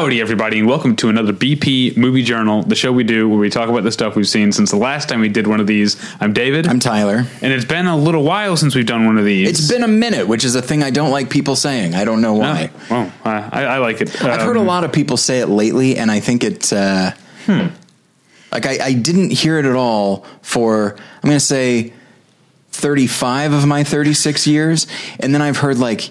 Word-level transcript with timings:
Howdy, 0.00 0.18
everybody, 0.22 0.58
and 0.58 0.66
welcome 0.66 0.96
to 0.96 1.10
another 1.10 1.34
BP 1.34 1.94
Movie 1.94 2.22
Journal, 2.22 2.62
the 2.62 2.74
show 2.74 2.90
we 2.90 3.04
do 3.04 3.28
where 3.28 3.38
we 3.38 3.50
talk 3.50 3.68
about 3.68 3.82
the 3.84 3.92
stuff 3.92 4.16
we've 4.16 4.26
seen 4.26 4.50
since 4.50 4.70
the 4.70 4.78
last 4.78 5.10
time 5.10 5.20
we 5.20 5.28
did 5.28 5.46
one 5.46 5.60
of 5.60 5.66
these. 5.66 5.94
I'm 6.20 6.32
David. 6.32 6.66
I'm 6.66 6.80
Tyler. 6.80 7.26
and 7.42 7.52
it's 7.52 7.66
been 7.66 7.86
a 7.86 7.94
little 7.98 8.22
while 8.24 8.56
since 8.56 8.74
we've 8.74 8.86
done 8.86 9.04
one 9.04 9.18
of 9.18 9.26
these. 9.26 9.46
It's 9.50 9.68
been 9.68 9.82
a 9.84 9.88
minute, 9.88 10.26
which 10.26 10.42
is 10.42 10.54
a 10.54 10.62
thing 10.62 10.82
I 10.82 10.88
don't 10.88 11.10
like 11.10 11.28
people 11.28 11.54
saying. 11.54 11.94
I 11.94 12.06
don't 12.06 12.22
know 12.22 12.36
Oh, 12.36 12.38
why. 12.38 12.70
well, 12.88 13.12
I, 13.26 13.30
I 13.52 13.62
I 13.64 13.78
like 13.78 14.00
it. 14.00 14.08
I've 14.24 14.40
heard 14.40 14.56
a 14.56 14.60
Um, 14.60 14.66
lot 14.66 14.84
of 14.84 14.92
people 14.92 15.18
say 15.18 15.40
it 15.40 15.48
lately, 15.48 15.98
and 15.98 16.10
I 16.10 16.20
think 16.20 16.44
it. 16.44 16.72
Uh, 16.72 17.10
Hmm. 17.44 17.66
Like 18.52 18.64
I, 18.64 18.78
I 18.82 18.92
didn't 18.94 19.30
hear 19.32 19.58
it 19.58 19.66
at 19.66 19.74
all 19.76 20.24
for 20.40 20.96
I'm 21.22 21.28
going 21.28 21.36
to 21.38 21.40
say 21.44 21.92
35 22.72 23.52
of 23.52 23.66
my 23.66 23.84
36 23.84 24.46
years, 24.46 24.86
and 25.18 25.34
then 25.34 25.42
I've 25.42 25.58
heard 25.58 25.76
like 25.78 26.10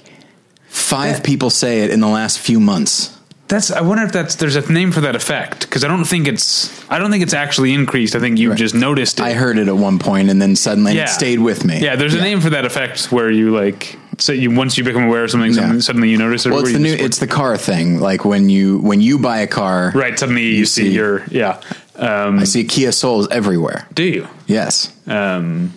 five 0.67 1.15
That- 1.17 1.25
people 1.25 1.49
say 1.49 1.81
it 1.81 1.89
in 1.89 2.01
the 2.01 2.07
last 2.07 2.37
few 2.37 2.59
months. 2.59 3.15
That's. 3.49 3.71
I 3.71 3.81
wonder 3.81 4.03
if 4.03 4.11
that's 4.11 4.35
there's 4.35 4.55
a 4.55 4.71
name 4.71 4.91
for 4.91 5.01
that 5.01 5.15
effect 5.15 5.61
because 5.61 5.83
I 5.83 5.87
don't 5.87 6.05
think 6.05 6.27
it's. 6.27 6.69
I 6.89 6.99
don't 6.99 7.11
think 7.11 7.23
it's 7.23 7.33
actually 7.33 7.73
increased. 7.73 8.15
I 8.15 8.19
think 8.19 8.37
you've 8.39 8.55
just 8.55 8.73
noticed 8.75 9.19
it. 9.19 9.23
I 9.23 9.33
heard 9.33 9.57
it 9.57 9.67
at 9.67 9.75
one 9.75 9.99
point, 9.99 10.29
and 10.29 10.41
then 10.41 10.55
suddenly 10.55 10.95
Yeah. 10.95 11.03
it 11.05 11.09
stayed 11.09 11.39
with 11.39 11.65
me. 11.65 11.79
Yeah, 11.81 11.95
there's 11.95 12.13
a 12.13 12.21
name 12.21 12.39
for 12.41 12.51
that 12.51 12.63
effect 12.65 13.11
where 13.11 13.29
you 13.29 13.51
like. 13.51 13.97
So 14.19 14.31
you 14.33 14.51
once 14.51 14.77
you 14.77 14.83
become 14.83 15.03
aware 15.03 15.23
of 15.23 15.31
something, 15.31 15.51
Yeah. 15.51 15.55
suddenly, 15.61 15.81
suddenly 15.81 16.09
you 16.09 16.17
notice 16.17 16.45
it. 16.45 16.51
Well, 16.51 16.61
it's 16.61 16.73
the 16.73 16.79
new. 16.79 16.93
It's 16.93 17.19
the 17.19 17.27
car 17.27 17.57
thing. 17.57 17.99
Like 17.99 18.23
when 18.23 18.49
you 18.49 18.77
when 18.79 19.01
you 19.01 19.17
buy 19.19 19.39
a 19.39 19.47
car, 19.47 19.91
right. 19.95 20.17
Suddenly 20.19 20.43
you, 20.55 20.65
see, 20.65 20.83
see- 20.83 20.91
your 20.91 21.23
yeah. 21.29 21.59
Um, 21.95 22.39
I 22.39 22.43
see 22.45 22.63
Kia 22.63 22.91
Souls 22.93 23.27
everywhere. 23.29 23.85
do 23.93 24.03
you? 24.03 24.27
Yes. 24.47 24.93
Um, 25.07 25.73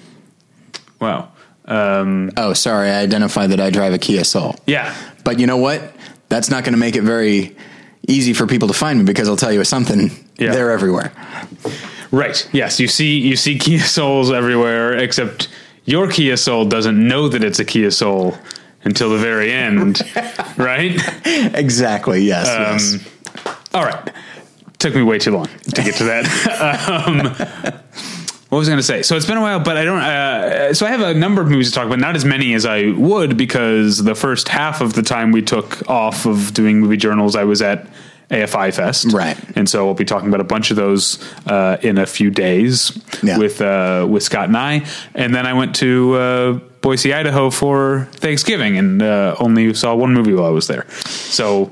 wow. 1.00 1.28
Um, 1.65 2.31
Oh, 2.37 2.53
sorry. 2.53 2.91
I 2.91 3.00
identify 3.00 3.47
that 3.48 3.59
I 3.61 3.70
drive 3.70 3.93
a 3.93 3.98
Kia 3.98 4.23
Soul. 4.25 4.55
yeah. 4.67 4.95
But 5.25 5.39
you 5.41 5.47
know 5.47 5.56
what? 5.56 5.83
That's 6.33 6.48
not 6.48 6.64
going 6.64 6.72
to 6.72 6.78
make 6.78 6.97
it 6.97 7.02
very 7.02 7.55
easy 8.08 8.33
for 8.33 8.47
people 8.47 8.66
to 8.69 8.72
find 8.72 9.00
me 9.00 9.05
because 9.05 9.28
I'll 9.28 9.36
tell 9.36 9.52
you 9.52 9.62
something. 9.64 10.11
Yeah. 10.38 10.55
They're 10.55 10.70
everywhere. 10.70 11.12
Right. 12.11 12.48
Yes. 12.55 12.80
You 12.80 12.88
see. 12.88 13.19
You 13.19 13.36
see 13.36 13.58
Kia 13.58 13.80
Souls 13.80 14.33
everywhere, 14.33 14.94
except 14.97 15.50
your 15.84 16.10
Kia 16.10 16.38
Soul 16.38 16.64
doesn't 16.64 17.06
know 17.06 17.28
that 17.28 17.44
it's 17.44 17.58
a 17.58 17.66
Kia 17.66 17.91
Soul 17.91 18.34
until 18.83 19.10
the 19.10 19.19
very 19.19 19.53
end. 19.53 20.00
right. 20.56 20.98
Exactly. 21.27 22.22
Yes. 22.22 22.47
yes. 22.47 22.94
Um, 22.94 23.53
All 23.75 23.84
right. 23.84 24.10
Took 24.78 24.94
me 24.94 25.03
way 25.03 25.19
too 25.19 25.33
long 25.33 25.48
to 25.75 25.83
get 25.83 25.97
to 25.97 26.05
that. 26.05 27.75
um, 28.08 28.22
what 28.53 28.58
was 28.58 28.69
I 28.69 28.72
going 28.72 28.81
to 28.81 28.83
say? 28.83 29.00
So 29.00 29.17
it's 29.17 29.25
been 29.25 29.39
a 29.39 29.41
while, 29.41 29.61
but 29.61 29.78
I 29.78 29.84
don't. 29.84 29.98
Uh, 30.03 30.75
so 30.75 30.84
I 30.84 30.91
have 30.91 31.00
a 31.00 31.14
number 31.14 31.41
of 31.41 31.48
movies 31.48 31.70
to 31.70 31.75
talk 31.75 31.86
about, 31.86 31.98
not 32.00 32.17
as 32.17 32.27
many 32.27 32.53
as 32.53 32.67
I 32.67 32.91
would, 32.91 33.39
because 33.39 34.05
the 34.05 34.14
first 34.14 34.50
half 34.50 34.83
of 34.83 34.92
the 34.92 35.00
time 35.03 35.33
we 35.33 35.41
took 35.41 35.89
off 35.89 36.27
of 36.27 36.53
doing 36.53 36.78
movie 36.78 36.98
journals, 36.98 37.34
I 37.34 37.44
was 37.44 37.62
at 37.62 37.86
AFI 38.28 38.75
Fest, 38.75 39.11
Right. 39.11 39.39
And 39.56 39.67
so 39.70 39.86
we'll 39.86 39.94
be 39.94 40.05
talking 40.05 40.28
about 40.28 40.42
a 40.42 40.44
bunch 40.44 40.70
of 40.70 40.77
those 40.77 41.19
uh, 41.47 41.78
in 41.81 41.97
a 41.97 42.05
few 42.05 42.31
days 42.31 42.92
Yeah. 43.22 43.39
with 43.39 43.62
uh, 43.62 44.06
with 44.06 44.22
Scott 44.22 44.48
and 44.48 44.56
I, 44.59 44.84
and 45.14 45.34
then 45.34 45.47
I 45.47 45.55
went 45.55 45.75
to. 45.77 46.14
Uh, 46.14 46.53
Boise, 46.83 47.14
Idaho 47.14 47.48
for 47.50 48.09
Thanksgiving, 48.14 48.77
and 48.77 49.00
uh, 49.00 49.37
only 49.39 49.72
saw 49.72 49.94
one 49.94 50.12
movie 50.12 50.34
while 50.34 50.47
I 50.47 50.50
was 50.50 50.66
there. 50.66 50.84
So, 50.91 51.70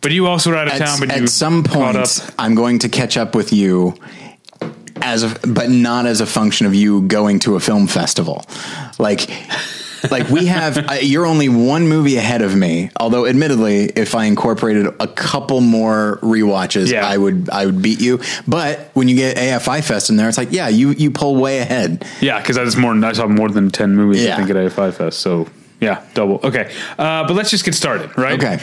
but 0.00 0.12
you 0.12 0.28
also 0.28 0.50
were 0.50 0.56
out 0.56 0.68
of 0.68 0.74
At, 0.74 0.78
town. 0.78 1.00
But 1.00 1.08
you 1.16 1.24
at 1.24 1.28
some 1.28 1.64
point, 1.64 2.30
I'm 2.38 2.54
going 2.54 2.78
to 2.78 2.88
catch 2.88 3.16
up 3.16 3.34
with 3.34 3.52
you. 3.52 3.94
As 5.04 5.22
a, 5.24 5.34
but 5.46 5.68
not 5.70 6.06
as 6.06 6.20
a 6.20 6.26
function 6.26 6.66
of 6.66 6.74
you 6.74 7.02
going 7.02 7.38
to 7.40 7.56
a 7.56 7.60
film 7.60 7.86
festival, 7.86 8.44
like, 8.98 9.28
like 10.10 10.28
we 10.30 10.46
have. 10.46 10.78
uh, 10.78 10.94
you're 11.00 11.26
only 11.26 11.48
one 11.48 11.88
movie 11.88 12.16
ahead 12.16 12.40
of 12.42 12.54
me. 12.56 12.90
Although, 12.98 13.26
admittedly, 13.26 13.84
if 13.96 14.14
I 14.14 14.24
incorporated 14.26 14.86
a 15.00 15.06
couple 15.08 15.60
more 15.60 16.18
rewatches, 16.22 16.90
Yeah. 16.90 17.06
I 17.06 17.16
would 17.18 17.50
I 17.50 17.66
would 17.66 17.82
beat 17.82 18.00
you. 18.00 18.20
But 18.48 18.90
when 18.94 19.08
you 19.08 19.16
get 19.16 19.36
AFI 19.36 19.82
Fest 19.84 20.08
in 20.10 20.16
there, 20.16 20.28
it's 20.28 20.38
like, 20.38 20.52
yeah, 20.52 20.68
you 20.68 20.90
you 20.90 21.10
pull 21.10 21.36
way 21.36 21.58
ahead. 21.58 22.04
Yeah, 22.20 22.40
because 22.40 22.56
I 22.58 22.62
was 22.62 22.76
more. 22.76 22.92
I 23.04 23.12
saw 23.12 23.26
more 23.26 23.48
than 23.48 23.70
ten 23.70 23.94
movies. 23.96 24.24
yeah. 24.24 24.34
I 24.34 24.36
think 24.38 24.50
at 24.50 24.56
AFI 24.56 24.92
Fest. 24.94 25.20
So 25.20 25.48
yeah, 25.80 26.02
double. 26.14 26.40
Okay, 26.44 26.72
uh, 26.98 27.26
but 27.26 27.34
let's 27.34 27.50
just 27.50 27.64
get 27.64 27.74
started, 27.74 28.16
right? 28.16 28.42
Okay. 28.42 28.58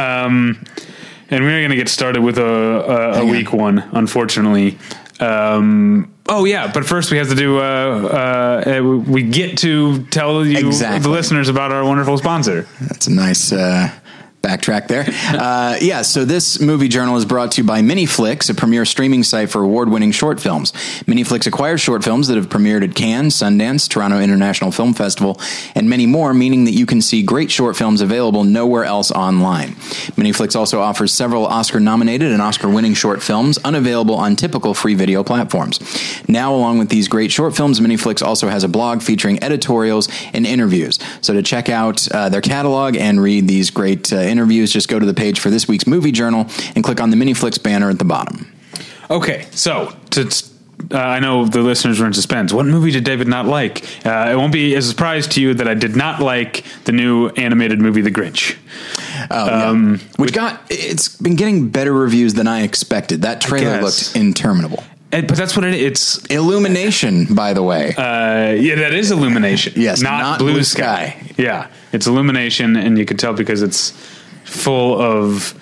Um, 0.00 0.64
and 1.30 1.42
we're 1.42 1.60
going 1.60 1.70
to 1.70 1.76
get 1.76 1.88
started 1.88 2.22
with 2.22 2.36
a, 2.38 2.44
a, 2.44 3.22
a 3.22 3.26
weak 3.26 3.52
one, 3.52 3.78
unfortunately. 3.92 4.78
Um, 5.24 6.12
oh 6.28 6.44
yeah, 6.44 6.70
but 6.72 6.84
first 6.84 7.10
we 7.10 7.18
have 7.18 7.28
to 7.28 7.34
do. 7.34 7.58
Uh, 7.58 7.62
uh, 7.62 8.82
we 8.82 9.22
get 9.22 9.58
to 9.58 10.04
tell 10.06 10.44
you 10.44 10.66
Exactly. 10.66 11.00
the 11.00 11.08
listeners 11.08 11.48
about 11.48 11.72
our 11.72 11.84
wonderful 11.84 12.18
sponsor. 12.18 12.66
That's 12.80 13.06
a 13.06 13.12
nice 13.12 13.52
uh, 13.52 13.90
backtrack 14.44 14.88
there. 14.88 15.04
Uh, 15.28 15.76
yeah, 15.80 16.02
so 16.02 16.24
this 16.24 16.60
movie 16.60 16.88
journal 16.88 17.16
is 17.16 17.24
brought 17.24 17.52
to 17.52 17.62
you 17.62 17.66
by 17.66 17.80
Miniflix, 17.80 18.50
a 18.50 18.54
premier 18.54 18.84
streaming 18.84 19.22
site 19.22 19.48
for 19.50 19.62
award-winning 19.62 20.12
short 20.12 20.38
films. 20.40 20.72
Miniflix 21.06 21.46
acquires 21.46 21.80
short 21.80 22.04
films 22.04 22.28
that 22.28 22.36
have 22.36 22.48
premiered 22.48 22.84
at 22.84 22.94
Cannes, 22.94 23.30
Sundance, 23.30 23.88
Toronto 23.88 24.20
International 24.20 24.70
Film 24.70 24.92
Festival, 24.92 25.40
and 25.74 25.88
many 25.88 26.06
more, 26.06 26.34
meaning 26.34 26.64
that 26.64 26.72
you 26.72 26.86
can 26.86 27.00
see 27.00 27.22
great 27.22 27.50
short 27.50 27.76
films 27.76 28.00
available 28.00 28.44
nowhere 28.44 28.84
else 28.84 29.10
online. 29.10 29.70
Miniflix 30.18 30.54
also 30.54 30.80
offers 30.80 31.12
several 31.12 31.46
Oscar-nominated 31.46 32.30
and 32.30 32.42
Oscar-winning 32.42 32.94
short 32.94 33.22
films 33.22 33.58
unavailable 33.64 34.14
on 34.14 34.36
typical 34.36 34.74
free 34.74 34.94
video 34.94 35.24
platforms. 35.24 35.80
Now, 36.28 36.54
along 36.54 36.78
with 36.78 36.90
these 36.90 37.08
great 37.08 37.32
short 37.32 37.56
films, 37.56 37.80
Miniflix 37.80 38.22
also 38.22 38.48
has 38.48 38.64
a 38.64 38.68
blog 38.68 39.02
featuring 39.02 39.42
editorials 39.42 40.08
and 40.34 40.46
interviews. 40.46 40.98
So 41.20 41.32
to 41.32 41.42
check 41.42 41.68
out 41.68 42.06
uh, 42.10 42.28
their 42.28 42.40
catalog 42.42 42.96
and 42.96 43.20
read 43.20 43.48
these 43.48 43.70
great 43.70 44.12
uh, 44.12 44.16
interviews, 44.34 44.72
just 44.72 44.88
go 44.88 44.98
to 44.98 45.06
the 45.06 45.14
page 45.14 45.38
for 45.40 45.48
this 45.50 45.68
week's 45.68 45.86
movie 45.86 46.12
journal 46.12 46.46
and 46.74 46.82
click 46.82 47.00
on 47.00 47.10
the 47.10 47.16
Miniflix 47.16 47.62
banner 47.62 47.88
at 47.88 47.98
the 47.98 48.04
bottom. 48.04 48.50
Okay, 49.08 49.46
so 49.52 49.94
to. 50.10 50.22
Uh, 50.92 50.98
I 50.98 51.20
know 51.20 51.46
the 51.46 51.62
listeners 51.62 52.00
were 52.00 52.06
in 52.06 52.12
suspense. 52.12 52.52
What 52.52 52.66
movie 52.66 52.90
did 52.90 53.04
David 53.04 53.28
not 53.28 53.46
like? 53.46 53.84
Uh, 54.04 54.30
it 54.32 54.36
won't 54.36 54.52
be 54.52 54.74
a 54.74 54.82
surprise 54.82 55.26
to 55.28 55.40
you 55.40 55.54
that 55.54 55.68
I 55.68 55.74
did 55.74 55.94
not 55.94 56.20
like 56.20 56.64
the 56.84 56.92
new 56.92 57.28
animated 57.28 57.78
movie, 57.78 58.00
The 58.02 58.10
Grinch. 58.10 58.56
Oh, 59.30 59.46
yeah. 59.46 59.96
Which 60.16 60.32
got 60.32 60.60
it's 60.68 61.08
been 61.16 61.36
getting 61.36 61.68
better 61.68 61.92
reviews 61.92 62.34
than 62.34 62.48
I 62.48 62.62
expected. 62.62 63.22
That 63.22 63.40
trailer 63.40 63.80
looked 63.80 64.16
interminable. 64.16 64.82
And- 65.12 65.28
but 65.28 65.36
that's 65.36 65.54
what 65.56 65.64
it, 65.64 65.74
it's. 65.74 66.18
Illumination, 66.26 67.32
by 67.34 67.54
the 67.54 67.62
way. 67.62 67.94
Uh, 67.94 68.50
yeah, 68.60 68.74
that 68.74 68.92
is 68.94 69.12
Illumination. 69.12 69.74
Yes, 69.76 70.02
not, 70.02 70.18
not 70.20 70.38
Blue, 70.40 70.54
Blue 70.54 70.64
sky. 70.64 71.10
Sky. 71.10 71.30
Yeah, 71.38 71.68
it's 71.92 72.08
Illumination, 72.08 72.74
and 72.76 72.98
you 72.98 73.04
can 73.04 73.16
tell 73.16 73.32
because 73.32 73.62
it's 73.62 73.92
full 74.44 75.00
of 75.00 75.58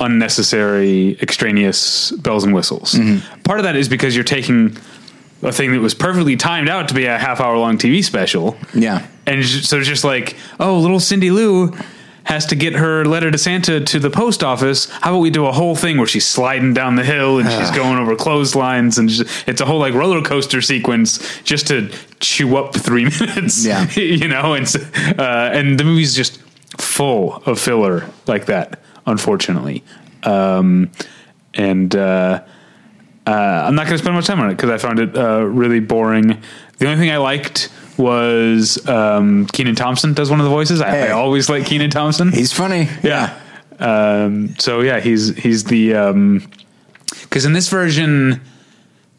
unnecessary, 0.00 1.18
extraneous 1.20 2.12
bells 2.12 2.44
and 2.44 2.54
whistles. 2.54 2.94
Mm-hmm. 2.94 3.42
Part 3.42 3.58
of 3.58 3.64
that 3.64 3.76
is 3.76 3.88
because 3.88 4.14
you're 4.14 4.24
taking 4.24 4.76
a 5.42 5.52
thing 5.52 5.72
that 5.72 5.80
was 5.80 5.94
perfectly 5.94 6.36
timed 6.36 6.68
out 6.68 6.88
to 6.88 6.94
be 6.94 7.06
a 7.06 7.18
half 7.18 7.40
hour 7.40 7.56
long 7.58 7.78
TV 7.78 8.04
special. 8.04 8.56
Yeah. 8.74 9.06
And 9.26 9.44
so 9.44 9.78
it's 9.78 9.88
just 9.88 10.04
like, 10.04 10.36
oh, 10.58 10.78
little 10.78 11.00
Cindy 11.00 11.30
Lou 11.30 11.72
has 12.24 12.44
to 12.44 12.54
get 12.54 12.74
her 12.74 13.06
letter 13.06 13.30
to 13.30 13.38
Santa 13.38 13.80
to 13.80 13.98
the 13.98 14.10
post 14.10 14.44
office. 14.44 14.86
How 14.90 15.12
about 15.12 15.20
we 15.20 15.30
do 15.30 15.46
a 15.46 15.52
whole 15.52 15.74
thing 15.74 15.96
where 15.96 16.06
she's 16.06 16.26
sliding 16.26 16.74
down 16.74 16.96
the 16.96 17.04
hill 17.04 17.38
and 17.38 17.50
she's 17.50 17.70
going 17.70 17.98
over 17.98 18.14
clotheslines 18.16 18.98
and 18.98 19.08
just, 19.08 19.48
it's 19.48 19.62
a 19.62 19.64
whole 19.64 19.78
like 19.78 19.94
roller 19.94 20.20
coaster 20.20 20.60
sequence 20.60 21.40
just 21.42 21.68
to 21.68 21.90
chew 22.20 22.56
up 22.58 22.74
three 22.74 23.04
minutes. 23.20 23.64
Yeah. 23.64 23.88
you 23.92 24.28
know, 24.28 24.52
and 24.52 24.66
uh, 25.18 25.50
and 25.54 25.80
the 25.80 25.84
movie's 25.84 26.14
just 26.14 26.42
full 26.78 27.36
of 27.46 27.58
filler 27.60 28.08
like 28.26 28.46
that, 28.46 28.80
unfortunately. 29.06 29.84
Um, 30.22 30.90
and 31.54 31.94
uh, 31.94 32.42
uh, 33.26 33.30
I'm 33.30 33.74
not 33.74 33.84
going 33.84 33.94
to 33.94 33.98
spend 33.98 34.14
much 34.14 34.26
time 34.26 34.40
on 34.40 34.50
it 34.50 34.54
because 34.56 34.70
I 34.70 34.78
found 34.78 34.98
it 34.98 35.16
uh, 35.16 35.42
really 35.42 35.80
boring. 35.80 36.42
The 36.78 36.86
only 36.86 36.98
thing 36.98 37.10
I 37.10 37.18
liked 37.18 37.70
was 37.96 38.86
um, 38.88 39.46
Kenan 39.46 39.74
Thompson 39.74 40.12
does 40.12 40.30
one 40.30 40.40
of 40.40 40.44
the 40.44 40.50
voices. 40.50 40.80
I, 40.80 41.08
I 41.08 41.10
always 41.10 41.48
like 41.50 41.66
Kenan 41.66 41.90
Thompson. 41.90 42.32
He's 42.32 42.52
funny. 42.52 42.88
yeah. 43.02 43.38
Um, 43.80 44.56
so 44.58 44.80
yeah, 44.80 44.98
he's 45.00 45.36
he's 45.36 45.64
the 45.64 46.40
because 47.22 47.44
in 47.44 47.52
this 47.52 47.68
version, 47.68 48.40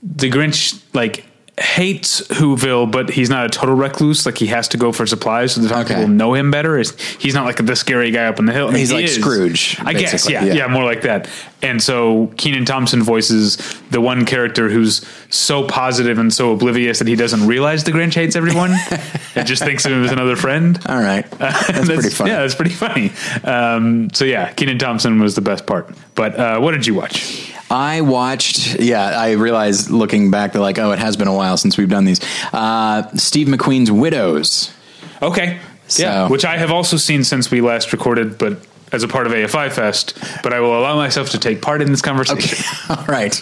the 0.03 0.29
Grinch 0.29 0.81
like 0.93 1.25
hates 1.59 2.21
Whoville, 2.27 2.91
but 2.91 3.09
he's 3.09 3.29
not 3.29 3.45
a 3.45 3.49
total 3.49 3.75
recluse. 3.75 4.25
Like 4.25 4.37
he 4.37 4.47
has 4.47 4.67
to 4.69 4.77
go 4.77 4.91
for 4.91 5.05
supplies, 5.05 5.53
so 5.53 5.61
the 5.61 5.73
Okay. 5.79 5.95
people 5.95 6.07
know 6.07 6.33
him 6.33 6.51
better. 6.51 6.77
Is 6.79 6.97
he's 7.19 7.33
not 7.33 7.45
like 7.45 7.63
the 7.65 7.75
scary 7.75 8.11
guy 8.11 8.25
up 8.25 8.39
on 8.39 8.45
the 8.45 8.53
hill. 8.53 8.67
I 8.67 8.71
mean, 8.71 8.79
He's 8.79 8.89
he 8.89 8.95
like 8.95 9.05
is. 9.05 9.15
Scrooge, 9.15 9.77
I 9.83 9.93
guess. 9.93 10.29
Yeah, 10.29 10.43
yeah, 10.43 10.53
Yeah. 10.53 10.67
more 10.67 10.83
like 10.83 11.01
that. 11.03 11.29
And 11.61 11.81
so 11.83 12.31
Kenan 12.37 12.65
Thompson 12.65 13.03
voices 13.03 13.57
the 13.91 13.99
one 13.99 14.25
character 14.25 14.69
who's 14.69 15.05
so 15.29 15.67
positive 15.67 16.17
and 16.17 16.33
so 16.33 16.53
oblivious 16.53 16.99
that 16.99 17.07
he 17.07 17.15
doesn't 17.15 17.45
realize 17.47 17.83
the 17.83 17.91
Grinch 17.91 18.13
hates 18.13 18.35
everyone 18.37 18.73
and 19.35 19.45
just 19.47 19.63
thinks 19.63 19.85
of 19.85 19.91
him 19.91 20.03
as 20.05 20.11
another 20.11 20.35
friend. 20.37 20.79
All 20.87 21.01
right. 21.01 21.29
That's, 21.39 21.85
pretty 21.85 22.09
funny. 22.09 22.29
Yeah, 22.31 22.39
that's 22.41 22.55
pretty 22.55 22.71
funny. 22.71 23.11
Um, 23.43 24.09
so 24.13 24.23
yeah, 24.25 24.53
Kenan 24.53 24.79
Thompson 24.79 25.19
was 25.19 25.35
the 25.35 25.41
best 25.41 25.65
part. 25.65 25.89
But 26.15 26.39
uh, 26.39 26.59
what 26.59 26.71
did 26.71 26.87
you 26.87 26.93
watch? 26.93 27.53
I 27.69 28.01
watched, 28.01 28.79
yeah, 28.79 29.05
I 29.05 29.31
realized 29.31 29.89
looking 29.91 30.31
back 30.31 30.53
that 30.53 30.59
like, 30.59 30.79
oh, 30.79 30.91
it 30.91 30.99
has 30.99 31.15
been 31.17 31.27
a 31.27 31.33
while 31.33 31.57
since 31.57 31.77
we've 31.77 31.89
done 31.89 32.05
these. 32.05 32.19
Uh, 32.51 33.09
Steve 33.15 33.47
McQueen's 33.47 33.91
Widows. 33.91 34.73
Okay. 35.21 35.59
yeah, 35.97 36.27
which 36.29 36.45
I 36.45 36.57
have 36.57 36.71
also 36.71 36.97
seen 36.97 37.23
since 37.23 37.51
we 37.51 37.61
last 37.61 37.91
recorded, 37.91 38.37
but 38.37 38.57
as 38.91 39.03
a 39.03 39.07
part 39.07 39.27
of 39.27 39.33
AFI 39.33 39.71
Fest, 39.71 40.17
but 40.41 40.53
I 40.53 40.59
will 40.59 40.77
allow 40.77 40.95
myself 40.95 41.29
to 41.31 41.37
take 41.37 41.61
part 41.61 41.81
in 41.81 41.91
this 41.91 42.01
conversation. 42.01 42.63
All 42.89 43.05
right. 43.05 43.39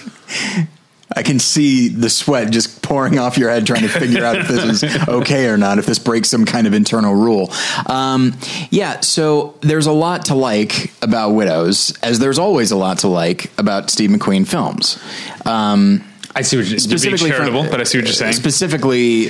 I 1.15 1.24
can 1.24 1.39
see 1.39 1.88
the 1.88 2.09
sweat 2.09 2.51
just 2.51 2.81
pouring 2.81 3.18
off 3.18 3.38
your 3.38 3.50
head 3.50 3.65
trying 3.65 3.83
to 3.83 3.88
figure 3.88 4.25
out 4.25 4.36
if 4.36 4.48
this 4.48 4.83
is 4.83 5.07
okay 5.07 5.48
or 5.48 5.57
not, 5.57 5.80
if 5.80 5.86
this 5.86 6.00
breaks 6.00 6.30
some 6.30 6.45
kind 6.45 6.68
of 6.68 6.74
internal 6.74 7.15
rule. 7.15 7.51
Um, 7.86 8.36
yeah, 8.69 9.00
so 9.00 9.56
there's 9.62 9.88
a 9.88 9.92
lot 9.94 10.25
to 10.25 10.36
like 10.36 10.92
about 11.01 11.31
Widows, 11.31 11.98
as 12.04 12.19
there's 12.19 12.38
always 12.38 12.71
a 12.71 12.75
lot 12.75 13.00
to 13.00 13.07
like 13.07 13.51
about 13.57 13.89
Steve 13.89 14.09
McQueen 14.09 14.45
films. 14.45 15.01
Um, 15.45 16.04
I 16.36 16.42
see 16.42 16.57
what 16.57 16.68
you're, 16.68 17.00
being 17.00 17.18
charitable, 17.18 17.63
from, 17.63 17.71
but 17.71 17.80
I 17.80 17.83
see 17.83 17.98
what 17.98 18.06
you're 18.06 18.13
saying. 18.13 18.33
Specifically 18.33 19.30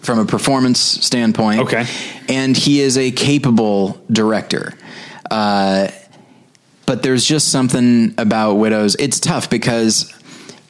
from 0.00 0.18
a 0.18 0.24
performance 0.24 0.80
standpoint. 0.80 1.60
Okay. 1.60 1.86
And 2.28 2.56
he 2.56 2.80
is 2.80 2.96
a 2.96 3.10
capable 3.10 4.00
director. 4.10 4.72
Uh, 5.30 5.88
but 6.86 7.02
there's 7.02 7.24
just 7.24 7.52
something 7.52 8.14
about 8.18 8.54
Widows. 8.54 8.96
It's 8.98 9.20
tough 9.20 9.48
because 9.48 10.12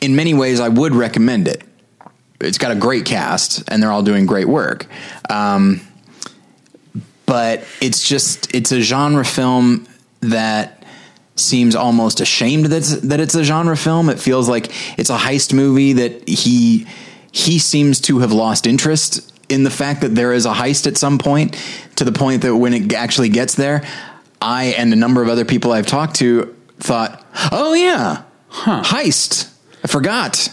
in 0.00 0.16
many 0.16 0.34
ways, 0.34 0.60
I 0.60 0.68
would 0.68 0.94
recommend 0.94 1.48
it. 1.48 1.62
It's 2.40 2.58
got 2.58 2.70
a 2.70 2.74
great 2.74 3.04
cast, 3.04 3.62
and 3.68 3.82
they're 3.82 3.90
all 3.90 4.02
doing 4.02 4.26
great 4.26 4.48
work. 4.48 4.86
Um, 5.28 5.82
but 7.26 7.64
it's 7.80 8.06
just 8.06 8.54
it's 8.54 8.72
a 8.72 8.80
genre 8.80 9.24
film 9.24 9.86
that 10.20 10.84
seems 11.36 11.74
almost 11.74 12.20
ashamed 12.20 12.66
that 12.66 12.78
it's, 12.78 13.00
that 13.00 13.20
it's 13.20 13.34
a 13.34 13.44
genre 13.44 13.76
film. 13.76 14.08
It 14.08 14.18
feels 14.18 14.48
like 14.48 14.72
it's 14.98 15.10
a 15.10 15.16
heist 15.16 15.52
movie 15.52 15.94
that 15.94 16.28
he 16.28 16.86
he 17.32 17.58
seems 17.58 18.00
to 18.00 18.18
have 18.18 18.32
lost 18.32 18.66
interest 18.66 19.32
in 19.48 19.62
the 19.62 19.70
fact 19.70 20.00
that 20.00 20.14
there 20.14 20.32
is 20.32 20.46
a 20.46 20.52
heist 20.52 20.86
at 20.86 20.96
some 20.96 21.18
point 21.18 21.56
to 21.96 22.04
the 22.04 22.12
point 22.12 22.42
that 22.42 22.56
when 22.56 22.74
it 22.74 22.92
actually 22.92 23.28
gets 23.28 23.54
there, 23.54 23.86
I 24.42 24.74
and 24.76 24.92
a 24.92 24.96
number 24.96 25.22
of 25.22 25.28
other 25.28 25.44
people 25.44 25.72
I've 25.72 25.86
talked 25.86 26.16
to 26.16 26.54
thought, 26.78 27.24
"Oh 27.52 27.74
yeah, 27.74 28.22
huh. 28.48 28.82
heist." 28.82 29.50
I 29.82 29.88
forgot. 29.88 30.48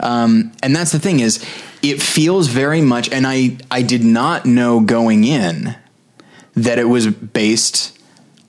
Um, 0.00 0.52
and 0.62 0.74
that's 0.74 0.92
the 0.92 0.98
thing 0.98 1.20
is, 1.20 1.44
it 1.82 2.02
feels 2.02 2.48
very 2.48 2.80
much, 2.80 3.10
and 3.10 3.26
I 3.26 3.58
I 3.70 3.82
did 3.82 4.04
not 4.04 4.46
know 4.46 4.80
going 4.80 5.24
in 5.24 5.76
that 6.54 6.78
it 6.78 6.84
was 6.84 7.06
based 7.06 7.96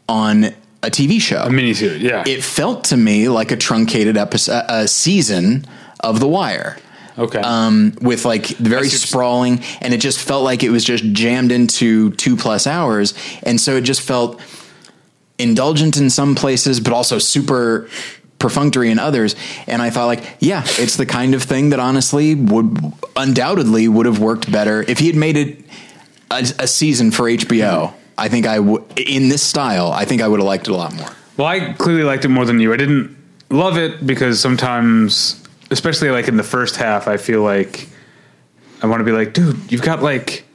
on 0.07 0.45
a 0.83 0.89
TV 0.89 1.19
show, 1.21 1.43
a 1.43 1.49
miniseries. 1.49 1.99
Yeah, 1.99 2.23
it 2.25 2.43
felt 2.43 2.85
to 2.85 2.97
me 2.97 3.29
like 3.29 3.51
a 3.51 3.57
truncated 3.57 4.17
episode, 4.17 4.63
a 4.69 4.87
season 4.87 5.65
of 5.99 6.19
The 6.19 6.27
Wire. 6.27 6.77
Okay. 7.19 7.39
Um, 7.39 7.93
with 7.99 8.25
like 8.25 8.45
very 8.45 8.89
sprawling, 8.89 9.63
and 9.81 9.93
it 9.93 9.97
just 9.97 10.19
felt 10.19 10.43
like 10.43 10.63
it 10.63 10.69
was 10.69 10.83
just 10.83 11.03
jammed 11.13 11.51
into 11.51 12.11
two 12.11 12.37
plus 12.37 12.67
hours, 12.67 13.13
and 13.43 13.59
so 13.59 13.75
it 13.75 13.81
just 13.81 14.01
felt 14.01 14.39
indulgent 15.39 15.97
in 15.97 16.09
some 16.09 16.35
places, 16.35 16.79
but 16.79 16.93
also 16.93 17.19
super 17.19 17.89
perfunctory 18.39 18.91
in 18.91 18.99
others. 18.99 19.35
And 19.67 19.81
I 19.81 19.89
thought, 19.89 20.05
like, 20.05 20.23
yeah, 20.39 20.63
it's 20.65 20.97
the 20.97 21.05
kind 21.05 21.33
of 21.33 21.43
thing 21.43 21.69
that 21.69 21.79
honestly 21.79 22.35
would 22.35 22.77
undoubtedly 23.15 23.87
would 23.87 24.05
have 24.05 24.19
worked 24.19 24.51
better 24.51 24.83
if 24.87 24.99
he 24.99 25.07
had 25.07 25.15
made 25.15 25.37
it 25.37 25.65
a, 26.31 26.39
a 26.59 26.67
season 26.67 27.11
for 27.11 27.23
HBO. 27.25 27.93
I 28.17 28.29
think 28.29 28.47
I 28.47 28.59
would 28.59 28.83
in 28.97 29.29
this 29.29 29.43
style. 29.43 29.91
I 29.91 30.05
think 30.05 30.21
I 30.21 30.27
would 30.27 30.39
have 30.39 30.47
liked 30.47 30.67
it 30.67 30.71
a 30.71 30.75
lot 30.75 30.93
more. 30.95 31.09
Well, 31.37 31.47
I 31.47 31.73
clearly 31.73 32.03
liked 32.03 32.25
it 32.25 32.29
more 32.29 32.45
than 32.45 32.59
you. 32.59 32.73
I 32.73 32.77
didn't 32.77 33.15
love 33.49 33.77
it 33.77 34.05
because 34.05 34.39
sometimes, 34.39 35.43
especially 35.69 36.09
like 36.09 36.27
in 36.27 36.35
the 36.37 36.43
first 36.43 36.77
half, 36.77 37.07
I 37.07 37.17
feel 37.17 37.43
like 37.43 37.87
I 38.81 38.87
want 38.87 39.01
to 39.01 39.03
be 39.03 39.11
like, 39.11 39.33
dude, 39.33 39.71
you've 39.71 39.83
got 39.83 40.01
like 40.01 40.45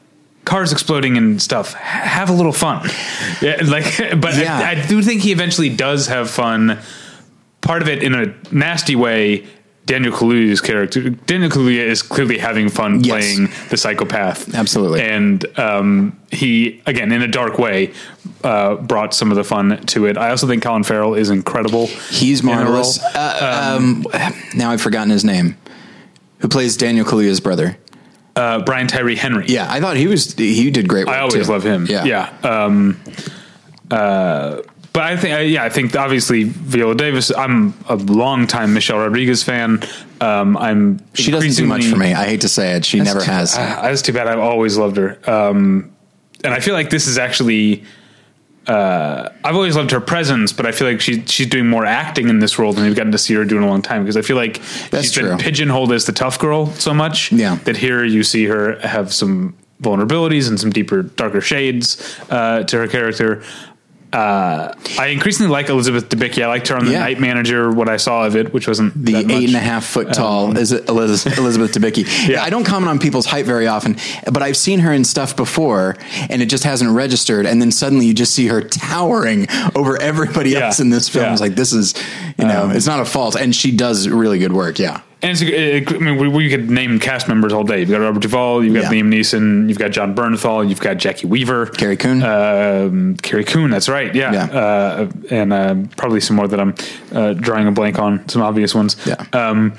cars 0.44 0.73
exploding 0.73 1.17
and 1.17 1.40
stuff. 1.40 1.75
have 1.75 2.31
a 2.31 2.32
little 2.32 2.52
fun. 2.52 2.88
Yeah, 3.40 3.61
like, 3.64 3.99
but 4.20 4.37
yeah. 4.37 4.56
I, 4.56 4.70
I 4.70 4.87
do 4.87 5.02
think 5.02 5.23
he 5.23 5.32
eventually 5.32 5.69
does 5.69 6.06
have 6.06 6.31
fun 6.31 6.79
part 7.62 7.81
of 7.81 7.88
it 7.88 8.03
in 8.03 8.14
a 8.14 8.35
nasty 8.53 8.94
way. 8.94 9.47
Daniel 9.85 10.12
Kaluuya's 10.12 10.61
character, 10.61 11.11
Daniel 11.11 11.50
Kaluuya 11.50 11.85
is 11.85 12.03
clearly 12.03 12.38
having 12.38 12.69
fun 12.69 13.03
yes. 13.03 13.09
playing 13.09 13.49
the 13.69 13.76
psychopath. 13.76 14.55
Absolutely. 14.55 15.03
And 15.03 15.44
um, 15.59 16.20
he, 16.31 16.81
again, 16.87 17.11
in 17.11 17.20
a 17.20 17.26
dark 17.26 17.59
way, 17.59 17.93
uh, 18.44 18.76
brought 18.76 19.12
some 19.12 19.32
of 19.32 19.37
the 19.37 19.43
fun 19.43 19.85
to 19.87 20.06
it. 20.06 20.17
I 20.17 20.31
also 20.31 20.47
think 20.47 20.62
Colin 20.62 20.85
Farrell 20.85 21.14
is 21.14 21.31
incredible. 21.31 21.88
He's 21.88 22.44
marvelous. 22.44 23.03
Uh, 23.03 23.75
um, 23.76 24.06
um, 24.12 24.35
now 24.55 24.70
I've 24.70 24.81
forgotten 24.81 25.11
his 25.11 25.25
name. 25.25 25.56
Who 26.38 26.49
plays 26.49 26.76
Daniel 26.76 27.05
Kaluuya's 27.05 27.41
brother? 27.41 27.76
Uh, 28.37 28.61
Brian 28.62 28.87
Tyree 28.87 29.17
Henry. 29.17 29.47
Yeah, 29.49 29.70
I 29.70 29.81
thought 29.81 29.97
he 29.97 30.06
was 30.06 30.32
he 30.35 30.70
did 30.70 30.88
great. 30.88 31.08
I 31.08 31.19
always 31.19 31.47
too. 31.47 31.53
love 31.53 31.65
him. 31.65 31.87
Yeah, 31.87 32.05
yeah. 32.05 32.38
Um, 32.43 33.00
uh, 33.91 34.62
but 34.93 35.05
I 35.05 35.17
think, 35.17 35.35
uh, 35.35 35.39
yeah, 35.39 35.65
I 35.65 35.71
think 35.71 35.97
obviously 35.97 36.44
Viola 36.44 36.94
Davis. 36.94 37.35
I'm 37.35 37.75
a 37.89 37.97
long 37.97 38.47
time 38.47 38.75
Michelle 38.75 38.99
Rodriguez 38.99 39.43
fan. 39.43 39.83
Um, 40.21 40.56
I'm 40.56 41.00
she 41.15 41.31
doesn't 41.31 41.55
do 41.55 41.67
much 41.67 41.87
for 41.87 41.97
me. 41.97 42.12
I 42.12 42.27
hate 42.27 42.43
to 42.43 42.49
say 42.49 42.73
it, 42.73 42.85
she 42.85 43.00
never 43.00 43.21
too, 43.21 43.31
has. 43.31 43.56
Uh, 43.56 43.81
that's 43.83 44.03
too 44.03 44.12
bad. 44.12 44.27
I've 44.27 44.39
always 44.39 44.77
loved 44.77 44.97
her, 44.99 45.19
um, 45.29 45.93
and 46.44 46.53
I 46.53 46.61
feel 46.61 46.75
like 46.75 46.91
this 46.91 47.06
is 47.06 47.19
actually. 47.19 47.85
Uh, 48.65 49.29
I've 49.43 49.56
always 49.56 49.75
loved 49.75 49.91
her 49.91 50.00
presence, 50.00 50.53
but 50.53 50.67
I 50.67 50.71
feel 50.71 50.87
like 50.87 51.00
she, 51.00 51.27
she's 51.27 51.49
doing 51.49 51.69
more 51.69 51.85
acting 51.85 52.29
in 52.29 52.39
this 52.39 52.61
role 52.61 52.73
than 52.73 52.85
we've 52.85 52.94
gotten 52.94 53.11
to 53.11 53.19
see 53.19 53.35
her 53.35 53.44
do 53.44 53.56
in 53.56 53.65
a 53.65 53.67
long 53.67 53.83
time. 53.83 54.05
Because 54.05 54.17
I 54.17 54.23
feel 54.23 54.37
like 54.37 54.62
That's 54.91 55.06
she's 55.06 55.12
true. 55.15 55.31
been 55.31 55.39
pigeonholed 55.39 55.93
as 55.93 56.06
the 56.06 56.12
tough 56.12 56.39
girl 56.39 56.67
so 56.67 56.94
much 56.94 57.33
yeah. 57.33 57.56
that 57.65 57.77
here 57.77 58.05
you 58.05 58.23
see 58.23 58.44
her 58.44 58.79
have 58.87 59.12
some 59.12 59.56
vulnerabilities 59.83 60.49
and 60.49 60.61
some 60.61 60.71
deeper, 60.71 61.03
darker 61.03 61.41
shades 61.41 62.17
uh, 62.31 62.62
to 62.62 62.79
her 62.79 62.87
character. 62.87 63.43
Uh, 64.12 64.75
I 64.99 65.06
increasingly 65.06 65.50
like 65.50 65.70
Elizabeth 65.70 66.09
Debicki. 66.09 66.43
I 66.43 66.47
liked 66.47 66.69
her 66.69 66.76
on 66.76 66.85
the 66.85 66.93
yeah. 66.93 67.00
Night 67.00 67.19
Manager. 67.19 67.70
What 67.70 67.88
I 67.88 67.97
saw 67.97 68.26
of 68.26 68.37
it, 68.37 68.53
which 68.53 68.69
wasn't 68.69 68.93
the 68.94 69.17
eight 69.17 69.49
and 69.49 69.56
a 69.56 69.61
half 69.61 69.87
foot 69.87 70.12
tall, 70.12 70.50
um, 70.50 70.56
is 70.56 70.73
Elizabeth, 70.73 71.38
Elizabeth 71.38 71.73
Debicki. 71.73 72.29
Yeah. 72.29 72.43
I 72.43 72.50
don't 72.50 72.64
comment 72.64 72.91
on 72.91 72.99
people's 72.99 73.25
height 73.25 73.47
very 73.47 73.67
often, 73.67 73.97
but 74.31 74.43
I've 74.43 74.56
seen 74.56 74.81
her 74.81 74.93
in 74.93 75.05
stuff 75.05 75.35
before, 75.35 75.97
and 76.29 76.43
it 76.43 76.47
just 76.47 76.64
hasn't 76.64 76.91
registered. 76.91 77.47
And 77.47 77.61
then 77.61 77.73
suddenly 77.73 78.06
you 78.06 78.12
just 78.12 78.35
see 78.35 78.49
her 78.49 78.61
towering 78.61 79.47
over 79.75 80.00
everybody 80.00 80.50
yeah. 80.50 80.67
else 80.67 80.81
in 80.81 80.91
this 80.91 81.08
film. 81.08 81.32
It's 81.32 81.41
like 81.41 81.55
this 81.55 81.73
is, 81.73 81.94
you 82.37 82.46
know, 82.46 82.65
um, 82.65 82.72
it's 82.72 82.87
not 82.87 83.01
a 83.01 83.06
fault, 83.06 83.34
and 83.34 83.56
she 83.56 83.75
does 83.75 84.08
really 84.08 84.39
good 84.39 84.53
work. 84.53 84.79
Yeah. 84.79 85.01
And 85.24 85.41
it, 85.41 85.93
I 85.93 85.98
mean, 85.98 86.19
we, 86.19 86.26
we, 86.26 86.50
could 86.50 86.69
name 86.69 86.98
cast 86.98 87.29
members 87.29 87.52
all 87.52 87.62
day. 87.62 87.79
You've 87.79 87.91
got 87.91 88.00
Robert 88.00 88.22
Duvall, 88.22 88.64
you've 88.64 88.74
got 88.74 88.93
yeah. 88.93 89.00
Liam 89.00 89.06
Neeson, 89.06 89.69
you've 89.69 89.79
got 89.79 89.93
Jon 89.93 90.17
Bernthal, 90.17 90.69
you've 90.69 90.81
got 90.81 90.96
Jacki 90.96 91.26
Weaver, 91.26 91.67
Carrie 91.67 91.96
Coon, 91.96 92.24
um, 92.24 93.17
Carrie 93.19 93.44
Coon. 93.44 93.70
That's 93.70 93.88
right. 93.88 94.12
Yeah, 94.12 94.32
yeah. 94.32 94.44
Uh, 94.46 95.12
and 95.31 95.52
uh, 95.52 95.76
probably 95.96 96.19
some 96.19 96.34
more 96.34 96.48
that 96.48 96.58
I'm 96.58 96.74
uh, 97.12 97.34
drawing 97.34 97.69
a 97.69 97.70
blank 97.70 98.00
on. 98.00 98.29
Some 98.29 98.43
obvious 98.43 98.74
ones. 98.74 98.96
Yeah. 99.06 99.24
Um, 99.32 99.74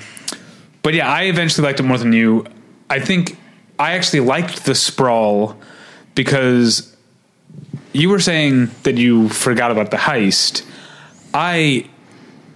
but 0.82 0.94
yeah, 0.94 1.10
I 1.10 1.24
eventually 1.24 1.66
liked 1.66 1.78
it 1.78 1.82
more 1.82 1.98
than 1.98 2.14
you. 2.14 2.46
I 2.88 3.00
think 3.00 3.36
I 3.78 3.92
actually 3.92 4.20
liked 4.20 4.64
the 4.64 4.74
sprawl 4.74 5.58
because 6.14 6.96
you 7.92 8.08
were 8.08 8.20
saying 8.20 8.70
that 8.84 8.96
you 8.96 9.28
forgot 9.28 9.70
about 9.70 9.90
the 9.90 9.98
heist. 9.98 10.64
I 11.34 11.88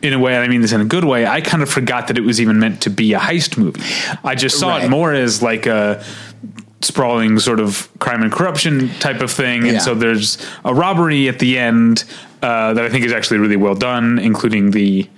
in 0.02 0.12
a 0.12 0.19
way, 0.19 0.35
and 0.35 0.45
I 0.45 0.49
mean 0.49 0.61
this 0.61 0.73
in 0.73 0.81
a 0.81 0.85
good 0.85 1.05
way, 1.05 1.26
I 1.26 1.40
kind 1.40 1.62
of 1.62 1.69
forgot 1.69 2.09
that 2.09 2.19
it 2.19 2.23
was 2.23 2.40
even 2.40 2.59
meant 2.59 2.83
to 2.83 2.90
be 2.90 3.12
a 3.14 3.19
heist 3.19 3.59
movie. 3.59 3.81
I 4.25 4.35
just 4.35 4.59
saw 4.59 4.71
right. 4.71 4.85
it 4.85 4.88
more 4.88 5.12
as 5.12 5.43
like 5.43 5.67
a 5.67 6.05
sprawling 6.81 7.38
sort 7.40 7.61
of 7.61 7.88
crime 7.99 8.23
and 8.23 8.33
corruption 8.33 8.88
type 9.00 9.21
of 9.21 9.31
thing. 9.31 9.69
And 9.69 9.83
so 9.83 9.95
there's 9.95 10.38
a 10.64 10.73
robbery 10.73 11.28
at 11.28 11.40
the 11.40 11.59
end 11.59 12.05
uh, 12.43 12.75
that 12.75 12.85
I 12.85 12.88
think 12.88 13.05
is 13.05 13.12
actually 13.12 13.38
really 13.38 13.57
well 13.57 13.75
done, 13.75 14.19
including 14.19 14.71
the 14.71 15.09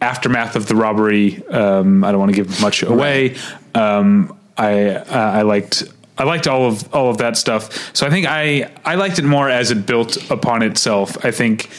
aftermath 0.00 0.56
of 0.56 0.66
the 0.66 0.74
robbery. 0.74 1.46
Um, 1.48 2.04
I 2.04 2.10
don't 2.10 2.20
want 2.20 2.34
to 2.34 2.36
give 2.36 2.60
much 2.60 2.82
away. 2.82 3.28
Right. 3.28 3.76
Um, 3.76 4.38
I 4.56 4.90
uh, 4.90 5.04
I 5.14 5.42
liked 5.42 5.84
I 6.16 6.24
liked 6.24 6.46
all 6.48 6.66
of 6.66 6.94
all 6.94 7.10
of 7.10 7.18
that 7.18 7.36
stuff. 7.36 7.94
So 7.94 8.06
I 8.06 8.10
think 8.10 8.26
I 8.26 8.70
I 8.84 8.96
liked 8.96 9.18
it 9.18 9.24
more 9.24 9.48
as 9.48 9.70
it 9.70 9.86
built 9.86 10.30
upon 10.30 10.62
itself. 10.62 11.24
I 11.24 11.30
think 11.30 11.70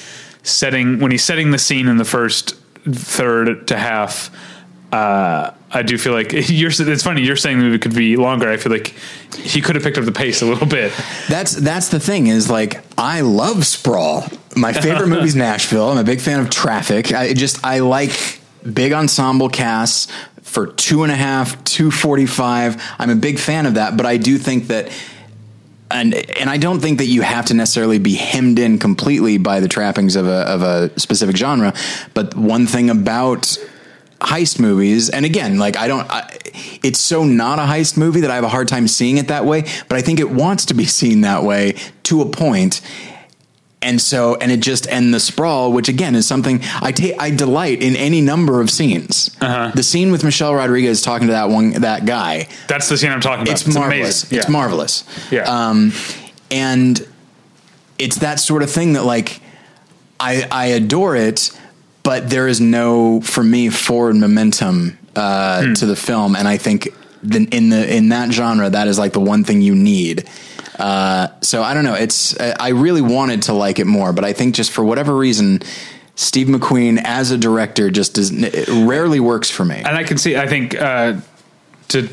setting 0.50 1.00
when 1.00 1.12
he's 1.12 1.24
setting 1.24 1.52
the 1.52 1.58
scene 1.58 1.88
in 1.88 1.98
the 1.98 2.06
first 2.06 2.56
third 2.90 3.68
to 3.68 3.78
half. 3.78 4.30
Uh, 4.92 5.52
I 5.72 5.84
do 5.84 5.98
feel 5.98 6.14
like 6.14 6.32
you're. 6.50 6.72
It's 6.72 7.04
funny 7.04 7.22
you're 7.22 7.36
saying 7.36 7.60
the 7.60 7.66
movie 7.66 7.80
could 7.80 7.96
be 7.96 8.16
longer. 8.16 8.50
I 8.50 8.58
feel 8.58 8.72
like 8.72 8.96
he 9.36 9.62
could 9.62 9.76
have 9.76 9.84
picked 9.84 9.98
up 9.98 10.06
the 10.06 10.12
pace 10.12 10.42
a 10.42 10.46
little 10.46 10.68
bit. 10.68 10.92
That's 11.28 11.54
that's 11.54 11.90
the 11.90 12.00
thing 12.00 12.28
is 12.28 12.50
like 12.50 12.84
I 12.98 13.22
love 13.22 13.66
sprawl. 13.66 14.28
My 14.56 14.74
favorite 14.74 15.08
movie 15.10 15.28
is 15.28 15.36
Nashville. 15.36 15.90
I'm 15.90 15.98
a 15.98 16.04
big 16.04 16.22
fan 16.22 16.40
of 16.40 16.50
Traffic. 16.50 17.14
I 17.14 17.34
just 17.34 17.64
I 17.64 17.80
like 17.80 18.40
big 18.74 18.94
ensemble 18.94 19.50
casts 19.50 20.12
for 20.42 20.68
two 20.68 21.04
and 21.04 21.12
a 21.12 21.16
half, 21.16 21.64
two 21.64 21.92
forty 21.92 22.26
five. 22.26 22.82
I'm 22.98 23.12
a 23.12 23.16
big 23.16 23.38
fan 23.38 23.68
of 23.68 23.76
that, 23.76 23.96
but 23.96 24.08
I 24.08 24.18
do 24.18 24.40
think 24.40 24.68
that 24.68 24.92
and 25.92 26.14
and 26.14 26.50
I 26.50 26.58
don't 26.58 26.80
think 26.80 27.00
that 27.00 27.08
you 27.08 27.22
have 27.22 27.46
to 27.46 27.54
necessarily 27.54 28.00
be 28.00 28.16
hemmed 28.16 28.60
in 28.60 28.80
completely 28.80 29.38
by 29.38 29.60
the 29.60 29.68
trappings 29.68 30.16
of 30.16 30.28
a 30.28 30.42
of 30.48 30.62
a 30.62 31.00
specific 31.00 31.36
genre. 31.36 31.74
But 32.14 32.36
one 32.36 32.68
thing 32.68 32.90
about 32.90 33.58
heist 34.20 34.60
movies, 34.60 35.10
and 35.10 35.26
again, 35.26 35.58
like 35.58 35.78
I 35.78 35.88
don't, 35.88 36.10
I, 36.10 36.38
it's 36.84 37.00
so 37.00 37.24
not 37.24 37.60
a 37.60 37.64
heist 37.64 37.98
movie 37.98 38.22
that 38.22 38.32
I 38.32 38.36
have 38.36 38.44
a 38.44 38.50
hard 38.50 38.68
time 38.68 38.88
seeing 38.88 39.18
it 39.18 39.30
that 39.30 39.46
way. 39.46 39.62
But 39.88 39.98
I 39.98 40.02
think 40.02 40.20
it 40.20 40.30
wants 40.30 40.66
to 40.66 40.74
be 40.74 40.86
seen 40.86 41.22
that 41.22 41.44
way 41.44 41.76
to 42.04 42.22
a 42.22 42.30
point. 42.30 42.82
And 43.82 44.02
so 44.02 44.36
and 44.36 44.52
it 44.52 44.60
just 44.60 44.88
and 44.88 45.14
the 45.14 45.20
sprawl, 45.20 45.72
which 45.72 45.88
again 45.90 46.16
is 46.16 46.28
something 46.28 46.60
I 46.82 46.92
take 46.92 47.16
I 47.20 47.32
delight 47.32 47.82
in 47.82 47.96
any 47.96 48.20
number 48.22 48.60
of 48.62 48.70
scenes. 48.70 49.36
Uh-huh. 49.40 49.72
The 49.74 49.84
scene 49.84 50.12
with 50.12 50.24
Michelle 50.24 50.54
Rodriguez 50.54 51.02
talking 51.02 51.28
to 51.28 51.34
that 51.34 51.50
one 51.50 51.72
that 51.82 52.06
guy, 52.06 52.48
That's 52.68 52.90
the 52.90 52.98
scene 52.98 53.12
I'm 53.12 53.22
talking 53.22 53.44
about. 53.44 53.54
it's, 53.54 53.74
marvelous. 53.74 54.24
amazing. 54.24 54.38
It's 54.40 54.50
marvelous. 54.50 55.04
Yeah. 55.32 55.44
Um, 55.44 55.94
and 56.52 57.06
it's 57.98 58.18
that 58.18 58.40
sort 58.40 58.64
of 58.64 58.72
thing 58.72 58.94
that 58.94 59.04
like 59.06 59.40
I 60.20 60.46
I 60.52 60.66
adore 60.68 61.16
it, 61.16 61.52
but 62.04 62.30
there 62.30 62.48
is 62.48 62.60
no 62.60 63.22
for 63.22 63.44
me 63.44 63.70
forward 63.70 64.16
momentum 64.18 64.98
uh, 65.16 65.64
Hmm. 65.64 65.74
to 65.76 65.86
the 65.86 65.96
film, 65.96 66.36
and 66.36 66.48
I 66.48 66.58
think 66.58 66.90
the, 67.24 67.48
in 67.52 67.70
the 67.70 67.96
in 67.96 68.10
that 68.10 68.32
genre 68.32 68.70
that 68.70 68.88
is 68.88 69.00
like 69.00 69.14
the 69.14 69.20
one 69.20 69.44
thing 69.44 69.62
you 69.62 69.76
need. 69.76 70.28
Uh, 70.80 71.28
so 71.42 71.62
I 71.62 71.74
don't 71.74 71.84
know. 71.84 71.94
It's 71.96 72.40
I 72.40 72.70
really 72.70 73.02
wanted 73.02 73.44
to 73.44 73.54
like 73.54 73.80
it 73.80 73.86
more, 73.86 74.14
but 74.14 74.24
I 74.26 74.34
think 74.34 74.56
just 74.56 74.72
for 74.72 74.84
whatever 74.84 75.16
reason. 75.16 75.62
Steve 76.16 76.48
McQueen 76.48 77.02
as 77.02 77.32
a 77.32 77.38
director 77.38 77.90
just 77.90 78.16
does 78.16 78.30
it 78.32 78.68
rarely 78.86 79.22
works 79.22 79.50
for 79.50 79.64
me. 79.64 79.78
and 79.78 79.96
I 79.96 80.04
can 80.04 80.18
see. 80.18 80.36
I 80.36 80.48
think 80.48 80.76
uh, 80.76 81.22
to 81.90 82.10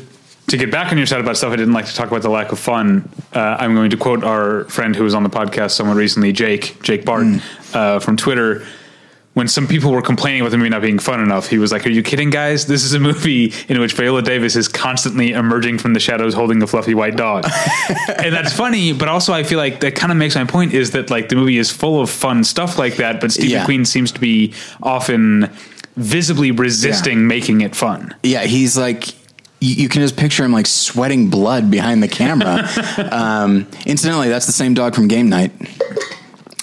to 0.47 0.57
get 0.57 0.71
back 0.71 0.93
on 0.93 0.97
your 0.97 1.05
side 1.05 1.19
about 1.19 1.35
stuff 1.35 1.51
I 1.51 1.57
didn't 1.57 1.73
like 1.73 1.87
to 1.87 1.93
talk 1.93 2.07
about 2.07 2.21
the 2.21 2.29
lack 2.29 2.53
of 2.53 2.59
fun. 2.59 3.09
Uh, 3.33 3.57
I'm 3.59 3.75
going 3.75 3.89
to 3.89 3.97
quote 3.97 4.23
our 4.23 4.63
friend 4.69 4.95
who 4.95 5.03
was 5.03 5.13
on 5.13 5.23
the 5.23 5.29
podcast 5.29 5.71
somewhat 5.71 5.97
recently, 5.97 6.31
Jake 6.31 6.81
Jake 6.83 7.03
Bart 7.03 7.25
uh, 7.73 7.99
from 7.99 8.15
Twitter. 8.15 8.65
When 9.37 9.47
some 9.47 9.67
people 9.67 9.91
were 9.91 10.01
complaining 10.01 10.41
about 10.41 10.49
the 10.49 10.57
movie 10.57 10.71
not 10.71 10.81
being 10.81 10.97
fun 10.97 11.21
enough, 11.21 11.47
he 11.47 11.59
was 11.59 11.71
like, 11.71 11.85
"Are 11.85 11.91
you 11.91 12.01
kidding, 12.01 12.31
guys? 12.31 12.65
This 12.65 12.83
is 12.83 12.93
a 12.93 12.99
movie 12.99 13.53
in 13.69 13.79
which 13.79 13.93
Viola 13.93 14.23
Davis 14.23 14.55
is 14.55 14.67
constantly 14.67 15.31
emerging 15.31 15.77
from 15.77 15.93
the 15.93 15.99
shadows, 15.99 16.33
holding 16.33 16.59
a 16.63 16.65
fluffy 16.65 16.95
white 16.95 17.15
dog." 17.15 17.45
and 18.17 18.33
that's 18.33 18.51
funny, 18.51 18.93
but 18.93 19.07
also 19.07 19.33
I 19.33 19.43
feel 19.43 19.59
like 19.59 19.81
that 19.81 19.93
kind 19.93 20.11
of 20.11 20.17
makes 20.17 20.33
my 20.33 20.45
point 20.45 20.73
is 20.73 20.89
that 20.91 21.11
like 21.11 21.29
the 21.29 21.35
movie 21.35 21.59
is 21.59 21.69
full 21.69 22.01
of 22.01 22.09
fun 22.09 22.43
stuff 22.43 22.79
like 22.79 22.95
that, 22.95 23.21
but 23.21 23.31
Steve 23.31 23.51
Yeah. 23.51 23.63
McQueen 23.63 23.85
seems 23.85 24.11
to 24.13 24.19
be 24.19 24.55
often 24.81 25.51
visibly 25.97 26.49
resisting 26.49 27.27
making 27.27 27.61
it 27.61 27.75
fun. 27.75 28.15
Yeah, 28.23 28.45
he's 28.45 28.75
like 28.75 29.09
you, 29.59 29.75
you 29.83 29.87
can 29.89 30.01
just 30.01 30.17
picture 30.17 30.43
him 30.45 30.51
like 30.51 30.65
sweating 30.65 31.29
blood 31.29 31.69
behind 31.69 32.01
the 32.01 32.07
camera. 32.07 32.67
um, 33.11 33.67
incidentally, 33.85 34.29
that's 34.29 34.47
the 34.47 34.51
same 34.51 34.73
dog 34.73 34.95
from 34.95 35.07
Game 35.07 35.29
Night. 35.29 35.51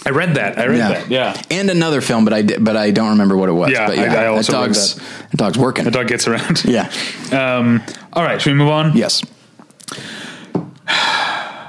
I 0.06 0.11
read 0.11 0.34
that. 0.34 0.58
I 0.58 0.66
read 0.66 0.80
that. 0.80 1.08
Yeah. 1.11 1.40
and 1.50 1.70
another 1.70 2.00
film, 2.00 2.25
but 2.25 2.34
I 2.34 2.42
di- 2.42 2.58
but 2.58 2.76
I 2.76 2.90
don't 2.90 3.11
remember 3.11 3.37
what 3.37 3.49
it 3.49 3.52
was. 3.52 3.70
Yeah, 3.70 3.87
but 3.87 3.99
I- 3.99 4.25
I 4.25 4.26
also 4.26 4.52
that 4.52 4.58
dog's 4.66 4.94
that 4.96 5.37
dog's 5.37 5.58
working. 5.58 5.84
The 5.84 5.90
dog 5.90 6.08
gets 6.08 6.28
around. 6.28 6.64
yeah. 6.64 6.90
Um, 7.32 7.82
all 8.12 8.23
right. 8.23 8.40
Should 8.40 8.50
we 8.52 8.58
move 8.58 8.68
on? 8.68 8.96
Yes. 8.96 9.23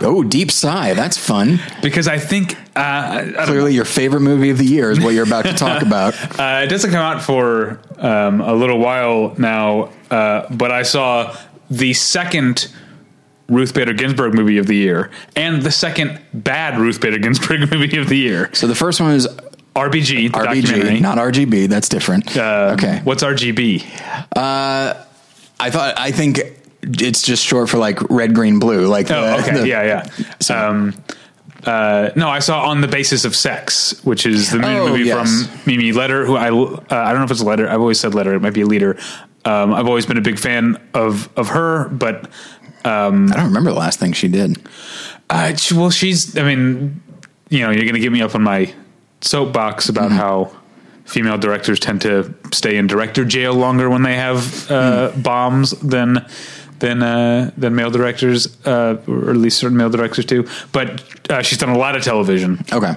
Oh, 0.01 0.23
deep 0.27 0.51
sigh. 0.51 0.93
That's 0.93 1.17
fun. 1.17 1.59
Because 1.81 2.07
I 2.07 2.17
think 2.19 2.53
uh, 2.75 3.33
I 3.39 3.45
Clearly, 3.45 3.73
your 3.73 3.85
favorite 3.85 4.19
movie 4.21 4.49
of 4.49 4.57
the 4.57 4.65
year 4.65 4.91
is 4.91 4.99
what 4.99 5.13
you're 5.13 5.23
about 5.25 5.45
to 5.45 5.53
talk 5.53 5.81
about. 5.87 6.13
Uh, 6.37 6.61
it 6.63 6.67
doesn't 6.67 6.91
come 6.91 6.99
out 6.99 7.23
for 7.23 7.79
um, 7.97 8.41
a 8.41 8.53
little 8.53 8.77
while 8.77 9.33
now, 9.37 9.91
uh, 10.11 10.47
but 10.53 10.71
I 10.71 10.83
saw 10.83 11.35
the 11.69 11.93
second 11.93 12.67
Ruth 13.47 13.73
Bader 13.73 13.93
Ginsburg 13.93 14.33
movie 14.33 14.57
of 14.57 14.67
the 14.67 14.75
year 14.75 15.11
and 15.35 15.61
the 15.61 15.71
second 15.71 16.19
bad 16.33 16.79
Ruth 16.79 16.99
Bader 16.99 17.19
Ginsburg 17.19 17.71
movie 17.71 17.97
of 17.97 18.09
the 18.09 18.17
year. 18.17 18.49
So 18.53 18.65
the 18.67 18.75
first 18.75 18.99
one 18.99 19.11
is 19.13 19.27
RBG, 19.75 20.31
the. 20.31 20.37
RBG, 20.39 21.01
not 21.01 21.17
RGB. 21.17 21.67
That's 21.67 21.89
different. 21.89 22.35
Um, 22.37 22.73
okay. 22.73 23.01
What's 23.03 23.23
RGB? 23.23 23.83
I 24.35 25.69
thought. 25.69 25.99
I 25.99 26.11
think 26.11 26.39
it's 26.81 27.21
just 27.21 27.43
short 27.43 27.69
for 27.69 27.77
like 27.77 27.99
red, 28.09 28.33
green, 28.35 28.59
blue. 28.59 28.87
Like 28.87 29.09
Oh, 29.11 29.21
the- 29.21 29.43
okay. 29.43 29.57
the- 29.61 29.67
yeah, 29.67 30.03
yeah. 30.49 30.67
Um, 30.67 30.93
uh, 31.65 32.11
no, 32.15 32.29
I 32.29 32.39
saw 32.39 32.69
on 32.69 32.81
the 32.81 32.87
basis 32.87 33.25
of 33.25 33.35
sex, 33.35 33.99
which 34.03 34.25
is 34.27 34.51
the 34.51 34.63
Oh, 34.63 34.89
movie 34.89 35.05
yes. 35.05 35.47
from 35.47 35.61
Mimi 35.65 35.91
Leder, 35.91 36.25
who 36.25 36.35
I 36.35 36.49
uh, 36.49 36.79
I 36.91 37.09
don't 37.09 37.19
know 37.19 37.25
if 37.25 37.31
it's 37.31 37.41
a 37.41 37.45
letter. 37.45 37.67
I've 37.67 37.79
always 37.81 37.99
said 37.99 38.13
letter. 38.13 38.35
It 38.35 38.41
might 38.41 38.53
be 38.53 38.61
a 38.61 38.65
leader. 38.67 38.97
Um, 39.45 39.73
I've 39.73 39.87
always 39.87 40.05
been 40.05 40.17
a 40.17 40.21
big 40.21 40.37
fan 40.39 40.77
of 40.93 41.27
of 41.35 41.49
her, 41.49 41.89
but 41.89 42.29
I 42.89 43.09
don't 43.35 43.45
remember 43.47 43.71
the 43.71 43.79
last 43.79 43.99
thing 43.99 44.13
she 44.13 44.27
did. 44.27 44.57
uh, 45.29 45.55
she- 45.55 45.73
well, 45.75 45.89
she's. 45.89 46.37
I 46.37 46.43
mean, 46.43 47.01
you 47.49 47.59
know, 47.61 47.71
you're 47.71 47.83
going 47.83 47.95
to 47.95 47.99
get 47.99 48.11
me 48.11 48.21
up 48.21 48.35
on 48.35 48.43
my 48.43 48.73
soapbox 49.21 49.89
about 49.89 50.09
Mm-hmm. 50.09 50.17
how 50.17 50.51
female 51.05 51.37
directors 51.37 51.79
tend 51.79 52.01
to 52.01 52.33
stay 52.51 52.77
in 52.77 52.87
director 52.87 53.23
jail 53.25 53.53
longer 53.53 53.89
when 53.89 54.01
they 54.03 54.15
have 54.15 54.69
uh, 54.71 55.11
Mm. 55.11 55.23
bombs 55.23 55.71
than 55.81 56.25
than 56.79 57.01
uh, 57.03 57.51
than 57.57 57.73
male 57.75 57.89
directors, 57.91 58.47
uh, 58.65 58.97
or 59.07 59.29
at 59.29 59.37
least 59.37 59.57
certain 59.59 59.77
male 59.77 59.89
directors 59.89 60.25
do. 60.25 60.47
But 60.71 61.03
uh, 61.29 61.41
she's 61.41 61.57
done 61.57 61.69
a 61.69 61.77
lot 61.77 61.95
of 61.95 62.03
television. 62.03 62.63
Okay. 62.73 62.93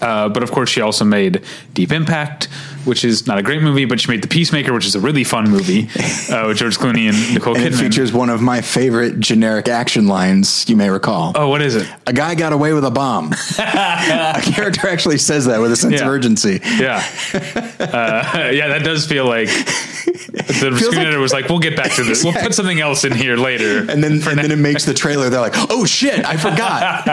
Uh, 0.00 0.28
but 0.28 0.42
of 0.42 0.50
course, 0.50 0.70
she 0.70 0.80
also 0.80 1.04
made 1.04 1.42
Deep 1.74 1.92
Impact, 1.92 2.44
which 2.84 3.04
is 3.04 3.26
not 3.26 3.38
a 3.38 3.42
great 3.42 3.62
movie, 3.62 3.84
but 3.84 4.00
she 4.00 4.10
made 4.10 4.22
The 4.22 4.28
Peacemaker, 4.28 4.72
which 4.72 4.86
is 4.86 4.94
a 4.94 5.00
really 5.00 5.24
fun 5.24 5.50
movie 5.50 5.88
uh, 6.32 6.46
with 6.48 6.56
George 6.56 6.78
Clooney 6.78 7.08
and 7.08 7.34
Nicole 7.34 7.54
And 7.56 7.64
it 7.66 7.72
Kidman. 7.74 7.78
features 7.80 8.12
one 8.12 8.30
of 8.30 8.40
my 8.40 8.62
favorite 8.62 9.20
generic 9.20 9.68
action 9.68 10.06
lines 10.06 10.66
you 10.68 10.76
may 10.76 10.88
recall. 10.88 11.32
oh, 11.34 11.48
what 11.48 11.60
is 11.62 11.74
it? 11.76 11.86
A 12.06 12.12
guy 12.12 12.34
got 12.34 12.52
away 12.52 12.72
with 12.72 12.84
a 12.84 12.90
bomb. 12.90 13.32
a 13.58 14.40
character 14.42 14.88
actually 14.88 15.18
says 15.18 15.44
that 15.46 15.60
with 15.60 15.72
a 15.72 15.76
sense 15.76 16.00
of 16.00 16.06
urgency. 16.08 16.60
Yeah, 16.78 17.04
uh, 17.34 18.50
yeah, 18.52 18.68
that 18.68 18.82
does 18.84 19.06
feel 19.06 19.26
like 19.26 19.48
the 19.48 20.70
screenwriter 20.80 21.20
was 21.20 21.32
like, 21.32 21.48
"We'll 21.48 21.58
get 21.58 21.76
back 21.76 21.92
to 21.96 22.04
this. 22.04 22.24
We'll 22.24 22.32
put 22.40 22.54
something 22.54 22.80
else 22.80 23.04
in 23.04 23.12
here 23.14 23.36
later." 23.36 23.80
And 23.90 24.02
then 24.02 24.12
and 24.26 24.38
then 24.38 24.50
it 24.50 24.58
makes 24.58 24.84
the 24.86 24.94
trailer. 24.94 25.28
They're 25.28 25.40
like, 25.40 25.54
"Oh 25.70 25.84
shit, 25.84 26.24
I 26.24 26.36
forgot." 26.36 27.04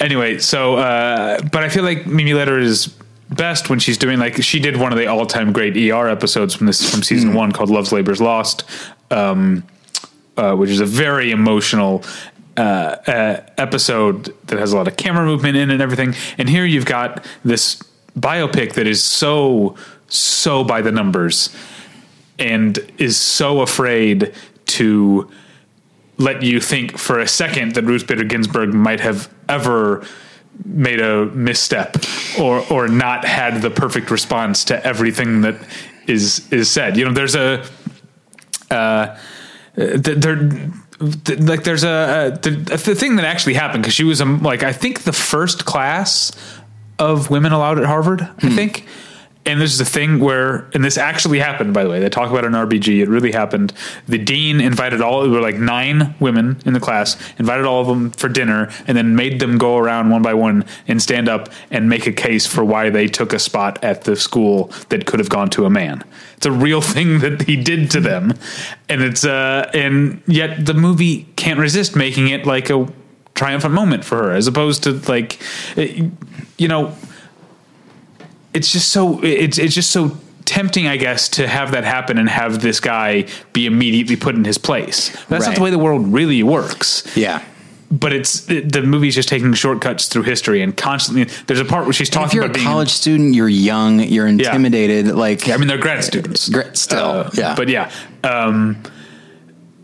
Anyway, 0.00 0.38
so 0.38 0.76
uh, 0.76 1.40
but 1.50 1.62
I 1.62 1.68
feel 1.68 1.84
like 1.84 2.06
Mimi 2.06 2.32
Leder 2.32 2.60
is 2.60 2.94
best 3.30 3.70
when 3.70 3.78
she's 3.78 3.96
doing 3.96 4.18
like 4.18 4.42
she 4.42 4.60
did 4.60 4.76
one 4.76 4.92
of 4.92 4.98
the 4.98 5.06
all 5.06 5.26
time 5.26 5.52
great 5.52 5.76
ER 5.76 6.08
episodes 6.08 6.54
from 6.54 6.66
this 6.66 6.88
from 6.90 7.02
season 7.02 7.34
one 7.34 7.52
called 7.52 7.70
Love's 7.70 7.90
Labor's 7.92 8.20
Lost, 8.20 8.64
um, 9.10 9.64
uh, 10.36 10.54
which 10.54 10.70
is 10.70 10.80
a 10.80 10.86
very 10.86 11.30
emotional. 11.30 12.04
Uh, 12.54 12.96
uh, 13.06 13.46
episode 13.56 14.24
that 14.48 14.58
has 14.58 14.74
a 14.74 14.76
lot 14.76 14.86
of 14.86 14.94
camera 14.98 15.24
movement 15.24 15.56
in 15.56 15.70
it 15.70 15.72
and 15.72 15.80
everything. 15.80 16.14
And 16.36 16.50
here 16.50 16.66
you've 16.66 16.84
got 16.84 17.24
this 17.46 17.82
biopic 18.18 18.74
that 18.74 18.86
is 18.86 19.02
so, 19.02 19.74
so 20.08 20.62
by 20.62 20.82
the 20.82 20.92
numbers 20.92 21.48
and 22.38 22.78
is 22.98 23.16
so 23.16 23.62
afraid 23.62 24.34
to 24.66 25.30
let 26.22 26.42
you 26.42 26.60
think 26.60 26.98
for 26.98 27.18
a 27.20 27.26
second 27.26 27.74
that 27.74 27.82
Ruth 27.84 28.06
Bader 28.06 28.24
Ginsburg 28.24 28.72
might 28.74 29.00
have 29.00 29.28
ever 29.48 30.04
made 30.64 31.00
a 31.00 31.26
misstep 31.26 31.96
or 32.38 32.60
or 32.70 32.88
not 32.88 33.24
had 33.24 33.62
the 33.62 33.70
perfect 33.70 34.10
response 34.10 34.64
to 34.66 34.74
everything 34.86 35.40
that 35.42 35.56
is 36.06 36.46
is 36.52 36.70
said. 36.70 36.96
You 36.96 37.04
know, 37.06 37.12
there's 37.12 37.34
a 37.34 37.64
uh, 38.70 39.16
th- 39.76 40.02
there. 40.18 40.36
th- 41.24 41.40
Like 41.40 41.64
there's 41.64 41.84
a, 41.84 41.88
a 41.88 42.38
the, 42.38 42.50
the 42.86 42.94
thing 42.94 43.16
that 43.16 43.24
actually 43.24 43.54
happened 43.54 43.82
because 43.82 43.94
she 43.94 44.04
was 44.04 44.20
um, 44.20 44.42
like 44.42 44.62
I 44.62 44.72
think 44.72 45.02
the 45.02 45.12
first 45.12 45.64
class 45.64 46.32
of 46.98 47.30
women 47.30 47.52
allowed 47.52 47.78
at 47.78 47.84
Harvard 47.86 48.22
I 48.42 48.48
think 48.54 48.86
and 49.44 49.60
this 49.60 49.74
is 49.74 49.80
a 49.80 49.84
thing 49.84 50.20
where, 50.20 50.68
and 50.72 50.84
this 50.84 50.96
actually 50.96 51.40
happened, 51.40 51.74
by 51.74 51.82
the 51.82 51.90
way. 51.90 51.98
They 51.98 52.08
talk 52.08 52.30
about 52.30 52.44
in 52.44 52.52
RBG. 52.52 53.00
It 53.02 53.08
really 53.08 53.32
happened. 53.32 53.72
The 54.06 54.18
dean 54.18 54.60
invited 54.60 55.00
all, 55.00 55.22
there 55.22 55.30
were 55.30 55.40
like 55.40 55.56
nine 55.56 56.14
women 56.20 56.60
in 56.64 56.74
the 56.74 56.80
class, 56.80 57.16
invited 57.38 57.64
all 57.64 57.80
of 57.80 57.88
them 57.88 58.12
for 58.12 58.28
dinner, 58.28 58.70
and 58.86 58.96
then 58.96 59.16
made 59.16 59.40
them 59.40 59.58
go 59.58 59.78
around 59.78 60.10
one 60.10 60.22
by 60.22 60.34
one 60.34 60.64
and 60.86 61.02
stand 61.02 61.28
up 61.28 61.48
and 61.72 61.88
make 61.88 62.06
a 62.06 62.12
case 62.12 62.46
for 62.46 62.64
why 62.64 62.88
they 62.88 63.08
took 63.08 63.32
a 63.32 63.38
spot 63.38 63.82
at 63.82 64.04
the 64.04 64.14
school 64.14 64.66
that 64.90 65.06
could 65.06 65.18
have 65.18 65.28
gone 65.28 65.50
to 65.50 65.66
a 65.66 65.70
man. 65.70 66.04
It's 66.36 66.46
a 66.46 66.52
real 66.52 66.80
thing 66.80 67.18
that 67.18 67.42
he 67.42 67.56
did 67.56 67.90
to 67.92 68.00
them. 68.00 68.34
And 68.88 69.02
it's, 69.02 69.24
uh, 69.24 69.68
and 69.74 70.22
yet 70.26 70.64
the 70.64 70.74
movie 70.74 71.24
can't 71.34 71.58
resist 71.58 71.96
making 71.96 72.28
it 72.28 72.46
like 72.46 72.70
a 72.70 72.86
triumphant 73.34 73.74
moment 73.74 74.04
for 74.04 74.18
her, 74.18 74.30
as 74.32 74.46
opposed 74.46 74.84
to 74.84 74.92
like, 75.08 75.42
eh, 75.76 76.08
you 76.58 76.68
know, 76.68 76.94
it's 78.54 78.70
just 78.72 78.90
so 78.90 79.20
it's 79.22 79.58
it's 79.58 79.74
just 79.74 79.90
so 79.90 80.16
tempting, 80.44 80.86
I 80.88 80.96
guess, 80.96 81.28
to 81.30 81.46
have 81.46 81.70
that 81.72 81.84
happen 81.84 82.18
and 82.18 82.28
have 82.28 82.60
this 82.60 82.80
guy 82.80 83.26
be 83.52 83.66
immediately 83.66 84.16
put 84.16 84.34
in 84.34 84.44
his 84.44 84.58
place. 84.58 85.10
That's 85.28 85.46
not 85.46 85.54
the 85.54 85.62
way 85.62 85.70
the 85.70 85.78
world 85.78 86.12
really 86.12 86.42
works. 86.42 87.04
Yeah. 87.16 87.44
But 87.90 88.12
it's 88.14 88.48
it, 88.50 88.72
the 88.72 88.82
movie's 88.82 89.14
just 89.14 89.28
taking 89.28 89.52
shortcuts 89.52 90.08
through 90.08 90.22
history 90.22 90.62
and 90.62 90.74
constantly. 90.74 91.24
There's 91.46 91.60
a 91.60 91.64
part 91.64 91.84
where 91.84 91.92
she's 91.92 92.08
talking. 92.08 92.28
If 92.28 92.34
you're 92.34 92.46
a 92.46 92.48
being. 92.48 92.64
college 92.64 92.88
student, 92.88 93.34
you're 93.34 93.48
young, 93.50 94.00
you're 94.00 94.26
intimidated. 94.26 95.08
Like, 95.14 95.46
yeah, 95.46 95.54
I 95.54 95.56
mean, 95.58 95.68
they're 95.68 95.76
grad 95.76 96.02
students. 96.02 96.48
Gra- 96.48 96.74
still, 96.74 96.98
Uh, 96.98 97.30
yeah. 97.34 97.54
But 97.54 97.68
yeah. 97.68 97.90
Um, 98.24 98.82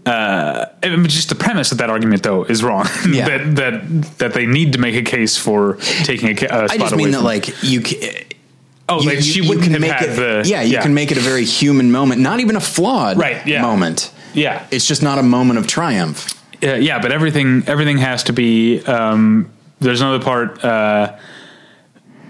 uh, 0.06 0.66
and 0.82 1.06
just 1.08 1.28
the 1.28 1.34
premise 1.34 1.70
of 1.70 1.78
that 1.78 1.90
argument, 1.90 2.22
though, 2.22 2.44
is 2.44 2.62
wrong. 2.62 2.86
Yeah. 3.10 3.28
that 3.28 3.56
that 3.56 4.02
that 4.18 4.32
they 4.34 4.46
need 4.46 4.72
to 4.72 4.78
make 4.78 4.94
a 4.94 5.02
case 5.02 5.36
for 5.36 5.74
taking 6.04 6.30
a, 6.30 6.32
a 6.32 6.36
spot 6.38 6.70
I 6.70 6.76
just 6.78 6.96
mean 6.96 7.10
that 7.10 7.22
like 7.22 7.62
you. 7.62 7.82
ca- 7.82 8.24
oh, 8.88 9.00
you- 9.00 9.08
like 9.10 9.20
she 9.20 9.38
you- 9.38 9.42
you 9.44 9.48
wouldn't 9.48 9.64
can 9.64 9.72
have 9.72 9.80
make 9.82 9.92
had 9.92 10.08
it, 10.10 10.16
the 10.16 10.48
yeah, 10.48 10.62
you 10.62 10.78
can 10.78 10.94
make 10.94 11.10
it 11.10 11.18
a 11.18 11.20
very 11.20 11.44
human 11.44 11.90
moment, 11.90 12.20
not 12.20 12.40
even 12.40 12.56
a 12.56 12.60
flawed 12.60 13.18
Right, 13.18 13.46
yeah. 13.46 13.62
moment. 13.62 14.10
Yeah. 14.34 14.66
It's 14.70 14.86
just 14.86 15.02
not 15.02 15.18
a 15.18 15.22
moment 15.22 15.58
of 15.58 15.66
triumph. 15.66 16.34
Uh, 16.62 16.74
yeah, 16.74 16.98
but 17.00 17.12
everything 17.12 17.62
everything 17.66 17.98
has 17.98 18.24
to 18.24 18.32
be 18.32 18.80
um, 18.84 19.50
there's 19.80 20.00
another 20.00 20.22
part. 20.24 20.64
Uh, 20.64 21.16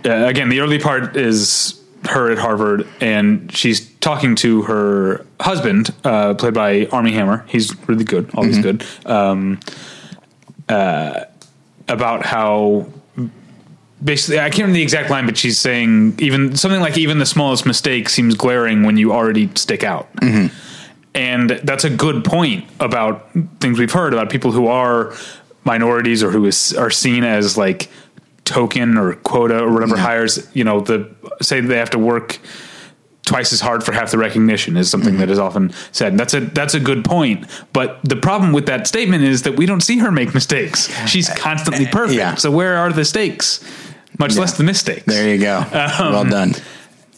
uh, 0.04 0.10
again, 0.26 0.48
the 0.50 0.60
early 0.60 0.78
part 0.78 1.16
is 1.16 1.80
her 2.08 2.30
at 2.30 2.38
Harvard, 2.38 2.86
and 3.00 3.50
she's 3.54 3.88
talking 4.00 4.36
to 4.36 4.62
her 4.62 5.24
husband, 5.40 5.92
uh, 6.04 6.34
played 6.34 6.54
by 6.54 6.86
Armie 6.92 7.12
Hammer. 7.12 7.44
He's 7.48 7.74
really 7.88 8.04
good, 8.04 8.30
always 8.34 8.58
good. 8.58 8.84
Um, 9.06 9.58
uh, 10.68 11.24
about 11.88 12.24
how 12.24 12.86
basically, 14.02 14.38
I 14.38 14.50
can't 14.50 14.58
remember 14.58 14.74
the 14.74 14.82
exact 14.82 15.10
line, 15.10 15.26
but 15.26 15.36
she's 15.36 15.58
saying 15.58 16.14
even 16.18 16.56
something 16.56 16.80
like 16.80 16.96
even 16.98 17.18
the 17.18 17.26
smallest 17.26 17.66
mistake 17.66 18.08
seems 18.08 18.34
glaring 18.34 18.84
when 18.84 18.96
you 18.96 19.12
already 19.12 19.50
stick 19.54 19.84
out. 19.84 20.12
Mm-hmm. 20.16 20.54
And 21.14 21.50
that's 21.50 21.84
a 21.84 21.90
good 21.90 22.24
point 22.24 22.68
about 22.80 23.28
things 23.60 23.78
we've 23.78 23.92
heard 23.92 24.12
about 24.12 24.30
people 24.30 24.52
who 24.52 24.68
are 24.68 25.14
minorities 25.64 26.22
or 26.22 26.30
who 26.30 26.46
is, 26.46 26.72
are 26.74 26.90
seen 26.90 27.24
as 27.24 27.56
like 27.56 27.90
token 28.44 28.96
or 28.96 29.14
quota 29.14 29.58
or 29.58 29.72
whatever 29.72 29.96
hires, 29.96 30.48
you 30.54 30.64
know, 30.64 30.80
the 30.80 31.12
say 31.42 31.60
they 31.60 31.76
have 31.76 31.90
to 31.90 31.98
work 31.98 32.38
twice 33.28 33.52
as 33.52 33.60
hard 33.60 33.84
for 33.84 33.92
half 33.92 34.10
the 34.10 34.16
recognition 34.16 34.76
is 34.76 34.90
something 34.90 35.10
mm-hmm. 35.10 35.20
that 35.20 35.30
is 35.30 35.38
often 35.38 35.70
said. 35.92 36.12
And 36.12 36.20
that's 36.20 36.34
a 36.34 36.40
that's 36.40 36.74
a 36.74 36.80
good 36.80 37.04
point. 37.04 37.46
But 37.72 38.00
the 38.02 38.16
problem 38.16 38.52
with 38.52 38.66
that 38.66 38.86
statement 38.86 39.22
is 39.22 39.42
that 39.42 39.56
we 39.56 39.66
don't 39.66 39.82
see 39.82 39.98
her 39.98 40.10
make 40.10 40.32
mistakes. 40.34 40.88
She's 41.08 41.28
constantly 41.28 41.86
perfect. 41.92 42.16
yeah. 42.16 42.34
So 42.36 42.50
where 42.50 42.78
are 42.78 42.92
the 42.92 43.04
stakes? 43.04 43.62
Much 44.18 44.36
less 44.36 44.56
the 44.56 44.64
mistakes. 44.64 45.04
There 45.06 45.32
you 45.32 45.40
go. 45.40 45.64
well 45.72 46.24
done. 46.24 46.52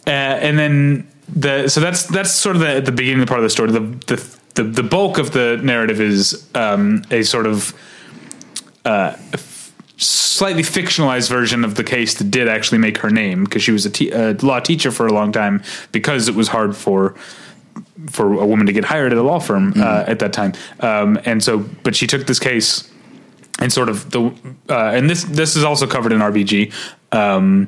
Uh, 0.05 0.09
and 0.09 0.57
then 0.57 1.07
the 1.27 1.67
so 1.67 1.79
that's 1.79 2.05
that's 2.05 2.31
sort 2.31 2.55
of 2.55 2.61
the 2.61 2.81
the 2.81 2.91
beginning 2.91 3.25
part 3.25 3.39
of 3.39 3.43
the 3.43 3.49
story. 3.49 3.71
The 3.71 3.79
the 3.79 4.37
the, 4.55 4.63
the 4.63 4.83
bulk 4.83 5.17
of 5.17 5.31
the 5.31 5.59
narrative 5.63 6.01
is 6.01 6.47
um, 6.55 7.03
a 7.09 7.23
sort 7.23 7.47
of 7.47 7.73
uh, 8.83 9.15
f- 9.33 9.73
slightly 9.97 10.63
fictionalized 10.63 11.29
version 11.29 11.63
of 11.63 11.75
the 11.75 11.83
case 11.83 12.15
that 12.15 12.29
did 12.31 12.47
actually 12.47 12.79
make 12.79 12.97
her 12.97 13.09
name 13.09 13.45
because 13.45 13.63
she 13.63 13.71
was 13.71 13.85
a, 13.85 13.89
te- 13.89 14.11
a 14.11 14.33
law 14.41 14.59
teacher 14.59 14.91
for 14.91 15.07
a 15.07 15.13
long 15.13 15.31
time 15.31 15.63
because 15.91 16.27
it 16.27 16.35
was 16.35 16.49
hard 16.49 16.75
for 16.75 17.15
for 18.09 18.33
a 18.33 18.45
woman 18.45 18.65
to 18.65 18.73
get 18.73 18.83
hired 18.83 19.11
at 19.11 19.17
a 19.17 19.21
law 19.21 19.39
firm 19.39 19.73
uh, 19.77 20.03
at 20.07 20.19
that 20.19 20.33
time. 20.33 20.53
Um, 20.79 21.19
and 21.23 21.43
so, 21.43 21.59
but 21.83 21.95
she 21.95 22.07
took 22.07 22.25
this 22.25 22.39
case 22.39 22.90
and 23.61 23.71
sort 23.71 23.87
of 23.87 24.11
the 24.11 24.33
uh, 24.69 24.91
and 24.93 25.09
this 25.09 25.23
this 25.23 25.55
is 25.55 25.63
also 25.63 25.87
covered 25.87 26.11
in 26.11 26.19
RBG. 26.19 26.73
Um, 27.11 27.67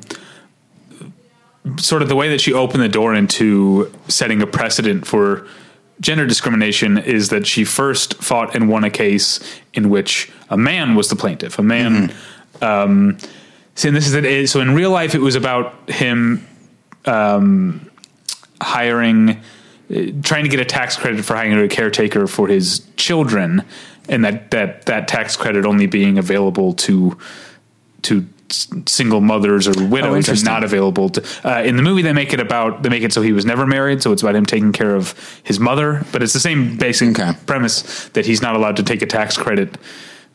sort 1.78 2.02
of 2.02 2.08
the 2.08 2.16
way 2.16 2.28
that 2.28 2.40
she 2.40 2.52
opened 2.52 2.82
the 2.82 2.88
door 2.88 3.14
into 3.14 3.90
setting 4.08 4.42
a 4.42 4.46
precedent 4.46 5.06
for 5.06 5.46
gender 6.00 6.26
discrimination 6.26 6.98
is 6.98 7.30
that 7.30 7.46
she 7.46 7.64
first 7.64 8.22
fought 8.22 8.54
and 8.54 8.68
won 8.68 8.84
a 8.84 8.90
case 8.90 9.40
in 9.72 9.88
which 9.88 10.30
a 10.50 10.56
man 10.56 10.94
was 10.94 11.08
the 11.08 11.16
plaintiff. 11.16 11.58
A 11.58 11.62
man. 11.62 12.12
Um, 12.60 13.16
so 13.74 13.90
this 13.90 14.06
is 14.06 14.12
that. 14.12 14.48
So 14.48 14.60
in 14.60 14.74
real 14.74 14.90
life, 14.90 15.14
it 15.14 15.20
was 15.20 15.36
about 15.36 15.88
him 15.88 16.46
um, 17.06 17.90
hiring, 18.60 19.30
uh, 19.30 19.36
trying 20.22 20.44
to 20.44 20.48
get 20.48 20.60
a 20.60 20.64
tax 20.64 20.96
credit 20.96 21.24
for 21.24 21.34
hiring 21.34 21.58
a 21.58 21.68
caretaker 21.68 22.26
for 22.26 22.48
his 22.48 22.86
children, 22.96 23.64
and 24.08 24.24
that 24.24 24.50
that 24.50 24.86
that 24.86 25.08
tax 25.08 25.36
credit 25.36 25.64
only 25.64 25.86
being 25.86 26.18
available 26.18 26.72
to 26.74 27.16
to 28.02 28.26
single 28.86 29.20
mothers 29.20 29.66
or 29.66 29.72
widows 29.86 30.08
and 30.10 30.16
interesting. 30.18 30.44
not 30.44 30.62
available 30.62 31.08
to 31.08 31.22
uh, 31.44 31.62
in 31.62 31.76
the 31.76 31.82
movie 31.82 32.02
they 32.02 32.12
make 32.12 32.32
it 32.34 32.40
about 32.40 32.82
they 32.82 32.88
make 32.90 33.02
it 33.02 33.12
so 33.12 33.22
he 33.22 33.32
was 33.32 33.44
never 33.46 33.66
married 33.66 34.02
so 34.02 34.12
it's 34.12 34.22
about 34.22 34.34
him 34.36 34.44
taking 34.46 34.70
care 34.72 34.94
of 34.94 35.14
his 35.42 35.58
mother 35.58 36.04
but 36.12 36.22
it's 36.22 36.34
the 36.34 36.40
same 36.40 36.76
basic 36.76 37.18
Okay. 37.18 37.32
premise 37.46 38.08
that 38.10 38.26
he's 38.26 38.42
not 38.42 38.54
allowed 38.54 38.76
to 38.76 38.82
take 38.82 39.00
a 39.02 39.06
tax 39.06 39.36
credit 39.38 39.76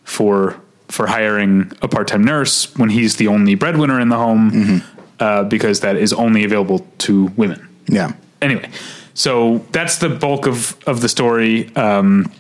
for 0.03 0.59
for 0.87 1.05
hiring 1.05 1.71
a 1.83 1.87
part-time 1.87 2.23
nurse 2.23 2.75
when 2.77 2.89
he's 2.89 3.17
the 3.17 3.27
only 3.27 3.53
breadwinner 3.55 3.99
in 3.99 4.09
the 4.09 4.17
home 4.17 4.51
Mm-hmm. 4.51 4.77
uh, 5.19 5.43
because 5.43 5.81
that 5.81 5.95
is 5.95 6.11
only 6.11 6.43
available 6.43 6.85
to 6.99 7.25
women 7.37 7.67
Yeah. 7.87 8.13
anyway, 8.41 8.69
so 9.13 9.59
that's 9.71 9.99
the 9.99 10.09
bulk 10.09 10.47
of 10.47 10.75
of 10.87 11.01
the 11.01 11.09
story. 11.09 11.69
Um, 11.75 12.31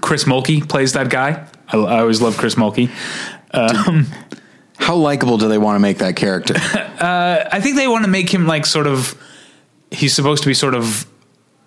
Chris 0.00 0.24
Mulkey 0.24 0.66
plays 0.68 0.92
that 0.94 1.10
guy. 1.10 1.46
I, 1.68 1.76
I 1.76 2.00
always 2.00 2.20
love 2.20 2.36
Chris 2.36 2.54
Mulkey. 2.56 2.90
How 4.76 4.96
likable 4.96 5.38
do 5.38 5.48
they 5.48 5.58
want 5.58 5.76
to 5.76 5.80
make 5.80 5.98
that 5.98 6.16
character? 6.16 6.54
I 6.58 7.60
think 7.60 7.76
they 7.76 7.88
want 7.88 8.04
to 8.04 8.10
make 8.10 8.28
him 8.32 8.46
like 8.46 8.66
sort 8.66 8.86
of. 8.86 9.20
He's 9.90 10.12
supposed 10.14 10.42
to 10.42 10.48
be 10.48 10.54
sort 10.54 10.74
of 10.74 11.06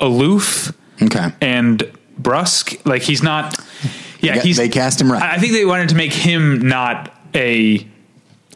aloof 0.02 0.74
Okay. 1.02 1.30
and 1.42 1.90
brusque. 2.18 2.86
Like 2.86 3.02
he's 3.02 3.24
not. 3.24 3.58
Yeah, 4.20 4.36
They- 4.36 4.42
he's. 4.42 4.58
they 4.58 4.70
cast 4.70 5.00
him 5.00 5.12
right. 5.12 5.22
I 5.22 5.36
I 5.36 5.38
think 5.38 5.54
they 5.54 5.66
wanted 5.66 5.90
to 5.90 5.96
make 5.96 6.12
him 6.14 6.68
not 6.68 7.14
a 7.34 7.88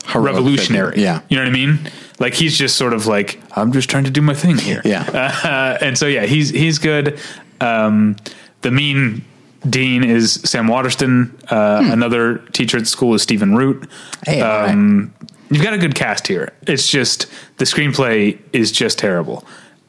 Heroic 0.08 0.26
revolutionary. 0.36 0.92
figure. 0.92 1.04
Yeah. 1.04 1.22
you 1.30 1.38
know 1.38 1.44
what 1.44 1.50
I 1.50 1.54
mean. 1.54 1.80
Like 2.20 2.34
he's 2.34 2.58
just 2.58 2.76
sort 2.76 2.94
of 2.94 3.08
like 3.08 3.40
I'm 3.56 3.72
just 3.72 3.90
trying 3.90 4.04
to 4.04 4.12
do 4.12 4.22
my 4.22 4.34
thing 4.34 4.58
here. 4.58 4.82
Yeah. 4.84 5.04
uh, 5.82 5.84
and 5.84 5.98
so 5.98 6.06
yeah, 6.08 6.26
he's 6.26 6.50
he's 6.50 6.78
good. 6.80 7.20
Um, 7.62 8.18
the 8.62 8.72
mean 8.72 9.24
dean 9.70 10.04
is 10.04 10.34
Sam 10.34 10.68
Waterston. 10.68 11.38
Uh, 11.50 11.82
Another 11.92 12.40
teacher 12.54 12.78
at 12.78 12.84
the 12.84 12.90
school 12.90 13.14
is 13.14 13.22
Stephen 13.22 13.56
Root. 13.56 13.86
Hmm. 14.26 14.32
Hey, 14.32 14.42
all 14.42 14.60
right. 14.62 14.72
um, 14.72 15.14
you've 15.50 15.64
got 15.64 15.74
a 15.74 15.78
good 15.78 15.96
cast 15.96 16.28
here. 16.28 16.52
It's 16.68 16.88
just 16.88 17.28
the 17.58 17.66
screenplay 17.66 18.40
is 18.54 18.72
just 18.72 18.98
terrible. 19.00 19.46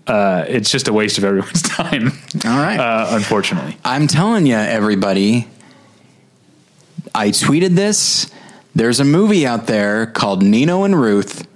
Uh, 0.06 0.44
it's 0.48 0.70
just 0.70 0.88
a 0.88 0.92
waste 0.92 1.16
of 1.18 1.24
everyone's 1.24 1.62
time. 1.62 2.08
All 2.44 2.58
right. 2.58 2.78
uh, 2.78 3.08
unfortunately. 3.11 3.76
I'm 3.85 4.08
telling 4.08 4.46
you, 4.46 4.56
everybody, 4.56 5.46
I 7.14 7.28
tweeted 7.28 7.76
this. 7.76 8.30
There's 8.74 9.00
a 9.00 9.04
movie 9.04 9.46
out 9.46 9.66
there 9.66 10.06
called 10.06 10.42
Nino 10.42 10.85
and 10.85 10.98
Ruth, 11.00 11.46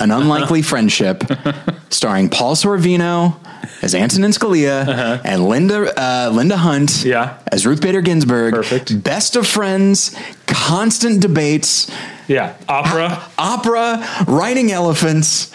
An 0.00 0.10
Unlikely 0.12 0.62
Friendship, 0.62 1.24
starring 1.90 2.28
Paul 2.28 2.54
Sorvino 2.54 3.36
as 3.82 3.94
Antonin 3.94 4.30
Scalia 4.30 5.20
and 5.24 5.48
Linda 5.48 5.92
uh, 6.00 6.30
Linda 6.32 6.56
Hunt 6.56 6.90
Uh-huh. 6.90 7.08
Yeah. 7.08 7.38
as 7.50 7.66
Ruth 7.66 7.80
Bader 7.82 8.00
Ginsburg. 8.00 8.54
Perfect. 8.54 9.02
Best 9.02 9.34
of 9.36 9.46
friends, 9.46 10.14
constant 10.46 11.20
debates, 11.20 11.90
Yeah, 12.28 12.54
opera. 12.68 13.22
opera, 13.38 14.06
riding 14.28 14.70
elephants. 14.70 15.52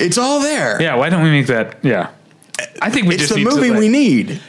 It's 0.00 0.18
all 0.18 0.40
there. 0.40 0.80
yeah, 0.82 0.96
why 0.96 1.08
don't 1.10 1.22
we 1.22 1.30
make 1.30 1.46
that? 1.46 1.78
Yeah, 1.82 2.10
I 2.82 2.90
think 2.90 3.06
we 3.08 3.14
It's 3.14 3.24
just 3.28 3.34
the 3.34 3.44
movie 3.44 3.68
to, 3.68 3.72
like- 3.74 3.78
we 3.80 3.88
need. 3.88 4.40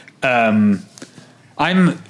I'm 1.58 2.02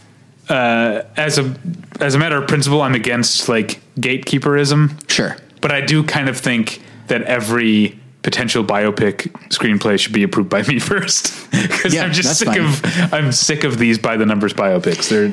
uh, 0.49 1.03
as 1.17 1.39
a 1.39 1.55
as 2.01 2.15
a 2.15 2.19
matter 2.19 2.37
of 2.41 2.49
principle, 2.49 2.83
I'm 2.83 2.95
against 2.95 3.49
like 3.49 3.81
gatekeeperism. 4.01 4.99
Sure. 5.11 5.37
but 5.61 5.71
I 5.71 5.81
do 5.83 6.03
kind 6.03 6.29
of 6.29 6.37
think 6.39 6.83
that 7.11 7.23
every 7.25 7.99
potential 8.23 8.63
biopic 8.65 9.31
screenplay 9.49 9.99
should 9.99 10.13
be 10.13 10.23
approved 10.23 10.49
by 10.51 10.63
me 10.63 10.79
first 10.93 11.51
because 11.53 11.95
Yeah, 11.95 12.05
I'm 12.05 12.13
just 12.13 12.39
sick 12.39 12.49
fine. 12.49 12.61
of 12.61 13.15
I'm 13.15 13.33
sick 13.33 13.65
of 13.65 13.79
these 13.79 13.99
by 13.99 14.17
the 14.17 14.27
numbers 14.27 14.53
biopics. 14.55 15.09
They're 15.09 15.27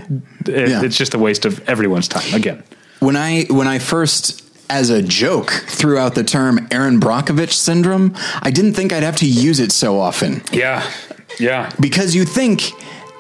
it, 0.54 0.70
Yeah. 0.70 0.84
it's 0.84 0.98
just 0.98 1.14
a 1.14 1.20
waste 1.20 1.46
of 1.46 1.68
everyone's 1.68 2.08
time 2.08 2.34
again. 2.34 2.64
when 3.00 3.16
I 3.18 3.44
when 3.50 3.68
I 3.68 3.80
first 3.80 4.44
as 4.70 4.90
a 4.90 5.02
joke 5.02 5.50
threw 5.68 5.98
out 5.98 6.16
the 6.16 6.24
term 6.26 6.68
Erin 6.72 7.00
Brockovich 7.00 7.54
syndrome, 7.54 8.14
I 8.42 8.52
didn't 8.52 8.74
think 8.74 8.92
I'd 8.94 9.04
have 9.04 9.16
to 9.18 9.26
use 9.28 9.60
it 9.62 9.72
so 9.72 10.00
often 10.00 10.42
Yeah, 10.52 10.86
yeah, 11.40 11.72
because 11.80 12.16
you 12.16 12.24
think 12.26 12.72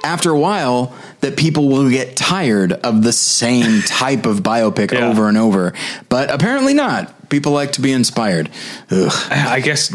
after 0.03 0.29
a 0.31 0.39
while 0.39 0.93
that 1.21 1.35
people 1.35 1.67
will 1.67 1.89
get 1.89 2.15
tired 2.15 2.71
of 2.71 3.03
the 3.03 3.11
same 3.13 3.81
type 3.81 4.25
of 4.25 4.41
biopic 4.43 4.91
Yeah. 4.93 5.07
over 5.09 5.27
and 5.27 5.37
over, 5.37 5.73
but 6.09 6.29
apparently 6.31 6.73
not. 6.73 7.13
People 7.29 7.51
like 7.51 7.73
to 7.73 7.81
be 7.81 7.91
inspired. 7.91 8.49
Ugh. 8.91 9.11
I 9.31 9.59
guess 9.59 9.93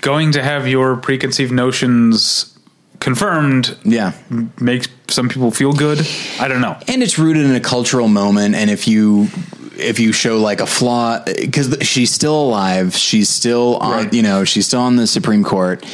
going 0.00 0.32
to 0.32 0.42
have 0.42 0.66
your 0.66 0.96
preconceived 0.96 1.52
notions 1.52 2.56
confirmed 3.00 3.76
Yeah. 3.84 4.12
makes 4.60 4.88
some 5.08 5.28
people 5.28 5.50
feel 5.50 5.72
good. 5.72 6.06
I 6.40 6.48
don't 6.48 6.60
know. 6.60 6.76
and 6.88 7.02
it's 7.02 7.18
rooted 7.18 7.44
in 7.44 7.54
a 7.54 7.60
cultural 7.60 8.08
moment 8.08 8.54
and 8.54 8.70
if 8.70 8.86
you 8.88 9.28
if 9.76 9.98
you 9.98 10.12
show 10.12 10.38
like 10.38 10.60
a 10.60 10.66
flaw 10.66 11.18
because 11.24 11.76
she's 11.82 12.10
still 12.12 12.40
alive 12.42 12.94
she's 12.94 13.28
still 13.28 13.76
on 13.78 14.04
Right. 14.04 14.12
you 14.14 14.22
know 14.22 14.44
she's 14.44 14.66
still 14.66 14.80
on 14.82 14.96
the 14.96 15.06
supreme 15.06 15.42
court 15.42 15.84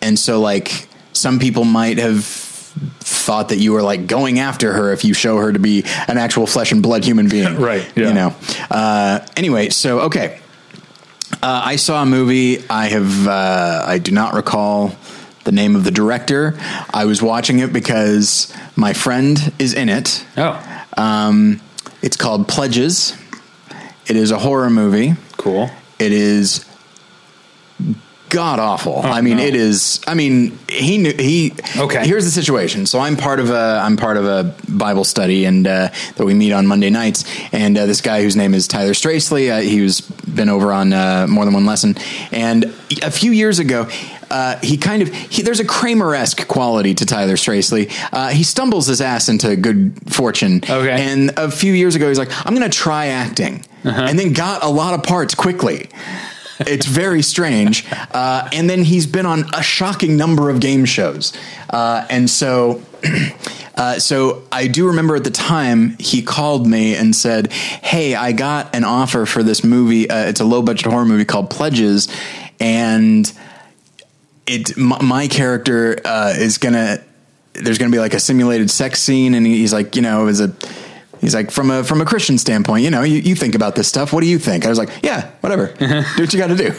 and 0.00 0.18
so 0.18 0.40
like 0.40 0.88
some 1.12 1.38
people 1.38 1.64
might 1.64 1.98
have 1.98 2.24
thought 3.00 3.48
that 3.50 3.58
you 3.58 3.72
were 3.72 3.82
like 3.82 4.06
going 4.06 4.38
after 4.38 4.72
her 4.72 4.92
if 4.92 5.04
you 5.04 5.14
show 5.14 5.38
her 5.38 5.52
to 5.52 5.58
be 5.58 5.84
an 6.08 6.18
actual 6.18 6.46
flesh 6.46 6.72
and 6.72 6.82
blood 6.82 7.04
human 7.04 7.28
being 7.28 7.56
Right, 7.60 7.90
yeah. 7.96 8.08
you 8.08 8.14
know 8.14 8.34
uh, 8.70 9.20
anyway 9.36 9.68
so 9.70 10.00
okay 10.00 10.40
uh, 11.42 11.62
i 11.64 11.76
saw 11.76 12.02
a 12.02 12.06
movie 12.06 12.64
i 12.68 12.86
have 12.86 13.26
uh, 13.28 13.84
i 13.86 13.98
do 13.98 14.10
not 14.12 14.34
recall 14.34 14.94
the 15.44 15.52
name 15.52 15.76
of 15.76 15.84
the 15.84 15.90
director 15.90 16.54
i 16.92 17.04
was 17.04 17.22
watching 17.22 17.60
it 17.60 17.72
because 17.72 18.52
my 18.76 18.92
friend 18.92 19.52
is 19.58 19.72
in 19.74 19.88
it 19.88 20.24
Oh, 20.36 20.86
um, 20.96 21.60
it's 22.02 22.16
called 22.16 22.48
Pledges. 22.48 23.16
It 24.06 24.16
is 24.16 24.30
a 24.30 24.38
horror 24.38 24.68
movie. 24.68 25.14
cool. 25.38 25.70
It 25.98 26.12
is 26.12 26.64
god 28.34 28.58
awful. 28.58 29.00
I 29.00 29.20
mean, 29.20 29.36
no. 29.36 29.44
it 29.44 29.54
is. 29.54 30.00
I 30.08 30.14
mean, 30.14 30.58
he 30.68 30.98
knew 30.98 31.12
he. 31.12 31.52
Okay. 31.76 32.04
Here's 32.04 32.24
the 32.24 32.32
situation. 32.32 32.84
So 32.84 32.98
I'm 32.98 33.16
part 33.16 33.38
of 33.38 33.50
a 33.50 33.80
I'm 33.82 33.96
part 33.96 34.16
of 34.16 34.26
a 34.26 34.54
Bible 34.68 35.04
study 35.04 35.44
and 35.44 35.66
uh, 35.66 35.90
that 36.16 36.24
we 36.24 36.34
meet 36.34 36.52
on 36.52 36.66
Monday 36.66 36.90
nights. 36.90 37.24
And 37.52 37.78
uh, 37.78 37.86
this 37.86 38.00
guy 38.00 38.22
whose 38.22 38.34
name 38.34 38.52
is 38.52 38.66
Tyler 38.66 38.92
Stracely, 38.92 39.50
uh, 39.52 39.60
he 39.60 39.80
was 39.80 40.00
been 40.00 40.48
over 40.48 40.72
on 40.72 40.92
uh, 40.92 41.26
more 41.28 41.44
than 41.44 41.54
one 41.54 41.64
lesson. 41.64 41.94
And 42.32 42.64
a 43.02 43.10
few 43.10 43.30
years 43.30 43.58
ago. 43.58 43.88
Uh, 44.30 44.58
he 44.62 44.78
kind 44.78 45.02
of 45.02 45.12
he, 45.12 45.42
there's 45.42 45.60
a 45.60 45.64
Kramer 45.64 46.12
esque 46.14 46.48
quality 46.48 46.94
to 46.94 47.06
Tyler 47.06 47.36
Stracely. 47.36 47.90
Uh, 48.10 48.30
he 48.30 48.42
stumbles 48.42 48.86
his 48.86 49.00
ass 49.00 49.28
into 49.28 49.54
good 49.54 49.92
fortune. 50.12 50.56
Okay. 50.64 50.90
And 50.90 51.30
a 51.36 51.50
few 51.50 51.72
years 51.72 51.94
ago, 51.94 52.08
he's 52.08 52.18
like, 52.18 52.32
"I'm 52.44 52.56
going 52.56 52.68
to 52.68 52.76
try 52.76 53.08
acting," 53.08 53.64
and 53.84 54.18
then 54.18 54.32
got 54.32 54.64
a 54.64 54.68
lot 54.68 54.94
of 54.94 55.04
parts 55.04 55.34
quickly. 55.36 55.88
It's 56.60 56.86
very 56.86 57.22
strange. 57.22 57.86
Uh, 57.90 58.48
and 58.52 58.68
then 58.68 58.84
he's 58.84 59.06
been 59.06 59.26
on 59.26 59.44
a 59.54 59.62
shocking 59.62 60.16
number 60.16 60.50
of 60.50 60.60
game 60.60 60.84
shows. 60.84 61.32
Uh, 61.68 62.06
and 62.08 62.28
so, 62.30 62.82
uh, 63.76 63.98
so 63.98 64.44
I 64.52 64.68
do 64.68 64.88
remember 64.88 65.16
at 65.16 65.24
the 65.24 65.30
time 65.30 65.96
he 65.98 66.22
called 66.22 66.66
me 66.66 66.94
and 66.94 67.14
said, 67.14 67.52
Hey, 67.52 68.14
I 68.14 68.32
got 68.32 68.74
an 68.74 68.84
offer 68.84 69.26
for 69.26 69.42
this 69.42 69.64
movie. 69.64 70.08
Uh, 70.08 70.26
it's 70.26 70.40
a 70.40 70.44
low 70.44 70.62
budget 70.62 70.86
horror 70.86 71.04
movie 71.04 71.24
called 71.24 71.50
Pledges. 71.50 72.08
And 72.60 73.30
it, 74.46 74.76
my, 74.76 75.02
my 75.02 75.28
character 75.28 75.98
uh, 76.04 76.34
is 76.36 76.58
to, 76.74 77.02
there's 77.54 77.78
to 77.90 77.94
be 77.94 78.00
like 78.00 78.14
a 78.14 78.20
simulated 78.20 78.70
sex 78.70 79.00
scene. 79.00 79.34
And 79.34 79.46
he's 79.46 79.72
like, 79.72 79.96
you 79.96 80.02
know, 80.02 80.22
it 80.22 80.26
was 80.26 80.40
a, 80.40 80.54
He's 81.24 81.34
like, 81.34 81.50
from 81.50 81.70
a 81.70 81.82
from 81.82 82.02
a 82.02 82.04
Christian 82.04 82.36
standpoint, 82.36 82.84
you 82.84 82.90
know, 82.90 83.02
you, 83.02 83.16
you 83.18 83.34
think 83.34 83.54
about 83.54 83.76
this 83.76 83.88
stuff. 83.88 84.12
What 84.12 84.20
do 84.20 84.26
you 84.26 84.38
think? 84.38 84.66
I 84.66 84.68
was 84.68 84.76
like, 84.78 84.90
yeah, 85.02 85.30
whatever. 85.40 85.68
do 85.78 86.04
what 86.22 86.32
you 86.32 86.38
got 86.38 86.48
to 86.48 86.56
do. 86.56 86.72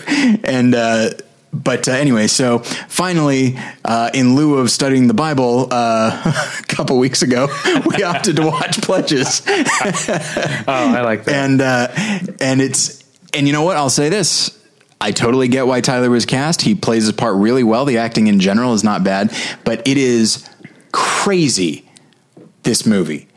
And 0.44 0.76
uh, 0.76 1.10
but 1.52 1.88
uh, 1.88 1.94
anyway, 1.94 2.28
so 2.28 2.60
finally, 2.60 3.58
uh, 3.84 4.12
in 4.14 4.36
lieu 4.36 4.60
of 4.60 4.70
studying 4.70 5.08
the 5.08 5.16
Bible, 5.16 5.70
uh, 5.72 6.22
a 6.60 6.64
couple 6.68 7.00
weeks 7.00 7.24
ago, 7.24 7.48
we 7.88 8.04
opted 8.04 8.36
to 8.36 8.46
watch 8.46 8.82
Pledges, 8.82 9.42
Oh, 9.48 10.64
I 10.68 11.02
like 11.02 11.24
that. 11.26 11.34
and 11.34 11.62
uh, 11.62 11.88
and 12.40 12.62
it's 12.62 13.04
and 13.34 13.48
you 13.48 13.54
know 13.54 13.64
what? 13.64 13.78
I'll 13.78 13.90
say 13.90 14.10
this. 14.10 14.62
I 15.02 15.12
totally 15.12 15.48
get 15.48 15.66
why 15.66 15.82
Tyler 15.82 16.10
was 16.12 16.26
cast. 16.26 16.62
He 16.62 16.76
plays 16.76 17.04
his 17.04 17.14
part 17.14 17.36
really 17.36 17.64
well. 17.64 17.86
The 17.86 17.98
acting 17.98 18.28
in 18.28 18.40
general 18.40 18.74
is 18.74 18.84
not 18.84 19.04
bad, 19.04 19.36
but 19.64 19.88
it 19.88 19.98
is 19.98 20.48
crazy. 20.92 21.90
This 22.64 22.86
movie 22.86 23.28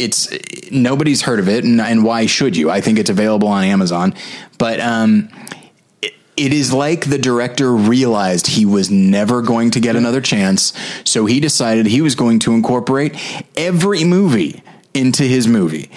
it's 0.00 0.28
nobody's 0.70 1.22
heard 1.22 1.38
of 1.38 1.48
it 1.48 1.64
and, 1.64 1.80
and 1.80 2.04
why 2.04 2.26
should 2.26 2.56
you? 2.56 2.70
I 2.70 2.80
think 2.80 2.98
it's 2.98 3.10
available 3.10 3.48
on 3.48 3.64
amazon. 3.64 4.14
But 4.58 4.80
um, 4.80 5.28
it, 6.02 6.14
it 6.36 6.52
is 6.52 6.72
like 6.72 7.08
the 7.08 7.18
director 7.18 7.72
realized 7.72 8.46
he 8.46 8.64
was 8.64 8.90
never 8.90 9.42
going 9.42 9.70
to 9.72 9.80
get 9.80 9.96
another 9.96 10.20
chance 10.20 10.72
so 11.04 11.26
he 11.26 11.40
decided 11.40 11.86
he 11.86 12.00
was 12.00 12.14
going 12.14 12.38
to 12.40 12.54
incorporate 12.54 13.16
every 13.56 14.04
movie 14.04 14.62
into 14.94 15.22
his 15.24 15.46
movie. 15.46 15.90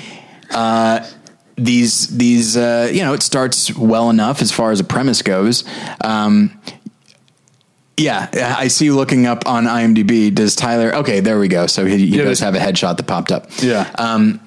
Uh, 0.52 1.08
these 1.56 2.08
these 2.08 2.58
uh, 2.58 2.90
you 2.92 3.04
know 3.04 3.14
it 3.14 3.22
starts 3.22 3.76
well 3.76 4.10
enough 4.10 4.42
as 4.42 4.52
far 4.52 4.72
as 4.72 4.80
a 4.80 4.84
premise 4.84 5.22
goes. 5.22 5.64
Um, 6.04 6.60
yeah, 7.98 8.56
I 8.58 8.68
see 8.70 8.86
you 8.86 8.96
looking 8.96 9.26
up 9.26 9.48
on 9.48 9.66
IMDb. 9.66 10.34
Does 10.34 10.56
Tyler? 10.56 10.96
Okay, 10.96 11.20
there 11.20 11.40
we 11.40 11.48
go. 11.48 11.68
So 11.68 11.86
he, 11.86 11.98
he 11.98 12.18
Yeah, 12.18 12.24
does 12.24 12.40
have 12.40 12.56
a 12.56 12.60
headshot 12.60 12.98
that 12.98 13.08
popped 13.08 13.32
up. 13.32 13.50
Yeah. 13.62 13.90
Um, 13.98 14.40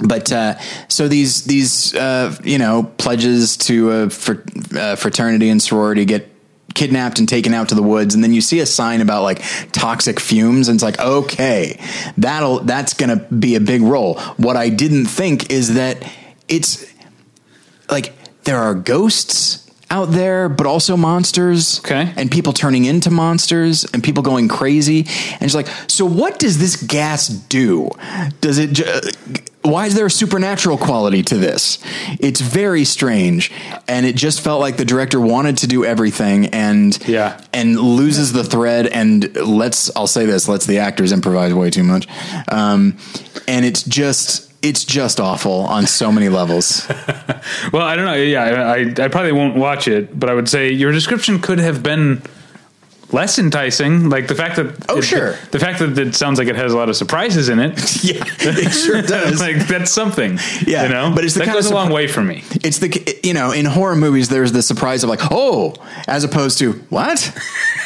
but 0.00 0.32
uh, 0.32 0.58
so 0.88 1.06
these 1.06 1.44
these 1.44 1.94
uh, 1.94 2.34
you 2.42 2.58
know 2.58 2.84
pledges 2.98 3.56
to 3.58 3.90
a 3.90 4.10
fr- 4.10 4.42
uh, 4.76 4.96
fraternity 4.96 5.48
and 5.48 5.62
sorority 5.62 6.04
get 6.04 6.28
kidnapped 6.74 7.18
and 7.18 7.28
taken 7.28 7.52
out 7.52 7.68
to 7.68 7.74
the 7.74 7.82
woods, 7.82 8.14
and 8.14 8.24
then 8.24 8.32
you 8.32 8.40
see 8.40 8.58
a 8.60 8.66
sign 8.66 9.00
about 9.02 9.22
like 9.22 9.42
toxic 9.72 10.18
fumes, 10.18 10.68
and 10.68 10.76
it's 10.76 10.82
like 10.82 10.98
okay, 10.98 11.78
that'll 12.16 12.60
that's 12.60 12.94
gonna 12.94 13.16
be 13.16 13.54
a 13.54 13.60
big 13.60 13.82
role. 13.82 14.18
What 14.38 14.56
I 14.56 14.70
didn't 14.70 15.06
think 15.06 15.50
is 15.52 15.74
that 15.74 16.02
it's 16.48 16.84
like 17.90 18.12
there 18.44 18.58
are 18.58 18.74
ghosts 18.74 19.70
out 19.92 20.06
there, 20.10 20.48
but 20.48 20.66
also 20.66 20.96
monsters. 20.96 21.78
Okay. 21.80 22.12
And 22.16 22.30
people 22.30 22.54
turning 22.54 22.86
into 22.86 23.10
monsters 23.10 23.84
and 23.92 24.02
people 24.02 24.22
going 24.22 24.48
crazy. 24.48 25.00
And 25.38 25.42
she's 25.42 25.54
like, 25.54 25.68
so 25.86 26.06
what 26.06 26.38
does 26.38 26.58
this 26.58 26.76
gas 26.82 27.28
do? 27.28 27.90
Does 28.40 28.56
it, 28.58 28.72
ju- 28.72 29.00
why 29.60 29.86
is 29.86 29.94
there 29.94 30.06
a 30.06 30.10
supernatural 30.10 30.78
quality 30.78 31.22
to 31.24 31.36
this? 31.36 31.78
It's 32.18 32.40
very 32.40 32.84
strange. 32.84 33.52
And 33.86 34.06
it 34.06 34.16
just 34.16 34.40
felt 34.40 34.60
like 34.60 34.78
the 34.78 34.84
director 34.86 35.20
wanted 35.20 35.58
to 35.58 35.66
do 35.66 35.84
everything 35.84 36.46
and, 36.46 36.98
Yeah. 37.06 37.38
and 37.52 37.78
loses 37.78 38.32
the 38.32 38.44
thread 38.44 38.86
and 38.86 39.36
lets, 39.36 39.94
I'll 39.94 40.06
say 40.06 40.24
this, 40.24 40.48
lets 40.48 40.64
the 40.64 40.78
actors 40.78 41.12
improvise 41.12 41.52
way 41.52 41.68
too 41.68 41.84
much. 41.84 42.08
Um, 42.48 42.96
and 43.46 43.66
it's 43.66 43.82
just, 43.82 44.51
it's 44.62 44.84
just 44.84 45.20
awful 45.20 45.52
on 45.66 45.86
so 45.86 46.10
many 46.12 46.28
levels. 46.28 46.86
Well, 47.72 47.82
I 47.82 47.96
don't 47.96 48.04
know. 48.04 48.14
Yeah, 48.14 48.42
I, 48.72 49.04
I 49.04 49.08
probably 49.08 49.32
won't 49.32 49.56
watch 49.56 49.88
it, 49.88 50.18
but 50.18 50.28
I 50.30 50.34
would 50.34 50.48
say 50.48 50.70
your 50.70 50.92
description 50.92 51.40
could 51.40 51.58
have 51.58 51.82
been 51.82 52.22
less 53.10 53.38
enticing. 53.38 54.08
Like 54.10 54.28
the 54.28 54.34
fact 54.34 54.56
that 54.56 54.74
Oh, 54.88 54.98
it- 54.98 55.02
sure. 55.02 55.32
the 55.50 55.58
fact 55.58 55.78
that 55.80 55.98
it 55.98 56.14
sounds 56.14 56.38
like 56.38 56.48
it 56.48 56.56
has 56.56 56.72
a 56.72 56.76
lot 56.76 56.88
of 56.88 56.96
surprises 56.96 57.48
in 57.48 57.58
it. 57.58 57.72
yeah, 58.04 58.22
it 58.40 58.70
sure 58.72 59.02
does. 59.16 59.40
like 59.40 59.66
that's 59.66 59.90
something. 59.90 60.38
Yeah, 60.66 60.84
you 60.84 60.88
know, 60.90 61.12
but 61.14 61.24
it's 61.24 61.34
the 61.34 61.40
that 61.40 61.46
kind 61.46 61.58
of 61.58 61.64
goes 61.64 61.70
a 61.70 61.74
long 61.74 61.90
way 61.92 62.06
for 62.06 62.22
me. 62.22 62.42
It's 62.62 62.78
the 62.78 63.20
you 63.24 63.34
know 63.34 63.50
in 63.52 63.64
horror 63.66 63.96
movies 63.96 64.28
there's 64.28 64.52
the 64.52 64.62
surprise 64.62 65.02
of 65.02 65.10
like 65.10 65.20
oh 65.30 65.74
as 66.06 66.24
opposed 66.24 66.58
to 66.58 66.72
what 66.90 67.18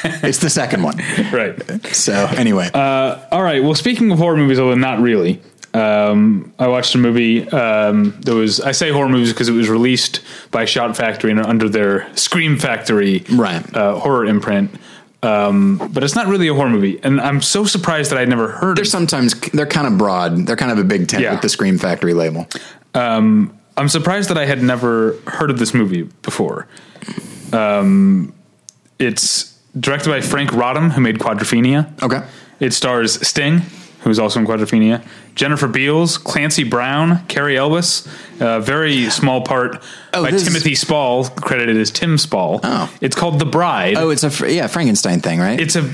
it's 0.04 0.38
the 0.38 0.50
second 0.50 0.82
one 0.82 0.98
Right. 1.32 1.54
so 1.94 2.12
anyway 2.36 2.70
Uh, 2.74 3.24
all 3.32 3.42
right. 3.42 3.62
Well, 3.62 3.74
speaking 3.74 4.10
of 4.12 4.18
horror 4.18 4.36
movies, 4.36 4.58
although 4.58 4.74
not 4.74 5.00
really, 5.00 5.40
um, 5.76 6.52
I 6.58 6.68
watched 6.68 6.94
a 6.94 6.98
movie 6.98 7.46
um, 7.50 8.18
that 8.22 8.34
was 8.34 8.60
I 8.60 8.72
say 8.72 8.90
horror 8.90 9.08
movies 9.08 9.32
because 9.32 9.48
it 9.48 9.52
was 9.52 9.68
released 9.68 10.20
by 10.50 10.64
Shout 10.64 10.96
Factory 10.96 11.30
and 11.30 11.40
under 11.40 11.68
their 11.68 12.08
Scream 12.16 12.58
Factory 12.58 13.24
Right. 13.30 13.62
uh, 13.76 13.98
horror 13.98 14.24
imprint. 14.24 14.70
Um, 15.22 15.90
but 15.92 16.04
it's 16.04 16.14
not 16.14 16.26
really 16.28 16.46
a 16.48 16.54
horror 16.54 16.68
movie, 16.70 17.00
and 17.02 17.20
I'm 17.20 17.40
so 17.42 17.64
surprised 17.64 18.10
that 18.12 18.18
I'd 18.18 18.28
never 18.28 18.48
heard. 18.48 18.76
they're 18.76 18.84
of 18.84 18.88
sometimes 18.88 19.34
they're 19.52 19.66
kind 19.66 19.86
of 19.86 19.98
broad 19.98 20.46
they're 20.46 20.56
kind 20.56 20.70
of 20.70 20.78
a 20.78 20.84
big 20.84 21.08
tent 21.08 21.22
Yeah. 21.22 21.32
with 21.32 21.40
the 21.42 21.48
Scream 21.48 21.78
Factory 21.78 22.14
label 22.14 22.46
Um, 22.94 23.52
I'm 23.76 23.88
surprised 23.88 24.30
that 24.30 24.38
I 24.38 24.46
had 24.46 24.62
never 24.62 25.16
heard 25.26 25.50
of 25.50 25.58
this 25.58 25.74
movie 25.74 26.02
before. 26.22 26.66
Um, 27.52 28.32
it's 28.98 29.54
directed 29.78 30.08
by 30.10 30.20
Franc 30.20 30.50
Roddam, 30.50 30.92
who 30.92 31.00
made 31.00 31.18
Quadrophenia. 31.18 31.86
okay 32.02 32.22
It 32.60 32.72
stars 32.72 33.26
Sting, 33.26 33.62
who's 34.06 34.18
also 34.18 34.38
in 34.40 34.46
Quadrophenia, 34.46 35.04
Jennifer 35.34 35.66
Beals, 35.68 36.16
Clancy 36.16 36.62
Brown, 36.64 37.26
Cary 37.26 37.56
Elwes, 37.58 38.06
a 38.40 38.60
very 38.60 39.10
small 39.10 39.40
part 39.42 39.82
Oh, 40.14 40.22
by 40.22 40.30
is- 40.30 40.44
Timothy 40.44 40.74
Spall, 40.74 41.28
credited 41.28 41.76
as 41.76 41.90
Tim 41.90 42.16
Spall. 42.16 42.60
Oh. 42.62 42.90
It's 43.00 43.16
called 43.16 43.38
The 43.38 43.44
Bride. 43.46 43.96
oh 43.96 44.10
it's 44.10 44.22
a 44.24 44.52
yeah 44.52 44.66
Frankenstein 44.68 45.20
thing 45.20 45.40
right 45.40 45.60
It's 45.60 45.76
a 45.76 45.92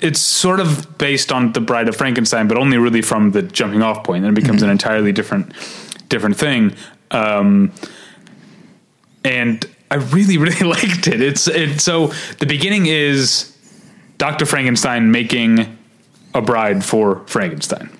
it's 0.00 0.18
sort 0.20 0.58
of 0.58 0.98
based 0.98 1.30
on 1.30 1.52
The 1.52 1.60
Bride 1.60 1.88
of 1.88 1.94
Frankenstein, 1.96 2.48
but 2.48 2.56
only 2.58 2.76
really 2.78 3.02
from 3.02 3.30
the 3.30 3.42
jumping 3.42 3.82
off 3.82 4.02
point, 4.02 4.24
and 4.24 4.36
it 4.36 4.40
becomes 4.40 4.62
Mm-hmm. 4.62 4.64
an 4.64 4.70
entirely 4.72 5.12
different 5.12 5.52
different 6.08 6.36
thing. 6.36 6.74
Um, 7.12 7.70
and 9.24 9.64
I 9.90 9.96
really, 9.96 10.38
really 10.46 10.66
liked 10.66 11.06
it. 11.06 11.20
It's 11.20 11.46
it 11.48 11.80
so 11.80 12.08
the 12.38 12.46
beginning 12.46 12.86
is 12.86 13.56
Dr. 14.18 14.46
Frankenstein 14.46 15.10
making 15.12 15.76
a 16.34 16.40
bride 16.40 16.84
for 16.84 17.22
Frankenstein. 17.26 17.90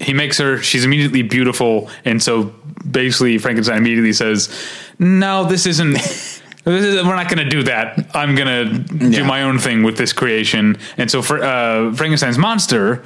He 0.00 0.12
makes 0.12 0.38
her, 0.38 0.58
she's 0.62 0.84
immediately 0.84 1.22
beautiful, 1.22 1.90
and 2.04 2.22
so 2.22 2.52
basically 2.90 3.38
Frankenstein 3.38 3.78
immediately 3.78 4.12
says, 4.12 4.54
No, 4.98 5.44
this 5.44 5.64
isn't 5.66 5.92
this 5.94 6.40
is, 6.66 7.02
we're 7.02 7.16
not 7.16 7.28
gonna 7.30 7.48
do 7.48 7.62
that. 7.62 8.10
I'm 8.14 8.34
gonna 8.34 8.78
do 8.78 9.24
my 9.24 9.42
own 9.42 9.58
thing 9.58 9.82
with 9.82 9.96
this 9.96 10.12
creation. 10.12 10.76
And 10.98 11.10
so 11.10 11.22
for 11.22 11.42
uh, 11.42 11.94
Frankenstein's 11.94 12.36
monster 12.38 13.04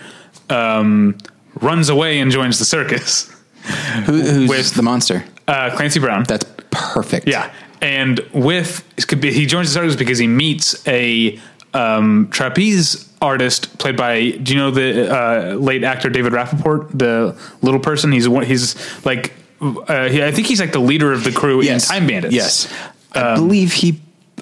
um, 0.49 1.17
runs 1.61 1.89
away 1.89 2.19
and 2.19 2.31
joins 2.33 2.59
the 2.59 2.65
circus. 2.65 3.31
Who, 4.07 4.21
who's 4.23 4.49
with- 4.49 4.75
the 4.75 4.83
monster 4.83 5.23
Uh, 5.47 5.71
Clancy 5.77 6.01
Brown. 6.01 6.25
that's 6.25 6.45
perfect 6.71 7.27
Yeah, 7.29 7.53
and 7.83 8.19
with 8.33 8.83
he 9.23 9.45
joins 9.47 9.69
the 9.69 9.75
circus 9.75 9.95
because 9.97 10.19
he 10.19 10.27
meets 10.27 10.87
a 10.89 11.39
um, 11.75 12.29
trapeze 12.31 13.09
artist 13.23 13.79
played 13.79 13.97
by. 13.97 14.31
Do 14.31 14.53
you 14.53 14.59
know 14.59 14.71
the 14.71 15.15
uh, 15.15 15.55
late 15.55 15.85
actor 15.85 16.09
David 16.11 16.33
Rappaport, 16.33 16.91
the 16.99 17.37
little 17.63 17.81
person? 17.81 18.13
He's 18.13 18.29
one. 18.29 18.45
He's 18.45 18.77
like. 19.05 19.33
Uh, 19.61 20.09
he, 20.09 20.25
I 20.25 20.31
think 20.33 20.47
he's 20.47 20.59
like 20.59 20.73
the 20.73 20.79
leader 20.81 21.13
of 21.13 21.23
the 21.23 21.31
crew 21.31 21.61
yes 21.63 21.91
in 21.91 21.99
Time 21.99 22.07
Bandits. 22.07 22.35
yes 22.35 22.75
I 23.13 23.35
believe 23.35 23.75
he 23.75 24.01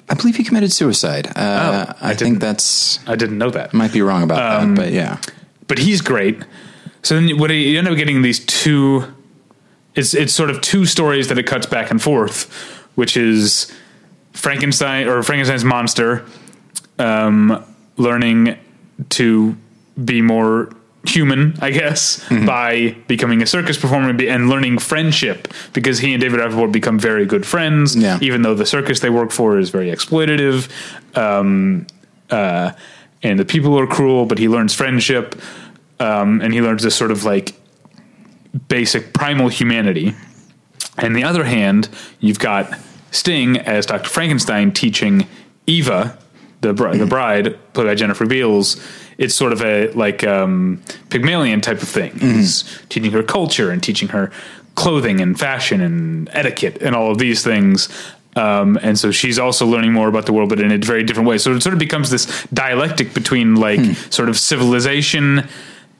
I 0.09 0.13
believe 0.13 0.37
he 0.37 0.45
committed 0.45 0.71
suicide 0.71 1.27
uh, 1.35 1.87
Oh, 1.89 1.93
I 1.99 2.11
I, 2.11 2.13
think 2.15 2.39
that's 2.39 3.05
I 3.05 3.17
didn't 3.17 3.37
know 3.37 3.49
that. 3.49 3.73
might 3.73 3.91
be 3.91 4.01
wrong 4.01 4.23
about 4.23 4.37
that 4.65 4.75
but 4.77 4.93
yeah 4.93 5.19
but 5.67 5.77
he's 5.77 5.99
great. 5.99 6.41
So 7.03 7.15
then 7.15 7.37
what 7.37 7.49
you 7.51 7.77
end 7.77 7.89
up 7.89 7.97
getting 7.97 8.21
these 8.21 8.39
two 8.45 9.13
it's 9.93 10.13
it's 10.13 10.31
sort 10.33 10.49
of 10.49 10.61
two 10.61 10.85
stories 10.85 11.27
that 11.27 11.37
it 11.37 11.43
cuts 11.43 11.65
back 11.65 11.91
and 11.91 12.01
forth, 12.01 12.45
which 12.95 13.17
is 13.17 13.69
Frankenstein 14.31 15.05
or 15.09 15.21
Frankenstein's 15.21 15.65
monster, 15.65 16.25
um, 16.99 17.63
learning 17.97 18.57
to 19.09 19.55
be 20.03 20.21
more 20.21 20.71
human, 21.05 21.55
I 21.61 21.71
guess, 21.71 22.19
Mm-hmm. 22.25 22.45
by 22.45 22.95
becoming 23.07 23.41
a 23.41 23.45
circus 23.45 23.77
performer 23.77 24.09
and 24.09 24.49
learning 24.49 24.79
friendship 24.79 25.47
because 25.73 25.99
he 25.99 26.13
and 26.13 26.21
David 26.21 26.39
Rappaport 26.41 26.71
become 26.71 26.99
very 26.99 27.25
good 27.25 27.45
friends, 27.45 27.95
Yeah. 27.95 28.19
even 28.21 28.41
though 28.41 28.53
the 28.53 28.65
circus 28.65 28.99
they 28.99 29.09
work 29.09 29.31
for 29.31 29.57
is 29.57 29.69
very 29.69 29.87
exploitative. 29.89 30.67
Um, 31.17 31.87
uh, 32.29 32.73
and 33.23 33.39
the 33.39 33.45
people 33.45 33.79
are 33.79 33.87
cruel, 33.87 34.25
but 34.25 34.37
he 34.37 34.47
learns 34.49 34.73
friendship. 34.73 35.35
Um, 35.99 36.41
and 36.41 36.53
he 36.53 36.61
learns 36.61 36.83
this 36.83 36.95
sort 36.95 37.11
of 37.11 37.23
like 37.23 37.55
basic 38.67 39.13
primal 39.13 39.47
humanity. 39.49 40.15
And 40.97 41.15
the 41.15 41.23
other 41.23 41.43
hand, 41.45 41.89
you've 42.19 42.39
got 42.39 42.77
Sting 43.11 43.57
as 43.57 43.85
Dr. 43.85 44.09
Frankenstein 44.09 44.71
teaching 44.73 45.27
Eva, 45.65 46.17
the 46.61 46.73
bride, 46.73 46.99
the 46.99 47.05
bride 47.17 47.57
played 47.73 47.87
by 47.87 47.95
Jennifer 47.95 48.25
Beals. 48.25 48.81
It's 49.17 49.35
sort 49.35 49.51
of 49.51 49.61
a 49.61 49.91
like 49.91 50.23
um, 50.23 50.81
Pygmalion 51.09 51.61
type 51.61 51.81
of 51.81 51.89
thing. 51.89 52.17
He's 52.19 52.81
teaching 52.89 53.11
her 53.11 53.23
culture 53.23 53.69
and 53.69 53.83
teaching 53.83 54.09
her 54.09 54.31
clothing 54.75 55.19
and 55.19 55.37
fashion 55.37 55.81
and 55.81 56.29
etiquette 56.31 56.81
and 56.81 56.95
all 56.95 57.11
of 57.11 57.17
these 57.17 57.43
things. 57.43 57.89
Um, 58.35 58.79
and 58.81 58.97
so 58.97 59.11
she's 59.11 59.37
also 59.37 59.65
learning 59.65 59.91
more 59.91 60.07
about 60.07 60.25
the 60.25 60.31
world, 60.31 60.49
but 60.49 60.59
in 60.59 60.71
a 60.71 60.77
very 60.77 61.03
different 61.03 61.27
way. 61.27 61.37
So 61.37 61.53
it 61.53 61.61
sort 61.61 61.73
of 61.73 61.79
becomes 61.79 62.09
this 62.09 62.45
dialectic 62.53 63.13
between 63.13 63.55
like 63.55 63.83
sort 64.09 64.29
of 64.29 64.37
civilization 64.37 65.47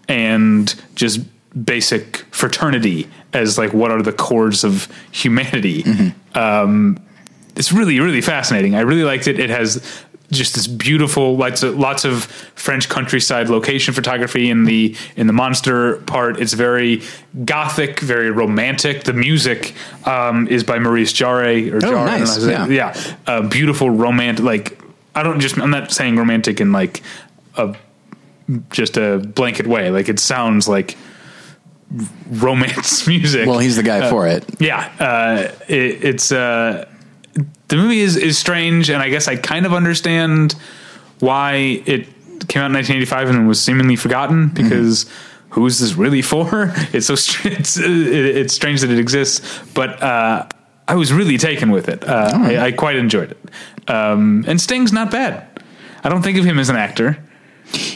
and 0.07 0.73
just 0.95 1.19
basic 1.65 2.17
fraternity 2.31 3.09
as 3.33 3.57
like 3.57 3.73
what 3.73 3.91
are 3.91 4.01
the 4.01 4.13
cores 4.13 4.63
of 4.63 4.87
humanity. 5.11 5.83
Um, 6.35 6.99
it's 7.55 7.73
really 7.73 7.99
really 7.99 8.21
fascinating. 8.21 8.75
I 8.75 8.81
really 8.81 9.03
liked 9.03 9.27
it. 9.27 9.39
It 9.39 9.49
has 9.49 9.83
just 10.31 10.55
this 10.55 10.67
beautiful 10.67 11.37
lots 11.37 11.63
of 11.63 11.77
lots 11.77 12.05
of 12.05 12.25
French 12.55 12.87
countryside 12.89 13.49
location 13.49 13.93
photography 13.93 14.49
in 14.49 14.65
the 14.65 14.95
in 15.15 15.27
the 15.27 15.33
monster 15.33 15.97
part. 16.01 16.39
It's 16.39 16.53
very 16.53 17.01
gothic, 17.45 17.99
very 17.99 18.31
romantic. 18.31 19.03
The 19.03 19.13
music 19.13 19.73
um, 20.05 20.47
is 20.47 20.63
by 20.63 20.79
Maurice 20.79 21.13
Jarre 21.13 21.71
or 21.71 21.79
Jarre, 21.79 21.81
don't 21.81 21.91
know 21.91 22.05
nice. 22.05 22.29
how 22.29 22.35
to 22.35 22.41
say 22.41 22.53
it. 22.53 22.71
Yeah. 22.71 22.93
yeah, 22.95 23.15
uh, 23.27 23.47
beautiful 23.47 23.89
romantic. 23.89 24.45
Like 24.45 24.79
I 25.15 25.23
don't 25.23 25.39
just 25.39 25.57
I'm 25.59 25.71
not 25.71 25.91
saying 25.91 26.17
romantic 26.17 26.61
in 26.61 26.71
like 26.71 27.01
a 27.55 27.75
just 28.69 28.97
a 28.97 29.17
blanket 29.19 29.67
way. 29.67 29.89
Like 29.89 30.09
it 30.09 30.19
sounds 30.19 30.67
like 30.67 30.95
romance 32.29 33.07
music. 33.07 33.47
Well, 33.47 33.59
he's 33.59 33.75
the 33.75 33.83
guy 33.83 34.09
for 34.09 34.27
it. 34.27 34.45
yeah, 34.59 34.91
uh, 34.99 35.51
it, 35.67 36.03
it's 36.03 36.31
uh, 36.31 36.87
the 37.67 37.75
movie 37.75 37.99
is 37.99 38.15
is 38.15 38.37
strange, 38.37 38.89
and 38.89 39.01
I 39.01 39.09
guess 39.09 39.27
I 39.27 39.35
kind 39.35 39.65
of 39.65 39.73
understand 39.73 40.55
why 41.19 41.81
it 41.85 42.05
came 42.47 42.61
out 42.61 42.67
in 42.67 42.73
1985 42.73 43.29
and 43.29 43.47
was 43.47 43.61
seemingly 43.61 43.95
forgotten 43.95 44.49
because. 44.49 45.05
Who 45.53 45.65
is 45.65 45.79
this 45.79 45.95
really 45.95 46.21
for? 46.21 46.71
It's 46.93 47.07
so 47.07 47.15
str- 47.15 47.47
it's 47.47 47.75
it, 47.75 47.89
it's 47.89 48.53
strange 48.53 48.81
that 48.81 48.91
it 48.91 48.99
exists, 48.99 49.41
but 49.73 49.99
uh, 49.99 50.47
I 50.87 50.93
was 50.93 51.11
really 51.11 51.39
taken 51.39 51.71
with 51.71 51.89
it. 51.89 52.03
Uh, 52.07 52.31
I, 52.35 52.57
I 52.67 52.71
quite 52.71 52.97
enjoyed 52.97 53.31
it, 53.31 53.89
um, 53.89 54.45
and 54.47 54.61
Sting's 54.61 54.93
not 54.93 55.09
bad. 55.09 55.47
I 56.03 56.09
don't 56.09 56.21
think 56.21 56.37
of 56.37 56.45
him 56.45 56.59
as 56.59 56.69
an 56.69 56.75
actor. 56.75 57.17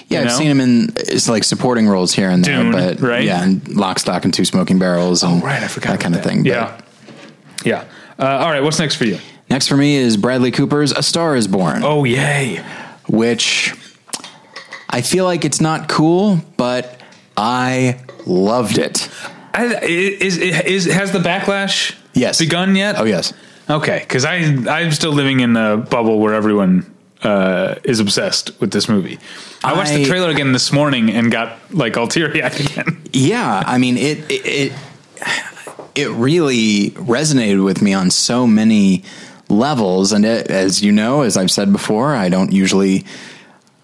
Yeah, 0.08 0.22
You 0.22 0.26
I've 0.26 0.32
seen 0.32 0.48
him 0.48 0.62
in 0.62 0.90
it's 0.98 1.30
like 1.30 1.44
supporting 1.44 1.88
roles 1.88 2.12
here 2.12 2.32
and 2.32 2.44
there, 2.44 2.64
Dune, 2.64 2.72
but 2.72 3.00
right? 3.02 3.24
yeah, 3.24 3.44
and 3.44 3.68
Lock, 3.68 4.00
Stock, 4.00 4.26
and 4.26 4.34
Two 4.34 4.46
Smoking 4.46 4.80
Barrels, 4.80 5.22
and 5.22 5.44
Right, 5.44 5.62
I 5.62 5.68
forgot 5.68 5.92
that 5.92 6.00
kind 6.00 6.16
about 6.16 6.26
of 6.26 6.32
thing. 6.32 6.42
But 6.42 6.50
Yeah, 6.50 6.82
yeah. 7.64 7.86
Uh, 8.20 8.26
all 8.26 8.50
right, 8.52 8.62
what's 8.64 8.80
next 8.80 8.96
for 8.96 9.06
you? 9.06 9.18
Next 9.50 9.68
for 9.68 9.78
me 9.78 9.96
is 9.96 10.18
Bradley 10.18 10.52
Cooper's 10.52 10.92
A 10.92 11.04
Star 11.04 11.36
Is 11.36 11.48
Born, 11.48 11.84
Oh, 11.84 12.04
yay! 12.04 12.64
which 13.08 13.74
I 14.90 15.02
feel 15.02 15.26
like 15.26 15.44
it's 15.46 15.60
not 15.62 15.90
cool, 15.90 16.40
but 16.58 17.02
I 17.36 18.00
loved 18.26 18.78
it. 18.78 19.10
I, 19.54 19.66
is, 19.84 20.38
is 20.38 20.86
has 20.86 21.12
the 21.12 21.20
backlash 21.20 21.96
Yes. 22.14 22.40
begun 22.40 22.76
yet? 22.76 22.96
Oh 22.98 23.04
yes, 23.04 23.34
Okay, 23.70 24.00
because 24.00 24.26
I 24.26 24.36
I'm 24.38 24.92
still 24.92 25.12
living 25.12 25.40
in 25.42 25.56
a 25.58 25.78
bubble 25.78 26.20
where 26.20 26.34
everyone 26.34 26.86
uh, 27.24 27.76
is 27.84 28.00
obsessed 28.00 28.60
with 28.60 28.72
this 28.72 28.88
movie. 28.90 29.20
I 29.64 29.74
watched 29.74 29.94
the 29.94 30.06
trailer 30.06 30.30
again 30.30 30.52
this 30.54 30.72
morning 30.72 31.10
and 31.12 31.32
got 31.32 31.58
like 31.72 31.96
all 31.98 32.08
teary 32.08 32.42
eyed 32.44 32.60
again. 32.60 33.02
yeah. 33.14 33.64
I 33.66 33.78
mean 33.78 33.98
it 33.98 34.20
it 34.32 34.46
it, 34.46 34.72
it 35.96 36.10
really 36.10 36.92
resonated 36.92 37.64
with 37.64 37.82
me 37.82 37.94
on 37.94 38.10
so 38.10 38.48
many 38.48 39.04
levels, 39.50 40.12
and 40.12 40.26
it, 40.26 40.50
as 40.50 40.84
you 40.84 40.92
know, 40.92 41.22
as 41.22 41.38
I've 41.38 41.52
said 41.52 41.72
before, 41.72 42.16
I 42.16 42.30
don't 42.30 42.52
usually. 42.52 43.06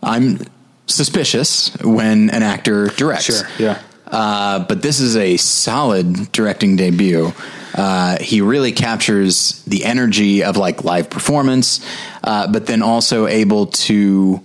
I'm 0.02 0.39
suspicious 0.88 1.76
when 1.84 2.30
an 2.30 2.41
actor 2.41 2.88
directs. 2.88 3.43
yeah. 3.60 3.82
Uh, 4.08 4.65
but 4.65 4.82
this 4.82 5.00
is 5.00 5.15
a 5.15 5.38
solid 5.38 6.32
directing 6.32 6.76
debut. 6.76 7.32
Uh, 7.76 8.17
he 8.19 8.41
really 8.41 8.72
captures 8.72 9.62
the 9.63 9.86
energy 9.86 10.43
of 10.43 10.58
like 10.58 10.84
live 10.84 11.10
performance, 11.10 11.86
uh, 12.24 12.52
but 12.52 12.65
then 12.65 12.82
also 12.82 13.28
able 13.28 13.67
to, 13.67 14.41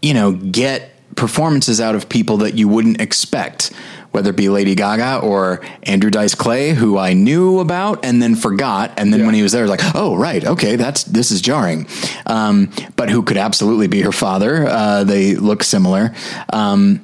you 0.00 0.14
know, 0.14 0.32
get 0.32 0.92
performances 1.16 1.80
out 1.80 1.96
of 1.96 2.08
people 2.08 2.38
that 2.38 2.54
you 2.54 2.68
wouldn't 2.68 3.00
expect, 3.00 3.72
whether 4.12 4.30
it 4.30 4.36
be 4.36 4.48
Lady 4.48 4.74
Gaga 4.74 5.18
or 5.18 5.60
Andrew 5.82 6.10
Dice 6.10 6.34
Clay, 6.34 6.70
who 6.72 6.96
I 6.98 7.12
knew 7.12 7.58
about 7.60 8.04
and 8.04 8.22
then 8.22 8.34
forgot, 8.34 8.92
and 8.96 9.12
then 9.12 9.20
Yeah. 9.20 9.26
when 9.26 9.34
he 9.34 9.42
was 9.42 9.52
there, 9.52 9.62
I 9.62 9.68
was 9.68 9.70
like, 9.70 9.94
oh 9.94 10.16
right, 10.16 10.44
okay, 10.44 10.76
that's 10.76 11.04
this 11.04 11.30
is 11.30 11.40
jarring, 11.40 11.86
um, 12.26 12.70
but 12.96 13.10
who 13.10 13.22
could 13.22 13.36
absolutely 13.36 13.86
be 13.86 14.00
her 14.02 14.12
father? 14.12 14.66
Uh, 14.66 15.04
they 15.04 15.34
look 15.36 15.62
similar, 15.62 16.14
um, 16.52 17.00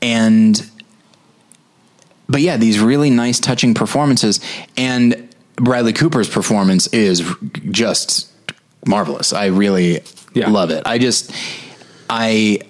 and 0.00 0.64
but 2.28 2.40
yeah, 2.40 2.56
these 2.56 2.78
really 2.80 3.10
nice, 3.10 3.38
touching 3.40 3.74
performances, 3.74 4.40
and 4.76 5.28
Bradley 5.56 5.92
Cooper's 5.92 6.28
performance 6.28 6.86
is 6.88 7.22
just 7.70 8.30
marvelous. 8.86 9.32
I 9.32 9.46
really 9.46 10.00
Yeah. 10.32 10.48
love 10.50 10.70
it. 10.70 10.82
I 10.86 10.98
just, 10.98 11.30
I. 12.08 12.60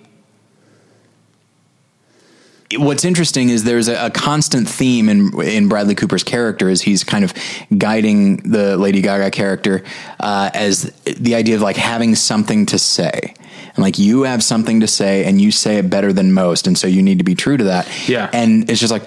What's 2.76 3.04
interesting 3.04 3.50
is 3.50 3.64
there's 3.64 3.88
a, 3.88 4.06
a 4.06 4.10
constant 4.10 4.68
theme 4.68 5.08
in 5.08 5.40
in 5.42 5.68
Bradley 5.68 5.94
Cooper's 5.94 6.24
character 6.24 6.68
as 6.68 6.82
he's 6.82 7.04
kind 7.04 7.24
of 7.24 7.32
guiding 7.76 8.36
the 8.38 8.76
Lady 8.76 9.00
Gaga 9.00 9.30
character 9.30 9.82
uh, 10.20 10.50
as 10.54 10.92
the 11.04 11.34
idea 11.34 11.56
of 11.56 11.62
like 11.62 11.76
having 11.76 12.14
something 12.14 12.66
to 12.66 12.78
say. 12.78 13.34
And 13.74 13.78
like 13.78 13.98
you 13.98 14.22
have 14.22 14.42
something 14.42 14.80
to 14.80 14.86
say 14.86 15.24
and 15.24 15.40
you 15.40 15.50
say 15.50 15.78
it 15.78 15.90
better 15.90 16.12
than 16.12 16.32
most 16.32 16.66
and 16.66 16.78
so 16.78 16.86
you 16.86 17.02
need 17.02 17.18
to 17.18 17.24
be 17.24 17.34
true 17.34 17.56
to 17.56 17.64
that. 17.64 17.88
Yeah. 18.08 18.30
and 18.32 18.70
it's 18.70 18.80
just 18.80 18.92
like 18.92 19.02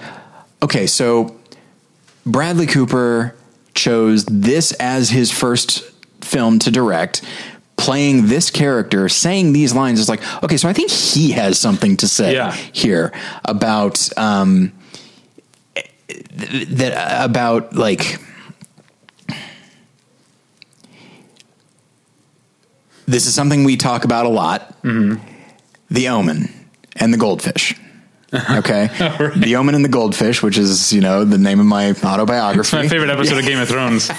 okay 0.62 0.86
so 0.86 1.38
Bradley 2.26 2.66
Cooper 2.66 3.34
chose 3.74 4.24
this 4.26 4.72
as 4.72 5.10
his 5.10 5.30
first 5.30 5.82
film 6.20 6.58
to 6.58 6.70
direct, 6.70 7.22
playing 7.88 8.26
this 8.26 8.50
character, 8.50 9.08
saying 9.08 9.54
these 9.54 9.72
lines 9.74 9.98
is 9.98 10.10
like, 10.10 10.20
okay, 10.44 10.58
so 10.58 10.68
I 10.68 10.74
think 10.74 10.90
he 10.90 11.30
has 11.32 11.58
something 11.58 11.96
to 11.96 12.06
say 12.06 12.34
Yeah. 12.34 12.52
here 12.52 13.12
about 13.46 14.10
um, 14.18 14.72
that 16.36 17.24
about 17.24 17.74
like 17.74 18.18
this 23.06 23.26
is 23.26 23.34
something 23.34 23.64
we 23.64 23.78
talk 23.78 24.04
about 24.04 24.26
a 24.26 24.28
lot. 24.28 24.74
The 24.82 26.08
Omen 26.08 26.52
and 26.96 27.12
the 27.14 27.18
Goldfish. 27.18 27.74
Okay, 28.30 28.88
The 29.36 29.56
Omen 29.56 29.74
and 29.74 29.82
the 29.82 29.88
Goldfish, 29.88 30.42
which 30.42 30.58
is 30.58 30.92
you 30.92 31.00
know 31.00 31.24
the 31.24 31.38
name 31.38 31.60
of 31.60 31.64
my 31.64 31.92
autobiography. 32.04 32.60
It's 32.60 32.72
My 32.74 32.86
favorite 32.86 33.08
episode 33.08 33.38
of 33.38 33.46
Game 33.46 33.58
of 33.58 33.66
Thrones. 33.72 34.10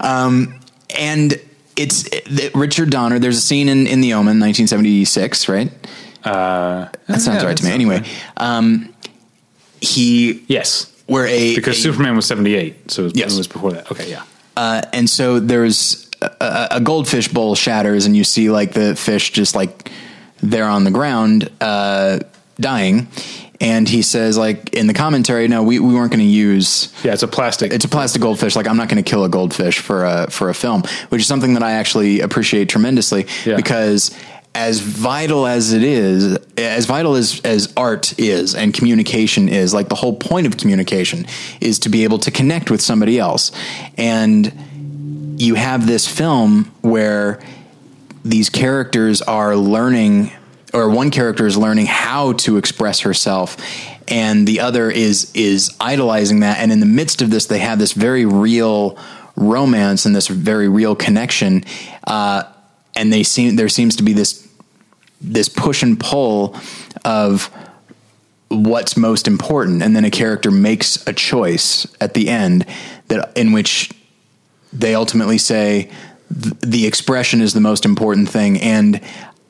um, 0.00 0.58
and 0.98 1.35
it's 1.76 2.04
it, 2.12 2.54
Richard 2.54 2.90
Donner. 2.90 3.18
There's 3.18 3.36
a 3.38 3.40
scene 3.40 3.68
in, 3.68 3.86
in 3.86 4.00
The 4.00 4.14
Omen, 4.14 4.40
1976, 4.40 5.48
right? 5.48 5.70
Uh, 6.24 6.88
That 7.06 7.20
sounds 7.20 7.42
yeah, 7.42 7.48
right 7.48 7.56
to 7.56 7.64
me. 7.64 7.70
Anyway, 7.70 8.02
um, 8.36 8.92
he 9.80 10.42
Yes, 10.48 10.92
where 11.06 11.26
a 11.26 11.54
because 11.54 11.78
a- 11.78 11.80
Superman 11.82 12.16
was 12.16 12.26
seventy 12.26 12.54
eight, 12.54 12.90
so 12.90 13.02
it 13.02 13.04
was, 13.04 13.12
Yes. 13.16 13.34
it 13.34 13.38
was 13.38 13.46
before 13.48 13.72
that. 13.72 13.90
Okay, 13.92 14.10
yeah. 14.10 14.22
uh, 14.56 14.82
and 14.92 15.08
so 15.08 15.38
there's 15.38 16.08
a, 16.22 16.30
a, 16.40 16.68
a 16.76 16.80
goldfish 16.80 17.28
bowl 17.28 17.54
shatters, 17.54 18.06
and 18.06 18.16
you 18.16 18.24
see 18.24 18.50
like 18.50 18.72
the 18.72 18.96
fish 18.96 19.30
just 19.30 19.54
like 19.54 19.90
there 20.42 20.66
on 20.68 20.84
the 20.84 20.90
ground, 20.90 21.50
uh, 21.60 22.18
dying. 22.58 23.06
And 23.60 23.88
he 23.88 24.02
says, 24.02 24.36
like 24.36 24.74
in 24.74 24.86
the 24.86 24.94
commentary, 24.94 25.48
no, 25.48 25.62
we, 25.62 25.78
we 25.78 25.94
weren't 25.94 26.10
going 26.10 26.20
to 26.20 26.24
use 26.24 26.92
Yeah, 27.02 27.12
it's 27.14 27.22
a 27.22 27.28
plastic. 27.28 27.72
it's 27.72 27.84
a 27.84 27.88
plastic 27.88 28.20
goldfish. 28.22 28.54
Like 28.56 28.68
I'm 28.68 28.76
not 28.76 28.88
going 28.88 29.02
to 29.02 29.08
kill 29.10 29.24
a 29.24 29.28
goldfish 29.28 29.78
for 29.78 30.04
a 30.04 30.30
for 30.30 30.50
a 30.50 30.54
film, 30.54 30.82
which 31.08 31.22
is 31.22 31.26
something 31.26 31.54
that 31.54 31.62
I 31.62 31.72
actually 31.72 32.20
appreciate 32.20 32.68
tremendously 32.68 33.26
Yeah. 33.46 33.56
because 33.56 34.10
as 34.54 34.80
vital 34.80 35.46
as 35.46 35.74
it 35.74 35.82
is, 35.82 36.38
as 36.56 36.86
vital 36.86 37.14
as 37.14 37.40
as 37.44 37.72
art 37.76 38.18
is 38.18 38.54
and 38.54 38.72
communication 38.72 39.48
is, 39.48 39.74
like 39.74 39.88
the 39.88 39.94
whole 39.94 40.16
point 40.16 40.46
of 40.46 40.56
communication 40.56 41.26
is 41.60 41.78
to 41.80 41.88
be 41.90 42.04
able 42.04 42.18
to 42.20 42.30
connect 42.30 42.70
with 42.70 42.80
somebody 42.80 43.18
else, 43.18 43.52
and 43.98 44.52
you 45.38 45.54
have 45.56 45.86
this 45.86 46.06
film 46.08 46.72
where 46.80 47.38
these 48.24 48.48
characters 48.50 49.20
are 49.22 49.54
learning 49.56 50.32
or 50.76 50.90
one 50.90 51.10
character 51.10 51.46
is 51.46 51.56
learning 51.56 51.86
how 51.86 52.32
to 52.34 52.58
express 52.58 53.00
herself 53.00 53.56
and 54.08 54.46
the 54.46 54.60
other 54.60 54.90
is 54.90 55.32
is 55.34 55.74
idolizing 55.80 56.40
that. 56.40 56.58
And 56.58 56.70
in 56.70 56.80
the 56.80 56.86
midst 56.86 57.22
of 57.22 57.30
this 57.30 57.46
they 57.46 57.58
have 57.58 57.78
this 57.78 57.92
very 57.92 58.26
real 58.26 58.98
romance 59.36 60.06
and 60.06 60.14
this 60.14 60.28
very 60.28 60.68
real 60.68 60.94
connection 60.94 61.64
uh, 62.06 62.44
and 62.94 63.12
they 63.12 63.22
seem 63.22 63.56
there 63.56 63.68
seems 63.68 63.96
to 63.96 64.02
be 64.02 64.12
this 64.12 64.46
this 65.20 65.48
push 65.48 65.82
and 65.82 65.98
pull 65.98 66.56
of 67.04 67.50
what's 68.48 68.96
most 68.96 69.26
important. 69.26 69.82
And 69.82 69.96
then 69.96 70.04
a 70.04 70.10
character 70.10 70.50
makes 70.50 71.04
a 71.06 71.12
choice 71.12 71.86
at 72.00 72.14
the 72.14 72.28
end 72.28 72.66
that 73.08 73.36
in 73.36 73.52
which 73.52 73.90
they 74.72 74.94
ultimately 74.94 75.38
say 75.38 75.90
the 76.30 76.86
expression 76.86 77.40
is 77.40 77.54
the 77.54 77.60
most 77.60 77.84
important 77.84 78.28
thing. 78.28 78.60
And 78.60 79.00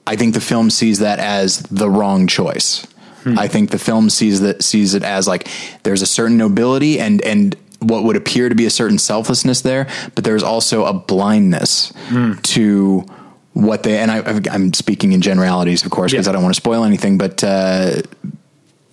i 0.07 0.16
think 0.16 0.35
the 0.35 0.40
film 0.40 0.71
sees 0.71 0.99
that 1.01 1.19
as 1.19 1.59
the 1.71 1.88
wrong 1.90 2.27
choice. 2.27 2.87
I 3.38 3.49
think 3.49 3.71
the 3.71 3.79
film 3.81 4.09
sees 4.09 4.40
that 4.42 4.62
sees 4.62 4.95
it 4.95 5.03
as 5.03 5.27
like 5.27 5.49
there's 5.83 6.01
a 6.01 6.07
certain 6.07 6.37
nobility 6.37 7.01
and 7.01 7.21
and 7.23 7.57
what 7.81 8.05
would 8.05 8.14
appear 8.14 8.49
to 8.49 8.55
be 8.55 8.66
a 8.66 8.71
certain 8.71 8.99
selflessness 8.99 9.62
there 9.62 9.88
but 10.14 10.23
there's 10.23 10.45
also 10.45 10.85
a 10.85 10.92
blindness 10.92 11.92
to 12.55 13.05
what 13.53 13.83
they 13.83 13.99
and 13.99 14.11
I, 14.12 14.23
i'm 14.55 14.73
speaking 14.73 15.11
in 15.12 15.23
generalities 15.23 15.85
of 15.85 15.90
course 15.90 16.12
because 16.12 16.27
Yeah. 16.27 16.31
i 16.31 16.35
don't 16.35 16.42
want 16.45 16.55
to 16.55 16.61
spoil 16.61 16.85
anything 16.85 17.19
but 17.19 17.42
uh 17.42 18.03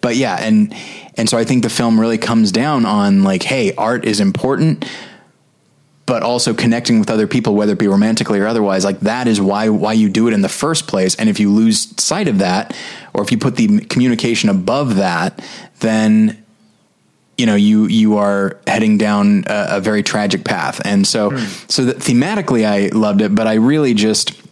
but 0.01 0.15
yeah 0.15 0.37
and 0.41 0.73
and 1.15 1.29
so 1.29 1.37
i 1.37 1.43
think 1.43 1.61
the 1.61 1.69
film 1.69 1.99
really 1.99 2.17
comes 2.17 2.51
down 2.51 2.85
on 2.87 3.23
like 3.23 3.43
hey 3.43 3.75
art 3.75 4.03
is 4.03 4.19
important 4.19 4.83
but 6.05 6.21
also 6.21 6.53
connecting 6.53 6.99
with 6.99 7.09
other 7.09 7.27
people 7.27 7.55
whether 7.55 7.73
it 7.73 7.79
be 7.79 7.87
romantically 7.87 8.39
or 8.39 8.47
otherwise 8.47 8.83
like 8.83 8.99
that 9.01 9.27
is 9.27 9.39
why 9.39 9.69
why 9.69 9.93
you 9.93 10.09
do 10.09 10.27
it 10.27 10.33
in 10.33 10.41
the 10.41 10.49
first 10.49 10.87
place. 10.87 11.15
And 11.15 11.29
if 11.29 11.39
you 11.39 11.49
lose 11.49 11.93
sight 12.01 12.27
of 12.27 12.39
that 12.39 12.75
or 13.13 13.23
if 13.23 13.31
you 13.31 13.37
put 13.37 13.55
the 13.55 13.79
communication 13.85 14.49
above 14.49 14.95
that 14.95 15.43
then 15.79 16.43
you 17.37 17.45
know 17.45 17.55
you 17.55 17.87
you 17.87 18.17
are 18.17 18.59
heading 18.67 18.97
down 18.97 19.45
a, 19.47 19.77
a 19.77 19.81
very 19.81 20.03
tragic 20.03 20.43
path. 20.43 20.81
And 20.85 21.07
so 21.07 21.31
hmm. 21.31 21.45
so 21.67 21.85
that 21.85 21.97
thematically 21.97 22.65
i 22.65 22.87
loved 22.95 23.21
it 23.21 23.33
but 23.33 23.47
i 23.47 23.55
really 23.55 23.93
just 23.93 24.42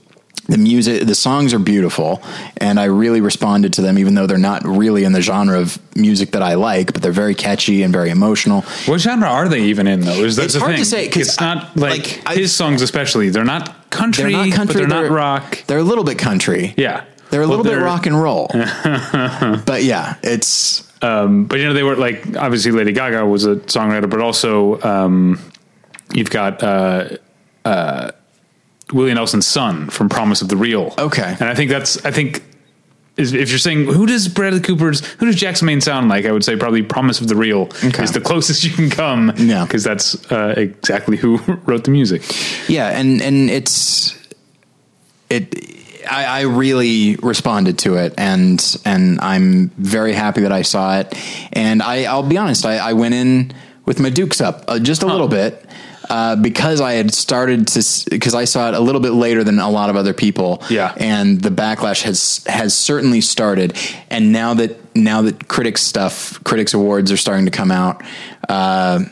the 0.52 0.58
music 0.58 1.06
the 1.08 1.16
songs 1.16 1.54
are 1.54 1.60
beautiful 1.60 2.22
and 2.58 2.80
i 2.80 2.84
really 2.86 3.22
responded 3.22 3.72
to 3.74 3.82
them 3.82 3.98
even 3.98 4.14
though 4.16 4.28
they're 4.28 4.38
not 4.52 4.64
really 4.66 5.04
in 5.04 5.12
the 5.14 5.22
genre 5.22 5.60
of 5.60 5.80
music 5.96 6.32
that 6.32 6.44
i 6.44 6.54
like 6.56 6.94
but 6.94 7.02
they're 7.02 7.12
very 7.12 7.34
catchy 7.36 7.84
and 7.84 7.92
very 7.94 8.10
emotional 8.10 8.62
What 8.86 9.00
genre 9.02 9.28
are 9.30 9.48
they 9.50 9.64
even 9.64 9.88
in 9.88 10.02
though? 10.02 10.24
Is 10.24 10.36
that 10.36 10.46
It's 10.46 10.56
hard 10.56 10.76
to 10.78 10.86
say 10.86 11.08
because 11.08 11.28
it's 11.30 11.40
not 11.42 11.58
I- 11.64 11.80
like, 11.80 11.92
like, 11.92 12.22
I- 12.30 12.36
his 12.36 12.54
songs, 12.54 12.82
especially. 12.82 13.30
They're 13.30 13.44
not 13.46 13.90
country, 13.90 14.24
they're 14.24 14.32
not 14.46 14.52
country 14.52 14.74
but 14.74 14.80
they're, 14.80 14.88
not 14.88 15.02
they're- 15.04 15.12
rock. 15.12 15.64
they're 15.68 15.78
a 15.80 15.84
little 15.92 16.04
bit 16.04 16.18
country 16.18 16.74
Yeah, 16.78 17.04
they're 17.30 17.42
a 17.42 17.46
But 17.46 17.50
little 17.50 17.64
bit 17.64 17.70
they're- 17.72 17.84
rock 17.84 18.06
and 18.06 18.22
roll 18.22 18.48
but 19.66 19.84
yeah 19.84 20.16
it's 20.24 20.84
Um, 21.02 21.46
but 21.46 21.58
you 21.60 21.66
know, 21.66 21.74
they 21.74 21.84
were 21.84 21.96
like 21.96 22.36
obviously 22.38 22.72
Lady 22.72 22.92
Gaga 22.94 23.26
was 23.26 23.46
a 23.46 23.56
songwriter, 23.76 24.10
but 24.10 24.22
also 24.22 24.80
um, 24.82 25.40
you've 26.14 26.30
got 26.30 26.62
uh, 26.62 27.10
uh, 27.66 28.12
Willie 28.94 29.14
Nelson's 29.14 29.48
son 29.48 29.90
from 29.90 30.10
Promise 30.10 30.42
of 30.42 30.50
the 30.50 30.58
Real. 30.58 30.94
Okay. 30.98 31.36
and 31.40 31.50
I 31.50 31.56
think 31.56 31.70
that's 31.72 32.04
I 32.06 32.12
think. 32.12 32.44
Is, 33.18 33.34
if 33.34 33.50
you're 33.50 33.60
saying 33.60 33.86
who 33.88 34.06
does 34.06 34.30
Bradley 34.30 34.62
Cooper's 34.62 35.06
who 35.06 35.26
does 35.26 35.36
Jackson 35.36 35.66
Maine 35.66 35.82
sound 35.82 36.08
like, 36.08 36.26
I 36.26 36.32
would 36.32 36.46
say 36.46 36.56
probably 36.56 36.82
Promise 36.82 37.20
of 37.20 37.28
the 37.28 37.36
Real 37.36 37.64
Okay. 37.84 38.04
is 38.04 38.14
the 38.14 38.22
closest 38.22 38.64
you 38.64 38.72
can 38.72 38.90
come. 38.90 39.34
Yeah. 39.36 39.66
because 39.66 39.84
that's 39.84 40.32
uh, 40.32 40.54
exactly 40.56 41.18
who 41.18 41.38
wrote 41.66 41.84
the 41.84 41.92
music. 41.92 42.24
Yeah, 42.70 42.88
and 42.88 43.22
and 43.22 43.50
it's 43.50 44.18
it. 45.30 45.54
I, 46.10 46.26
I 46.26 46.42
really 46.42 47.16
responded 47.18 47.78
to 47.80 47.96
it, 47.96 48.14
and 48.18 48.64
and 48.86 49.20
I'm 49.20 49.70
very 49.78 50.14
happy 50.14 50.42
that 50.42 50.52
I 50.54 50.62
saw 50.64 51.00
it. 51.00 51.14
And 51.54 51.84
I, 51.84 52.06
I'll 52.06 52.24
be 52.24 52.38
honest, 52.38 52.66
I, 52.66 52.78
I 52.78 52.94
went 52.94 53.14
in 53.14 53.54
with 53.86 54.00
my 54.00 54.10
dukes 54.10 54.42
up 54.42 54.64
uh, 54.68 54.80
just 54.80 55.04
a 55.04 55.06
little 55.06 55.28
bit. 55.28 55.64
Uh, 56.10 56.36
because 56.36 56.82
I 56.82 56.94
had 56.94 57.14
started 57.14 57.68
to, 57.70 58.10
because 58.10 58.34
I 58.34 58.46
saw 58.46 58.68
it 58.70 58.74
a 58.74 58.80
little 58.80 59.02
bit 59.02 59.12
later 59.12 59.44
than 59.44 59.60
a 59.60 59.70
lot 59.70 59.90
of 59.90 59.96
other 59.96 60.14
people, 60.14 60.62
Yeah. 60.70 60.94
and 60.98 61.40
the 61.40 61.52
backlash 61.52 62.02
has 62.02 62.44
has 62.48 62.74
certainly 62.74 63.22
started. 63.22 63.78
And 64.10 64.32
now 64.32 64.54
that 64.56 64.78
now 64.96 65.22
that 65.22 65.48
critics 65.48 65.82
stuff, 65.84 66.44
critics 66.44 66.74
awards 66.74 67.12
are 67.12 67.18
starting 67.18 67.46
to 67.46 67.52
come 67.52 67.72
out, 67.72 68.02
uh, 68.50 69.04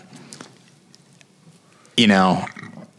you 1.95 2.07
know, 2.07 2.45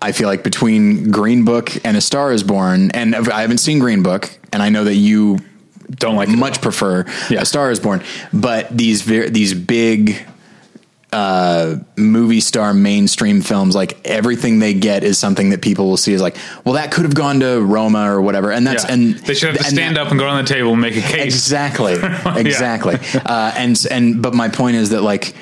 I 0.02 0.12
feel 0.12 0.28
like 0.28 0.42
between 0.44 1.10
Green 1.10 1.44
Book 1.44 1.72
and 1.84 1.96
A 1.96 2.00
Star 2.00 2.32
Is 2.32 2.42
Born, 2.42 2.90
and 2.92 3.14
I 3.14 3.40
haven't 3.42 3.58
seen 3.58 3.78
Green 3.78 4.02
Book, 4.02 4.30
and 4.52 4.62
I 4.62 4.68
know 4.68 4.84
that 4.84 4.94
you 4.96 5.38
Don't 5.90 6.14
like 6.14 6.28
much 6.28 6.60
prefer 6.62 7.04
Yeah. 7.28 7.40
A 7.40 7.44
Star 7.44 7.68
Is 7.72 7.80
Born, 7.80 8.00
but 8.32 8.68
these 8.76 9.02
ver- 9.02 9.28
these 9.28 9.52
big 9.54 10.24
uh, 11.12 11.76
movie 11.96 12.40
star 12.40 12.72
mainstream 12.72 13.40
films, 13.42 13.74
like 13.74 13.98
everything 14.06 14.58
they 14.60 14.74
get 14.74 15.02
is 15.02 15.18
something 15.18 15.50
that 15.50 15.60
people 15.60 15.88
will 15.88 15.96
see 15.96 16.14
as 16.14 16.22
like, 16.22 16.36
well, 16.64 16.74
that 16.74 16.92
could 16.92 17.04
have 17.04 17.14
gone 17.14 17.40
to 17.40 17.60
Roma 17.60 18.10
or 18.12 18.20
whatever, 18.22 18.52
and 18.52 18.66
that's 18.66 18.84
Yeah. 18.84 18.92
and 18.92 19.14
they 19.16 19.34
should 19.34 19.48
have 19.50 19.58
to 19.58 19.64
stand 19.64 19.96
that- 19.96 20.02
up 20.06 20.10
and 20.10 20.20
go 20.20 20.26
on 20.28 20.44
the 20.44 20.48
table 20.48 20.72
and 20.72 20.80
make 20.80 20.96
a 20.96 21.00
case. 21.00 21.34
Exactly. 21.34 21.94
Exactly. 22.40 22.96
uh, 23.26 23.52
and 23.56 23.80
and 23.90 24.22
but 24.22 24.34
my 24.34 24.48
point 24.48 24.76
is 24.76 24.90
that 24.90 25.02
like 25.02 25.34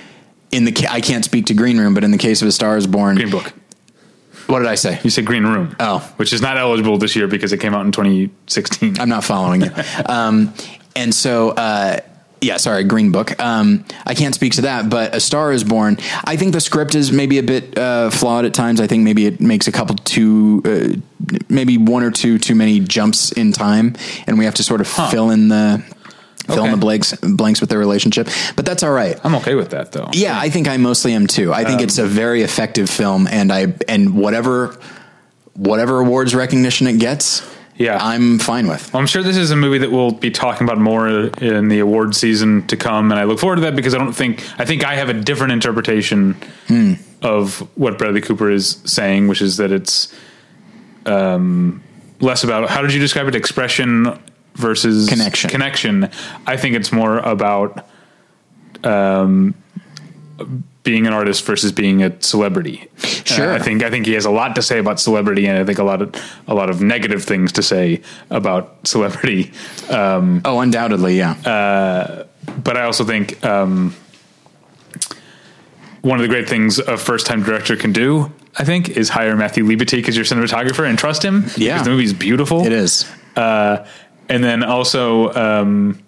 in 0.53 0.65
the 0.65 0.87
I 0.91 1.01
can't 1.03 1.25
speak 1.25 1.47
to 1.47 1.55
Green 1.55 1.79
Room, 1.79 1.93
but 1.95 2.03
in 2.05 2.11
the 2.13 2.19
case 2.19 2.41
of 2.41 2.49
A 2.49 2.53
Star 2.53 2.77
Is 2.79 2.87
Born, 2.87 3.17
Green 3.17 3.31
Book. 3.31 3.53
what 4.47 4.61
did 4.61 4.69
I 4.69 4.75
say? 4.77 4.99
You 5.05 5.11
said 5.11 5.27
Green 5.27 5.45
Room. 5.45 5.77
Oh. 5.79 5.99
which 6.17 6.33
is 6.33 6.41
not 6.41 6.57
eligible 6.57 6.97
this 6.97 7.15
year 7.15 7.29
because 7.29 7.53
it 7.53 7.59
came 7.59 7.75
out 7.75 7.85
in 7.85 7.93
2016. 7.93 8.99
I'm 8.99 9.09
not 9.11 9.23
following 9.25 9.61
you. 9.63 9.71
Um, 10.07 10.55
and 10.97 11.15
so, 11.15 11.51
uh, 11.51 12.01
yeah, 12.41 12.57
sorry, 12.57 12.85
Green 12.85 13.13
Book. 13.13 13.41
Um, 13.41 13.85
I 14.07 14.15
can't 14.15 14.35
speak 14.35 14.53
to 14.55 14.63
that, 14.63 14.89
but 14.91 15.15
A 15.15 15.21
Star 15.21 15.53
Is 15.53 15.65
Born. 15.65 15.99
I 16.25 16.37
think 16.37 16.53
the 16.53 16.61
script 16.61 16.95
is 16.95 17.13
maybe 17.13 17.39
a 17.39 17.43
bit 17.43 17.77
uh, 17.77 18.11
flawed 18.11 18.45
at 18.45 18.55
times. 18.55 18.81
I 18.81 18.87
think 18.87 19.03
maybe 19.03 19.27
it 19.27 19.41
makes 19.41 19.67
a 19.69 19.73
couple 19.73 19.97
too, 19.97 20.63
uh, 20.65 21.37
maybe 21.49 21.79
one 21.79 22.03
or 22.03 22.11
two 22.11 22.39
too 22.39 22.55
many 22.55 22.81
jumps 22.81 23.33
in 23.33 23.53
time, 23.53 23.97
and 24.27 24.39
we 24.39 24.45
have 24.45 24.55
to 24.55 24.63
sort 24.63 24.81
of 24.81 24.89
fill 24.89 25.31
in 25.31 25.49
the 25.49 25.83
fill 26.47 26.65
in 26.65 26.71
the 26.71 26.77
blanks 26.79 27.15
blanks 27.17 27.61
with 27.61 27.71
their 27.71 27.79
relationship. 27.79 28.29
But 28.57 28.65
that's 28.65 28.83
all 28.83 28.93
right. 28.93 29.19
I'm 29.25 29.35
okay 29.37 29.55
with 29.55 29.71
that 29.71 29.93
though. 29.93 30.09
Yeah, 30.13 30.39
I 30.39 30.49
think 30.51 30.69
I 30.69 30.77
mostly 30.77 31.13
am 31.13 31.27
too. 31.27 31.53
I 31.53 31.65
think 31.65 31.81
it's 31.81 31.99
a 31.99 32.07
very 32.07 32.43
effective 32.43 32.89
film, 32.89 33.27
and 33.27 33.53
I 33.53 33.75
and 33.89 34.15
whatever 34.17 34.79
whatever 35.55 35.99
awards 35.99 36.35
recognition 36.35 36.87
it 36.87 36.99
gets, 37.01 37.43
Yeah. 37.79 37.99
I'm 38.03 38.39
fine 38.39 38.67
with. 38.67 38.93
Well, 38.93 39.01
I'm 39.01 39.07
sure 39.07 39.23
this 39.23 39.37
is 39.37 39.51
a 39.51 39.57
movie 39.57 39.79
that 39.79 39.91
we'll 39.91 40.11
be 40.11 40.31
talking 40.31 40.67
about 40.67 40.79
more 40.79 41.09
in 41.09 41.69
the 41.69 41.79
award 41.79 42.15
season 42.15 42.67
to 42.67 42.77
come, 42.77 43.11
and 43.11 43.19
I 43.21 43.25
look 43.25 43.39
forward 43.39 43.57
to 43.57 43.63
that 43.63 43.77
because 43.77 43.95
I 43.95 43.99
don't 43.99 44.13
think 44.13 44.45
I 44.61 44.65
think 44.65 44.85
I 44.85 44.95
have 44.97 45.09
a 45.09 45.15
different 45.15 45.53
interpretation 45.53 46.35
Hmm. 46.67 46.95
of 47.23 47.61
what 47.77 47.97
Bradley 47.99 48.21
Cooper 48.21 48.51
is 48.51 48.81
saying, 48.85 49.29
which 49.29 49.41
is 49.41 49.57
that 49.59 49.71
it's 49.73 50.13
um, 51.07 51.83
less 52.21 52.43
about 52.45 52.69
how 52.69 52.83
did 52.83 52.93
you 52.93 53.01
describe 53.01 53.29
it 53.29 53.35
expression 53.35 54.19
versus 54.55 55.09
Connection. 55.09 55.49
Connection. 55.49 56.11
I 56.47 56.57
think 56.57 56.75
it's 56.75 56.91
more 56.93 57.19
about 57.19 57.87
um, 58.85 59.55
being 60.85 61.07
an 61.07 61.13
artist 61.13 61.45
versus 61.45 61.71
being 61.73 62.03
a 62.03 62.23
celebrity. 62.23 62.89
Sure. 63.25 63.53
Uh, 63.53 63.57
I 63.57 63.59
think 63.59 63.83
I 63.83 63.91
think 63.91 64.07
he 64.07 64.13
has 64.15 64.25
a 64.25 64.31
lot 64.31 64.55
to 64.57 64.63
say 64.63 64.79
about 64.79 64.99
celebrity, 65.01 65.47
and 65.47 65.59
I 65.59 65.65
think 65.65 65.79
a 65.79 65.85
lot 65.85 66.01
of 66.03 66.15
a 66.47 66.55
lot 66.55 66.71
of 66.71 66.81
negative 66.81 67.25
things 67.25 67.53
to 67.53 67.63
say 67.63 68.01
about 68.31 68.77
celebrity. 68.87 69.53
Um, 69.91 70.41
Oh, 70.45 70.61
undoubtedly, 70.61 71.19
yeah. 71.19 71.35
but 72.65 72.77
I 72.77 72.85
also 72.85 73.05
think 73.05 73.45
um, 73.45 73.95
one 76.03 76.19
of 76.19 76.23
the 76.23 76.29
great 76.29 76.49
things 76.49 76.79
a 76.79 76.97
first 76.97 77.27
time 77.27 77.43
director 77.43 77.77
can 77.77 77.93
do, 77.93 78.33
I 78.59 78.65
think, 78.65 78.89
is 78.91 79.09
hire 79.09 79.37
Matthew 79.37 79.65
Libatique 79.65 80.09
as 80.09 80.17
your 80.17 80.25
cinematographer 80.25 80.89
and 80.89 80.99
trust 80.99 81.23
him. 81.25 81.45
Yeah. 81.57 81.75
because 81.75 81.85
the 81.85 81.91
movie's 81.91 82.13
beautiful. 82.15 82.65
it 82.65 82.73
is. 82.73 83.11
Uh, 83.37 83.87
and 84.29 84.43
then 84.45 84.63
also, 84.63 85.33
um, 85.35 85.99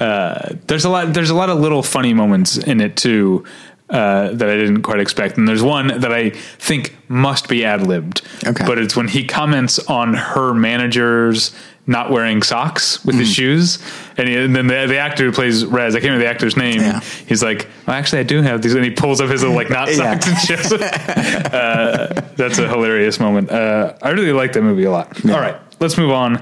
uh, 0.00 0.54
there's 0.66 0.84
a 0.84 0.88
lot. 0.90 1.12
There's 1.14 1.30
a 1.30 1.34
lot 1.34 1.50
of 1.50 1.58
little 1.60 1.82
funny 1.82 2.14
moments 2.14 2.56
in 2.56 2.80
it 2.80 2.96
too. 2.96 3.44
Uh, 3.88 4.30
that 4.34 4.48
I 4.48 4.54
didn't 4.54 4.82
quite 4.82 5.00
expect, 5.00 5.36
and 5.36 5.48
there's 5.48 5.64
one 5.64 5.88
that 6.02 6.12
I 6.12 6.30
think 6.30 6.96
must 7.08 7.48
be 7.48 7.64
ad 7.64 7.84
libbed. 7.84 8.22
Okay. 8.46 8.64
but 8.64 8.78
it's 8.78 8.94
when 8.94 9.08
he 9.08 9.24
comments 9.26 9.80
on 9.80 10.14
her 10.14 10.54
managers 10.54 11.52
not 11.88 12.12
wearing 12.12 12.40
socks 12.40 13.04
with 13.04 13.16
his 13.16 13.28
Mm. 13.30 13.34
shoes, 13.34 13.78
and, 14.16 14.28
he, 14.28 14.36
and 14.36 14.54
then 14.54 14.68
the, 14.68 14.86
the 14.86 14.96
actor 14.98 15.24
who 15.24 15.32
plays 15.32 15.66
Raz, 15.66 15.96
I 15.96 15.98
can't 15.98 16.10
remember 16.10 16.24
the 16.24 16.30
actor's 16.30 16.56
name. 16.56 16.80
Yeah. 16.80 17.00
He's 17.00 17.42
like, 17.42 17.66
well, 17.84 17.96
actually, 17.96 18.20
I 18.20 18.22
do 18.22 18.42
have 18.42 18.62
these, 18.62 18.76
and 18.76 18.84
he 18.84 18.92
pulls 18.92 19.20
up 19.20 19.28
his 19.28 19.42
little 19.42 19.56
like 19.56 19.70
not 19.70 19.88
socks 20.00 20.28
and 20.28 20.38
shows. 20.38 20.70
it. 20.70 20.82
uh, 21.52 22.06
that's 22.36 22.60
a 22.60 22.68
hilarious 22.68 23.18
moment. 23.18 23.50
Uh, 23.50 23.94
I 24.02 24.10
really 24.10 24.32
like 24.32 24.52
that 24.52 24.62
movie 24.62 24.84
a 24.84 24.90
lot. 24.92 25.08
All 25.28 25.40
right, 25.40 25.56
let's 25.80 25.98
move 25.98 26.12
on 26.12 26.40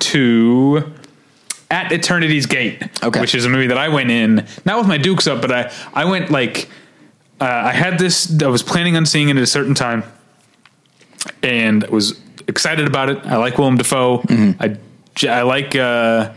to 0.00 0.92
At 1.74 1.90
Eternity's 1.92 2.46
Gate, 2.46 2.78
Okay. 3.02 3.20
which 3.20 3.34
is 3.34 3.44
a 3.44 3.48
movie 3.48 3.66
that 3.72 3.78
I 3.78 3.88
went 3.88 4.10
in 4.10 4.46
not 4.64 4.78
with 4.78 4.86
my 4.88 4.98
dukes 4.98 5.26
up, 5.26 5.40
but 5.44 5.50
I 5.50 5.62
I 5.92 6.04
went 6.12 6.30
like 6.30 6.68
uh, 7.40 7.44
I 7.44 7.72
had 7.72 7.98
this. 7.98 8.16
I 8.42 8.46
was 8.46 8.62
planning 8.62 8.96
on 8.96 9.04
seeing 9.06 9.28
it 9.28 9.36
at 9.36 9.42
a 9.42 9.46
certain 9.58 9.74
time, 9.74 10.04
and 11.42 11.82
was 11.88 12.20
excited 12.48 12.86
about 12.86 13.08
it. 13.10 13.18
I 13.26 13.36
like 13.36 13.58
Willem 13.58 13.76
Dafoe. 13.76 14.22
I 14.60 14.76
I 15.28 15.42
like. 15.42 15.74
Uh, 15.76 16.30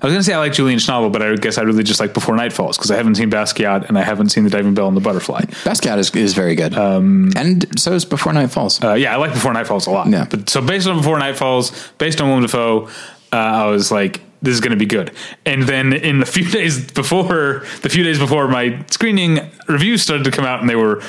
I 0.00 0.06
was 0.06 0.12
going 0.12 0.20
to 0.20 0.24
say 0.24 0.32
I 0.32 0.38
like 0.38 0.52
Julian 0.52 0.78
Schnabel, 0.78 1.12
but 1.12 1.22
I 1.22 1.34
guess 1.34 1.58
I 1.58 1.62
really 1.62 1.82
just 1.82 1.98
like 1.98 2.14
Before 2.14 2.36
Night 2.36 2.52
Falls 2.52 2.76
because 2.78 2.92
I 2.92 2.96
haven't 2.96 3.16
seen 3.16 3.30
Basquiat 3.32 3.88
and 3.88 3.98
I 3.98 4.02
haven't 4.04 4.28
seen 4.28 4.44
The 4.44 4.50
Diving 4.50 4.72
Bell 4.72 4.86
and 4.86 4.96
the 4.96 5.00
Butterfly. 5.00 5.40
Basquiat 5.64 5.98
is, 5.98 6.14
is 6.14 6.34
very 6.34 6.54
good. 6.54 6.72
and 6.72 7.66
so 7.80 7.92
is 7.94 8.04
Before 8.04 8.32
Night 8.32 8.52
Falls. 8.52 8.80
Uh, 8.82 8.92
yeah, 8.94 9.12
I 9.12 9.16
like 9.16 9.32
Before 9.32 9.52
Night 9.52 9.66
Falls 9.66 9.88
a 9.88 9.90
lot. 9.90 10.06
Yeah. 10.08 10.24
But 10.30 10.48
so 10.48 10.62
based 10.62 10.86
on 10.86 10.98
Before 10.98 11.18
Night 11.18 11.36
Falls, 11.36 11.72
based 11.98 12.20
on 12.20 12.28
Willem 12.28 12.42
Dafoe, 12.42 12.86
uh, 13.32 13.36
I 13.36 13.66
was 13.66 13.90
like, 13.90 14.20
this 14.42 14.54
is 14.54 14.60
going 14.60 14.70
to 14.70 14.76
be 14.76 14.86
good. 14.86 15.12
And 15.44 15.64
then 15.64 15.92
in 15.92 16.20
the 16.20 16.26
few 16.38 16.48
days 16.50 16.90
before, 16.90 17.66
the 17.82 17.88
few 17.88 18.04
days 18.04 18.18
before 18.18 18.48
my 18.48 18.84
screening, 18.90 19.50
reviews 19.68 20.02
started 20.02 20.24
to 20.24 20.30
come 20.30 20.44
out, 20.44 20.60
and 20.60 20.68
they 20.68 20.76
were 20.76 21.02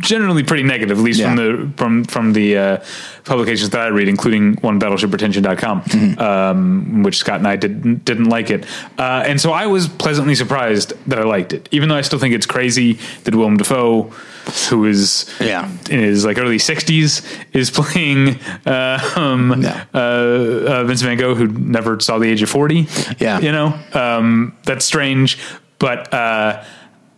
generally 0.00 0.42
pretty 0.42 0.62
negative, 0.62 0.98
at 0.98 1.04
least 1.04 1.20
Yeah. 1.20 1.34
from 1.34 1.36
the 1.36 1.72
from 1.76 2.04
from 2.04 2.32
the 2.32 2.56
uh, 2.56 2.76
publications 3.24 3.70
that 3.70 3.80
I 3.80 3.88
read, 3.88 4.08
including 4.08 4.54
one 4.62 4.78
BattleshipPretension.com, 4.80 5.82
Mm-hmm. 5.82 6.20
um, 6.20 7.02
which 7.02 7.18
Scott 7.18 7.38
and 7.38 7.48
I 7.48 7.56
didn't 7.56 8.04
didn't 8.04 8.28
like 8.28 8.50
it. 8.50 8.64
Uh, 8.98 9.24
and 9.26 9.40
so 9.40 9.52
I 9.52 9.66
was 9.66 9.88
pleasantly 9.88 10.34
surprised 10.34 10.92
that 11.08 11.18
I 11.18 11.22
liked 11.24 11.52
it, 11.52 11.68
even 11.72 11.88
though 11.88 11.96
I 11.96 12.02
still 12.02 12.18
think 12.18 12.34
it's 12.34 12.46
crazy 12.46 12.98
that 13.24 13.34
Willem 13.34 13.56
Dafoe, 13.56 14.10
who 14.70 14.84
is 14.86 15.26
Yeah. 15.40 15.68
in 15.90 16.00
his 16.00 16.24
like 16.24 16.38
early 16.38 16.58
60s 16.58 17.22
is 17.52 17.70
playing 17.80 18.38
uh, 18.66 19.00
um, 19.16 19.62
Yeah. 19.62 19.84
uh, 19.92 19.98
uh, 19.98 20.84
Vincent 20.84 21.08
Van 21.08 21.18
Gogh 21.18 21.34
who 21.34 21.48
never 21.48 21.98
saw 22.00 22.18
the 22.18 22.28
age 22.28 22.42
of 22.42 22.48
40 22.50 22.86
Yeah. 23.18 23.40
you 23.40 23.50
know 23.52 23.74
um, 23.92 24.52
that's 24.64 24.84
strange 24.84 25.38
but 25.78 26.12
uh, 26.14 26.62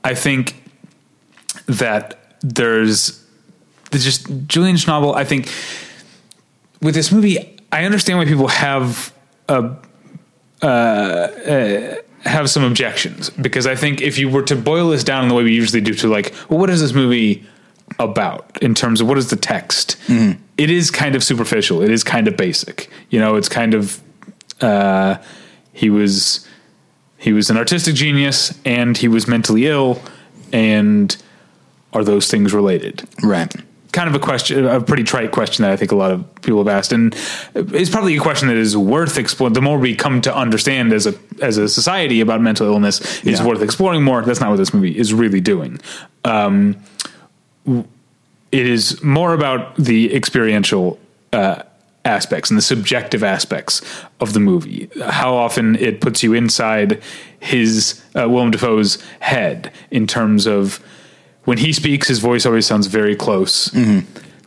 I 0.05 0.15
think 0.15 0.55
that 1.69 2.37
there's 2.41 3.25
there's 3.91 4.05
just 4.05 4.27
Julian 4.47 4.77
Schnabel 4.77 5.15
I 5.15 5.25
think 5.25 5.53
with 6.83 6.95
this 6.95 7.13
movie 7.13 7.59
I 7.71 7.85
understand 7.85 8.19
why 8.19 8.25
people 8.25 8.49
have 8.49 9.13
a 9.49 9.77
uh, 10.63 10.67
uh, 10.67 11.95
have 12.25 12.51
some 12.51 12.65
objections 12.65 13.31
because 13.31 13.67
I 13.67 13.75
think 13.75 14.01
if 14.01 14.19
you 14.19 14.29
were 14.29 14.43
to 14.43 14.57
boil 14.57 14.91
this 14.91 15.05
down 15.05 15.23
in 15.23 15.29
the 15.29 15.35
way 15.35 15.45
we 15.45 15.55
usually 15.55 15.81
do 15.81 15.95
to 15.95 16.09
like, 16.09 16.35
well, 16.49 16.59
what 16.59 16.71
is 16.71 16.81
this 16.81 16.93
movie 16.93 17.47
about 17.99 18.59
in 18.61 18.75
terms 18.75 19.01
of 19.01 19.09
what 19.09 19.19
is 19.19 19.31
the 19.31 19.37
text? 19.37 19.97
Mm-hmm. 20.07 20.41
It 20.57 20.71
is 20.71 20.91
kind 20.91 21.15
of 21.15 21.23
superficial. 21.23 21.83
It 21.83 21.91
is 21.91 22.03
kind 22.03 22.27
of 22.27 22.37
basic. 22.37 22.91
You 23.11 23.21
know, 23.21 23.37
it's 23.37 23.49
kind 23.49 23.75
of 23.75 24.01
uh, 24.61 25.19
he 25.73 25.91
was 25.91 26.47
he 27.17 27.33
was 27.33 27.51
an 27.51 27.57
artistic 27.57 27.95
genius 27.95 28.59
and 28.65 28.97
he 28.97 29.09
was 29.09 29.29
mentally 29.29 29.67
ill, 29.67 30.03
and 30.53 31.17
are 31.93 32.05
those 32.05 32.31
things 32.31 32.53
related? 32.55 33.09
right. 33.23 33.53
kind 33.93 34.09
of 34.09 34.15
a 34.15 34.19
question, 34.19 34.67
a 34.67 34.81
pretty 34.81 35.03
trite 35.03 35.33
question 35.33 35.63
that 35.63 35.73
I 35.73 35.77
think 35.77 35.93
a 35.93 35.97
lot 35.97 36.11
of 36.11 36.23
people 36.43 36.59
have 36.59 36.69
asked, 36.69 36.93
and 36.93 37.15
it's 37.55 37.91
probably 37.91 38.17
a 38.17 38.21
question 38.21 38.49
that 38.49 38.57
is 38.59 38.77
worth 38.77 39.17
exploring. 39.19 39.55
The 39.55 39.63
more 39.63 39.79
we 39.79 39.95
come 39.97 40.21
to 40.23 40.35
understand 40.37 40.93
as 40.93 41.07
a 41.07 41.15
as 41.41 41.57
a 41.57 41.69
society 41.69 42.21
about 42.21 42.41
mental 42.43 42.67
illness, 42.67 43.01
is 43.25 43.41
Yeah. 43.41 43.47
worth 43.47 43.63
exploring 43.63 44.03
more. 44.05 44.23
That's 44.23 44.41
not 44.41 44.51
what 44.51 44.57
this 44.59 44.75
movie 44.75 44.97
is 44.97 45.15
really 45.15 45.41
doing. 45.41 45.81
Um, 46.25 46.77
it 47.67 48.67
is 48.67 49.03
more 49.03 49.35
about 49.35 49.77
the 49.77 50.15
experiential 50.15 50.99
uh, 51.33 51.63
aspects 52.05 52.51
and 52.51 52.57
the 52.59 52.63
subjective 52.63 53.23
aspects 53.23 53.83
of 54.21 54.33
the 54.33 54.41
movie. 54.41 54.89
How 55.03 55.35
often 55.35 55.77
it 55.77 56.01
puts 56.01 56.23
you 56.23 56.33
inside 56.35 57.03
his 57.41 58.03
uh, 58.15 58.29
Willem 58.29 58.51
Dafoe's 58.51 58.99
head 59.21 59.71
in 59.91 60.07
terms 60.07 60.47
of 60.47 60.81
when 61.49 61.57
he 61.57 61.73
speaks, 61.73 62.09
his 62.09 62.19
voice 62.19 62.45
always 62.45 62.67
sounds 62.67 62.89
very 62.89 63.17
close. 63.17 63.71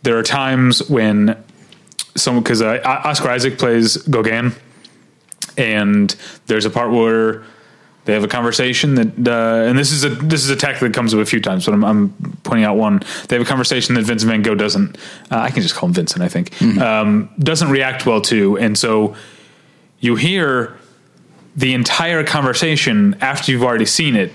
There 0.03 0.19
are 0.19 0.21
times 0.21 0.87
when 0.87 1.35
someone 2.15 2.43
because 2.43 2.61
uh, 2.61 2.79
Oscar 2.85 3.29
Isaac 3.29 3.57
plays 3.57 3.97
Gauguin, 3.97 4.53
and 5.57 6.15
there's 6.45 6.65
a 6.65 6.69
part 6.69 6.91
where 6.91 7.43
they 8.05 8.13
have 8.13 8.23
a 8.23 8.27
conversation 8.27 8.93
that, 8.95 9.27
uh, 9.27 9.67
and 9.67 9.79
this 9.79 9.91
is 9.91 10.03
a 10.03 10.09
this 10.09 10.43
is 10.43 10.51
a 10.51 10.55
tactic 10.55 10.81
that 10.81 10.93
comes 10.93 11.11
up 11.15 11.19
a 11.19 11.25
few 11.25 11.41
times, 11.41 11.65
but 11.65 11.73
I'm, 11.73 11.83
I'm 11.83 12.37
pointing 12.43 12.65
out 12.65 12.77
one. 12.77 13.01
They 13.27 13.35
have 13.35 13.47
a 13.47 13.49
conversation 13.49 13.95
that 13.95 14.03
Vincent 14.03 14.29
Van 14.29 14.43
Gogh 14.43 14.53
doesn't. 14.53 14.95
Uh, 15.31 15.37
I 15.39 15.49
can 15.49 15.63
just 15.63 15.73
call 15.73 15.87
him 15.87 15.93
Vincent. 15.93 16.21
I 16.21 16.27
think 16.27 16.61
um, 16.77 17.31
doesn't 17.39 17.71
react 17.71 18.05
well 18.05 18.21
to, 18.21 18.59
and 18.59 18.77
so 18.77 19.15
you 19.99 20.17
hear 20.17 20.77
the 21.55 21.73
entire 21.73 22.23
conversation 22.23 23.17
after 23.21 23.51
you've 23.51 23.63
already 23.63 23.87
seen 23.87 24.15
it. 24.15 24.31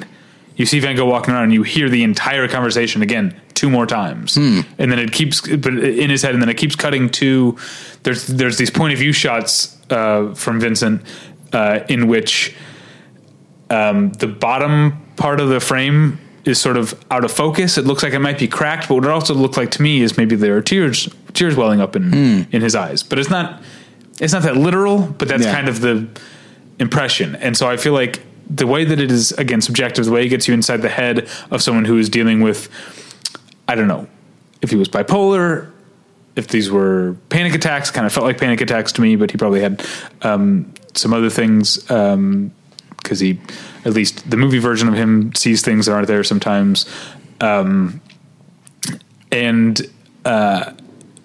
You 0.57 0.65
see 0.67 0.81
Van 0.81 0.97
Gogh 0.97 1.05
walking 1.07 1.35
around, 1.35 1.45
and 1.45 1.53
you 1.53 1.63
hear 1.63 1.89
the 1.91 2.03
entire 2.03 2.49
conversation 2.49 3.03
again 3.03 3.39
two 3.55 3.69
more 3.71 3.87
times, 3.87 4.37
and 4.37 4.65
then 4.79 4.99
it 4.99 5.13
keeps, 5.13 5.41
but 5.43 5.67
in 5.75 6.09
his 6.11 6.23
head, 6.23 6.33
and 6.33 6.43
then 6.43 6.49
it 6.49 6.57
keeps 6.57 6.75
cutting 6.75 7.11
to. 7.11 7.57
There's 8.05 8.27
there's 8.27 8.57
these 8.57 8.71
point 8.71 8.93
of 8.95 8.99
view 8.99 9.13
shots 9.13 9.77
uh, 9.91 10.35
from 10.35 10.59
Vincent 10.61 11.03
uh, 11.53 11.81
in 11.89 12.09
which 12.09 12.55
um, 13.71 14.13
the 14.13 14.27
bottom 14.27 15.01
part 15.17 15.41
of 15.41 15.49
the 15.49 15.61
frame 15.61 16.19
is 16.45 16.61
sort 16.61 16.77
of 16.77 16.95
out 17.11 17.25
of 17.25 17.33
focus. 17.33 17.77
It 17.77 17.85
looks 17.85 18.03
like 18.03 18.13
it 18.13 18.21
might 18.21 18.39
be 18.39 18.49
cracked, 18.49 18.89
but 18.89 18.95
what 18.95 19.05
it 19.05 19.11
also 19.11 19.35
looked 19.35 19.57
like 19.57 19.71
to 19.73 19.83
me 19.83 20.01
is 20.01 20.17
maybe 20.17 20.37
there 20.37 20.57
are 20.57 20.63
tears 20.63 21.09
tears 21.35 21.55
welling 21.57 21.81
up 21.81 21.97
in 21.97 22.47
in 22.53 22.63
his 22.63 22.75
eyes. 22.75 23.03
But 23.03 23.19
it's 23.19 23.31
not 23.31 23.63
it's 24.21 24.33
not 24.33 24.43
that 24.45 24.57
literal, 24.57 24.99
but 25.19 25.29
that's 25.29 25.45
Yeah. 25.45 25.53
kind 25.55 25.69
of 25.69 25.81
the 25.81 26.09
impression. 26.79 27.35
And 27.37 27.57
so 27.57 27.69
I 27.69 27.77
feel 27.77 27.93
like 27.93 28.21
the 28.49 28.67
way 28.67 28.85
that 28.85 29.01
it 29.01 29.11
is 29.11 29.33
again 29.33 29.61
subjective, 29.61 30.05
the 30.05 30.13
way 30.13 30.25
it 30.25 30.29
gets 30.29 30.47
you 30.49 30.55
inside 30.55 30.83
the 30.83 30.89
head 30.89 31.29
of 31.51 31.63
someone 31.63 31.85
who 31.85 31.99
is 31.99 32.09
dealing 32.09 32.41
with 32.41 32.69
I 33.69 33.75
don't 33.75 33.89
know 33.89 34.09
if 34.63 34.71
he 34.71 34.77
was 34.77 34.89
bipolar, 34.89 35.71
if 36.37 36.49
these 36.49 36.71
were 36.71 37.17
panic 37.31 37.55
attacks, 37.55 37.91
kind 37.91 38.07
of 38.07 38.13
felt 38.13 38.27
like 38.27 38.39
panic 38.39 38.61
attacks 38.61 38.93
to 38.93 39.01
me, 39.01 39.17
but 39.17 39.31
he 39.31 39.39
probably 39.39 39.61
had 39.61 39.85
um, 40.23 40.73
some 40.95 41.13
other 41.13 41.31
things 41.31 41.79
because 41.79 43.21
he, 43.21 43.41
at 43.85 43.93
least 43.93 44.29
the 44.31 44.37
movie 44.37 44.59
version 44.59 44.89
of 44.89 44.95
him, 44.95 45.35
sees 45.35 45.63
things 45.63 45.87
that 45.87 45.93
aren't 45.93 46.09
there 46.09 46.23
sometimes, 46.23 46.87
um, 47.41 48.01
and 49.33 49.91
uh, 50.25 50.73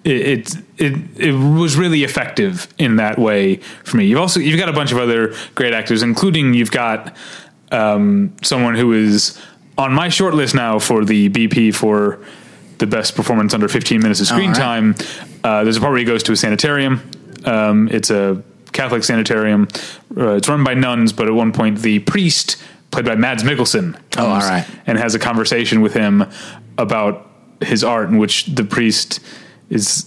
it, 0.04 0.10
it 0.12 0.56
it 0.78 0.92
it 1.16 1.32
was 1.32 1.76
really 1.76 2.04
effective 2.04 2.72
in 2.78 2.96
that 2.96 3.18
way 3.18 3.56
for 3.84 3.96
me. 3.96 4.06
You've 4.06 4.18
also 4.18 4.40
you've 4.40 4.58
got 4.58 4.68
a 4.68 4.72
bunch 4.72 4.92
of 4.92 4.98
other 4.98 5.34
great 5.54 5.74
actors, 5.74 6.02
including 6.02 6.54
you've 6.54 6.70
got 6.70 7.16
um, 7.70 8.34
someone 8.42 8.74
who 8.74 8.92
is 8.92 9.40
on 9.78 9.92
my 9.92 10.08
short 10.08 10.34
list 10.34 10.54
now 10.54 10.78
for 10.78 11.04
the 11.04 11.28
BP 11.30 11.74
for 11.74 12.18
the 12.78 12.86
best 12.86 13.14
performance 13.14 13.54
under 13.54 13.68
15 13.68 14.00
minutes 14.02 14.20
of 14.20 14.26
screen 14.26 14.50
right. 14.50 14.56
time. 14.56 14.94
Uh, 15.44 15.62
there's 15.64 15.76
a 15.76 15.80
part 15.80 15.92
where 15.92 15.98
he 15.98 16.04
goes 16.04 16.22
to 16.24 16.32
a 16.32 16.36
sanitarium. 16.36 17.00
Um, 17.44 17.88
it's 17.90 18.10
a 18.10 18.42
Catholic 18.72 19.04
sanitarium. 19.04 19.68
Uh, 20.16 20.34
it's 20.34 20.48
run 20.48 20.64
by 20.64 20.74
nuns, 20.74 21.12
but 21.12 21.28
at 21.28 21.34
one 21.34 21.52
point 21.52 21.78
the 21.78 22.00
priest, 22.00 22.62
played 22.90 23.04
by 23.04 23.14
Mads 23.14 23.44
Mikkelsen, 23.44 23.94
comes 24.10 24.16
Oh, 24.16 24.26
all 24.26 24.40
right. 24.40 24.66
and 24.86 24.98
has 24.98 25.14
a 25.14 25.18
conversation 25.18 25.80
with 25.80 25.94
him 25.94 26.24
about 26.76 27.30
his 27.60 27.84
art, 27.84 28.08
in 28.08 28.18
which 28.18 28.46
the 28.46 28.64
priest 28.64 29.20
is 29.72 30.04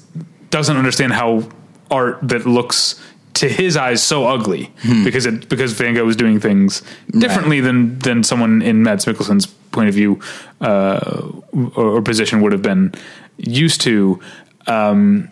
doesn't 0.49 0.77
understand 0.77 1.13
how 1.13 1.43
art 1.91 2.19
that 2.23 2.45
looks 2.45 3.01
to 3.35 3.49
his 3.49 3.75
eyes 3.75 4.01
so 4.01 4.25
ugly 4.25 4.71
because 5.03 5.25
it 5.25 5.49
because 5.49 5.73
Van 5.73 5.93
Gogh 5.93 6.05
was 6.05 6.15
doing 6.15 6.39
things 6.39 6.81
differently 7.11 7.59
than 7.59 7.99
than 7.99 8.23
someone 8.23 8.61
in 8.61 8.81
Mads 8.83 9.05
Mikkelsen's 9.05 9.47
point 9.71 9.89
of 9.89 9.95
view 9.95 10.19
uh, 10.61 11.29
or, 11.75 11.97
or 11.97 12.01
position 12.01 12.41
would 12.41 12.53
have 12.53 12.61
been 12.61 12.93
used 13.37 13.81
to. 13.81 14.19
Um, 14.67 15.29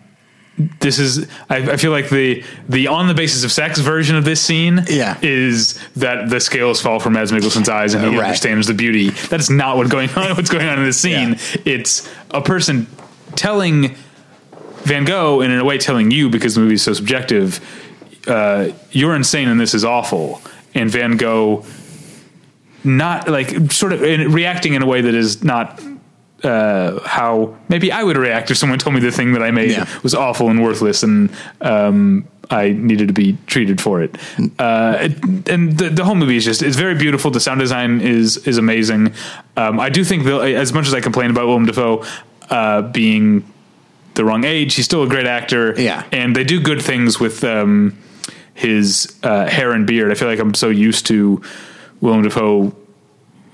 this 0.80 0.98
is 1.00 1.26
I, 1.50 1.56
I 1.72 1.76
feel 1.78 1.90
like 1.90 2.10
the 2.10 2.44
the 2.68 2.86
on 2.88 3.08
the 3.08 3.14
basis 3.14 3.42
of 3.42 3.50
sex 3.50 3.78
version 3.80 4.14
of 4.16 4.24
this 4.24 4.40
scene 4.40 4.84
Yeah. 4.88 5.18
is 5.22 5.80
that 5.96 6.28
the 6.30 6.38
scales 6.40 6.80
fall 6.80 7.00
from 7.00 7.14
Mads 7.14 7.32
Mikkelsen's 7.32 7.68
eyes 7.68 7.94
and 7.94 8.04
he 8.04 8.10
Right. 8.16 8.26
understands 8.26 8.66
the 8.68 8.74
beauty. 8.74 9.10
That's 9.30 9.50
not 9.50 9.76
what 9.78 9.88
going 9.90 10.10
on. 10.16 10.36
What's 10.36 10.50
going 10.50 10.68
on 10.68 10.78
in 10.78 10.84
this 10.84 11.00
scene? 11.00 11.30
Yeah. 11.32 11.56
It's 11.64 12.08
a 12.30 12.40
person 12.42 12.86
telling 13.34 13.96
Van 14.84 15.04
Gogh, 15.04 15.40
and 15.40 15.52
in 15.52 15.58
a 15.58 15.64
way 15.64 15.78
telling 15.78 16.10
you 16.10 16.28
because 16.30 16.54
the 16.54 16.60
movie 16.60 16.74
is 16.74 16.82
so 16.82 16.92
subjective, 16.92 17.60
uh, 18.26 18.68
you're 18.90 19.14
insane 19.16 19.48
and 19.48 19.58
this 19.60 19.74
is 19.74 19.84
awful. 19.84 20.40
And 20.74 20.90
Van 20.90 21.16
Gogh, 21.16 21.64
not 22.82 23.28
like 23.28 23.72
sort 23.72 23.92
of 23.92 24.02
in, 24.02 24.32
reacting 24.32 24.74
in 24.74 24.82
a 24.82 24.86
way 24.86 25.00
that 25.00 25.14
is 25.14 25.42
not 25.42 25.82
uh, 26.42 27.00
how 27.06 27.56
maybe 27.68 27.90
I 27.90 28.02
would 28.02 28.16
react 28.18 28.50
if 28.50 28.58
someone 28.58 28.78
told 28.78 28.94
me 28.94 29.00
the 29.00 29.10
thing 29.10 29.32
that 29.32 29.42
I 29.42 29.50
made 29.50 29.70
Yeah. 29.70 29.86
was 30.02 30.14
awful 30.14 30.50
and 30.50 30.62
worthless 30.62 31.02
and 31.02 31.30
um, 31.62 32.28
I 32.50 32.70
needed 32.72 33.08
to 33.08 33.14
be 33.14 33.38
treated 33.46 33.80
for 33.80 34.02
it. 34.02 34.16
Uh, 34.58 34.98
it- 35.00 35.48
and 35.48 35.78
the, 35.78 35.88
the 35.88 36.04
whole 36.04 36.14
movie 36.14 36.36
is 36.36 36.44
just 36.44 36.62
it's 36.62 36.76
very 36.76 36.94
beautiful. 36.94 37.30
The 37.30 37.40
sound 37.40 37.60
design 37.60 38.02
is 38.02 38.36
is 38.46 38.58
amazing. 38.58 39.14
Um, 39.56 39.80
I 39.80 39.88
do 39.88 40.04
think 40.04 40.26
as 40.26 40.72
much 40.74 40.86
as 40.86 40.92
I 40.92 41.00
complain 41.00 41.30
about 41.30 41.46
Willem 41.46 41.64
Dafoe 41.64 42.04
uh, 42.50 42.82
being 42.82 43.44
the 44.14 44.24
wrong 44.24 44.44
age, 44.44 44.74
he's 44.74 44.84
still 44.84 45.02
a 45.02 45.08
great 45.08 45.26
actor. 45.26 45.74
Yeah. 45.80 46.04
and 46.12 46.34
they 46.36 46.44
do 46.44 46.60
good 46.60 46.80
things 46.82 47.18
with 47.20 47.42
um, 47.44 47.96
his 48.54 49.16
uh, 49.22 49.46
hair 49.46 49.72
and 49.72 49.86
beard. 49.86 50.10
I 50.10 50.14
feel 50.14 50.28
like 50.28 50.38
I'm 50.38 50.54
so 50.54 50.68
used 50.68 51.06
to 51.06 51.42
Willem 52.00 52.22
Dafoe 52.22 52.74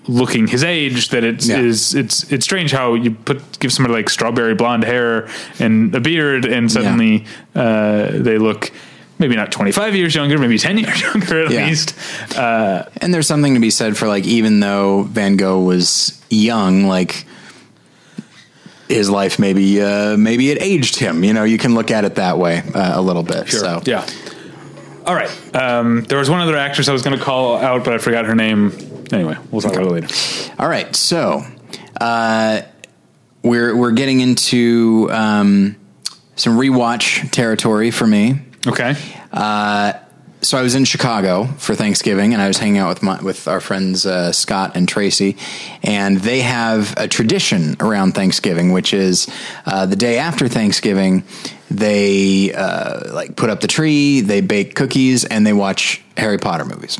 looking 0.06 0.46
his 0.46 0.64
age 0.64 1.10
that 1.10 1.24
it's 1.24 1.46
Yeah. 1.46 1.58
is 1.60 1.94
it's 1.94 2.30
it's 2.32 2.44
strange 2.44 2.72
how 2.72 2.94
you 2.94 3.10
put 3.12 3.58
give 3.60 3.72
somebody 3.72 3.94
like 3.94 4.08
strawberry 4.10 4.54
blonde 4.54 4.82
hair 4.82 5.28
and 5.60 5.94
a 5.94 6.00
beard 6.00 6.46
and 6.46 6.72
suddenly 6.72 7.26
uh, 7.54 8.08
they 8.12 8.38
look 8.38 8.72
maybe 9.18 9.36
not 9.36 9.52
25 9.52 9.94
years 9.94 10.14
younger 10.14 10.38
maybe 10.38 10.58
10 10.58 10.78
years 10.84 11.00
younger 11.02 11.44
at 11.44 11.50
Yeah. 11.52 11.66
least 11.66 11.94
And 12.36 13.12
there's 13.14 13.26
something 13.26 13.54
to 13.54 13.60
be 13.60 13.70
said 13.70 13.96
for 13.96 14.08
like 14.08 14.24
even 14.24 14.60
though 14.60 15.02
Van 15.02 15.36
Gogh 15.36 15.60
was 15.62 16.20
young, 16.30 16.86
like 16.86 17.24
his 18.90 19.08
life 19.10 19.38
maybe 19.38 19.80
uh, 19.80 20.16
maybe 20.16 20.50
it 20.50 20.60
aged 20.60 20.96
him. 20.96 21.24
You 21.24 21.32
know, 21.32 21.44
you 21.44 21.58
can 21.58 21.74
look 21.74 21.90
at 21.90 22.04
it 22.04 22.16
that 22.16 22.38
way 22.38 22.58
uh, 22.74 22.98
a 22.98 23.02
little 23.02 23.22
bit. 23.22 23.48
So. 23.48 23.80
Yeah. 23.84 24.06
All 25.06 25.14
right. 25.14 25.30
Um, 25.56 26.02
there 26.04 26.18
was 26.18 26.28
one 26.28 26.40
other 26.40 26.56
actress 26.56 26.88
I 26.88 26.92
was 26.92 27.02
going 27.02 27.18
to 27.18 27.24
call 27.24 27.56
out 27.56 27.84
but 27.84 27.94
I 27.94 27.98
forgot 27.98 28.26
her 28.26 28.34
name. 28.34 28.72
Anyway 29.12 29.36
we'll 29.50 29.60
talk 29.60 29.72
about 29.72 29.86
it 29.86 29.92
later. 29.92 30.54
All 30.58 30.68
right, 30.68 30.94
so 30.94 31.42
uh, 32.00 32.62
we're 33.42 33.76
we're 33.76 33.92
getting 33.92 34.20
into 34.20 35.08
um, 35.10 35.76
some 36.36 36.56
rewatch 36.58 37.30
territory 37.30 37.90
for 37.90 38.06
me. 38.06 38.40
okay 38.66 38.94
So 40.42 40.56
I 40.56 40.62
was 40.62 40.74
in 40.74 40.84
Chicago 40.86 41.44
for 41.58 41.74
Thanksgiving, 41.74 42.32
and 42.32 42.40
I 42.40 42.48
was 42.48 42.56
hanging 42.56 42.78
out 42.78 42.88
with 42.88 43.02
my 43.02 43.20
with 43.20 43.46
our 43.46 43.60
friends 43.60 44.06
uh, 44.06 44.32
Scott 44.32 44.72
and 44.74 44.88
Tracy, 44.88 45.36
and 45.82 46.18
they 46.18 46.40
have 46.40 46.94
a 46.96 47.06
tradition 47.06 47.76
around 47.78 48.12
Thanksgiving, 48.12 48.72
which 48.72 48.94
is 48.94 49.28
uh, 49.66 49.84
the 49.86 49.96
day 49.96 50.18
after 50.18 50.48
Thanksgiving. 50.48 51.24
They 51.70 52.52
uh, 52.54 53.12
like 53.12 53.36
put 53.36 53.50
up 53.50 53.60
the 53.60 53.68
tree, 53.68 54.22
they 54.22 54.40
bake 54.40 54.74
cookies, 54.74 55.24
and 55.24 55.46
they 55.46 55.52
watch 55.52 56.02
Harry 56.16 56.38
Potter 56.38 56.64
movies. 56.64 56.98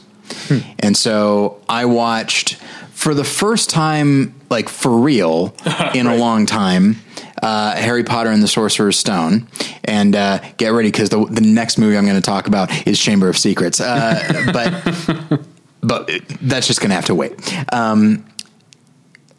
And 0.78 0.96
so 0.96 1.60
I 1.68 1.86
watched 1.86 2.56
for 2.92 3.14
the 3.14 3.24
first 3.24 3.70
time, 3.70 4.34
like 4.50 4.68
for 4.68 4.90
real, 4.98 5.54
in 5.94 6.06
a 6.06 6.16
long 6.16 6.44
time, 6.46 6.96
uh, 7.42 7.74
Harry 7.76 8.04
Potter 8.04 8.30
and 8.30 8.42
the 8.42 8.48
Sorcerer's 8.48 8.98
Stone. 8.98 9.48
And 9.84 10.14
uh, 10.14 10.40
get 10.56 10.72
ready 10.72 10.90
because 10.90 11.08
the, 11.08 11.24
the 11.24 11.40
next 11.40 11.78
movie 11.78 11.96
I'm 11.96 12.04
going 12.04 12.16
to 12.16 12.22
talk 12.22 12.46
about 12.46 12.86
is 12.86 12.98
Chamber 12.98 13.28
of 13.28 13.38
Secrets. 13.38 13.80
Uh, 13.80 14.50
but 15.32 15.40
but 15.82 16.10
that's 16.42 16.66
just 16.66 16.80
going 16.80 16.90
to 16.90 16.94
have 16.94 17.06
to 17.06 17.14
wait. 17.14 17.32
Um, 17.72 18.26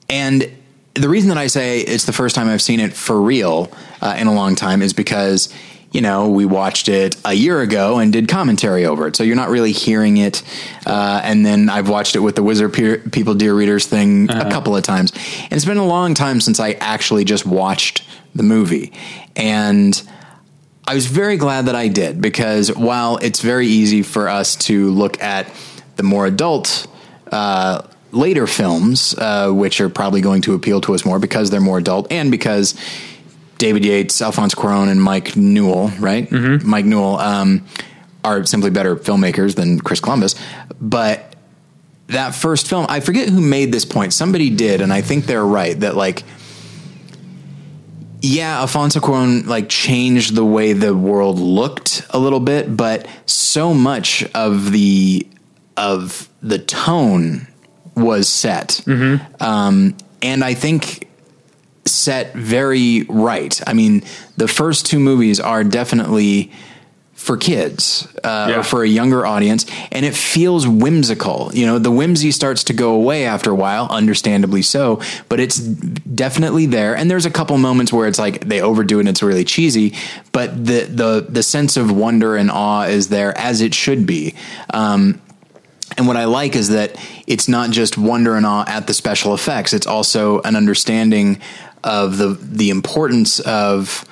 and 0.10 0.52
the 0.94 1.08
reason 1.08 1.30
that 1.30 1.38
I 1.38 1.48
say 1.48 1.80
it's 1.82 2.06
the 2.06 2.14
first 2.14 2.36
time 2.36 2.50
I've 2.50 2.62
seen 2.62 2.80
it 2.80 2.94
for 2.94 3.20
real 3.20 3.72
uh, 4.02 4.16
in 4.18 4.28
a 4.28 4.34
long 4.34 4.56
time 4.56 4.82
is 4.82 4.94
because 4.94 5.54
you 5.92 6.02
know 6.02 6.30
we 6.30 6.46
watched 6.46 6.88
it 6.90 7.16
a 7.26 7.34
year 7.34 7.62
ago 7.62 8.00
and 8.00 8.14
did 8.14 8.28
commentary 8.28 8.86
over 8.86 9.08
it, 9.08 9.16
so 9.16 9.24
you're 9.24 9.36
not 9.36 9.50
really 9.50 9.72
hearing 9.72 10.18
it. 10.18 10.44
Uh, 10.86 11.22
and 11.24 11.46
then 11.46 11.70
I've 11.70 11.90
watched 11.90 12.16
it 12.16 12.20
with 12.20 12.36
the 12.36 12.44
Wizard 12.44 12.74
Peer, 12.74 12.98
People 13.00 13.36
Dear 13.36 13.54
Readers 13.54 13.86
thing 13.86 14.30
a 14.30 14.50
couple 14.50 14.76
of 14.76 14.84
times, 14.84 15.12
and 15.44 15.54
it's 15.54 15.66
been 15.66 15.78
a 15.78 15.86
long 15.86 16.14
time 16.14 16.42
since 16.42 16.60
I 16.60 16.72
actually 16.74 17.26
just 17.26 17.46
watched 17.46 18.04
the 18.36 18.44
movie, 18.44 18.94
and. 19.36 20.02
I 20.84 20.96
was 20.96 21.06
very 21.06 21.38
glad 21.38 21.68
that 21.68 21.76
I 21.76 21.88
did 21.88 22.22
because 22.22 22.76
while 22.76 23.18
it's 23.18 23.40
very 23.40 23.68
easy 23.68 24.02
for 24.02 24.28
us 24.28 24.56
to 24.66 24.90
look 24.90 25.22
at 25.22 25.48
the 25.96 26.04
more 26.04 26.26
adult 26.26 26.88
uh, 27.32 27.84
later 28.12 28.48
films, 28.48 29.16
uh, 29.18 29.52
which 29.52 29.82
are 29.82 29.90
probably 29.90 30.22
going 30.22 30.42
to 30.44 30.54
appeal 30.54 30.82
to 30.82 30.94
us 30.94 31.06
more 31.06 31.20
because 31.20 31.50
they're 31.50 31.62
more 31.62 31.78
adult 31.78 32.12
and 32.12 32.32
because 32.32 32.76
David 33.62 33.86
Yates, 33.86 34.22
Alfonso 34.24 34.60
Cuarón, 34.60 34.90
and 34.90 35.00
Mike 35.00 35.36
Newell, 35.38 35.90
right? 36.00 36.28
Mike 36.66 36.86
Newell 36.86 37.18
um, 37.20 37.64
are 38.24 38.44
simply 38.44 38.72
better 38.72 38.96
filmmakers 38.96 39.54
than 39.56 39.80
Chris 39.80 40.00
Columbus. 40.00 40.34
But 40.82 41.36
that 42.08 42.34
first 42.34 42.68
film, 42.68 42.88
I 42.90 43.02
forget 43.02 43.30
who 43.30 43.40
made 43.40 43.72
this 43.72 43.86
point. 43.86 44.14
Somebody 44.14 44.50
did, 44.50 44.82
and 44.82 44.92
I 44.92 45.02
think 45.02 45.28
they're 45.28 45.46
right 45.46 45.80
that 45.80 45.96
like 45.96 46.24
yeah, 48.24 48.60
Alfonso 48.62 49.00
Cuarón 49.00 49.46
like 49.46 49.70
changed 49.70 50.36
the 50.36 50.46
way 50.46 50.74
the 50.74 50.96
world 50.96 51.40
looked 51.40 52.06
a 52.10 52.18
little 52.20 52.40
bit, 52.40 52.76
but 52.76 53.08
so 53.28 53.74
much 53.76 54.24
of 54.34 54.72
the 54.72 55.28
of 55.78 56.30
the 56.42 56.58
tone 56.58 57.48
was 57.96 58.28
set, 58.28 58.82
um, 59.40 59.96
and 60.24 60.44
I 60.44 60.56
think 60.56 61.08
set 61.86 62.34
very 62.34 63.04
right. 63.10 63.60
I 63.68 63.74
mean, 63.74 64.04
the 64.38 64.48
first 64.48 64.86
two 64.86 65.00
movies 65.00 65.40
are 65.40 65.64
definitely 65.64 66.52
for 67.14 67.38
kids 67.38 68.08
uh, 68.24 68.48
Yeah. 68.50 68.60
or 68.60 68.64
for 68.64 68.84
a 68.84 68.88
younger 68.88 69.28
audience, 69.28 69.68
and 69.92 70.04
it 70.06 70.16
feels 70.16 70.68
whimsical. 70.68 71.52
You 71.54 71.68
know, 71.68 71.78
the 71.78 71.92
whimsy 71.92 72.32
starts 72.32 72.64
to 72.66 72.74
go 72.74 72.94
away 72.96 73.26
after 73.26 73.52
a 73.52 73.56
while, 73.56 73.86
understandably 73.92 74.64
so, 74.64 75.00
but 75.30 75.40
it's 75.40 75.58
definitely 75.60 76.66
there. 76.66 76.96
And 76.98 77.12
there's 77.12 77.28
a 77.28 77.30
couple 77.30 77.56
moments 77.60 77.94
where 77.94 78.08
it's 78.08 78.18
like 78.18 78.48
they 78.48 78.60
overdo 78.62 78.98
it 78.98 79.02
and 79.02 79.10
it's 79.10 79.22
really 79.22 79.44
cheesy, 79.44 79.94
but 80.32 80.66
the 80.66 80.82
the 80.86 81.26
the 81.30 81.44
sense 81.44 81.78
of 81.78 81.92
wonder 81.92 82.36
and 82.36 82.50
awe 82.50 82.86
is 82.86 83.10
there 83.10 83.38
as 83.38 83.62
it 83.62 83.76
should 83.76 84.08
be. 84.08 84.34
Um, 84.74 85.22
and 85.98 86.08
what 86.08 86.16
I 86.18 86.26
like 86.26 86.56
is 86.56 86.70
that 86.70 86.96
it's 87.28 87.48
not 87.48 87.70
just 87.70 87.98
wonder 88.00 88.36
and 88.36 88.46
awe 88.48 88.64
at 88.68 88.88
the 88.88 88.96
special 88.96 89.36
effects; 89.36 89.74
it's 89.74 89.86
also 89.86 90.42
an 90.42 90.56
understanding 90.56 91.40
of 91.84 92.18
the 92.18 92.38
the 92.40 92.70
importance 92.70 93.40
of 93.40 94.06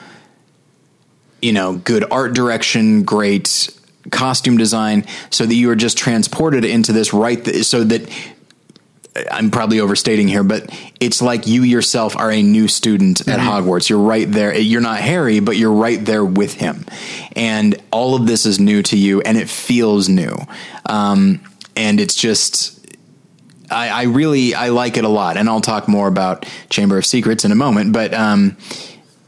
you 1.42 1.54
know 1.54 1.74
good 1.74 2.06
art 2.12 2.34
direction, 2.34 3.04
great 3.04 3.70
costume 4.12 4.58
design, 4.58 5.06
so 5.30 5.46
that 5.46 5.56
you 5.56 5.70
are 5.70 5.76
just 5.76 5.98
transported 5.98 6.66
into 6.66 6.92
this 6.94 7.14
right. 7.14 7.44
Th- 7.44 7.66
so 7.66 7.84
that 7.84 8.10
uh, 9.16 9.24
I'm 9.32 9.52
probably 9.52 9.80
overstating 9.80 10.28
here, 10.28 10.44
but 10.44 10.70
it's 11.00 11.22
like 11.22 11.48
you 11.48 11.64
yourself 11.64 12.16
are 12.16 12.32
a 12.32 12.42
new 12.42 12.68
student 12.68 13.22
at 13.22 13.40
mm-hmm. 13.40 13.48
Hogwarts. 13.48 13.90
You're 13.90 14.00
right 14.00 14.30
there. 14.30 14.54
Uh, 14.54 14.58
you're 14.58 14.82
not 14.82 15.00
Harry, 15.00 15.40
but 15.40 15.58
you're 15.58 15.74
right 15.74 16.04
there 16.04 16.26
with 16.26 16.54
him. 16.54 16.86
And 17.36 17.82
all 17.92 18.16
of 18.16 18.28
this 18.28 18.46
is 18.46 18.60
new 18.60 18.84
to 18.84 18.98
you 18.98 19.22
and 19.22 19.38
it 19.38 19.50
feels 19.50 20.10
new. 20.10 20.36
Um, 20.86 21.42
and 21.76 22.00
it's 22.00 22.16
just, 22.16 22.79
I, 23.72 23.90
I 23.90 24.04
really, 24.04 24.54
I 24.54 24.70
like 24.70 24.98
it 24.98 25.04
a 25.04 25.10
lot. 25.10 25.38
And 25.38 25.50
I'll 25.50 25.62
talk 25.62 25.88
more 25.88 26.08
about 26.08 26.46
Chamber 26.70 26.98
of 26.98 27.06
Secrets 27.06 27.46
in 27.46 27.52
a 27.52 27.56
moment, 27.56 27.94
but, 27.94 28.14
um, 28.14 28.58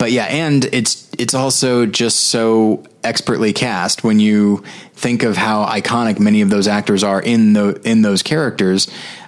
but 0.02 0.12
yeah, 0.12 0.26
and 0.26 0.66
it's 0.74 1.08
it's 1.20 1.36
also 1.36 1.86
just 1.86 2.22
so 2.22 2.84
expertly 3.04 3.54
cast 3.54 4.04
when 4.04 4.20
you 4.20 4.64
think 4.94 5.22
of 5.22 5.38
how 5.38 5.64
iconic 5.64 6.20
many 6.20 6.42
of 6.42 6.50
those 6.50 6.68
actors 6.68 7.04
are 7.04 7.22
in 7.22 7.54
the 7.54 7.80
in 7.84 8.02
those 8.02 8.24
characters. 8.24 8.88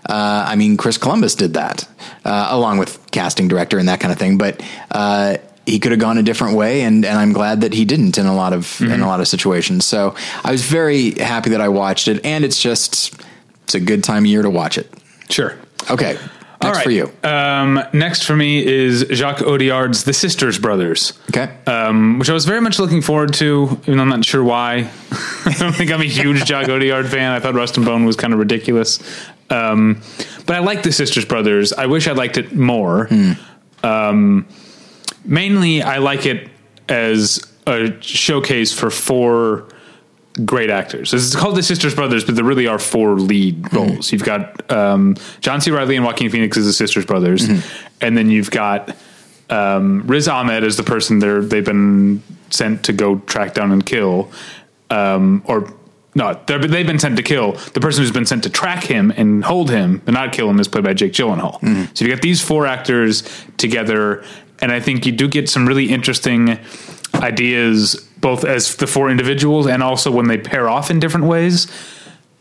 Uh, 0.09 0.45
I 0.47 0.55
mean, 0.55 0.75
Chris 0.75 0.97
Columbus 0.97 1.35
did 1.35 1.53
that 1.53 1.87
uh, 2.25 2.47
along 2.49 2.79
with 2.79 2.99
casting 3.11 3.47
director 3.47 3.77
and 3.77 3.87
that 3.87 3.99
kind 3.99 4.11
of 4.11 4.17
thing, 4.17 4.39
but. 4.39 4.63
Uh, 4.89 5.37
he 5.65 5.79
could 5.79 5.91
have 5.91 5.99
gone 6.01 6.17
a 6.17 6.23
different 6.23 6.57
way, 6.57 6.81
and, 6.81 7.05
and 7.05 7.17
I'm 7.17 7.31
glad 7.31 7.61
that 7.61 7.71
he 7.71 7.85
didn't 7.85 8.17
in 8.17 8.25
a 8.25 8.35
lot 8.35 8.51
of 8.51 8.81
in 8.81 8.99
a 8.99 9.07
lot 9.07 9.21
of 9.21 9.29
situations. 9.29 9.85
So 9.85 10.13
I 10.43 10.51
was 10.51 10.61
very 10.61 11.11
happy 11.11 11.51
that 11.51 11.61
I 11.61 11.69
watched 11.69 12.09
it, 12.09 12.25
and 12.25 12.43
it's 12.43 12.61
just 12.61 13.15
it's 13.63 13.73
a 13.73 13.79
good 13.79 14.03
time 14.03 14.23
of 14.23 14.25
year 14.25 14.41
to 14.41 14.49
watch 14.49 14.77
it. 14.77 14.91
Sure 15.33 15.57
Okay, 15.89 16.13
next 16.13 16.21
All 16.63 16.71
right. 16.71 16.83
for 16.83 16.91
you. 16.91 17.11
Um, 17.23 17.83
next 17.91 18.23
for 18.23 18.35
me 18.37 18.65
is 18.65 19.05
Jacques 19.11 19.41
Audiard's 19.41 20.05
The 20.05 20.13
Sisters 20.13 20.57
Brothers. 20.57 21.11
Okay, 21.29 21.53
um, 21.67 22.19
which 22.19 22.29
I 22.29 22.33
was 22.33 22.45
very 22.45 22.61
much 22.61 22.79
looking 22.79 23.01
forward 23.01 23.33
to, 23.35 23.79
even 23.83 23.97
though 23.97 24.03
I'm 24.03 24.09
not 24.09 24.23
sure 24.23 24.41
why. 24.43 24.89
I 25.45 25.53
don't 25.59 25.73
think 25.75 25.91
I'm 25.91 25.99
a 25.99 26.05
huge 26.05 26.45
Jacques 26.45 26.67
Audiard 26.67 27.09
fan. 27.09 27.31
I 27.31 27.41
thought 27.41 27.53
Rust 27.53 27.75
and 27.75 27.85
Bone 27.85 28.05
was 28.05 28.15
kind 28.15 28.31
of 28.31 28.39
ridiculous. 28.39 28.99
Um, 29.49 30.01
but 30.45 30.55
I 30.55 30.59
like 30.59 30.83
the 30.83 30.91
Sisters 30.93 31.25
Brothers. 31.25 31.73
I 31.73 31.85
wish 31.87 32.07
I 32.07 32.13
liked 32.13 32.37
it 32.37 32.55
more. 32.55 33.09
Um, 33.83 34.47
mainly, 35.25 35.81
I 35.81 35.97
like 35.97 36.25
it 36.25 36.49
as 36.87 37.45
a 37.67 38.01
showcase 38.01 38.71
for 38.71 38.89
four 38.89 39.67
great 40.45 40.69
actors. 40.69 41.13
It's 41.13 41.35
called 41.35 41.55
the 41.55 41.63
Sisters 41.63 41.93
Brothers, 41.93 42.23
but 42.23 42.35
there 42.35 42.43
really 42.43 42.67
are 42.67 42.79
four 42.79 43.15
lead 43.19 43.73
roles. 43.73 44.11
You've 44.11 44.23
got 44.23 44.71
um, 44.71 45.15
John 45.41 45.61
C. 45.61 45.71
Reilly 45.71 45.95
and 45.95 46.05
Joaquin 46.05 46.29
Phoenix 46.29 46.57
as 46.57 46.65
the 46.65 46.73
Sisters 46.73 47.05
Brothers, 47.05 47.47
and 48.01 48.17
then 48.17 48.29
you've 48.29 48.51
got 48.51 48.95
um, 49.49 50.03
Riz 50.07 50.27
Ahmed 50.27 50.63
as 50.63 50.77
the 50.77 50.83
person 50.83 51.19
they're 51.19 51.41
they've 51.41 51.63
been 51.65 52.23
sent 52.49 52.83
to 52.85 52.93
go 52.93 53.19
track 53.19 53.53
down 53.53 53.71
and 53.71 53.85
kill, 53.85 54.31
um, 54.89 55.43
or 55.45 55.71
no, 56.15 56.39
they've 56.45 56.85
been 56.85 56.99
sent 56.99 57.17
to 57.17 57.23
kill. 57.23 57.53
The 57.73 57.79
person 57.79 58.03
who's 58.03 58.11
been 58.11 58.25
sent 58.25 58.43
to 58.43 58.49
track 58.49 58.83
him 58.83 59.11
and 59.15 59.43
hold 59.43 59.69
him, 59.71 60.01
but 60.05 60.13
not 60.13 60.31
kill 60.31 60.49
him, 60.49 60.59
is 60.59 60.67
played 60.67 60.83
by 60.83 60.93
Jake 60.93 61.13
Gyllenhaal. 61.13 61.59
So 61.97 62.05
you 62.05 62.11
got 62.11 62.21
these 62.21 62.39
four 62.41 62.67
actors 62.67 63.23
together, 63.57 64.23
and 64.61 64.71
I 64.71 64.79
think 64.79 65.05
you 65.05 65.11
do 65.11 65.27
get 65.27 65.49
some 65.49 65.67
really 65.67 65.89
interesting 65.89 66.59
ideas, 67.15 68.07
both 68.23 68.45
as 68.45 68.77
the 68.77 68.87
four 68.87 69.11
individuals 69.11 69.67
and 69.67 69.83
also 69.83 70.09
when 70.09 70.27
they 70.27 70.37
pair 70.37 70.69
off 70.69 70.89
in 70.89 70.99
different 70.99 71.27
ways 71.27 71.67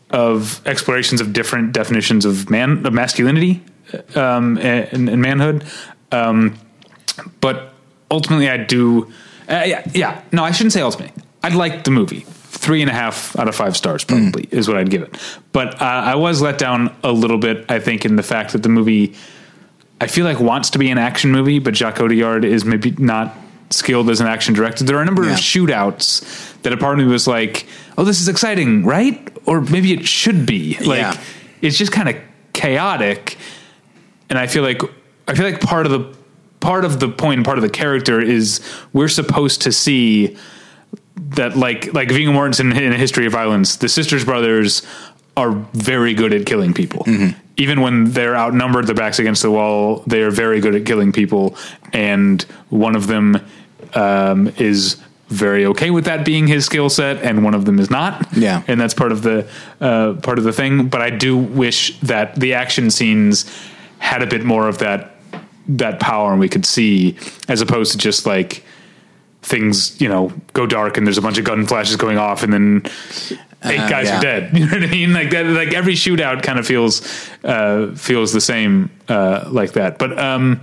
of 0.09 0.65
explorations 0.65 1.19
of 1.21 1.33
different 1.33 1.73
definitions 1.73 2.25
of 2.25 2.49
man 2.49 2.85
of 2.85 2.93
masculinity 2.93 3.61
um, 4.15 4.57
and, 4.59 5.09
and 5.09 5.21
manhood. 5.21 5.63
Um, 6.11 6.57
but 7.41 7.73
ultimately, 8.09 8.49
I 8.49 8.57
do. 8.57 9.11
Uh, 9.49 9.63
yeah, 9.65 9.83
yeah. 9.93 10.21
No, 10.31 10.43
I 10.43 10.51
shouldn't 10.51 10.73
say 10.73 10.81
ultimately. 10.81 11.21
I'd 11.43 11.53
like 11.53 11.83
the 11.83 11.91
movie. 11.91 12.25
three 12.63 12.81
and 12.81 12.89
a 12.89 12.93
half 12.93 13.37
out 13.37 13.49
of 13.49 13.55
five 13.55 13.75
stars, 13.75 14.05
probably 14.05 14.47
is 14.51 14.67
what 14.67 14.77
I'd 14.77 14.89
give 14.89 15.01
it. 15.01 15.19
But 15.51 15.81
uh, 15.81 15.85
I 15.85 16.15
was 16.15 16.41
let 16.41 16.57
down 16.57 16.95
a 17.03 17.11
little 17.11 17.37
bit, 17.37 17.65
I 17.69 17.79
think, 17.79 18.05
in 18.05 18.15
the 18.15 18.23
fact 18.23 18.53
that 18.53 18.63
the 18.63 18.69
movie, 18.69 19.15
I 19.99 20.07
feel 20.07 20.23
like 20.23 20.39
wants 20.39 20.69
to 20.71 20.79
be 20.79 20.89
an 20.89 20.97
action 20.97 21.31
movie, 21.31 21.59
but 21.59 21.75
Jacques 21.75 21.97
Audiard 21.97 22.45
is 22.45 22.63
maybe 22.63 22.91
not 22.91 23.35
skilled 23.75 24.09
as 24.09 24.21
an 24.21 24.27
action 24.27 24.53
director. 24.53 24.83
There 24.83 24.97
are 24.97 25.01
a 25.01 25.05
number 25.05 25.23
Yeah. 25.25 25.33
of 25.33 25.39
shootouts 25.39 26.23
that 26.63 26.71
a 26.73 26.77
part 26.77 26.99
of 26.99 27.05
me 27.05 27.11
was 27.11 27.27
like, 27.27 27.65
"Oh, 27.97 28.03
this 28.03 28.21
is 28.21 28.27
exciting, 28.27 28.83
right?" 28.85 29.27
Or 29.45 29.61
maybe 29.61 29.93
it 29.93 30.07
should 30.07 30.45
be. 30.45 30.77
Like 30.79 30.99
Yeah. 30.99 31.17
it's 31.61 31.77
just 31.77 31.91
kind 31.91 32.09
of 32.09 32.15
chaotic, 32.53 33.37
and 34.29 34.37
I 34.39 34.47
feel 34.47 34.63
like 34.63 34.81
I 35.27 35.33
feel 35.35 35.45
like 35.45 35.59
part 35.61 35.85
of 35.85 35.91
the 35.91 36.05
part 36.59 36.85
of 36.85 36.99
the 36.99 37.09
point, 37.09 37.39
and 37.39 37.45
part 37.45 37.57
of 37.57 37.61
the 37.61 37.69
character 37.69 38.21
is 38.21 38.61
we're 38.93 39.09
supposed 39.09 39.61
to 39.63 39.71
see 39.71 40.35
that 41.31 41.57
like 41.57 41.93
like 41.93 42.09
Viggo 42.09 42.31
Mortensen 42.31 42.75
in 42.75 42.93
A 42.93 42.97
History 42.97 43.25
of 43.25 43.31
Violence, 43.33 43.75
the 43.77 43.89
sisters 43.89 44.23
brothers 44.25 44.81
are 45.35 45.51
very 45.73 46.13
good 46.13 46.31
at 46.33 46.45
killing 46.45 46.73
people. 46.73 47.03
Mm-hmm. 47.05 47.37
Even 47.57 47.81
when 47.81 48.11
they're 48.11 48.35
outnumbered, 48.35 48.85
their 48.87 48.95
backs 48.95 49.19
against 49.19 49.41
the 49.41 49.49
wall, 49.51 50.03
they 50.07 50.21
are 50.21 50.29
very 50.31 50.59
good 50.59 50.75
at 50.75 50.85
killing 50.85 51.11
people. 51.11 51.55
And 51.91 52.41
one 52.69 52.95
of 52.95 53.07
them 53.07 53.39
um, 53.95 54.51
is 54.57 54.97
very 55.29 55.65
okay 55.65 55.89
with 55.89 56.05
that 56.05 56.23
being 56.25 56.45
his 56.47 56.65
skill 56.65 56.89
set, 56.89 57.17
and 57.23 57.43
one 57.43 57.53
of 57.55 57.65
them 57.65 57.79
is 57.79 57.89
not. 57.89 58.27
Yeah. 58.35 58.61
and 58.67 58.79
that's 58.79 58.93
part 58.93 59.11
of 59.11 59.23
the 59.23 59.47
uh, 59.81 60.13
part 60.21 60.37
of 60.37 60.43
the 60.43 60.53
thing. 60.53 60.87
But 60.89 61.01
I 61.01 61.09
do 61.09 61.35
wish 61.37 61.99
that 62.01 62.35
the 62.35 62.53
action 62.53 62.91
scenes 62.91 63.45
had 63.99 64.21
a 64.21 64.27
bit 64.27 64.43
more 64.43 64.67
of 64.67 64.77
that 64.79 65.15
that 65.67 65.99
power, 65.99 66.31
and 66.31 66.39
we 66.39 66.49
could 66.49 66.65
see 66.65 67.15
as 67.47 67.61
opposed 67.61 67.93
to 67.93 67.97
just 67.97 68.25
like 68.25 68.63
things 69.41 69.99
you 69.99 70.07
know 70.07 70.31
go 70.53 70.65
dark 70.65 70.95
and 70.97 71.05
there's 71.05 71.17
a 71.17 71.21
bunch 71.21 71.37
of 71.37 71.43
gun 71.43 71.65
flashes 71.65 71.97
going 71.97 72.17
off 72.17 72.43
and 72.43 72.53
then 72.53 72.81
eight 73.65 73.77
Uh, 73.79 73.89
guys 73.89 74.07
yeah. 74.07 74.17
are 74.17 74.21
dead 74.21 74.57
you 74.57 74.65
know 74.65 74.71
what 74.71 74.83
i 74.83 74.87
mean 74.87 75.11
like 75.13 75.31
that 75.31 75.45
like 75.47 75.73
every 75.73 75.95
shootout 75.95 76.41
kind 76.43 76.57
of 76.59 76.65
feels 76.65 77.01
uh 77.43 77.91
feels 77.93 78.31
the 78.31 78.39
same 78.39 78.89
uh 79.09 79.43
like 79.51 79.73
that 79.73 79.97
but 79.99 80.17
um 80.17 80.61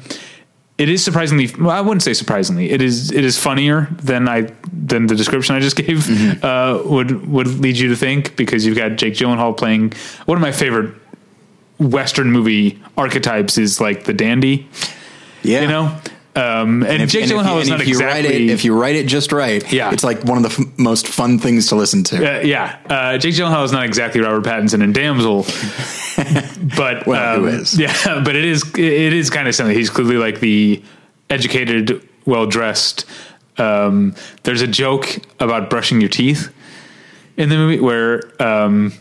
it 0.83 0.89
is 0.89 1.05
surprisingly 1.05 1.47
well, 1.61 1.71
i 1.71 1.81
wouldn't 1.81 2.03
say 2.03 2.15
surprisingly 2.15 2.71
it 2.71 2.81
is 2.89 3.11
it 3.13 3.25
is 3.25 3.39
funnier 3.39 3.89
than 4.11 4.29
i 4.29 4.39
than 4.91 5.07
the 5.07 5.15
description 5.15 5.55
i 5.57 5.61
just 5.61 5.77
gave 5.85 5.99
Mm-hmm. 6.07 6.45
uh 6.45 6.83
would 6.95 7.11
would 7.35 7.49
lead 7.65 7.77
you 7.83 7.89
to 7.91 7.97
think 7.97 8.35
because 8.37 8.65
you've 8.65 8.77
got 8.83 8.97
jake 9.01 9.15
gyllenhaal 9.15 9.55
playing 9.57 9.93
one 10.27 10.37
of 10.39 10.43
my 10.43 10.53
favorite 10.53 10.91
western 11.79 12.31
movie 12.31 12.79
archetypes 12.97 13.57
is 13.59 13.81
like 13.81 14.05
the 14.05 14.13
dandy 14.13 14.67
Yeah. 15.43 15.63
you 15.63 15.69
know 15.69 15.85
um 16.37 16.83
and, 16.85 17.03
If, 17.03 17.11
Jake 17.11 17.23
and 17.23 17.31
if 17.33 17.37
you, 17.37 17.43
Gyllenhaal 17.43 17.61
is 17.61 17.69
and 17.69 17.79
not 17.79 17.81
if 17.81 17.89
you 17.89 17.99
write 17.99 18.19
exactly 18.25 18.45
it, 18.45 18.51
if 18.51 18.65
you 18.65 18.81
write 18.81 18.95
it 18.97 19.07
just 19.09 19.33
right, 19.33 19.73
Yeah. 19.73 19.91
it's 19.93 20.05
like 20.05 20.23
one 20.25 20.45
of 20.45 20.45
the 20.45 20.63
f- 20.63 20.79
most 20.79 21.09
fun 21.09 21.39
things 21.41 21.67
to 21.69 21.75
listen 21.77 22.05
to. 22.05 22.17
Uh, 22.17 22.41
yeah, 22.43 22.79
uh, 22.89 23.19
Jake 23.19 23.35
Gyllenhaal 23.35 23.65
is 23.65 23.73
not 23.73 23.85
exactly 23.85 24.21
Robert 24.21 24.45
Pattinson 24.45 24.83
in 24.83 24.93
Damsel, 24.93 25.43
but 26.77 27.07
Well, 27.07 27.41
um, 27.41 27.49
is? 27.49 27.79
Yeah, 27.79 28.23
but 28.25 28.37
it 28.37 28.45
is 28.45 28.63
it 28.77 29.13
is 29.13 29.29
kind 29.31 29.49
of 29.49 29.55
something. 29.55 29.77
He's 29.77 29.91
clearly 29.91 30.17
like 30.19 30.41
the 30.41 30.83
educated, 31.29 32.07
well 32.27 32.47
dressed. 32.47 33.07
Um, 33.59 34.15
there's 34.45 34.63
a 34.63 34.67
joke 34.67 35.19
about 35.41 35.69
brushing 35.69 36.01
your 36.01 36.09
teeth 36.11 36.53
in 37.37 37.49
the 37.49 37.57
movie 37.57 37.81
where 37.81 38.23
um, 38.43 38.93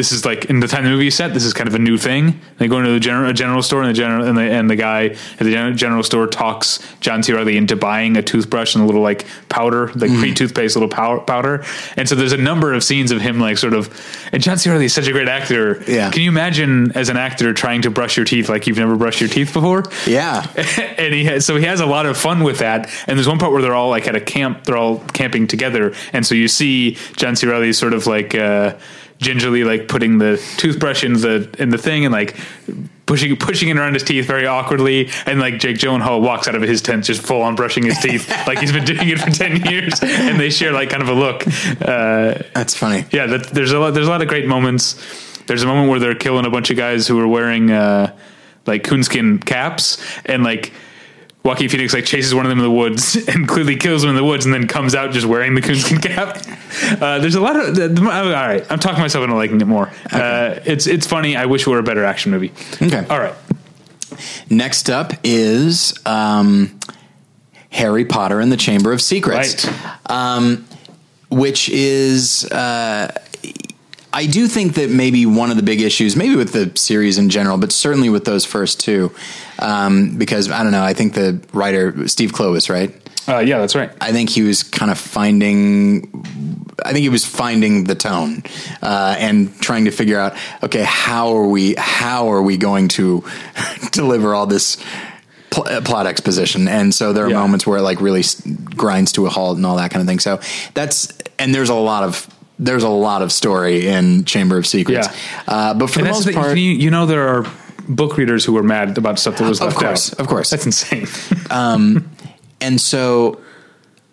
this 0.00 0.12
is 0.12 0.24
like 0.24 0.46
in 0.46 0.60
the 0.60 0.66
time 0.66 0.84
the 0.84 0.88
movie 0.88 1.08
is 1.08 1.14
set. 1.14 1.34
This 1.34 1.44
is 1.44 1.52
kind 1.52 1.68
of 1.68 1.74
a 1.74 1.78
new 1.78 1.98
thing. 1.98 2.40
They 2.56 2.68
go 2.68 2.78
into 2.78 2.90
the 2.90 2.98
general 3.00 3.28
a 3.28 3.34
general 3.34 3.62
store 3.62 3.82
and 3.82 3.90
the 3.90 3.92
general 3.92 4.26
and 4.26 4.38
the 4.38 4.40
and 4.40 4.70
the 4.70 4.74
guy 4.74 5.08
at 5.08 5.38
the 5.40 5.72
general, 5.74 6.02
store 6.02 6.26
talks 6.26 6.78
John 7.00 7.22
C. 7.22 7.34
Reilly 7.34 7.58
into 7.58 7.76
buying 7.76 8.16
a 8.16 8.22
toothbrush 8.22 8.74
and 8.74 8.82
a 8.82 8.86
little 8.86 9.02
like 9.02 9.26
powder, 9.50 9.88
like 9.88 10.10
Mm-hmm. 10.10 10.20
pre 10.20 10.32
toothpaste 10.34 10.74
little 10.74 10.88
powder, 10.88 11.20
powder. 11.20 11.64
And 11.98 12.08
so 12.08 12.14
there's 12.14 12.32
a 12.32 12.38
number 12.38 12.72
of 12.72 12.82
scenes 12.82 13.10
of 13.10 13.20
him 13.20 13.38
like 13.38 13.58
sort 13.58 13.74
of. 13.74 13.90
And 14.32 14.42
John 14.42 14.56
C. 14.56 14.70
Reilly 14.70 14.86
is 14.86 14.94
such 14.94 15.06
a 15.06 15.12
great 15.12 15.28
actor. 15.28 15.82
Yeah. 15.86 16.10
Can 16.10 16.22
you 16.22 16.30
imagine 16.30 16.92
as 16.92 17.10
an 17.10 17.18
actor 17.18 17.52
trying 17.52 17.82
to 17.82 17.90
brush 17.90 18.16
your 18.16 18.24
teeth 18.24 18.48
like 18.48 18.66
you've 18.66 18.78
never 18.78 18.96
brushed 18.96 19.20
your 19.20 19.28
teeth 19.28 19.52
before? 19.52 19.84
Yeah. 20.06 20.46
and 20.96 21.12
he 21.12 21.24
has, 21.24 21.44
so 21.44 21.56
he 21.56 21.66
has 21.66 21.80
a 21.80 21.86
lot 21.86 22.06
of 22.06 22.16
fun 22.16 22.42
with 22.42 22.60
that. 22.60 22.88
And 23.06 23.18
there's 23.18 23.28
one 23.28 23.38
part 23.38 23.52
where 23.52 23.60
they're 23.60 23.74
all 23.74 23.90
like 23.90 24.08
at 24.08 24.16
a 24.16 24.20
camp, 24.20 24.64
they're 24.64 24.78
all 24.78 25.00
camping 25.12 25.46
together, 25.46 25.92
and 26.14 26.24
so 26.24 26.34
you 26.34 26.48
see 26.48 26.96
John 27.16 27.36
C. 27.36 27.46
Reilly 27.46 27.72
sort 27.74 27.92
of 27.92 28.06
like 28.06 28.34
uh, 28.34 28.74
gingerly 29.20 29.64
like 29.64 29.88
putting 29.88 30.18
the 30.18 30.36
toothbrush 30.56 31.04
in 31.04 31.14
the 31.14 31.54
in 31.58 31.70
the 31.70 31.78
thing 31.78 32.04
and 32.04 32.12
like 32.12 32.36
pushing 33.06 33.36
pushing 33.36 33.68
it 33.68 33.76
around 33.76 33.94
his 33.94 34.02
teeth 34.02 34.26
very 34.26 34.46
awkwardly, 34.46 35.10
and 35.26 35.40
like 35.40 35.58
Jake 35.58 35.76
Gyllenhaal 35.76 36.20
walks 36.22 36.48
out 36.48 36.54
of 36.54 36.62
his 36.62 36.80
tent 36.80 37.04
just 37.04 37.22
full 37.22 37.42
on 37.42 37.54
brushing 37.54 37.84
his 37.84 37.98
teeth 37.98 38.28
like 38.46 38.58
he's 38.58 38.72
been 38.72 38.84
doing 38.84 39.08
it 39.08 39.18
for 39.18 39.30
ten 39.30 39.62
years, 39.70 40.00
and 40.02 40.38
they 40.38 40.50
share 40.50 40.72
like 40.72 40.90
kind 40.90 41.02
of 41.02 41.08
a 41.08 41.14
look. 41.14 41.46
Uh, 41.46 42.42
That's 42.54 42.74
funny. 42.74 43.04
yeah, 43.12 43.26
that, 43.26 43.48
there's 43.48 43.72
a 43.72 43.78
lot. 43.78 43.94
There's 43.94 44.06
a 44.06 44.10
lot 44.10 44.22
of 44.22 44.28
great 44.28 44.46
moments. 44.46 44.94
There's 45.46 45.62
a 45.62 45.66
moment 45.66 45.90
where 45.90 45.98
they're 45.98 46.14
killing 46.14 46.46
a 46.46 46.50
bunch 46.50 46.70
of 46.70 46.76
guys 46.76 47.08
who 47.08 47.18
are 47.18 47.28
wearing 47.28 47.70
uh, 47.70 48.16
like 48.66 48.84
coonskin 48.84 49.38
caps, 49.38 50.02
and 50.24 50.44
like 50.44 50.72
Joaquin 51.42 51.68
Phoenix 51.70 51.94
like 51.94 52.04
chases 52.04 52.34
one 52.34 52.44
of 52.44 52.50
them 52.50 52.58
in 52.58 52.64
the 52.64 52.70
woods 52.70 53.16
and 53.28 53.48
clearly 53.48 53.76
kills 53.76 54.04
him 54.04 54.10
in 54.10 54.16
the 54.16 54.24
woods, 54.24 54.44
and 54.44 54.52
then 54.54 54.66
comes 54.68 54.94
out 54.94 55.10
just 55.12 55.26
wearing 55.26 55.54
the 55.54 55.62
coonskin 55.62 55.98
cap. 56.00 56.38
Uh, 57.00 57.18
there's 57.18 57.34
a 57.34 57.40
lot 57.40 57.56
of. 57.56 57.74
The, 57.74 57.88
the, 57.88 58.00
all 58.02 58.08
right, 58.30 58.64
I'm 58.70 58.78
talking 58.78 59.00
myself 59.00 59.24
into 59.24 59.34
liking 59.34 59.60
it 59.60 59.66
more. 59.66 59.90
Uh, 60.12 60.60
it's 60.64 60.86
it's 60.86 61.04
funny. 61.06 61.34
I 61.36 61.46
wish 61.46 61.62
it 61.66 61.70
were 61.70 61.78
a 61.80 61.82
better 61.82 62.04
action 62.04 62.30
movie. 62.30 62.52
Okay. 62.80 63.04
All 63.10 63.18
right. 63.18 63.34
Next 64.48 64.88
up 64.88 65.12
is 65.24 65.94
um, 66.06 66.78
Harry 67.70 68.04
Potter 68.04 68.38
and 68.40 68.52
the 68.52 68.56
Chamber 68.56 68.92
of 68.92 69.02
Secrets, 69.02 69.66
Right. 69.66 70.10
um, 70.10 70.64
which 71.28 71.68
is. 71.68 72.44
Uh, 72.46 73.12
I 74.12 74.26
do 74.26 74.48
think 74.48 74.74
that 74.74 74.90
maybe 74.90 75.24
one 75.26 75.50
of 75.50 75.56
the 75.56 75.62
big 75.62 75.80
issues, 75.80 76.16
maybe 76.16 76.34
with 76.36 76.52
the 76.52 76.72
series 76.78 77.16
in 77.18 77.28
general, 77.30 77.58
but 77.58 77.70
certainly 77.72 78.08
with 78.10 78.24
those 78.24 78.44
first 78.44 78.80
two, 78.80 79.12
um, 79.58 80.16
because 80.18 80.50
I 80.50 80.62
don't 80.62 80.72
know. 80.72 80.82
I 80.82 80.94
think 80.94 81.14
the 81.14 81.40
writer 81.52 82.08
Steve 82.08 82.32
Kloves, 82.32 82.68
right? 82.68 82.92
Uh, 83.28 83.38
yeah, 83.38 83.58
that's 83.58 83.76
right. 83.76 83.92
I 84.00 84.10
think 84.12 84.30
he 84.30 84.42
was 84.42 84.62
kind 84.64 84.90
of 84.90 84.98
finding. 84.98 86.24
I 86.84 86.92
think 86.92 87.02
he 87.02 87.08
was 87.10 87.24
finding 87.24 87.84
the 87.84 87.94
tone 87.94 88.42
uh, 88.82 89.14
and 89.18 89.54
trying 89.60 89.84
to 89.84 89.90
figure 89.90 90.18
out. 90.18 90.34
Okay, 90.62 90.82
how 90.82 91.36
are 91.36 91.46
we? 91.46 91.74
How 91.78 92.32
are 92.32 92.42
we 92.42 92.56
going 92.56 92.88
to 92.88 93.22
deliver 93.92 94.34
all 94.34 94.46
this 94.46 94.82
pl- 95.50 95.68
uh, 95.68 95.80
plot 95.82 96.06
exposition? 96.06 96.66
And 96.66 96.92
so 96.94 97.12
there 97.12 97.26
are 97.26 97.30
Yeah. 97.30 97.36
moments 97.38 97.66
where 97.66 97.78
it 97.78 97.82
like 97.82 98.00
really 98.00 98.24
grinds 98.76 99.12
to 99.12 99.26
a 99.26 99.30
halt 99.30 99.56
and 99.58 99.66
all 99.66 99.76
that 99.76 99.90
kind 99.92 100.00
of 100.00 100.08
thing. 100.08 100.18
So 100.18 100.40
that's 100.74 101.12
and 101.38 101.54
there's 101.54 101.68
a 101.68 101.74
lot 101.74 102.02
of 102.02 102.26
there's 102.62 102.82
a 102.82 102.88
lot 102.90 103.22
of 103.22 103.32
story 103.32 103.86
in 103.88 104.24
Chamber 104.26 104.58
of 104.58 104.66
Secrets. 104.66 105.08
Yeah. 105.08 105.42
Uh, 105.48 105.74
but 105.74 105.88
for 105.88 106.00
And 106.00 106.08
the 106.08 106.12
most 106.12 106.26
the, 106.26 106.32
part, 106.34 106.56
you, 106.58 106.70
you 106.72 106.90
know 106.90 107.06
there 107.06 107.26
are 107.28 107.50
book 107.88 108.16
readers 108.18 108.44
who 108.44 108.52
were 108.52 108.62
mad 108.62 108.98
about 108.98 109.18
stuff 109.18 109.38
that 109.38 109.48
was 109.48 109.60
left 109.60 109.74
Of 109.74 109.78
course, 109.82 110.12
out. 110.12 110.20
of 110.20 110.26
course. 110.28 110.50
That's 110.50 110.66
insane. 110.66 111.06
And 112.62 112.78
so, 112.78 113.40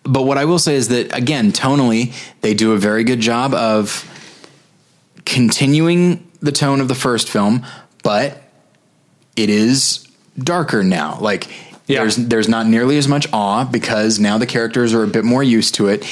but 0.04 0.22
what 0.22 0.38
I 0.38 0.46
will 0.46 0.58
say 0.58 0.74
is 0.74 0.88
that 0.88 1.14
again, 1.14 1.52
tonally, 1.52 2.14
they 2.40 2.54
do 2.54 2.72
a 2.72 2.78
very 2.78 3.04
good 3.04 3.20
job 3.20 3.52
of 3.52 4.04
continuing 5.26 6.26
the 6.40 6.52
tone 6.52 6.80
of 6.80 6.88
the 6.88 6.94
first 6.94 7.28
film, 7.28 7.64
but 8.02 8.42
it 9.36 9.50
is 9.50 10.06
darker 10.38 10.82
now. 10.82 11.18
Like 11.20 11.48
Yeah. 11.86 12.00
there's 12.00 12.16
there's 12.16 12.48
not 12.48 12.66
nearly 12.66 12.96
as 12.96 13.06
much 13.06 13.26
awe 13.32 13.64
because 13.64 14.18
now 14.18 14.38
the 14.38 14.46
characters 14.46 14.94
are 14.94 15.02
a 15.02 15.06
bit 15.08 15.24
more 15.24 15.42
used 15.42 15.74
to 15.76 15.88
it. 15.88 16.06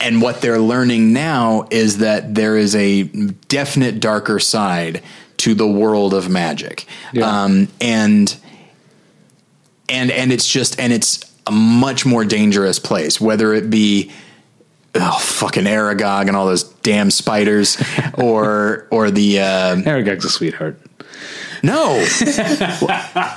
And 0.00 0.22
what 0.22 0.40
they're 0.40 0.60
learning 0.60 1.12
now 1.12 1.66
is 1.70 1.98
that 1.98 2.34
there 2.34 2.56
is 2.56 2.74
a 2.76 3.02
definite 3.02 4.00
darker 4.00 4.38
side 4.38 5.02
to 5.38 5.54
the 5.54 5.66
world 5.66 6.14
of 6.14 6.28
magic. 6.28 6.86
Yeah. 7.12 7.44
Um, 7.44 7.68
and 7.80 8.36
and 9.88 10.10
and 10.10 10.32
it's 10.32 10.46
just 10.46 10.78
and 10.78 10.92
it's 10.92 11.24
a 11.46 11.50
much 11.50 12.04
more 12.04 12.24
dangerous 12.24 12.78
place 12.78 13.20
whether 13.20 13.54
it 13.54 13.70
be 13.70 14.12
oh 14.94 15.18
fucking 15.18 15.64
aragog 15.64 16.28
and 16.28 16.36
all 16.36 16.46
those 16.46 16.64
damn 16.64 17.10
spiders 17.10 17.82
or 18.14 18.86
or 18.90 19.10
the 19.10 19.40
uh 19.40 19.76
Aragog's 19.76 20.24
a 20.24 20.30
sweetheart. 20.30 20.80
No 21.62 21.94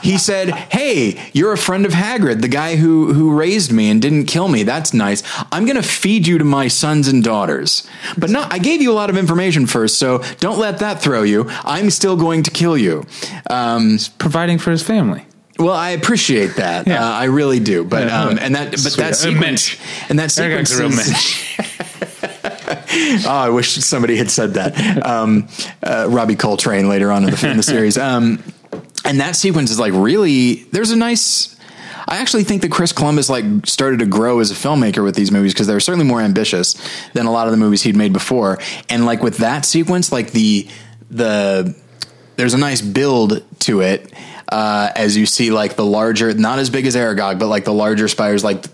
he 0.02 0.18
said 0.18 0.50
hey 0.72 1.20
you're 1.34 1.54
a 1.54 1.58
friend 1.58 1.86
of 1.86 1.92
hagrid 1.94 2.42
the 2.42 2.48
guy 2.48 2.76
who 2.76 3.14
who 3.14 3.34
raised 3.36 3.72
me 3.72 3.90
and 3.90 4.02
didn't 4.02 4.26
kill 4.26 4.48
me 4.48 4.64
that's 4.64 4.94
nice 4.94 5.24
i'm 5.52 5.66
gonna 5.66 5.84
feed 5.84 6.28
you 6.28 6.38
to 6.38 6.44
my 6.44 6.68
sons 6.68 7.08
and 7.08 7.24
daughters 7.24 7.88
but 8.18 8.30
no 8.30 8.46
i 8.50 8.58
gave 8.60 8.82
you 8.82 8.92
a 8.92 8.94
lot 8.96 9.10
of 9.10 9.18
information 9.18 9.66
first 9.66 9.98
so 9.98 10.20
don't 10.40 10.60
let 10.60 10.80
that 10.80 11.02
throw 11.02 11.24
you 11.24 11.46
i'm 11.64 11.90
still 11.90 12.16
going 12.16 12.44
to 12.44 12.52
kill 12.52 12.78
you 12.78 13.06
um 13.50 13.98
Providing 14.18 14.58
for 14.60 14.72
his 14.72 14.84
family. 14.84 15.26
Well, 15.60 15.74
I 15.76 15.90
appreciate 15.92 16.56
that. 16.56 16.88
Yeah. 16.88 17.06
Uh, 17.06 17.12
I 17.12 17.26
really 17.26 17.60
do. 17.60 17.84
But 17.84 18.08
Yeah. 18.08 18.22
um, 18.24 18.40
and 18.40 18.56
that 18.56 18.72
but 18.72 18.80
Sweet. 18.80 18.98
that 18.98 19.12
A 19.12 19.16
sequence 19.16 19.76
and 20.10 20.18
that 20.20 20.32
sequence 20.32 20.72
is. 20.72 21.36
oh, 23.26 23.30
I 23.30 23.50
wish 23.50 23.76
somebody 23.76 24.18
had 24.18 24.32
said 24.32 24.56
that. 24.56 25.06
Um, 25.06 25.48
uh, 25.84 26.08
Robbie 26.10 26.36
Coltrane 26.36 26.90
later 26.90 27.12
on 27.12 27.24
in 27.24 27.32
the, 27.32 27.50
in 27.50 27.58
the 27.58 27.64
series. 27.64 27.98
Um, 27.98 28.44
and 29.06 29.20
that 29.20 29.36
sequence 29.36 29.72
is 29.72 29.80
like 29.80 29.94
really. 29.94 30.64
There's 30.72 30.92
a 30.92 30.96
nice. 30.96 31.56
I 32.08 32.18
actually 32.18 32.44
think 32.44 32.62
that 32.64 32.72
Chris 32.72 32.92
Columbus 32.92 33.30
like 33.30 33.46
started 33.66 34.00
to 34.00 34.06
grow 34.06 34.40
as 34.40 34.52
a 34.52 34.56
filmmaker 34.56 35.04
with 35.04 35.16
these 35.16 35.32
movies 35.32 35.54
because 35.54 35.68
they 35.68 35.74
were 35.74 35.80
certainly 35.80 36.06
more 36.06 36.22
ambitious 36.22 36.76
than 37.14 37.26
a 37.26 37.32
lot 37.32 37.48
of 37.48 37.52
the 37.52 37.58
movies 37.58 37.84
he'd 37.84 37.96
made 37.96 38.14
before. 38.14 38.60
And 38.90 39.06
like 39.06 39.22
with 39.22 39.38
that 39.38 39.66
sequence, 39.66 40.12
like 40.12 40.32
the 40.32 40.68
the 41.10 41.76
there's 42.36 42.54
a 42.54 42.58
nice 42.58 42.82
build 42.82 43.44
to 43.60 43.82
it 43.82 44.12
uh, 44.52 44.92
as 44.96 45.16
you 45.16 45.26
see 45.26 45.52
like 45.52 45.76
the 45.76 45.86
larger, 45.86 46.34
not 46.34 46.60
as 46.60 46.70
big 46.70 46.86
as 46.86 46.96
Aragog, 46.96 47.40
but 47.40 47.48
like 47.48 47.64
the 47.64 47.74
larger 47.74 48.08
spires 48.08 48.44
like 48.44 48.66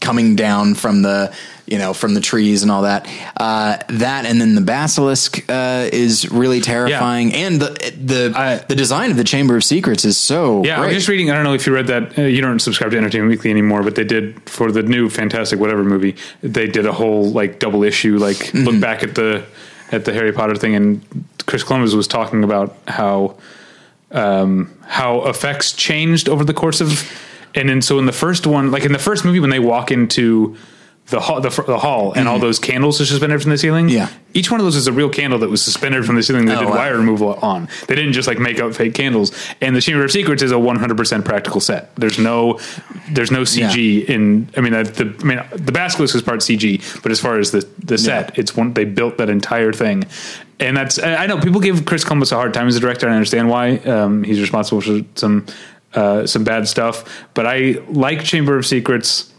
coming 0.00 0.36
down 0.36 0.74
from 0.74 1.02
the 1.02 1.34
you 1.66 1.78
know 1.78 1.92
from 1.92 2.14
the 2.14 2.20
trees 2.20 2.62
and 2.62 2.70
all 2.70 2.82
that. 2.82 3.06
Uh, 3.36 3.76
that 3.88 4.24
and 4.26 4.40
then 4.40 4.54
the 4.54 4.60
basilisk 4.60 5.44
uh, 5.50 5.88
is 5.92 6.30
really 6.30 6.60
terrifying, 6.60 7.32
and 7.34 7.60
the 7.60 7.70
the 8.00 8.32
I- 8.36 8.58
the 8.68 8.76
design 8.76 9.10
of 9.10 9.16
the 9.16 9.24
Chamber 9.24 9.56
of 9.56 9.64
Secrets 9.64 10.04
is 10.04 10.16
so 10.16 10.64
Yeah, 10.64 10.74
I 10.74 10.78
great. 10.78 10.86
was 10.88 10.96
just 10.96 11.08
reading. 11.08 11.30
I 11.30 11.34
don't 11.34 11.44
know 11.44 11.54
if 11.54 11.66
you 11.66 11.74
read 11.74 11.88
that. 11.88 12.18
Uh, 12.18 12.22
you 12.22 12.40
don't 12.40 12.60
subscribe 12.60 12.90
to 12.92 12.96
Entertainment 12.98 13.30
Weekly 13.30 13.50
anymore, 13.50 13.82
but 13.82 13.94
they 13.96 14.04
did 14.04 14.48
for 14.48 14.70
the 14.70 14.82
new 14.82 15.08
Fantastic 15.10 15.58
Whatever 15.58 15.82
movie. 15.84 16.16
They 16.42 16.66
did 16.66 16.86
a 16.86 16.92
whole 16.92 17.30
like 17.30 17.58
double 17.58 17.82
issue, 17.84 18.18
like 18.18 18.36
Mm-hmm. 18.36 18.64
look 18.64 18.80
back 18.80 19.02
at 19.02 19.14
the 19.14 19.44
at 19.92 20.04
the 20.04 20.12
Harry 20.12 20.32
Potter 20.32 20.54
thing, 20.56 20.74
and 20.74 21.00
Chris 21.46 21.62
Columbus 21.62 21.94
was 21.94 22.06
talking 22.08 22.42
about 22.44 22.76
how 22.88 23.36
um, 24.12 24.72
how 24.86 25.26
effects 25.26 25.72
changed 25.72 26.28
over 26.28 26.44
the 26.44 26.54
course 26.54 26.80
of, 26.80 27.10
and 27.54 27.68
then 27.68 27.82
so 27.82 27.98
in 27.98 28.06
the 28.06 28.12
first 28.12 28.46
one, 28.46 28.70
like 28.70 28.84
in 28.84 28.92
the 28.92 28.98
first 28.98 29.24
movie, 29.24 29.40
when 29.40 29.50
they 29.50 29.58
walk 29.58 29.90
into 29.90 30.56
the 31.08 31.20
hall, 31.20 31.40
the, 31.40 31.50
the 31.66 31.78
hall, 31.78 32.12
and 32.14 32.26
all 32.26 32.38
those 32.40 32.58
candles 32.58 33.00
are 33.00 33.06
suspended 33.06 33.40
from 33.40 33.50
the 33.52 33.58
ceiling. 33.58 33.86
Mm-hmm. 33.86 33.96
Yeah. 33.96 34.08
each 34.34 34.50
one 34.50 34.58
of 34.58 34.66
those 34.66 34.74
is 34.74 34.88
a 34.88 34.92
real 34.92 35.08
candle 35.08 35.38
that 35.38 35.48
was 35.48 35.62
suspended 35.62 36.04
from 36.04 36.16
the 36.16 36.22
ceiling. 36.22 36.46
They 36.46 36.54
Oh, 36.56 36.60
did 36.60 36.68
wow. 36.68 36.76
wire 36.76 36.96
removal 36.96 37.34
on. 37.34 37.68
They 37.86 37.94
didn't 37.94 38.12
just 38.12 38.26
like 38.26 38.38
make 38.40 38.58
up 38.58 38.74
fake 38.74 38.94
candles. 38.94 39.30
And 39.60 39.76
the 39.76 39.80
Chamber 39.80 40.04
of 40.04 40.10
Secrets 40.10 40.42
is 40.42 40.50
a 40.50 40.56
100% 40.56 41.24
practical 41.24 41.60
set. 41.60 41.94
There's 41.96 42.18
no, 42.18 42.58
there's 43.12 43.30
no 43.30 43.42
CG 43.42 44.04
in. 44.06 44.48
I 44.56 44.60
mean, 44.60 44.74
uh, 44.74 44.82
the 44.82 45.14
I 45.20 45.24
mean 45.24 45.40
the 45.52 45.70
basilisk 45.72 46.14
is 46.16 46.22
part 46.22 46.40
CG, 46.40 47.02
but 47.02 47.12
as 47.12 47.20
far 47.20 47.38
as 47.38 47.52
the 47.52 47.66
the 47.78 47.98
set, 47.98 48.36
it's 48.36 48.56
one 48.56 48.72
they 48.72 48.84
built 48.84 49.18
that 49.18 49.30
entire 49.30 49.72
thing. 49.72 50.04
And 50.58 50.76
that's 50.76 50.98
I 50.98 51.14
I 51.22 51.26
know 51.26 51.38
people 51.40 51.60
give 51.60 51.84
Chris 51.86 52.02
Columbus 52.02 52.32
a 52.32 52.34
hard 52.34 52.52
time 52.52 52.66
as 52.66 52.74
a 52.74 52.80
director. 52.80 53.06
and 53.06 53.14
I 53.14 53.16
understand 53.16 53.48
why. 53.48 53.76
Um, 53.78 54.24
he's 54.24 54.40
responsible 54.40 54.80
for 54.80 55.02
some 55.14 55.46
uh, 55.94 56.26
some 56.26 56.42
bad 56.42 56.66
stuff, 56.66 57.04
but 57.34 57.46
I 57.46 57.78
like 57.88 58.24
Chamber 58.24 58.56
of 58.58 58.66
Secrets 58.66 59.32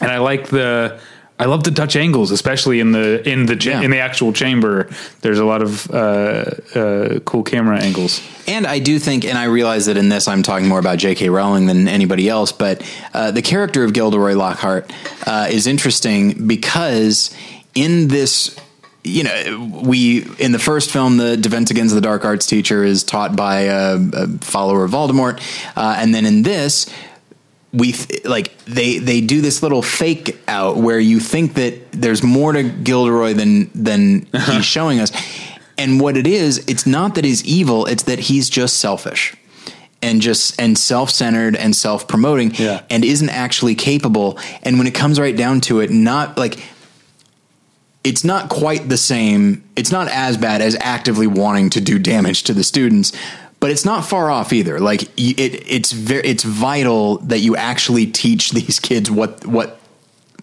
and 0.00 0.10
I 0.10 0.18
like 0.18 0.48
the 0.48 0.98
I 1.36 1.46
love 1.46 1.64
the 1.64 1.72
Dutch 1.72 1.96
angles, 1.96 2.30
especially 2.30 2.78
in 2.78 2.92
the 2.92 3.28
in 3.28 3.46
the 3.46 3.56
Yeah. 3.56 3.80
in 3.82 3.90
the 3.90 3.98
actual 3.98 4.32
chamber. 4.32 4.88
There's 5.22 5.40
a 5.40 5.44
lot 5.44 5.62
of 5.62 5.90
uh, 5.90 6.44
uh, 6.74 7.18
cool 7.24 7.42
camera 7.42 7.80
angles. 7.80 8.20
And 8.46 8.66
I 8.66 8.78
do 8.78 9.00
think, 9.00 9.24
and 9.24 9.36
I 9.36 9.44
realize 9.44 9.86
that 9.86 9.96
in 9.96 10.08
this 10.10 10.28
I'm 10.28 10.42
talking 10.44 10.68
more 10.68 10.78
about 10.78 10.98
J.K. 10.98 11.30
Rowling 11.30 11.66
than 11.66 11.88
anybody 11.88 12.28
else, 12.28 12.52
but 12.52 12.82
uh, 13.14 13.32
the 13.32 13.42
character 13.42 13.82
of 13.82 13.92
Gilderoy 13.92 14.34
Lockhart 14.34 14.92
uh, 15.26 15.48
is 15.50 15.66
interesting 15.66 16.46
because 16.46 17.34
in 17.74 18.08
this. 18.08 18.56
You 19.06 19.22
know, 19.24 19.70
we 19.84 20.24
in 20.38 20.52
the 20.52 20.58
first 20.58 20.90
film, 20.90 21.18
the 21.18 21.36
Defense 21.36 21.70
Against, 21.70 21.94
the 21.94 22.00
dark 22.00 22.24
arts 22.24 22.46
teacher, 22.46 22.82
is 22.84 23.04
taught 23.04 23.36
by 23.36 23.64
a, 23.64 23.98
a 24.14 24.28
follower 24.38 24.82
of 24.82 24.92
Voldemort, 24.92 25.42
uh, 25.76 25.96
and 25.98 26.14
then 26.14 26.24
in 26.24 26.40
this, 26.42 26.88
we 27.74 27.92
th- 27.92 28.24
like 28.24 28.56
they 28.66 28.98
they 28.98 29.20
do 29.20 29.40
this 29.40 29.62
little 29.62 29.82
fake 29.82 30.38
out 30.48 30.76
where 30.76 31.00
you 31.00 31.18
think 31.20 31.54
that 31.54 31.92
there's 31.92 32.22
more 32.22 32.52
to 32.52 32.62
Gilderoy 32.62 33.34
than 33.34 33.70
than 33.74 34.26
he's 34.46 34.64
showing 34.64 35.00
us. 35.00 35.10
And 35.76 36.00
what 36.00 36.16
it 36.16 36.26
is, 36.26 36.64
it's 36.68 36.86
not 36.86 37.16
that 37.16 37.24
he's 37.24 37.44
evil, 37.44 37.86
it's 37.86 38.04
that 38.04 38.18
he's 38.20 38.48
just 38.48 38.78
selfish 38.78 39.34
and 40.00 40.20
just 40.22 40.60
and 40.60 40.78
self-centered 40.78 41.56
and 41.56 41.74
self-promoting 41.74 42.52
Yeah. 42.54 42.82
and 42.90 43.04
isn't 43.04 43.30
actually 43.30 43.74
capable. 43.74 44.38
And 44.62 44.78
when 44.78 44.86
it 44.86 44.94
comes 44.94 45.18
right 45.18 45.36
down 45.36 45.60
to 45.62 45.80
it, 45.80 45.90
not 45.90 46.38
like 46.38 46.58
it's 48.04 48.22
not 48.22 48.50
quite 48.50 48.88
the 48.88 48.98
same. 48.98 49.64
It's 49.76 49.90
not 49.90 50.08
as 50.08 50.36
bad 50.36 50.60
as 50.60 50.76
actively 50.78 51.26
wanting 51.26 51.70
to 51.70 51.80
do 51.80 51.98
damage 51.98 52.42
to 52.44 52.52
the 52.54 52.62
students, 52.62 53.12
but 53.64 53.70
it's 53.70 53.86
not 53.86 54.04
far 54.04 54.30
off 54.30 54.52
either. 54.52 54.78
Like 54.78 55.04
it, 55.18 55.64
it's 55.66 55.90
very, 55.90 56.20
it's 56.22 56.42
vital 56.42 57.16
that 57.20 57.38
you 57.38 57.56
actually 57.56 58.04
teach 58.04 58.50
these 58.58 58.78
kids 58.78 59.10
what 59.10 59.46
what 59.46 59.80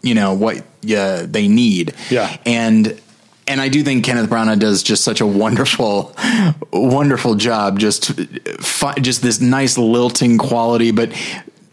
you 0.02 0.16
know 0.16 0.34
what 0.34 0.58
uh, 0.58 1.28
they 1.28 1.48
need. 1.48 1.94
Yeah. 2.10 2.36
and 2.48 3.00
and 3.46 3.62
I 3.62 3.70
do 3.70 3.84
think 3.84 4.06
Kenneth 4.06 4.28
Branagh 4.28 4.58
does 4.58 4.82
just 4.82 5.04
such 5.04 5.22
a 5.22 5.28
wonderful, 5.28 6.16
wonderful 6.74 7.36
job. 7.36 7.78
Just 7.78 8.12
fi- 8.60 8.96
just 8.96 9.22
this 9.22 9.40
nice 9.40 9.78
lilting 9.78 10.40
quality, 10.40 10.90
but 10.90 11.14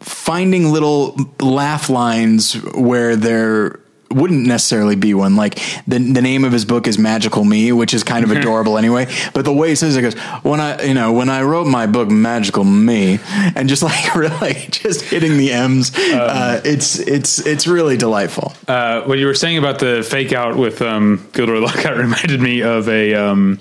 finding 0.00 0.70
little 0.70 1.16
laugh 1.40 1.88
lines 1.88 2.62
where 2.74 3.16
there 3.16 3.80
wouldn't 4.10 4.46
necessarily 4.46 4.96
be 4.96 5.14
one. 5.14 5.36
Like 5.36 5.58
the 5.86 5.98
the 5.98 6.22
name 6.22 6.44
of 6.44 6.52
his 6.52 6.64
book 6.64 6.86
is 6.86 6.98
Magical 6.98 7.44
Me, 7.44 7.72
which 7.72 7.92
is 7.94 8.02
kind 8.02 8.24
of 8.24 8.30
adorable 8.36 8.78
anyway. 8.78 9.06
But 9.34 9.44
the 9.44 9.52
way 9.52 9.70
he 9.70 9.74
says 9.74 9.96
it 9.96 10.02
goes, 10.02 10.14
when 10.42 10.60
I 10.60 10.82
you 10.82 10.94
know 10.94 11.12
when 11.12 11.28
I 11.28 11.42
wrote 11.42 11.66
my 11.66 11.86
book 11.86 12.10
Magical 12.10 12.64
Me, 12.64 13.18
and 13.54 13.68
just 13.68 13.82
like 13.82 14.14
really 14.14 14.54
just 14.70 15.02
hitting 15.02 15.36
the 15.36 15.52
M's, 15.52 15.96
uh, 15.96 16.60
it's 16.64 16.98
it's 16.98 17.44
it's 17.46 17.66
really 17.66 17.96
delightful. 17.96 18.52
Uh, 18.66 19.02
what 19.02 19.18
you 19.18 19.26
were 19.26 19.34
saying 19.34 19.58
about 19.58 19.78
the 19.78 20.02
fake 20.02 20.32
out 20.32 20.56
with 20.56 20.80
um, 20.82 21.28
Gilderoy 21.32 21.60
Lockhart 21.60 21.96
reminded 21.98 22.40
me 22.40 22.62
of 22.62 22.88
a 22.88 23.14
um, 23.14 23.60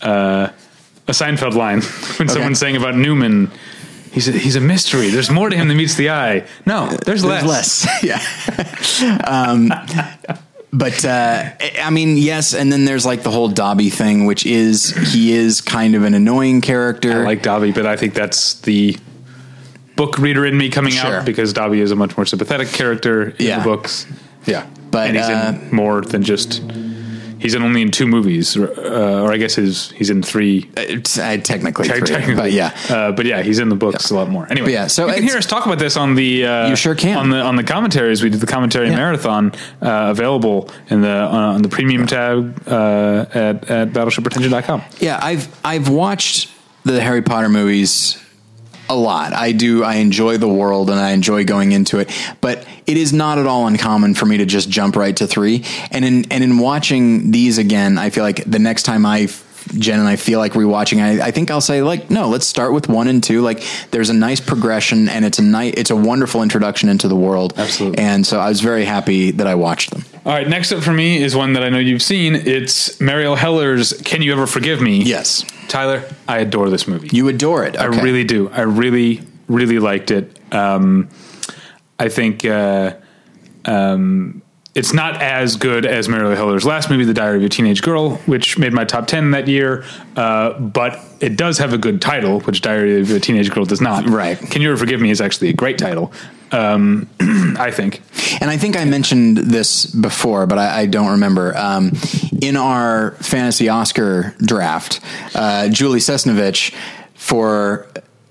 uh, 0.00 0.48
a 1.08 1.12
Seinfeld 1.12 1.54
line 1.54 1.82
when 2.18 2.28
someone's 2.28 2.58
saying 2.58 2.76
about 2.76 2.96
Newman. 2.96 3.50
He's 4.16 4.28
a, 4.28 4.32
he's 4.32 4.56
a 4.56 4.62
mystery. 4.62 5.10
There's 5.10 5.28
more 5.30 5.50
to 5.50 5.54
him 5.54 5.68
than 5.68 5.76
meets 5.76 5.94
the 5.96 6.08
eye. 6.08 6.46
No, 6.64 6.86
there's, 6.88 7.22
less. 7.22 7.44
less. 7.44 7.86
yeah. 8.02 9.20
um, 9.26 9.70
but 10.72 11.04
uh, 11.04 11.50
I 11.82 11.90
mean, 11.90 12.16
yes, 12.16 12.54
and 12.54 12.72
then 12.72 12.86
there's 12.86 13.04
like 13.04 13.24
the 13.24 13.30
whole 13.30 13.48
Dobby 13.48 13.90
thing, 13.90 14.24
which 14.24 14.46
is 14.46 14.88
he 15.12 15.32
is 15.34 15.60
kind 15.60 15.94
of 15.94 16.02
an 16.04 16.14
annoying 16.14 16.62
character. 16.62 17.20
I 17.20 17.24
like 17.24 17.42
Dobby, 17.42 17.72
but 17.72 17.84
I 17.84 17.96
think 17.96 18.14
that's 18.14 18.54
the 18.62 18.96
book 19.96 20.18
reader 20.18 20.46
in 20.46 20.56
me 20.56 20.70
coming 20.70 20.92
Sure. 20.94 21.16
out 21.18 21.26
because 21.26 21.52
Dobby 21.52 21.82
is 21.82 21.90
a 21.90 21.96
much 21.96 22.16
more 22.16 22.24
sympathetic 22.24 22.68
character 22.68 23.34
in 23.38 23.46
Yeah. 23.48 23.58
the 23.58 23.64
books. 23.64 24.06
Yeah, 24.46 24.64
But, 24.90 25.08
and 25.08 25.16
he's 25.18 25.26
uh, 25.26 25.58
in 25.60 25.74
more 25.76 26.00
than 26.00 26.22
just. 26.22 26.62
He's 27.46 27.54
in 27.54 27.62
only 27.62 27.80
in 27.80 27.92
two 27.92 28.08
movies, 28.08 28.56
or, 28.56 28.66
uh, 28.76 29.22
or 29.22 29.32
I 29.32 29.36
guess 29.36 29.54
his, 29.54 29.90
he's 29.92 30.10
in 30.10 30.20
three. 30.24 30.68
Uh, 30.76 31.36
technically, 31.36 31.86
Te- 31.86 31.92
three, 31.98 32.00
technically, 32.08 32.34
but 32.34 32.50
yeah. 32.50 32.76
uh, 32.90 33.12
but 33.12 33.24
yeah, 33.24 33.42
he's 33.42 33.60
in 33.60 33.68
the 33.68 33.76
books 33.76 34.10
a 34.10 34.16
lot 34.16 34.28
more. 34.28 34.46
Anyway, 34.50 34.66
But 34.66 34.72
yeah, 34.72 34.86
so 34.88 35.06
you 35.06 35.14
can 35.14 35.22
hear 35.22 35.36
us 35.36 35.46
talk 35.46 35.64
about 35.64 35.78
this 35.78 35.96
on 35.96 36.16
the. 36.16 36.44
Uh, 36.44 36.68
You 36.70 36.74
sure 36.74 36.96
can. 36.96 37.16
on 37.18 37.30
the 37.30 37.40
on 37.40 37.54
the 37.54 37.62
commentaries. 37.62 38.20
We 38.20 38.30
did 38.30 38.40
the 38.40 38.48
commentary 38.48 38.88
Yeah. 38.88 38.96
marathon 38.96 39.52
uh, 39.80 40.08
available 40.10 40.68
in 40.90 41.02
the 41.02 41.08
uh, 41.08 41.54
on 41.54 41.62
the 41.62 41.68
premium 41.68 42.08
tab 42.08 42.66
uh, 42.66 43.26
at 43.32 43.70
at 43.70 43.88
battleshippretension.com. 43.92 44.82
Yeah, 44.98 45.20
I've 45.22 45.46
I've 45.64 45.88
watched 45.88 46.50
the 46.84 47.00
Harry 47.00 47.22
Potter 47.22 47.48
movies 47.48 48.18
a 48.88 48.96
lot. 48.96 49.32
I 49.32 49.52
do. 49.52 49.82
I 49.84 49.96
enjoy 49.96 50.38
the 50.38 50.48
world 50.48 50.90
and 50.90 50.98
I 50.98 51.10
enjoy 51.10 51.44
going 51.44 51.72
into 51.72 51.98
it, 51.98 52.10
but 52.40 52.66
it 52.86 52.96
is 52.96 53.12
not 53.12 53.38
at 53.38 53.46
all 53.46 53.66
uncommon 53.66 54.14
for 54.14 54.26
me 54.26 54.38
to 54.38 54.46
just 54.46 54.68
jump 54.68 54.96
right 54.96 55.16
to 55.16 55.26
three. 55.26 55.64
And 55.90 56.04
in 56.04 56.30
and 56.30 56.44
in 56.44 56.58
watching 56.58 57.30
these 57.30 57.58
again, 57.58 57.98
I 57.98 58.10
feel 58.10 58.24
like 58.24 58.44
the 58.44 58.58
next 58.58 58.84
time 58.84 59.06
I. 59.06 59.28
Jen 59.78 59.98
and 59.98 60.08
I 60.08 60.16
feel 60.16 60.38
like 60.38 60.52
rewatching. 60.52 61.02
I, 61.02 61.26
I 61.26 61.30
think 61.30 61.50
I'll 61.50 61.60
say 61.60 61.82
like, 61.82 62.10
no, 62.10 62.28
let's 62.28 62.46
start 62.46 62.72
with 62.72 62.88
one 62.88 63.08
and 63.08 63.22
two. 63.22 63.40
Like, 63.42 63.64
there's 63.90 64.10
a 64.10 64.14
nice 64.14 64.40
progression, 64.40 65.08
and 65.08 65.24
it's 65.24 65.38
a 65.38 65.42
nice, 65.42 65.74
it's 65.76 65.90
a 65.90 65.96
wonderful 65.96 66.42
introduction 66.42 66.88
into 66.88 67.08
the 67.08 67.16
world. 67.16 67.54
Absolutely. 67.56 67.98
And 67.98 68.26
so 68.26 68.38
I 68.40 68.48
was 68.48 68.60
very 68.60 68.84
happy 68.84 69.30
that 69.32 69.46
I 69.46 69.54
watched 69.54 69.90
them. 69.90 70.04
All 70.24 70.32
right, 70.32 70.48
next 70.48 70.72
up 70.72 70.82
for 70.82 70.92
me 70.92 71.22
is 71.22 71.36
one 71.36 71.52
that 71.52 71.62
I 71.62 71.68
know 71.68 71.78
you've 71.78 72.02
seen. 72.02 72.34
It's 72.34 72.96
Marielle 72.98 73.36
Heller's 73.36 73.92
"Can 74.04 74.22
You 74.22 74.32
Ever 74.32 74.46
Forgive 74.46 74.80
Me?" 74.80 75.02
Yes, 75.02 75.44
Tyler, 75.68 76.02
I 76.26 76.38
adore 76.38 76.68
this 76.70 76.88
movie. 76.88 77.08
you 77.12 77.28
adore 77.28 77.64
it. 77.64 77.76
I 77.78 77.84
really 77.86 78.24
do. 78.24 78.48
I 78.50 78.62
really, 78.62 79.22
really 79.48 79.78
liked 79.78 80.10
it. 80.10 80.38
Um, 80.52 81.08
I 81.98 82.08
think 82.08 82.44
uh, 82.44 82.96
um, 83.64 84.42
it's 84.76 84.92
not 84.92 85.22
as 85.22 85.56
good 85.56 85.86
as 85.86 86.06
Marielle 86.06 86.36
Heller's 86.36 86.66
last 86.66 86.90
movie, 86.90 87.06
The 87.06 87.14
Diary 87.14 87.38
of 87.38 87.44
a 87.44 87.48
Teenage 87.48 87.80
Girl, 87.80 88.16
which 88.26 88.58
made 88.58 88.74
my 88.74 88.84
top 88.84 89.06
10 89.06 89.30
that 89.30 89.48
year. 89.48 89.86
Uh, 90.14 90.52
but 90.60 91.00
it 91.18 91.38
does 91.38 91.56
have 91.56 91.72
a 91.72 91.78
good 91.78 92.02
title, 92.02 92.40
which 92.40 92.60
Diary 92.60 93.00
of 93.00 93.10
a 93.10 93.18
Teenage 93.18 93.50
Girl 93.50 93.64
does 93.64 93.80
not. 93.80 94.06
Right. 94.06 94.38
Can 94.38 94.60
You 94.60 94.68
Ever 94.68 94.76
Forgive 94.76 95.00
Me 95.00 95.08
is 95.10 95.22
actually 95.22 95.48
a 95.48 95.54
great 95.54 95.78
title, 95.78 96.12
um, 96.52 97.08
I 97.58 97.70
think. 97.70 98.02
And 98.42 98.50
I 98.50 98.58
think 98.58 98.76
I 98.76 98.84
mentioned 98.84 99.38
this 99.38 99.86
before, 99.86 100.46
but 100.46 100.58
I, 100.58 100.80
I 100.80 100.86
don't 100.86 101.12
remember. 101.12 101.56
Um, 101.56 101.92
in 102.42 102.58
our 102.58 103.12
fantasy 103.12 103.70
Oscar 103.70 104.34
draft, 104.40 105.00
uh, 105.34 105.70
Julie 105.70 106.00
Sesnovich 106.00 106.74
for 107.14 107.86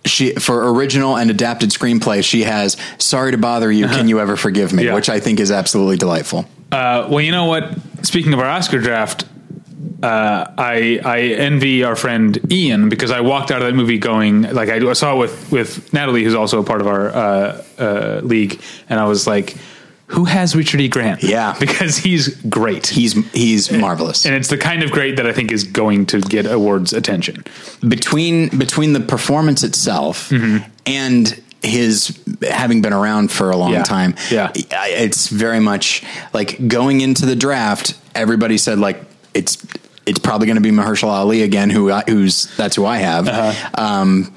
she 0.06 0.34
for 0.36 0.74
original 0.74 1.18
and 1.18 1.30
adapted 1.30 1.70
screenplay, 1.72 2.24
she 2.24 2.44
has 2.44 2.78
"Sorry 2.98 3.32
to 3.32 3.38
bother 3.38 3.72
you. 3.72 3.88
Can 3.88 4.08
you 4.08 4.20
ever 4.20 4.36
forgive 4.38 4.74
me?" 4.74 4.86
Yeah. 4.86 4.94
which 4.94 5.10
I 5.10 5.20
think 5.20 5.40
is 5.40 5.52
absolutely 5.52 5.98
delightful. 5.98 6.46
Uh, 6.72 7.08
well, 7.10 7.22
you 7.22 7.32
know 7.32 7.46
what? 7.46 7.74
Speaking 8.04 8.34
of 8.34 8.40
our 8.40 8.46
Oscar 8.46 8.80
draft, 8.80 9.26
uh, 10.04 10.52
I 10.58 11.00
I 11.04 11.20
envy 11.22 11.84
our 11.84 11.96
friend 11.96 12.40
Ian 12.52 12.90
because 12.90 13.12
I 13.12 13.22
walked 13.22 13.52
out 13.52 13.62
of 13.62 13.68
that 13.68 13.74
movie 13.74 13.98
going 13.98 14.44
like 14.44 14.70
I, 14.70 14.78
I 14.78 14.94
saw 14.94 15.16
it 15.16 15.18
with 15.20 15.52
with 15.52 15.94
Natalie, 15.94 16.24
who's 16.24 16.36
also 16.36 16.62
a 16.62 16.64
part 16.64 16.82
of 16.82 16.88
our 16.88 17.10
uh, 17.10 17.64
uh, 17.78 18.22
league, 18.24 18.62
and 18.90 19.00
I 19.00 19.06
was 19.06 19.26
like, 19.28 19.56
"Who 20.08 20.26
has 20.26 20.56
Richard 20.56 20.82
E. 20.82 20.88
Grant?" 20.88 21.24
Yeah. 21.24 21.56
because 21.60 21.98
he's 21.98 22.30
great. 22.44 22.88
He's 22.88 23.14
he's 23.32 23.72
marvelous. 23.72 24.26
and 24.26 24.36
it's 24.36 24.48
the 24.50 24.58
kind 24.58 24.84
of 24.84 24.92
great 24.92 25.16
that 25.18 25.26
I 25.28 25.34
think 25.34 25.52
is 25.52 25.64
going 25.64 26.06
to 26.08 26.22
get 26.22 26.46
awards 26.46 26.94
attention. 26.94 27.44
between 27.88 28.50
between 28.58 28.94
the 28.94 29.00
performance 29.00 29.64
itself 29.64 30.30
Mm-hmm. 30.30 30.70
and 30.86 31.42
his 31.64 32.18
having 32.48 32.82
been 32.84 32.94
around 32.94 33.32
for 33.32 33.50
a 33.50 33.58
long 33.58 33.72
Yeah. 33.74 33.84
time 33.84 34.14
Yeah. 34.30 34.52
It's 34.56 35.28
very 35.30 35.60
much 35.60 36.04
like 36.34 36.68
going 36.68 37.02
into 37.02 37.26
the 37.26 37.36
draft 37.36 37.96
everybody 38.14 38.58
said 38.60 38.78
like 38.78 39.02
it's 39.34 39.58
it's 40.06 40.20
probably 40.20 40.46
going 40.46 40.58
to 40.58 40.62
be 40.62 40.70
Mahershala 40.70 41.10
Ali 41.24 41.42
again 41.42 41.72
who 41.72 41.92
I, 41.92 42.04
who's 42.08 42.56
that's 42.56 42.76
who 42.76 42.86
I 42.86 42.98
have 42.98 43.28
um 43.80 44.32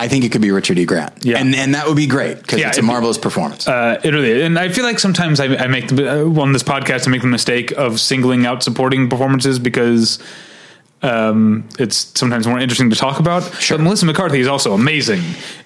I 0.00 0.06
think 0.08 0.24
it 0.24 0.30
could 0.30 0.40
be 0.42 0.50
Richard 0.52 0.78
E. 0.78 0.84
Grant. 0.84 1.24
Yeah. 1.24 1.38
and 1.38 1.54
and 1.54 1.74
that 1.74 1.86
would 1.88 1.96
be 1.96 2.06
great 2.06 2.38
because 2.40 2.60
Yeah, 2.60 2.68
it's 2.68 2.78
a 2.78 2.82
marvelous 2.82 3.18
performance. 3.18 3.66
Uh, 3.66 4.00
it 4.04 4.10
really, 4.12 4.42
and 4.42 4.58
I 4.58 4.68
feel 4.68 4.84
like 4.84 4.98
sometimes 5.00 5.40
I, 5.40 5.46
I 5.56 5.66
make 5.66 5.88
the, 5.88 6.22
uh, 6.22 6.40
on 6.40 6.52
this 6.52 6.62
podcast 6.62 7.08
I 7.08 7.10
make 7.10 7.22
the 7.22 7.26
mistake 7.26 7.72
of 7.72 7.98
singling 8.00 8.46
out 8.46 8.62
supporting 8.62 9.08
performances 9.08 9.58
because 9.58 10.18
um, 11.02 11.68
it's 11.78 12.12
sometimes 12.18 12.46
more 12.46 12.58
interesting 12.58 12.90
to 12.90 12.96
talk 12.96 13.18
about. 13.20 13.42
Sure. 13.60 13.76
But 13.78 13.84
Melissa 13.84 14.06
McCarthy 14.06 14.40
is 14.40 14.48
also 14.48 14.72
amazing 14.72 15.22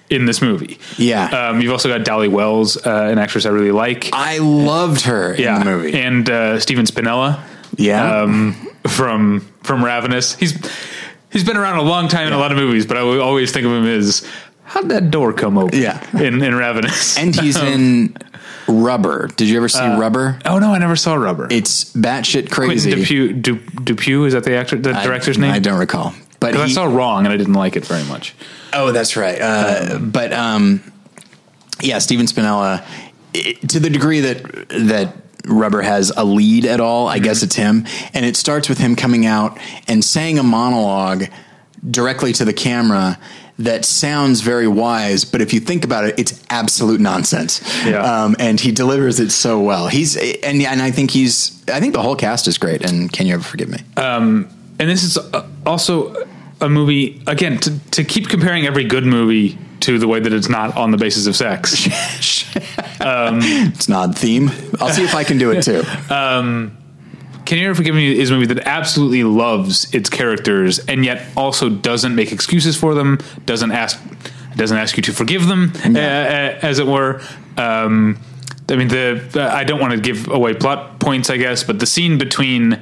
in 0.09 0.25
this 0.25 0.41
movie. 0.41 0.79
Yeah. 0.97 1.25
um, 1.49 1.61
you've 1.61 1.71
also 1.71 1.89
got 1.89 2.03
Dolly 2.05 2.27
Wells, 2.27 2.77
uh, 2.77 3.09
an 3.11 3.17
actress 3.17 3.45
I 3.45 3.49
really 3.49 3.71
like. 3.71 4.09
I 4.13 4.37
loved 4.39 5.01
her 5.01 5.35
yeah, 5.35 5.55
in 5.55 5.59
the 5.59 5.65
movie. 5.65 5.93
and 5.99 6.29
uh, 6.29 6.59
Stephen 6.59 6.85
Spinella. 6.85 7.39
Yeah. 7.77 8.21
um, 8.21 8.53
from 8.87 9.47
from 9.63 9.83
Ravenous. 9.83 10.35
He's 10.35 10.53
he's 11.33 11.43
been 11.43 11.57
around 11.57 11.79
a 11.79 11.81
long 11.83 12.07
time 12.07 12.27
in 12.27 12.33
a 12.33 12.37
lot 12.37 12.51
of 12.51 12.57
movies, 12.57 12.85
but 12.85 12.95
I 12.95 13.01
always 13.01 13.51
think 13.51 13.65
of 13.65 13.71
him 13.73 13.85
as 13.85 14.25
how'd 14.63 14.87
that 14.89 15.11
door 15.11 15.33
come 15.33 15.57
open? 15.57 15.77
Yeah. 15.79 15.99
in 16.17 16.41
in 16.41 16.55
Ravenous, 16.55 17.17
and 17.17 17.35
he's 17.35 17.57
in 17.61 18.15
Rubber. 18.67 19.27
Did 19.35 19.49
you 19.49 19.57
ever 19.57 19.67
see 19.67 19.85
Rubber? 19.85 20.39
Oh 20.45 20.59
no, 20.59 20.73
I 20.73 20.77
never 20.77 20.95
saw 20.95 21.15
Rubber. 21.15 21.47
It's 21.51 21.91
batshit 21.93 22.49
crazy. 22.49 22.91
Quentin 22.91 23.03
Dupieux, 23.03 23.41
Du, 23.41 23.55
Dupieux 23.83 24.25
is 24.25 24.33
that 24.33 24.45
the 24.45 24.55
actor, 24.55 24.77
the 24.77 24.93
director's 24.93 25.37
name? 25.37 25.51
I 25.51 25.59
don't 25.59 25.79
recall, 25.79 26.13
but 26.39 26.51
Because 26.53 26.71
I 26.71 26.73
saw 26.73 26.85
Wrong 26.85 27.25
and 27.25 27.33
I 27.33 27.37
didn't 27.37 27.55
like 27.55 27.75
it 27.75 27.85
very 27.85 28.03
much. 28.05 28.33
oh, 28.71 28.91
that's 28.91 29.17
right. 29.17 29.39
Uh, 29.41 29.99
but 29.99 30.31
um, 30.31 30.81
yeah, 31.81 31.99
Stephen 31.99 32.25
Spinella, 32.25 32.83
i 33.35 33.53
to 33.67 33.79
the 33.79 33.89
degree 33.89 34.21
that 34.21 34.69
that 34.69 35.15
Rubber 35.45 35.81
has 35.81 36.11
a 36.15 36.23
lead 36.23 36.65
at 36.65 36.79
all, 36.79 37.07
I 37.07 37.19
guess 37.19 37.43
it's 37.43 37.55
him, 37.55 37.85
and 38.13 38.25
it 38.25 38.37
starts 38.37 38.69
with 38.69 38.77
him 38.77 38.95
coming 38.95 39.25
out 39.25 39.59
and 39.87 40.03
saying 40.03 40.39
a 40.39 40.43
monologue 40.43 41.25
directly 41.89 42.33
to 42.33 42.45
the 42.45 42.53
camera. 42.53 43.19
That 43.59 43.85
sounds 43.85 44.41
very 44.41 44.67
wise, 44.67 45.25
but 45.25 45.39
if 45.39 45.53
you 45.53 45.59
think 45.59 45.85
about 45.85 46.05
it, 46.05 46.17
it's 46.17 46.43
absolute 46.49 46.99
nonsense. 46.99 47.61
Yeah. 47.85 47.99
Um, 47.99 48.35
and 48.39 48.59
he 48.59 48.71
delivers 48.71 49.19
it 49.19 49.29
so 49.29 49.61
well. 49.61 49.87
He's 49.87 50.17
and 50.17 50.59
and 50.59 50.81
I 50.81 50.89
think 50.89 51.11
he's 51.11 51.63
I 51.69 51.79
think 51.79 51.93
the 51.93 52.01
whole 52.01 52.15
cast 52.15 52.47
is 52.47 52.57
great. 52.57 52.83
And 52.83 53.13
can 53.13 53.27
you 53.27 53.35
ever 53.35 53.43
forgive 53.43 53.69
me? 53.69 53.77
And 54.79 54.89
this 54.89 55.03
is 55.03 55.19
uh, 55.19 55.47
also 55.67 56.15
a 56.61 56.69
movie 56.69 57.21
again 57.27 57.59
to, 57.59 57.79
to 57.91 58.03
keep 58.03 58.27
comparing 58.27 58.65
every 58.65 58.85
good 58.85 59.05
movie 59.05 59.57
to 59.83 59.97
the 59.97 60.07
way 60.07 60.19
that 60.19 60.33
it's 60.33 60.49
not 60.49 60.75
on 60.75 60.91
the 60.91 60.97
basis 60.97 61.27
of 61.27 61.35
sex. 61.35 61.87
It's 63.05 63.89
not 63.89 64.17
theme. 64.17 64.49
I'll 64.79 64.89
see 64.89 65.03
if 65.03 65.13
I 65.13 65.23
can 65.25 65.37
do 65.37 65.51
it 65.51 65.63
too. 65.63 65.83
Can 67.45 67.57
You 67.57 67.65
Ever 67.65 67.75
Forgive 67.75 67.95
Me 67.95 68.17
is 68.17 68.31
a 68.31 68.33
movie 68.33 68.53
that 68.53 68.65
absolutely 68.65 69.23
loves 69.23 69.93
its 69.93 70.09
characters 70.09 70.79
and 70.79 71.03
yet 71.03 71.27
also 71.35 71.69
doesn't 71.69 72.15
make 72.15 72.31
excuses 72.31 72.77
for 72.77 72.93
them, 72.93 73.19
doesn't 73.45 73.71
ask 73.71 74.01
doesn't 74.55 74.77
ask 74.77 74.95
you 74.97 75.03
to 75.03 75.11
forgive 75.11 75.47
them, 75.47 75.73
uh, 75.83 75.99
uh, 75.99 76.59
as 76.61 76.79
it 76.79 76.85
were. 76.85 77.21
Um, 77.57 78.19
I 78.69 78.75
mean, 78.75 78.87
the 78.87 79.29
uh, 79.35 79.53
I 79.53 79.63
don't 79.63 79.81
want 79.81 79.93
to 79.93 79.99
give 79.99 80.29
away 80.29 80.53
plot 80.53 80.99
points, 80.99 81.29
I 81.29 81.37
guess, 81.37 81.63
but 81.63 81.79
the 81.79 81.85
scene 81.85 82.17
between 82.17 82.79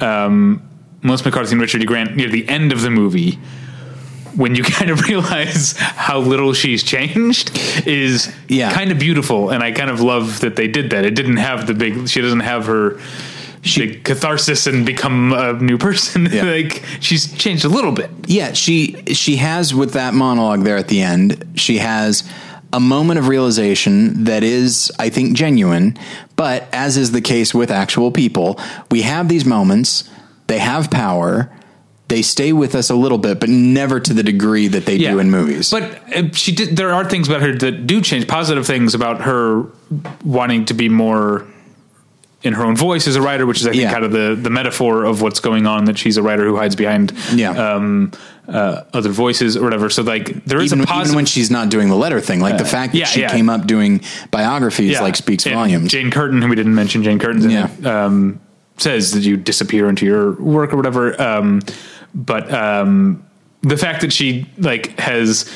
um, 0.00 0.68
Melissa 1.02 1.24
McCarthy 1.24 1.52
and 1.52 1.60
Richard 1.60 1.82
E. 1.82 1.86
Grant 1.86 2.16
near 2.16 2.28
the 2.28 2.46
end 2.48 2.72
of 2.72 2.82
the 2.82 2.90
movie, 2.90 3.38
when 4.36 4.54
you 4.54 4.62
kind 4.78 4.90
of 4.90 5.00
realize 5.08 5.72
how 5.76 6.18
little 6.18 6.52
she's 6.52 6.82
changed, 6.82 7.50
is 7.86 8.32
Yeah. 8.48 8.72
kind 8.72 8.90
of 8.92 8.98
beautiful, 8.98 9.50
and 9.50 9.62
I 9.62 9.72
kind 9.72 9.90
of 9.90 10.00
love 10.00 10.40
that 10.40 10.56
they 10.56 10.68
did 10.68 10.90
that. 10.90 11.04
It 11.04 11.14
didn't 11.14 11.38
have 11.38 11.66
the 11.66 11.74
big. 11.74 12.08
She 12.08 12.20
doesn't 12.20 12.40
have 12.40 12.66
her. 12.66 12.98
big 13.78 14.04
catharsis 14.04 14.66
and 14.66 14.84
become 14.84 15.32
a 15.32 15.54
new 15.54 15.78
person. 15.78 16.26
Yeah. 16.32 16.42
like 16.44 16.82
she's 17.00 17.32
changed 17.38 17.64
a 17.64 17.68
little 17.68 17.92
bit. 17.92 18.10
Yeah, 18.26 18.52
she 18.52 19.02
she 19.14 19.36
has 19.36 19.72
with 19.74 19.92
that 19.94 20.12
monologue 20.14 20.64
there 20.64 20.76
at 20.76 20.88
the 20.88 21.00
end. 21.00 21.42
She 21.54 21.78
has 21.78 22.24
a 22.74 22.80
moment 22.80 23.18
of 23.20 23.28
realization 23.28 24.24
that 24.24 24.42
is, 24.42 24.92
I 24.98 25.08
think, 25.08 25.34
genuine. 25.36 25.96
But 26.36 26.68
as 26.72 26.96
is 26.98 27.12
the 27.12 27.20
case 27.22 27.54
with 27.54 27.70
actual 27.70 28.10
people, 28.10 28.58
we 28.90 29.02
have 29.02 29.28
these 29.28 29.44
moments. 29.46 30.10
They 30.48 30.58
have 30.58 30.90
power. 30.90 31.50
They 32.14 32.22
stay 32.22 32.52
with 32.52 32.76
us 32.76 32.90
a 32.90 32.94
little 32.94 33.18
bit, 33.18 33.40
but 33.40 33.48
never 33.48 33.98
to 33.98 34.14
the 34.14 34.22
degree 34.22 34.68
that 34.68 34.86
they 34.86 34.98
do 34.98 35.18
in 35.18 35.32
movies. 35.32 35.72
But 35.72 35.82
uh, 36.16 36.30
she 36.30 36.52
did. 36.52 36.76
There 36.76 36.92
are 36.94 37.04
things 37.04 37.26
about 37.26 37.42
her 37.42 37.52
that 37.58 37.88
do 37.88 38.00
change. 38.00 38.28
Positive 38.28 38.64
things 38.64 38.94
about 38.94 39.22
her 39.22 39.64
wanting 40.24 40.66
to 40.66 40.74
be 40.74 40.88
more 40.88 41.44
in 42.44 42.52
her 42.52 42.62
own 42.62 42.76
voice 42.76 43.08
as 43.08 43.16
a 43.16 43.20
writer, 43.22 43.46
which 43.46 43.60
is 43.62 43.66
I 43.66 43.70
think 43.70 43.82
Yeah. 43.82 43.92
kind 43.92 44.04
of 44.04 44.12
the 44.12 44.38
the 44.40 44.48
metaphor 44.48 45.02
of 45.02 45.22
what's 45.22 45.40
going 45.40 45.66
on. 45.66 45.86
That 45.86 45.98
she's 45.98 46.16
a 46.16 46.22
writer 46.22 46.44
who 46.44 46.56
hides 46.56 46.76
behind 46.76 47.12
Yeah. 47.32 47.50
um, 47.50 48.12
uh, 48.46 48.82
other 48.92 49.10
voices 49.10 49.56
or 49.56 49.64
whatever. 49.64 49.90
So 49.90 50.02
like 50.02 50.44
there 50.44 50.60
is 50.60 50.66
even, 50.66 50.78
a 50.78 50.82
even 50.84 50.94
positive. 50.94 51.16
when 51.16 51.26
she's 51.26 51.50
not 51.50 51.68
doing 51.68 51.88
the 51.88 51.96
letter 51.96 52.20
thing, 52.20 52.38
like 52.38 52.58
the 52.58 52.64
fact 52.64 52.92
that 52.92 52.98
yeah, 53.00 53.06
she 53.06 53.22
yeah. 53.22 53.30
came 53.32 53.50
up 53.50 53.66
doing 53.66 54.02
biographies, 54.30 54.92
yeah. 54.92 55.00
like 55.02 55.16
speaks 55.16 55.46
And 55.46 55.56
volumes. 55.56 55.90
Jane 55.90 56.12
Curtin, 56.12 56.40
who 56.42 56.48
we 56.48 56.54
didn't 56.54 56.76
mention, 56.76 57.02
Jane 57.02 57.18
Curtin's 57.18 57.44
in 57.44 57.50
Yeah. 57.50 57.68
um, 58.04 58.38
says 58.76 59.12
that 59.12 59.20
you 59.22 59.36
disappear 59.36 59.88
into 59.88 60.04
your 60.04 60.32
work 60.32 60.72
or 60.72 60.76
whatever. 60.76 61.20
Um, 61.22 61.60
but 62.14 62.52
um, 62.52 63.24
the 63.62 63.76
fact 63.76 64.02
that 64.02 64.12
she 64.12 64.46
like 64.58 64.98
has 64.98 65.50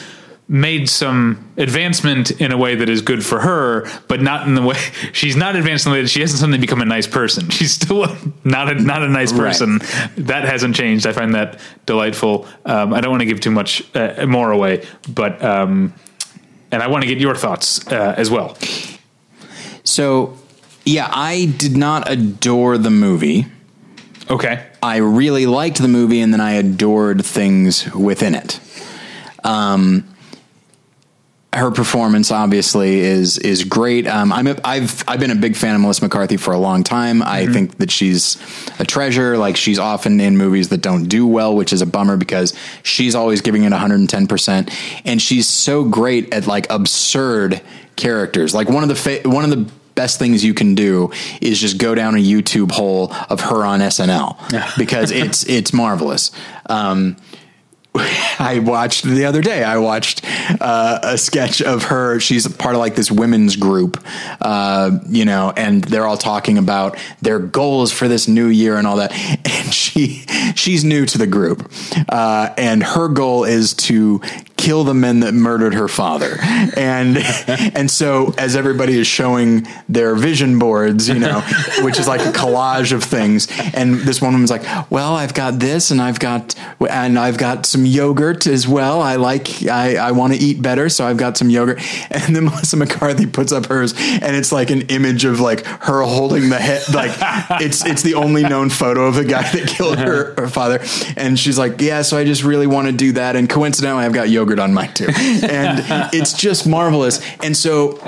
made 0.51 0.89
some 0.89 1.53
advancement 1.59 2.31
in 2.41 2.53
a 2.53 2.57
way 2.57 2.75
that 2.75 2.89
is 2.89 3.03
good 3.03 3.23
for 3.25 3.39
her, 3.39 3.87
but 4.09 4.23
not 4.23 4.47
in 4.47 4.55
the 4.55 4.63
way 4.63 4.77
she's 5.13 5.37
not 5.37 5.55
advanced 5.57 5.85
in 5.85 5.93
the 5.93 5.99
way 5.99 6.03
that 6.03 6.09
she 6.09 6.21
hasn't 6.23 6.39
suddenly 6.41 6.59
become 6.59 6.81
a 6.81 6.87
nice 6.87 7.07
person. 7.07 7.51
She's 7.51 7.73
still 7.73 8.07
not 8.45 8.71
a 8.71 8.75
not 8.83 9.03
a 9.03 9.09
nice 9.09 9.31
Right. 9.33 9.41
person. 9.49 9.79
That 10.17 10.45
hasn't 10.45 10.75
changed. 10.75 11.07
I 11.07 11.13
find 11.13 11.35
that 11.35 11.61
delightful. 11.85 12.47
Um, 12.65 12.95
I 12.95 13.01
don't 13.03 13.11
want 13.11 13.21
to 13.21 13.27
give 13.27 13.41
too 13.41 13.51
much 13.51 13.83
uh, 13.95 14.25
more 14.27 14.51
away, 14.51 14.87
but 15.09 15.43
um, 15.45 15.93
and 16.71 16.83
I 16.83 16.87
want 16.89 17.03
to 17.03 17.09
get 17.09 17.19
your 17.19 17.35
thoughts 17.35 17.87
uh, 17.89 18.15
as 18.17 18.31
well. 18.31 18.57
so, 19.85 20.37
yeah, 20.85 21.09
I 21.13 21.47
did 21.59 21.77
not 21.77 22.11
adore 22.11 22.79
the 22.79 22.91
movie. 22.91 23.47
Okay. 24.31 24.65
I 24.83 24.99
really 24.99 25.47
liked 25.47 25.79
the 25.79 25.89
movie, 25.89 26.21
and 26.21 26.33
then 26.33 26.41
I 26.41 26.53
adored 26.53 27.25
things 27.25 27.93
within 27.95 28.35
it. 28.35 28.61
Um, 29.45 30.07
her 31.55 31.71
performance 31.71 32.31
obviously 32.31 33.01
is 33.01 33.39
is 33.39 33.65
great. 33.65 34.07
Um, 34.07 34.33
I'm 34.33 34.47
a, 34.47 34.57
I've 34.65 35.03
I've 35.09 35.19
been 35.19 35.31
a 35.31 35.35
big 35.37 35.57
fan 35.57 35.75
of 35.75 35.81
Melissa 35.81 36.03
McCarthy 36.05 36.37
for 36.37 36.53
a 36.53 36.59
long 36.59 36.85
time. 36.85 37.23
I 37.23 37.47
think 37.47 37.79
that 37.79 37.91
she's 37.91 38.37
a 38.79 38.85
treasure. 38.85 39.39
Like 39.39 39.57
she's 39.57 39.79
often 39.79 40.21
in 40.21 40.37
movies 40.37 40.69
that 40.69 40.83
don't 40.83 41.05
do 41.05 41.27
well, 41.27 41.57
which 41.57 41.73
is 41.73 41.81
a 41.81 41.87
bummer 41.87 42.19
because 42.19 42.55
she's 42.83 43.15
always 43.15 43.41
giving 43.41 43.65
it 43.65 43.71
110 43.71 44.27
percent, 44.27 44.71
and 45.07 45.23
she's 45.23 45.49
so 45.49 45.85
great 45.85 46.35
at 46.35 46.47
like 46.47 46.67
absurd 46.71 47.63
characters. 47.97 48.55
Like 48.55 48.69
one 48.69 48.83
of 48.83 48.91
the 48.91 48.95
fa- 48.95 49.29
one 49.29 49.45
of 49.45 49.51
the 49.51 49.73
best 49.99 50.21
things 50.21 50.45
you 50.45 50.55
can 50.55 50.77
do 50.77 51.11
is 51.41 51.61
just 51.61 51.77
go 51.77 51.93
down 51.93 52.15
a 52.15 52.19
YouTube 52.19 52.71
hole 52.71 53.13
of 53.29 53.41
her 53.41 53.65
on 53.65 53.81
SNL 53.81 54.37
because 54.79 55.11
it's 55.11 55.43
it's 55.49 55.73
marvelous. 55.73 56.31
Um, 56.67 57.17
I 58.39 58.61
watched 58.61 59.03
the 59.03 59.25
other 59.25 59.41
day. 59.41 59.65
I 59.65 59.79
watched 59.79 60.25
uh, 60.61 61.01
a 61.03 61.19
sketch 61.19 61.61
of 61.61 61.85
her. 61.85 62.21
She's 62.21 62.47
part 62.47 62.77
of 62.77 62.79
like 62.79 62.95
this 62.95 63.11
women's 63.11 63.57
group, 63.57 64.01
uh, 64.41 64.99
you 65.09 65.25
know, 65.25 65.53
and 65.57 65.83
they're 65.83 66.07
all 66.07 66.17
talking 66.17 66.59
about 66.59 66.97
their 67.21 67.41
goals 67.41 67.91
for 67.91 68.07
this 68.07 68.29
new 68.29 68.47
year 68.47 68.77
and 68.77 68.87
all 68.87 68.99
that. 68.99 69.13
And 69.13 69.75
she 69.75 70.25
she's 70.55 70.85
new 70.85 71.07
to 71.07 71.19
the 71.19 71.27
group, 71.27 71.73
uh, 72.09 72.51
and 72.57 72.85
her 72.85 73.09
goal 73.09 73.43
is 73.43 73.75
to 73.75 74.21
kill 74.59 74.85
the 74.85 74.93
men 74.93 75.21
that 75.21 75.33
murdered 75.33 75.73
her 75.73 75.89
father. 75.89 76.37
And 76.77 77.17
and 77.49 77.91
so 77.91 78.35
as 78.37 78.57
everybody 78.57 78.99
is 78.99 79.07
showing 79.07 79.67
their 79.89 80.15
vision 80.15 80.59
boards, 80.59 81.09
you 81.09 81.19
know, 81.19 81.41
which 81.81 81.99
is 81.99 82.07
like 82.07 82.21
a 82.21 82.33
collage 82.33 82.93
of 82.93 83.03
things, 83.03 83.49
and 83.73 83.95
this 84.01 84.21
one 84.21 84.33
woman's 84.33 84.51
like, 84.51 84.65
"Well, 84.91 85.15
I've 85.15 85.33
got 85.33 85.59
this, 85.61 85.91
and 85.91 86.03
I've 86.03 86.19
got 86.19 86.55
and 86.91 87.19
I've 87.19 87.39
got 87.39 87.65
some 87.65 87.87
yogurt 87.87 88.47
as 88.47 88.69
well. 88.69 89.01
I 89.01 89.17
like 89.17 89.67
I 89.67 89.97
I 89.97 90.13
want 90.13 90.35
to 90.35 90.39
eat 90.39 90.61
better, 90.61 90.89
so 90.89 91.07
I've 91.07 91.17
got 91.17 91.39
some 91.39 91.49
yogurt." 91.49 91.81
And 92.11 92.35
then 92.35 92.47
Melissa 92.47 92.77
McCarthy 92.77 93.27
puts 93.27 93.53
up 93.53 93.67
hers, 93.67 93.95
and 93.97 94.35
it's 94.35 94.51
like 94.51 94.71
an 94.71 94.83
image 94.83 95.25
of 95.25 95.41
like 95.41 95.65
her 95.65 96.03
holding 96.03 96.49
the 96.49 96.59
head, 96.59 96.83
like 96.93 97.13
it's 97.63 97.85
it's 97.87 98.03
the 98.03 98.15
only 98.15 98.43
known 98.43 98.71
photo 98.71 99.07
of 99.07 99.15
the 99.15 99.25
guy 99.25 99.49
that 99.53 99.69
killed 99.69 99.99
her, 99.99 100.35
her 100.35 100.49
father, 100.49 100.81
and 101.17 101.39
she's 101.39 101.59
like, 101.59 101.81
"Yeah, 101.81 102.03
so 102.03 102.17
I 102.17 102.25
just 102.25 102.43
really 102.43 102.67
want 102.67 102.87
to 102.89 102.93
do 102.93 103.13
that." 103.13 103.37
And 103.37 103.49
coincidentally, 103.49 104.05
I've 104.05 104.13
got 104.13 104.31
yogurt 104.31 104.48
on 104.59 104.73
mine 104.73 104.93
too, 104.95 105.09
and 105.09 105.85
it's 106.15 106.33
just 106.33 106.67
marvelous. 106.67 107.21
And 107.43 107.57
so 107.57 107.99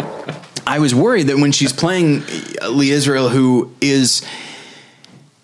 I 0.66 0.78
was 0.78 0.94
worried 0.94 1.24
that 1.28 1.36
when 1.38 1.52
she's 1.52 1.72
playing 1.72 2.22
Lee 2.68 2.90
Israel, 2.90 3.28
who 3.28 3.72
is 3.80 4.22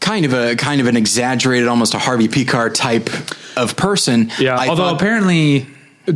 kind 0.01 0.25
of 0.25 0.33
a 0.33 0.55
kind 0.57 0.81
of 0.81 0.87
an 0.87 0.97
exaggerated, 0.97 1.69
almost 1.69 1.95
a 1.95 1.99
Harvey 1.99 2.29
Pekar 2.29 2.73
type 2.75 3.11
of 3.57 3.77
person. 3.77 4.31
Yeah, 4.39 4.57
I 4.57 4.69
although 4.69 4.85
thought- 4.85 4.97
apparently 4.97 5.67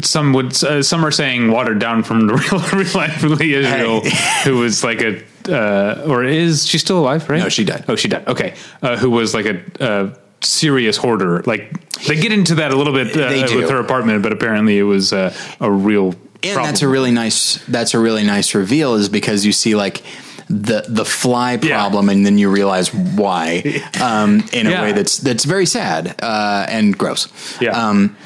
some 0.03 0.33
would 0.35 0.53
uh, 0.62 0.83
some 0.83 1.05
are 1.05 1.11
saying 1.11 1.51
watered 1.51 1.81
down 1.81 2.05
from 2.05 2.26
the 2.28 2.35
real 2.72 2.78
real 2.85 2.93
life 2.95 3.22
Lee 3.22 3.55
Israel, 3.55 4.01
who 4.45 4.59
was 4.59 4.85
like 4.85 5.01
a 5.03 5.22
uh, 5.49 6.05
or 6.07 6.22
is 6.22 6.66
she 6.66 6.78
still 6.78 6.99
alive? 7.01 7.28
Right? 7.28 7.39
No, 7.41 7.49
she 7.49 7.64
died. 7.64 7.85
Oh, 7.89 7.97
she 7.97 8.09
died. 8.09 8.28
Okay, 8.28 8.55
uh, 8.83 8.97
who 8.97 9.11
was 9.11 9.35
like 9.35 9.47
a. 9.47 10.16
Serious 10.43 10.97
hoarder 10.97 11.43
like 11.45 11.70
they 12.07 12.16
get 12.16 12.32
into 12.32 12.55
that 12.57 12.70
a 12.72 12.76
little 12.76 12.95
bit 12.95 13.14
uh, 13.16 13.57
with 13.57 13.68
her 13.68 13.78
apartment 13.78 14.22
but 14.22 14.32
apparently 14.32 14.78
it 14.78 14.84
was 14.84 15.12
uh, 15.12 15.34
a 15.61 15.70
real 15.70 16.14
and 16.43 16.55
problem. 16.55 16.64
that's 16.64 16.80
a 16.82 16.88
really 16.88 17.11
nice 17.11 17.62
that's 17.66 17.93
a 17.93 17.99
really 17.99 18.24
nice 18.24 18.55
reveal 18.55 18.95
is 18.95 19.09
because 19.11 19.45
you 19.45 19.53
see 19.53 19.74
like 19.74 20.03
the 20.49 20.84
the 20.88 21.05
fly 21.05 21.59
Yeah. 21.62 21.78
problem 21.78 22.09
and 22.09 22.24
then 22.24 22.38
you 22.38 22.51
realize 22.51 22.93
why 22.95 23.62
um, 24.03 24.43
in 24.53 24.66
a 24.66 24.70
Yeah. 24.70 24.82
way 24.82 24.93
that's 24.93 25.18
that's 25.18 25.45
very 25.45 25.66
sad 25.66 26.14
uh, 26.22 26.64
and 26.68 26.97
gross 26.97 27.28
Yeah. 27.61 27.72
um, 27.72 28.16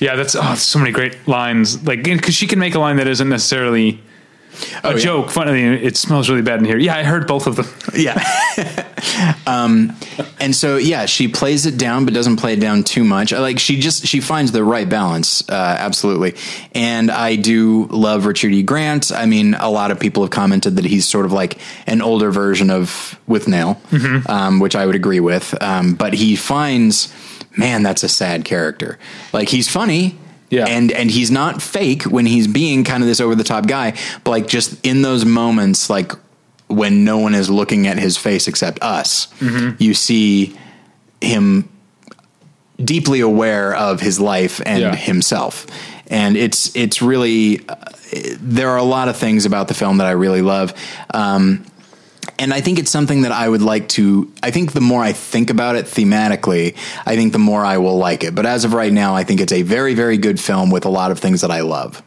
Yeah, 0.00 0.16
that's 0.16 0.34
oh, 0.36 0.54
so 0.54 0.78
many 0.78 0.92
great 0.92 1.16
lines. 1.26 1.84
Like, 1.84 2.04
because 2.04 2.34
she 2.34 2.46
can 2.46 2.60
make 2.60 2.76
a 2.76 2.78
line 2.78 2.96
that 2.98 3.08
isn't 3.08 3.28
necessarily 3.28 4.00
a 4.82 4.88
Oh, 4.88 4.90
yeah. 4.90 4.96
joke. 4.98 5.30
Funny, 5.30 5.62
it 5.62 5.96
smells 5.96 6.28
really 6.28 6.42
bad 6.42 6.58
in 6.60 6.64
here. 6.64 6.78
Yeah, 6.78 6.96
I 6.96 7.02
heard 7.04 7.26
both 7.26 7.46
of 7.46 7.56
them. 7.56 7.66
yeah. 7.94 8.22
Um, 9.46 9.96
and 10.40 10.54
so 10.54 10.76
yeah 10.76 11.06
she 11.06 11.28
plays 11.28 11.64
it 11.66 11.78
down 11.78 12.04
but 12.04 12.12
doesn't 12.12 12.36
play 12.36 12.52
it 12.52 12.60
down 12.60 12.84
too 12.84 13.02
much. 13.04 13.32
Like 13.32 13.58
she 13.58 13.78
just 13.80 14.06
she 14.06 14.20
finds 14.20 14.52
the 14.52 14.62
right 14.62 14.88
balance 14.88 15.48
uh, 15.48 15.52
absolutely. 15.78 16.34
And 16.74 17.10
i 17.10 17.36
do 17.36 17.86
love 17.86 18.26
richard 18.26 18.52
e. 18.52 18.62
Grant. 18.62 19.10
I 19.12 19.24
mean 19.26 19.54
a 19.54 19.70
lot 19.70 19.90
of 19.90 19.98
people 19.98 20.22
have 20.24 20.30
commented 20.30 20.76
that 20.76 20.84
he's 20.84 21.06
sort 21.06 21.24
of 21.24 21.32
like 21.32 21.58
an 21.86 22.02
older 22.02 22.30
version 22.30 22.70
of 22.70 23.18
Withnail 23.28 24.28
um, 24.28 24.60
which 24.60 24.76
i 24.76 24.84
would 24.84 24.96
agree 24.96 25.20
with. 25.20 25.54
Um, 25.62 25.94
but 25.94 26.12
he 26.12 26.36
finds 26.36 27.12
man 27.56 27.82
that's 27.82 28.02
a 28.02 28.08
sad 28.08 28.44
character. 28.44 28.98
Like 29.32 29.48
he's 29.48 29.68
funny 29.68 30.18
Yeah. 30.50 30.64
and 30.66 30.90
and 30.92 31.10
he's 31.10 31.30
not 31.30 31.60
fake 31.60 32.04
when 32.04 32.26
he's 32.26 32.46
being 32.46 32.84
kind 32.84 33.02
of 33.02 33.08
this 33.08 33.20
over 33.20 33.34
the 33.34 33.44
top 33.44 33.66
guy 33.66 33.92
but 34.24 34.30
like 34.30 34.46
just 34.46 34.84
in 34.86 35.02
those 35.02 35.24
moments 35.24 35.90
like 35.90 36.12
when 36.68 37.04
no 37.04 37.18
one 37.18 37.34
is 37.34 37.48
looking 37.50 37.86
at 37.86 37.98
his 37.98 38.16
face 38.16 38.48
except 38.48 38.82
us 38.82 39.28
you 39.78 39.92
see 39.94 40.56
him 41.20 41.68
deeply 42.82 43.20
aware 43.20 43.74
of 43.74 44.00
his 44.00 44.20
life 44.20 44.60
and 44.64 44.80
Yeah. 44.80 44.94
himself 44.96 45.66
and 46.06 46.36
it's 46.36 46.74
it's 46.76 47.02
really 47.02 47.60
uh, 47.68 47.74
there 48.40 48.70
are 48.70 48.78
a 48.78 48.82
lot 48.84 49.08
of 49.08 49.16
things 49.16 49.44
about 49.44 49.68
the 49.68 49.74
film 49.74 49.98
that 49.98 50.06
I 50.06 50.12
really 50.12 50.42
love 50.42 50.72
um, 51.12 51.64
and 52.38 52.54
I 52.54 52.60
think 52.60 52.78
it's 52.78 52.90
something 52.90 53.22
that 53.22 53.32
I 53.32 53.48
would 53.48 53.62
like 53.62 53.88
to. 53.90 54.32
I 54.42 54.50
think 54.50 54.72
the 54.72 54.80
more 54.80 55.02
I 55.02 55.12
think 55.12 55.50
about 55.50 55.76
it 55.76 55.86
thematically, 55.86 56.76
I 57.06 57.16
think 57.16 57.32
the 57.32 57.38
more 57.38 57.64
I 57.64 57.78
will 57.78 57.98
like 57.98 58.24
it. 58.24 58.34
But 58.34 58.46
as 58.46 58.64
of 58.64 58.72
right 58.74 58.92
now, 58.92 59.14
I 59.14 59.24
think 59.24 59.40
it's 59.40 59.52
a 59.52 59.62
very, 59.62 59.94
very 59.94 60.18
good 60.18 60.38
film 60.38 60.70
with 60.70 60.84
a 60.84 60.88
lot 60.90 61.10
of 61.10 61.18
things 61.18 61.40
that 61.40 61.50
I 61.50 61.60
love. 61.60 62.02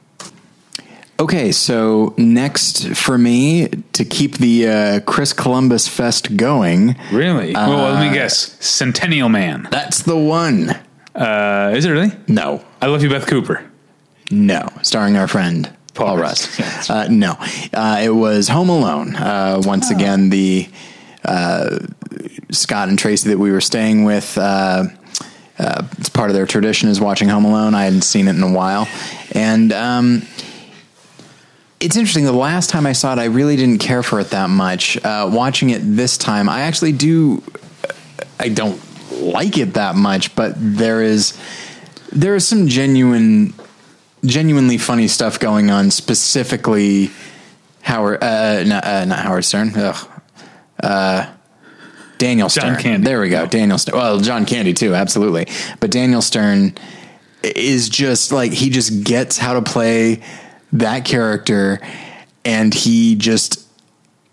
Okay, 1.19 1.51
so 1.51 2.15
next 2.17 2.87
for 2.95 3.15
me 3.15 3.67
to 3.93 4.03
keep 4.05 4.37
the 4.37 4.67
uh, 4.67 4.99
Chris 5.01 5.33
Columbus 5.33 5.87
Fest 5.87 6.35
going, 6.35 6.95
Really? 7.11 7.53
well, 7.53 7.93
let 7.93 8.07
me 8.07 8.11
guess. 8.13 8.57
Centennial 8.65 9.29
Man. 9.29 9.67
that's 9.69 10.01
the 10.01 10.17
one. 10.17 10.71
Uh, 11.13 11.73
is 11.75 11.85
it 11.85 11.91
really? 11.91 12.11
No, 12.27 12.63
I 12.81 12.87
love 12.87 13.03
you, 13.03 13.09
Beth 13.09 13.27
Cooper. 13.27 13.63
no, 14.31 14.67
starring 14.81 15.15
our 15.17 15.27
friend 15.27 15.69
Paul. 15.93 16.17
Rust. 16.17 16.89
Uh, 16.89 17.07
no, 17.09 17.35
uh, 17.73 17.99
it 18.01 18.09
was 18.09 18.47
Home 18.47 18.69
Alone. 18.69 19.15
Uh, 19.15 19.61
once 19.63 19.91
again, 19.91 20.29
the 20.29 20.69
uh, 21.25 21.79
Scott 22.51 22.89
and 22.89 22.97
Tracy 22.97 23.29
that 23.29 23.37
we 23.37 23.51
were 23.51 23.61
staying 23.61 24.03
with. 24.03 24.37
Uh, 24.37 24.85
uh, 25.59 25.87
it's 25.99 26.09
part 26.09 26.29
of 26.29 26.35
their 26.35 26.45
tradition 26.45 26.89
is 26.89 26.99
watching 26.99 27.29
Home 27.29 27.45
Alone. 27.45 27.75
I 27.75 27.83
hadn't 27.83 28.01
seen 28.01 28.27
it 28.27 28.35
in 28.35 28.43
a 28.43 28.51
while, 28.51 28.87
and 29.33 29.71
um, 29.73 30.27
it's 31.79 31.95
interesting. 31.95 32.25
The 32.25 32.31
last 32.31 32.69
time 32.69 32.85
I 32.85 32.93
saw 32.93 33.13
it, 33.13 33.19
I 33.19 33.25
really 33.25 33.55
didn't 33.55 33.79
care 33.79 34.01
for 34.01 34.19
it 34.19 34.31
that 34.31 34.49
much. 34.49 34.97
Uh, 35.03 35.29
watching 35.31 35.69
it 35.69 35.79
this 35.79 36.17
time, 36.17 36.49
I 36.49 36.61
actually 36.61 36.93
do. 36.93 37.43
I 38.39 38.49
don't 38.49 38.81
like 39.11 39.57
it 39.57 39.75
that 39.75 39.95
much, 39.95 40.35
but 40.35 40.53
there 40.57 41.03
is 41.03 41.37
there 42.11 42.35
is 42.35 42.47
some 42.47 42.67
genuine, 42.67 43.53
genuinely 44.25 44.77
funny 44.77 45.07
stuff 45.07 45.39
going 45.39 45.71
on. 45.71 45.91
Specifically, 45.91 47.11
Howard, 47.81 48.23
uh, 48.23 48.63
not, 48.63 48.85
uh, 48.85 49.05
not 49.05 49.19
Howard 49.19 49.45
Stern. 49.45 49.75
Ugh. 49.75 50.07
Uh, 50.81 51.33
Daniel 52.17 52.49
Stern. 52.49 52.77
Candy. 52.77 53.03
There 53.03 53.19
we 53.19 53.29
go. 53.29 53.47
Daniel 53.47 53.77
Stern. 53.77 53.97
Well, 53.97 54.19
John 54.19 54.45
Candy 54.45 54.73
too, 54.73 54.93
absolutely. 54.93 55.47
But 55.79 55.89
Daniel 55.89 56.21
Stern 56.21 56.75
is 57.43 57.89
just 57.89 58.31
like 58.31 58.51
he 58.51 58.69
just 58.69 59.03
gets 59.03 59.37
how 59.37 59.53
to 59.53 59.61
play 59.63 60.21
that 60.73 61.03
character, 61.03 61.79
and 62.45 62.73
he 62.73 63.15
just 63.15 63.67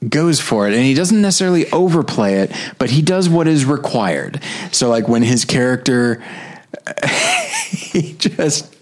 goes 0.07 0.41
for 0.41 0.69
it 0.69 0.75
and 0.75 0.85
he 0.85 0.95
doesn't 0.95 1.21
necessarily 1.21 1.69
overplay 1.73 2.35
it 2.35 2.53
but 2.79 2.89
he 2.89 3.03
does 3.03 3.29
what 3.29 3.49
is 3.49 3.65
required 3.65 4.41
so 4.71 4.89
like 4.89 5.09
when 5.09 5.25
his 5.25 5.45
character 5.45 6.23
he 7.73 8.13
just 8.13 8.73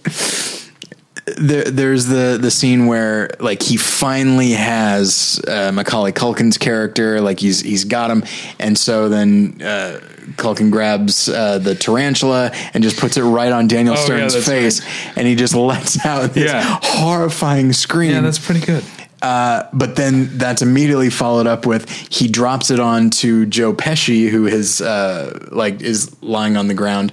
there, 1.37 1.65
there's 1.65 2.07
the 2.07 2.39
the 2.41 2.51
scene 2.51 2.87
where 2.87 3.31
like 3.41 3.63
he 3.63 3.77
finally 3.77 4.53
has 4.53 5.41
uh, 5.49 5.73
Macaulay 5.73 6.13
Culkin's 6.13 6.57
character, 6.59 7.21
like 7.21 7.41
he's 7.41 7.61
he's 7.61 7.85
got 7.85 8.11
him, 8.11 8.23
and 8.61 8.79
so 8.79 9.09
then 9.09 9.61
uh, 9.61 10.01
Culkin 10.37 10.71
grabs 10.71 11.29
uh, 11.29 11.59
the 11.59 11.75
tarantula 11.75 12.51
and 12.75 12.83
just 12.85 12.99
puts 12.99 13.17
it 13.17 13.23
right 13.23 13.51
on 13.51 13.67
Daniel 13.67 13.95
Oh, 13.99 14.05
Stern's 14.05 14.35
that's 14.35 14.47
face, 14.47 14.81
and 15.17 15.27
he 15.27 15.35
just 15.35 15.55
lets 15.55 16.05
out 16.07 16.33
this 16.35 16.53
Yeah. 16.53 16.79
horrifying 16.83 17.73
scream. 17.73 18.13
Yeah, 18.13 18.21
that's 18.21 18.39
pretty 18.39 18.65
good. 18.65 18.85
Uh, 19.23 19.65
but 19.73 19.97
then 19.97 20.29
that's 20.39 20.63
immediately 20.63 21.11
followed 21.11 21.47
up 21.47 21.65
with 21.67 21.89
he 21.91 22.29
drops 22.29 22.71
it 22.71 22.79
on 22.79 23.11
to 23.11 23.47
Joe 23.47 23.73
Pesci, 23.73 24.29
who 24.29 24.47
is 24.47 24.81
uh, 24.81 25.49
like 25.51 25.81
is 25.81 26.15
lying 26.23 26.57
on 26.57 26.69
the 26.69 26.75
ground, 26.75 27.13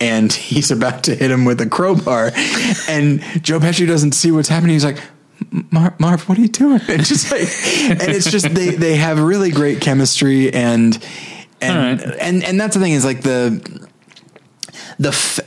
and 0.00 0.32
he's 0.50 0.70
about 0.70 1.04
to 1.04 1.14
hit 1.14 1.30
him 1.30 1.44
with 1.44 1.60
a 1.60 1.68
crowbar, 1.68 2.32
and 2.88 3.20
Joe 3.42 3.60
Pesci 3.60 3.86
doesn't 3.86 4.12
see 4.12 4.30
what's 4.30 4.48
happening. 4.48 4.74
He's 4.74 4.84
like. 4.84 5.00
Marv, 5.70 6.00
Marv, 6.00 6.28
what 6.28 6.36
are 6.36 6.40
you 6.40 6.48
doing? 6.48 6.80
It's 6.88 7.08
just 7.08 7.30
like, 7.30 7.42
and 7.42 8.12
it's 8.12 8.28
just 8.28 8.52
they 8.52 8.70
they 8.70 8.96
have 8.96 9.20
really 9.20 9.52
great 9.52 9.80
chemistry, 9.80 10.52
and 10.52 10.98
and 11.60 12.00
right. 12.00 12.16
and 12.20 12.42
and 12.42 12.60
that's 12.60 12.74
the 12.74 12.82
thing 12.82 12.90
is 12.90 13.04
like 13.04 13.22
the 13.22 13.88
the 14.98 15.10
f- 15.10 15.38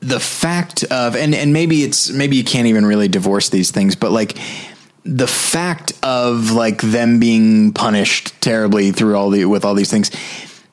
the 0.00 0.20
fact 0.20 0.84
of 0.84 1.16
and 1.16 1.34
and 1.34 1.52
maybe 1.52 1.82
it's 1.82 2.10
maybe 2.10 2.36
you 2.36 2.44
can't 2.44 2.66
even 2.66 2.84
really 2.84 3.08
divorce 3.08 3.48
these 3.48 3.70
things 3.70 3.96
but 3.96 4.12
like 4.12 4.38
the 5.04 5.26
fact 5.26 5.92
of 6.02 6.50
like 6.50 6.80
them 6.82 7.18
being 7.18 7.72
punished 7.72 8.38
terribly 8.40 8.92
through 8.92 9.16
all 9.16 9.30
the 9.30 9.44
with 9.46 9.64
all 9.64 9.74
these 9.74 9.90
things 9.90 10.10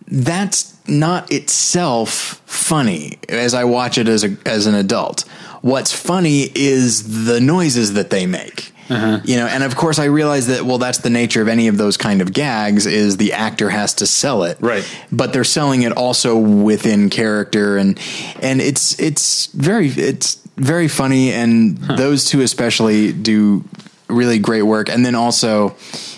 that's 0.07 0.63
not 0.91 1.31
itself 1.31 2.41
funny 2.45 3.17
as 3.29 3.53
i 3.53 3.63
watch 3.63 3.97
it 3.97 4.07
as 4.07 4.23
a 4.23 4.37
as 4.45 4.67
an 4.67 4.75
adult. 4.75 5.21
What's 5.61 5.93
funny 5.93 6.49
is 6.55 7.25
the 7.25 7.39
noises 7.39 7.93
that 7.93 8.09
they 8.09 8.25
make. 8.25 8.71
You 8.89 9.37
know 9.37 9.47
and 9.47 9.63
of 9.63 9.77
course 9.77 9.99
i 9.99 10.05
realize 10.05 10.47
that 10.47 10.63
well 10.63 10.77
that's 10.77 10.97
the 10.97 11.09
nature 11.09 11.41
of 11.41 11.47
any 11.47 11.69
of 11.69 11.77
those 11.77 11.95
kind 11.95 12.21
of 12.21 12.33
gags 12.33 12.85
is 12.85 13.15
the 13.15 13.31
actor 13.31 13.69
has 13.69 13.93
to 13.95 14.05
sell 14.05 14.43
it. 14.43 14.57
Right. 14.59 14.83
but 15.13 15.31
they're 15.31 15.45
selling 15.45 15.83
it 15.83 15.93
also 15.93 16.37
within 16.37 17.09
character 17.09 17.77
and 17.77 17.97
and 18.41 18.59
it's 18.59 18.99
it's 18.99 19.45
very 19.45 19.87
it's 19.87 20.35
very 20.57 20.89
funny 20.89 21.31
and 21.31 21.77
those 21.77 22.25
two 22.25 22.41
especially 22.41 23.13
do 23.13 23.63
really 24.09 24.39
great 24.39 24.63
work. 24.63 24.89
And 24.89 25.05
then 25.05 25.15
also 25.15 25.73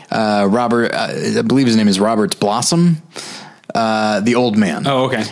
uh, 0.10 0.48
Robert 0.50 0.92
uh, 0.94 1.40
I 1.40 1.42
believe 1.44 1.68
his 1.68 1.76
name 1.76 1.88
is 1.88 2.00
Roberts 2.00 2.34
Blossom 2.34 3.04
uh, 3.76 4.20
the 4.22 4.36
old 4.36 4.58
man 4.58 4.86
Oh, 4.88 5.06
okay. 5.06 5.24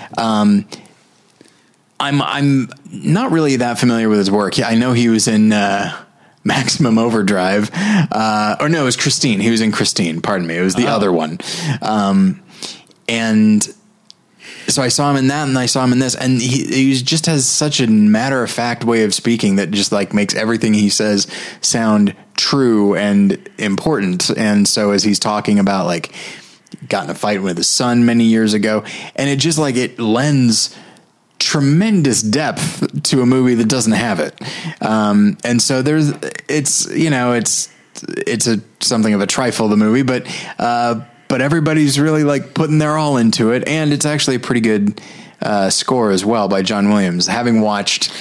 I'm 1.99 2.21
I'm 2.21 2.69
not 2.91 3.31
really 3.31 3.57
that 3.57 3.77
familiar 3.79 4.09
with 4.09 4.17
his 4.17 4.31
work. 4.31 4.59
I 4.59 4.75
know 4.75 4.93
he 4.93 5.07
was 5.09 5.27
in 5.27 5.53
uh, 5.53 5.95
Maximum 6.43 6.97
Overdrive, 6.97 7.69
uh, 7.73 8.55
or 8.59 8.69
no, 8.69 8.81
it 8.81 8.85
was 8.85 8.97
Christine. 8.97 9.39
He 9.39 9.51
was 9.51 9.61
in 9.61 9.71
Christine. 9.71 10.21
Pardon 10.21 10.47
me, 10.47 10.57
it 10.57 10.61
was 10.61 10.73
the 10.75 10.87
Oh. 10.87 10.95
other 10.95 11.11
one. 11.11 11.37
Um, 11.81 12.41
and 13.07 13.63
so 14.67 14.81
I 14.81 14.87
saw 14.87 15.11
him 15.11 15.17
in 15.17 15.27
that, 15.27 15.47
and 15.47 15.57
I 15.59 15.67
saw 15.67 15.83
him 15.83 15.91
in 15.93 15.99
this, 15.99 16.15
and 16.15 16.41
he, 16.41 16.65
he 16.65 16.93
just 17.03 17.27
has 17.27 17.45
such 17.47 17.79
a 17.81 17.87
matter 17.87 18.41
of 18.41 18.49
fact 18.49 18.83
way 18.83 19.03
of 19.03 19.13
speaking 19.13 19.57
that 19.57 19.69
just 19.69 19.91
like 19.91 20.13
makes 20.13 20.33
everything 20.33 20.73
he 20.73 20.89
says 20.89 21.27
sound 21.61 22.15
true 22.35 22.95
and 22.95 23.47
important. 23.59 24.31
And 24.35 24.67
so 24.67 24.89
as 24.91 25.03
he's 25.03 25.19
talking 25.19 25.59
about 25.59 25.85
like 25.85 26.15
got 26.89 27.05
in 27.05 27.09
a 27.09 27.15
fight 27.15 27.41
with 27.41 27.57
his 27.57 27.67
son 27.67 28.05
many 28.05 28.25
years 28.25 28.53
ago, 28.53 28.83
and 29.15 29.29
it 29.29 29.37
just 29.37 29.57
like 29.57 29.75
it 29.75 29.99
lends 29.99 30.75
tremendous 31.39 32.21
depth 32.21 33.03
to 33.03 33.21
a 33.21 33.25
movie 33.25 33.55
that 33.55 33.67
doesn't 33.67 33.93
have 33.93 34.19
it. 34.19 34.39
Um, 34.81 35.37
and 35.43 35.61
so 35.61 35.81
there's 35.81 36.13
it's 36.47 36.87
you 36.95 37.09
know 37.09 37.33
it's 37.33 37.73
it's 38.07 38.47
a 38.47 38.61
something 38.79 39.13
of 39.13 39.21
a 39.21 39.27
trifle 39.27 39.67
the 39.67 39.77
movie, 39.77 40.03
but 40.03 40.25
uh, 40.59 41.01
but 41.27 41.41
everybody's 41.41 41.99
really 41.99 42.23
like 42.23 42.53
putting 42.53 42.77
their 42.77 42.97
all 42.97 43.17
into 43.17 43.51
it, 43.51 43.67
and 43.67 43.91
it's 43.91 44.05
actually 44.05 44.35
a 44.35 44.39
pretty 44.39 44.61
good 44.61 45.01
uh, 45.41 45.69
score 45.69 46.11
as 46.11 46.23
well 46.23 46.47
by 46.47 46.61
John 46.61 46.89
Williams. 46.89 47.27
Having 47.27 47.61
watched 47.61 48.13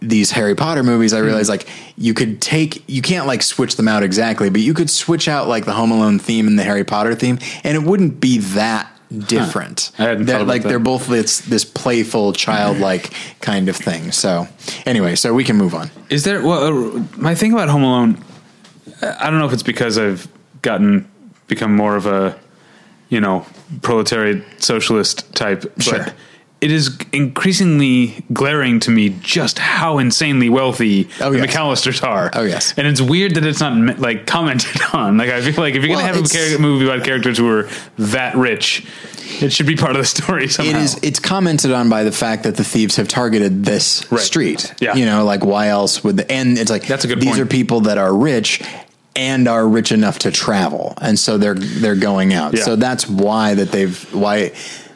these 0.00 0.30
Harry 0.30 0.54
Potter 0.54 0.82
movies, 0.82 1.12
I 1.12 1.18
realized 1.18 1.48
like 1.48 1.66
you 1.96 2.14
could 2.14 2.40
take 2.40 2.82
you 2.88 3.02
can't 3.02 3.26
like 3.26 3.42
switch 3.42 3.76
them 3.76 3.88
out 3.88 4.02
exactly, 4.02 4.48
but 4.50 4.60
you 4.60 4.74
could 4.74 4.90
switch 4.90 5.26
out 5.28 5.48
like 5.48 5.64
the 5.64 5.72
Home 5.72 5.90
Alone 5.90 6.18
theme 6.18 6.46
and 6.46 6.58
the 6.58 6.62
Harry 6.62 6.84
Potter 6.84 7.14
theme, 7.14 7.38
and 7.64 7.76
it 7.76 7.82
wouldn't 7.82 8.20
be 8.20 8.38
that 8.38 8.86
different. 9.26 9.90
I 9.98 10.02
hadn't 10.04 10.26
That- 10.26 10.46
like 10.46 10.62
that. 10.62 10.68
they're 10.68 10.78
both 10.78 11.08
this 11.08 11.38
this 11.40 11.64
playful, 11.64 12.32
childlike 12.32 13.10
kind 13.40 13.68
of 13.68 13.76
thing. 13.76 14.12
So 14.12 14.46
anyway, 14.86 15.16
so 15.16 15.34
we 15.34 15.44
can 15.44 15.56
move 15.56 15.74
on. 15.74 15.90
Is 16.08 16.24
there 16.24 16.42
well 16.42 16.96
uh, 16.96 17.02
my 17.16 17.34
thing 17.34 17.52
about 17.52 17.68
Home 17.68 17.82
Alone? 17.82 18.18
I 19.02 19.30
don't 19.30 19.38
know 19.38 19.46
if 19.46 19.52
it's 19.52 19.62
because 19.62 19.98
I've 19.98 20.28
gotten 20.62 21.08
become 21.48 21.74
more 21.74 21.96
of 21.96 22.06
a 22.06 22.38
you 23.08 23.20
know 23.20 23.44
proletariat 23.82 24.44
socialist 24.62 25.34
type, 25.34 25.64
Sure. 25.80 25.98
but 26.04 26.14
it 26.60 26.70
is 26.70 26.98
increasingly 27.12 28.22
glaring 28.32 28.80
to 28.80 28.90
me 28.90 29.08
just 29.20 29.58
how 29.58 29.98
insanely 29.98 30.48
wealthy 30.48 31.08
Oh, 31.20 31.30
the 31.32 31.38
yes. 31.38 31.54
McAllisters 31.56 32.06
are. 32.06 32.30
Oh, 32.34 32.42
yes. 32.44 32.74
and 32.76 32.86
it's 32.86 33.00
weird 33.00 33.34
that 33.36 33.46
it's 33.46 33.60
not 33.60 33.98
like 33.98 34.26
commented 34.26 34.80
on. 34.92 35.16
Like 35.16 35.30
I 35.30 35.40
feel 35.40 35.54
like 35.62 35.74
if 35.74 35.82
you're 35.82 35.90
Well, 35.96 36.00
gonna 36.06 36.14
have 36.16 36.24
a 36.24 36.28
char- 36.28 36.58
movie 36.58 36.84
about 36.86 37.04
characters 37.04 37.38
who 37.38 37.48
are 37.48 37.68
that 37.98 38.36
rich, 38.36 38.84
it 39.40 39.52
should 39.52 39.66
be 39.66 39.76
part 39.76 39.92
of 39.92 39.98
the 39.98 40.04
story 40.04 40.48
somehow. 40.48 40.78
It 40.78 40.82
is. 40.82 40.98
It's 41.02 41.18
commented 41.18 41.72
on 41.72 41.88
by 41.88 42.04
the 42.04 42.12
fact 42.12 42.42
that 42.42 42.56
the 42.56 42.64
thieves 42.64 42.96
have 42.96 43.08
targeted 43.08 43.64
this 43.64 44.10
Right. 44.12 44.20
street. 44.20 44.74
Yeah. 44.80 44.94
you 44.96 45.06
know, 45.06 45.24
like 45.24 45.44
why 45.44 45.68
else 45.68 46.04
would? 46.04 46.18
The, 46.18 46.30
and 46.30 46.58
it's 46.58 46.70
like 46.70 46.86
That's 46.86 47.04
a 47.04 47.08
good 47.08 47.20
These 47.20 47.30
point. 47.30 47.40
are 47.40 47.46
people 47.46 47.80
that 47.82 47.96
are 47.96 48.14
rich 48.14 48.60
and 49.16 49.48
are 49.48 49.66
rich 49.66 49.92
enough 49.92 50.20
to 50.20 50.30
travel, 50.30 50.94
and 51.00 51.18
so 51.18 51.38
they're 51.38 51.54
they're 51.54 51.96
going 51.96 52.32
out. 52.34 52.54
Yeah. 52.54 52.64
So 52.64 52.76
that's 52.76 53.08
why 53.08 53.54
that 53.54 53.72
they've 53.72 53.98
why 54.14 54.52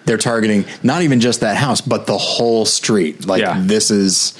they're 0.07 0.19
targeting 0.19 0.65
not 0.83 1.03
even 1.03 1.21
just 1.21 1.41
that 1.41 1.57
house, 1.57 1.81
but 1.81 2.07
the 2.07 2.19
whole 2.19 2.65
street. 2.67 3.27
Like 3.27 3.41
Yeah. 3.41 3.61
this 3.65 3.91
is 3.91 4.35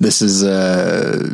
this 0.00 0.22
is 0.22 0.42
uh 0.42 1.32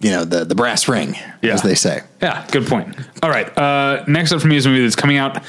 you 0.00 0.10
know 0.10 0.24
the 0.24 0.44
the 0.44 0.54
brass 0.54 0.88
ring, 0.88 1.16
Yeah. 1.42 1.54
as 1.54 1.62
they 1.62 1.74
say. 1.74 2.02
Yeah, 2.22 2.46
good 2.52 2.66
point. 2.66 2.94
All 3.22 3.30
right. 3.30 3.56
Uh, 3.58 4.04
next 4.06 4.32
up 4.32 4.40
for 4.40 4.46
me 4.48 4.56
is 4.56 4.66
a 4.66 4.68
movie 4.68 4.82
that's 4.82 4.94
coming 4.96 5.16
out 5.16 5.42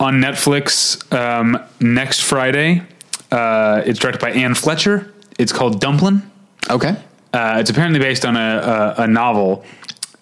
on 0.00 0.14
Netflix 0.20 0.96
um, 1.12 1.58
next 1.80 2.20
Friday. 2.22 2.82
Uh, 3.30 3.82
it's 3.84 3.98
directed 3.98 4.20
by 4.20 4.30
Anne 4.30 4.54
Fletcher. 4.54 5.12
It's 5.38 5.52
called 5.52 5.80
Dumplin'. 5.80 6.22
Okay. 6.70 6.96
Uh, 7.32 7.56
it's 7.60 7.70
apparently 7.70 7.98
based 7.98 8.24
on 8.26 8.36
a, 8.36 8.94
a, 8.98 9.02
a 9.02 9.06
novel, 9.06 9.64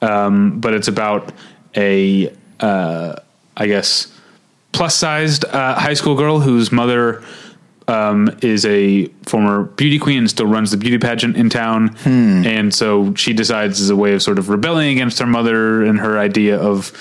um, 0.03 0.61
but 0.61 0.75
it's 0.75 0.87
about 0.89 1.33
a, 1.77 2.33
uh, 2.61 3.15
I 3.57 3.67
guess, 3.67 4.10
plus 4.73 4.97
sized 4.97 5.45
uh, 5.45 5.79
high 5.79 5.95
school 5.95 6.15
girl 6.15 6.41
whose 6.41 6.71
mother 6.73 7.23
um, 7.89 8.39
is 8.43 8.65
a 8.67 9.07
former 9.27 9.65
beauty 9.65 9.99
queen 9.99 10.19
and 10.19 10.31
still 10.31 10.47
runs 10.47 10.71
the 10.71 10.77
beauty 10.77 10.99
pageant 10.99 11.37
in 11.37 11.51
town. 11.51 11.97
And 12.47 12.75
so 12.75 13.15
she 13.15 13.33
decides, 13.33 13.81
as 13.81 13.91
a 13.91 13.97
way 13.97 14.15
of 14.15 14.23
sort 14.23 14.39
of 14.39 14.49
rebelling 14.49 14.93
against 14.93 15.19
her 15.19 15.27
mother 15.27 15.85
and 15.85 15.99
her 15.99 16.19
idea 16.19 16.59
of 16.59 16.93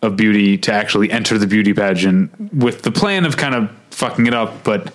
of 0.00 0.16
beauty, 0.16 0.56
to 0.56 0.72
actually 0.72 1.10
enter 1.10 1.38
the 1.38 1.46
beauty 1.46 1.74
pageant 1.74 2.30
with 2.54 2.82
the 2.82 2.92
plan 2.92 3.24
of 3.24 3.36
kind 3.36 3.52
of 3.52 3.68
fucking 3.90 4.28
it 4.28 4.34
up, 4.34 4.62
but 4.62 4.94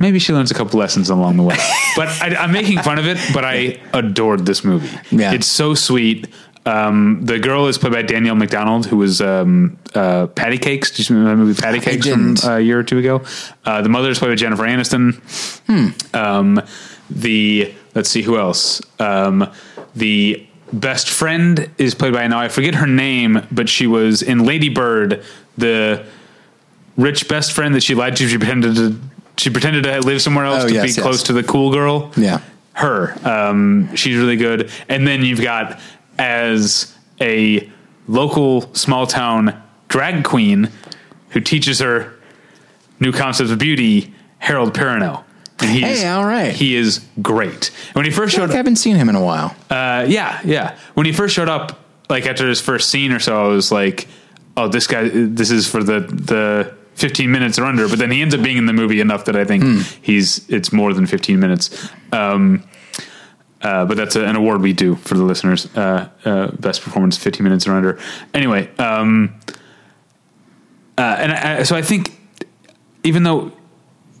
maybe 0.00 0.18
she 0.18 0.32
learns 0.32 0.50
a 0.50 0.54
couple 0.54 0.80
lessons 0.80 1.10
along 1.10 1.36
the 1.36 1.44
way. 1.44 1.56
but 1.96 2.08
I, 2.20 2.34
I'm 2.34 2.50
making 2.50 2.80
fun 2.80 2.98
of 2.98 3.06
it, 3.06 3.18
but 3.32 3.44
I 3.44 3.80
adored 3.94 4.46
this 4.46 4.64
movie. 4.64 4.90
Yeah. 5.12 5.32
It's 5.32 5.46
so 5.46 5.74
sweet. 5.74 6.26
Um, 6.70 7.24
the 7.24 7.38
girl 7.38 7.66
is 7.66 7.78
played 7.78 7.92
by 7.92 8.02
Danielle 8.02 8.34
Macdonald, 8.36 8.86
who 8.86 8.96
was 8.96 9.20
um, 9.20 9.78
uh, 9.94 10.26
Patty 10.28 10.58
Cakes. 10.58 10.90
Did 10.90 11.08
you 11.08 11.16
remember 11.16 11.36
that 11.36 11.44
movie 11.48 11.60
Patty 11.60 11.80
Cakes 11.80 12.06
from 12.08 12.36
uh, 12.44 12.56
a 12.56 12.60
year 12.60 12.78
or 12.78 12.82
two 12.82 12.98
ago? 12.98 13.22
Uh, 13.64 13.82
the 13.82 13.88
mother 13.88 14.10
is 14.10 14.18
played 14.18 14.28
by 14.30 14.34
Jennifer 14.36 14.62
Aniston. 14.64 15.20
Um, 16.14 16.60
the 17.10 17.74
let's 17.94 18.08
see 18.08 18.22
who 18.22 18.38
else. 18.38 18.80
Um, 19.00 19.50
the 19.96 20.46
best 20.72 21.08
friend 21.10 21.68
is 21.78 21.94
played 21.94 22.12
by 22.12 22.26
now 22.28 22.38
I 22.38 22.48
forget 22.48 22.74
her 22.76 22.86
name, 22.86 23.46
but 23.50 23.68
she 23.68 23.86
was 23.88 24.22
in 24.22 24.44
Lady 24.44 24.68
Bird, 24.68 25.24
the 25.58 26.04
rich 26.96 27.28
best 27.28 27.52
friend 27.52 27.74
that 27.74 27.82
she 27.82 27.94
lied 27.94 28.16
to. 28.16 28.28
She 28.28 28.38
pretended 28.38 28.76
to 28.76 29.00
she 29.36 29.50
pretended 29.50 29.84
to 29.84 30.00
live 30.00 30.20
somewhere 30.22 30.44
else 30.44 30.64
Oh, 30.64 30.68
to 30.68 30.74
yes, 30.74 30.82
be 30.82 30.88
yes. 30.90 31.00
close 31.00 31.22
to 31.24 31.32
the 31.32 31.42
cool 31.42 31.72
girl. 31.72 32.12
Yeah. 32.16 32.40
her. 32.74 33.16
Um, 33.26 33.94
she's 33.96 34.16
really 34.16 34.36
good. 34.36 34.70
And 34.88 35.06
then 35.06 35.24
you've 35.24 35.40
got 35.42 35.80
as 36.20 36.94
a 37.20 37.68
local 38.06 38.72
small 38.74 39.06
town 39.06 39.60
drag 39.88 40.22
queen 40.24 40.70
who 41.30 41.40
teaches 41.40 41.78
her 41.80 42.12
new 43.00 43.10
concepts 43.12 43.50
of 43.50 43.58
beauty, 43.58 44.12
Harold 44.38 44.74
Perrineau. 44.74 45.24
And 45.60 45.70
he's, 45.70 46.02
Hey, 46.02 46.08
all 46.08 46.24
right. 46.24 46.52
He 46.52 46.76
is 46.76 47.00
great. 47.22 47.70
And 47.88 47.94
when 47.96 48.04
he 48.04 48.10
first 48.10 48.34
I 48.34 48.38
showed 48.38 48.44
up, 48.44 48.50
I 48.50 48.56
haven't 48.56 48.76
seen 48.76 48.96
him 48.96 49.08
in 49.08 49.14
a 49.14 49.22
while. 49.24 49.54
uh, 49.70 50.04
yeah, 50.08 50.40
yeah. 50.44 50.76
When 50.94 51.06
he 51.06 51.12
first 51.12 51.34
showed 51.34 51.48
up, 51.48 51.80
like 52.08 52.26
after 52.26 52.48
his 52.48 52.60
first 52.60 52.90
scene 52.90 53.12
or 53.12 53.18
so, 53.20 53.44
I 53.44 53.48
was 53.48 53.70
like, 53.70 54.08
"Oh, 54.56 54.68
this 54.68 54.86
guy, 54.86 55.08
this 55.12 55.50
is 55.50 55.68
for 55.70 55.82
the 55.82 56.00
the 56.00 56.74
15 56.94 57.30
minutes 57.30 57.58
or 57.58 57.64
under." 57.64 57.88
But 57.88 57.98
then 57.98 58.10
he 58.10 58.20
ends 58.20 58.34
up 58.34 58.42
being 58.42 58.56
in 58.56 58.66
the 58.66 58.72
movie 58.72 59.00
enough 59.00 59.26
that 59.26 59.36
I 59.36 59.44
think 59.44 59.62
Hmm. 59.62 59.80
he's 60.02 60.48
it's 60.48 60.72
more 60.72 60.92
than 60.92 61.06
15 61.06 61.38
minutes. 61.38 61.88
Um, 62.12 62.64
uh, 63.62 63.84
but 63.84 63.96
that's 63.96 64.16
a, 64.16 64.24
an 64.24 64.36
award 64.36 64.62
we 64.62 64.72
do 64.72 64.94
for 64.96 65.14
the 65.14 65.22
listeners. 65.24 65.66
Uh, 65.76 66.08
uh, 66.24 66.50
best 66.52 66.82
performance, 66.82 67.16
15 67.18 67.44
minutes 67.44 67.66
or 67.66 67.72
under. 67.72 67.98
Anyway, 68.34 68.68
um, 68.78 69.34
uh, 70.98 71.16
and 71.18 71.32
I, 71.32 71.62
so 71.62 71.76
I 71.76 71.82
think 71.82 72.18
even 73.04 73.22
though 73.22 73.52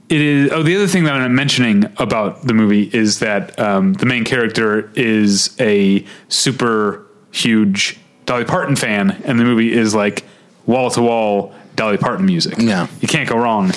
it 0.08 0.20
is 0.20 0.50
oh 0.52 0.62
the 0.62 0.74
other 0.74 0.88
thing 0.88 1.04
that 1.04 1.14
i'm 1.14 1.34
mentioning 1.36 1.84
about 1.98 2.42
the 2.42 2.52
movie 2.54 2.90
is 2.92 3.20
that 3.20 3.56
um, 3.60 3.92
the 3.94 4.06
main 4.06 4.24
character 4.24 4.90
is 4.96 5.54
a 5.60 6.04
super 6.28 7.06
huge 7.30 7.96
dolly 8.26 8.44
parton 8.44 8.74
fan 8.74 9.10
and 9.24 9.38
the 9.38 9.44
movie 9.44 9.72
is 9.72 9.94
like 9.94 10.24
wall 10.66 10.90
to 10.90 11.00
wall 11.02 11.54
dolly 11.76 11.96
parton 11.96 12.26
music 12.26 12.54
Yeah. 12.58 12.88
you 13.00 13.06
can't 13.06 13.28
go 13.28 13.36
wrong 13.36 13.70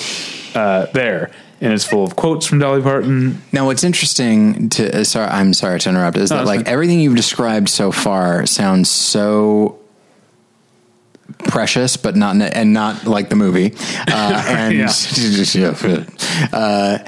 uh, 0.56 0.86
there 0.92 1.30
and 1.64 1.72
it's 1.72 1.84
full 1.84 2.04
of 2.04 2.14
quotes 2.14 2.46
from 2.46 2.58
dolly 2.60 2.82
parton 2.82 3.42
Now, 3.52 3.66
what's 3.66 3.82
interesting 3.84 4.68
to 4.70 5.00
uh, 5.00 5.04
sorry, 5.04 5.26
I'm 5.28 5.52
sorry 5.54 5.80
to 5.80 5.88
interrupt, 5.88 6.16
is 6.16 6.28
that 6.30 6.44
like 6.46 6.60
fine. 6.64 6.68
everything 6.72 7.00
you've 7.00 7.16
described 7.16 7.68
so 7.68 7.90
far 7.90 8.46
sounds 8.46 8.88
so 8.90 9.78
precious, 11.38 11.96
but 11.96 12.16
not 12.16 12.36
and 12.40 12.72
not 12.72 13.06
like 13.06 13.28
the 13.30 13.36
movie, 13.36 13.74
uh, 14.08 14.44
and 14.48 14.74
uh, 16.52 16.98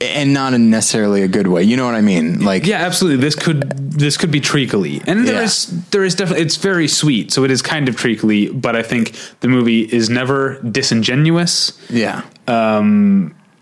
and 0.00 0.34
not 0.34 0.52
in 0.54 0.70
necessarily 0.70 1.22
a 1.22 1.28
good 1.28 1.46
way. 1.46 1.62
You 1.62 1.76
know 1.76 1.84
what 1.86 1.94
I 1.94 2.00
mean? 2.00 2.44
Like, 2.44 2.66
yeah 2.66 2.78
absolutely 2.84 3.20
this 3.24 3.34
could 3.34 3.62
this 3.90 4.16
could 4.16 4.30
be 4.30 4.40
treacly 4.40 5.00
and 5.06 5.26
there 5.26 5.36
Yeah. 5.36 5.42
is 5.42 5.66
there 5.90 6.04
is 6.04 6.14
definitely 6.14 6.44
it's 6.44 6.56
very 6.56 6.88
sweet 6.88 7.32
so 7.32 7.44
it 7.44 7.50
is 7.50 7.62
kind 7.62 7.88
of 7.88 7.96
treacly 7.96 8.48
but 8.48 8.74
i 8.74 8.82
think 8.82 9.12
the 9.40 9.46
movie 9.46 9.82
is 9.82 10.10
never 10.10 10.60
disingenuous 10.62 11.72
yeah, 11.88 12.22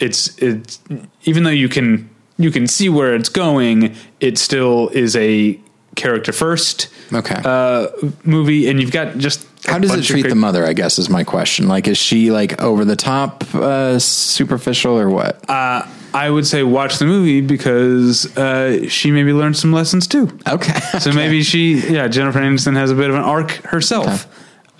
it's 0.02 0.36
it's 0.38 0.80
even 1.24 1.44
though 1.44 1.50
you 1.50 1.68
can 1.68 2.10
you 2.38 2.50
can 2.50 2.66
see 2.66 2.88
where 2.88 3.14
it's 3.14 3.28
going, 3.28 3.94
it 4.20 4.36
still 4.36 4.88
is 4.88 5.14
a 5.16 5.58
character 5.94 6.32
first 6.32 6.88
okay. 7.12 7.40
uh, 7.44 7.88
movie, 8.24 8.68
and 8.68 8.80
you've 8.80 8.90
got 8.90 9.18
just 9.18 9.46
How 9.64 9.78
does 9.78 9.94
it 9.94 10.02
treat 10.02 10.22
great- 10.22 10.30
the 10.30 10.36
mother? 10.36 10.66
I 10.66 10.72
guess 10.72 10.98
is 10.98 11.08
my 11.08 11.24
question. 11.24 11.68
Like, 11.68 11.86
is 11.86 11.98
she 11.98 12.30
like 12.30 12.60
over 12.60 12.84
the 12.84 12.96
top, 12.96 13.44
uh, 13.54 13.98
superficial, 13.98 14.98
or 14.98 15.08
what? 15.08 15.48
Uh, 15.48 15.86
I 16.14 16.28
would 16.28 16.46
say 16.46 16.62
watch 16.62 16.98
the 16.98 17.06
movie 17.06 17.40
because 17.40 18.36
uh, 18.36 18.88
she 18.88 19.10
maybe 19.10 19.32
learned 19.32 19.56
some 19.56 19.72
lessons 19.72 20.06
too. 20.06 20.36
okay, 20.46 20.78
So 21.00 21.12
maybe 21.12 21.42
she, 21.42 21.74
yeah, 21.74 22.08
Jennifer 22.08 22.40
Aniston 22.40 22.74
has 22.76 22.90
a 22.90 22.94
bit 22.94 23.08
of 23.08 23.16
an 23.16 23.22
arc 23.22 23.52
herself. 23.64 24.26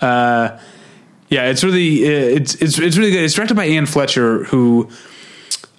Uh, 0.01 0.59
yeah, 1.29 1.49
it's 1.49 1.63
really 1.63 2.05
uh, 2.05 2.37
it's 2.37 2.55
it's 2.55 2.77
it's 2.77 2.97
really 2.97 3.11
good. 3.11 3.23
It's 3.23 3.33
directed 3.33 3.55
by 3.55 3.65
Anne 3.65 3.87
Fletcher, 3.87 4.43
who, 4.45 4.89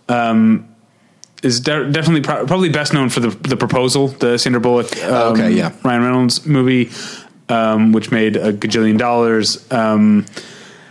um, 0.09 0.68
is 1.43 1.60
de- 1.60 1.90
definitely 1.90 2.22
pro- 2.22 2.47
probably 2.47 2.68
best 2.70 2.93
known 2.93 3.09
for 3.09 3.20
the 3.20 3.28
the 3.31 3.56
proposal, 3.56 4.09
the 4.09 4.39
Sandra 4.39 4.60
Bullock, 4.60 4.97
um, 5.05 5.32
Okay, 5.35 5.52
yeah. 5.52 5.72
Ryan 5.85 6.02
Reynolds 6.02 6.47
movie, 6.47 6.90
um, 7.48 7.93
which 7.93 8.10
made 8.10 8.36
a 8.36 8.52
gajillion 8.52 8.98
dollars. 8.98 9.70
Um, 9.72 10.26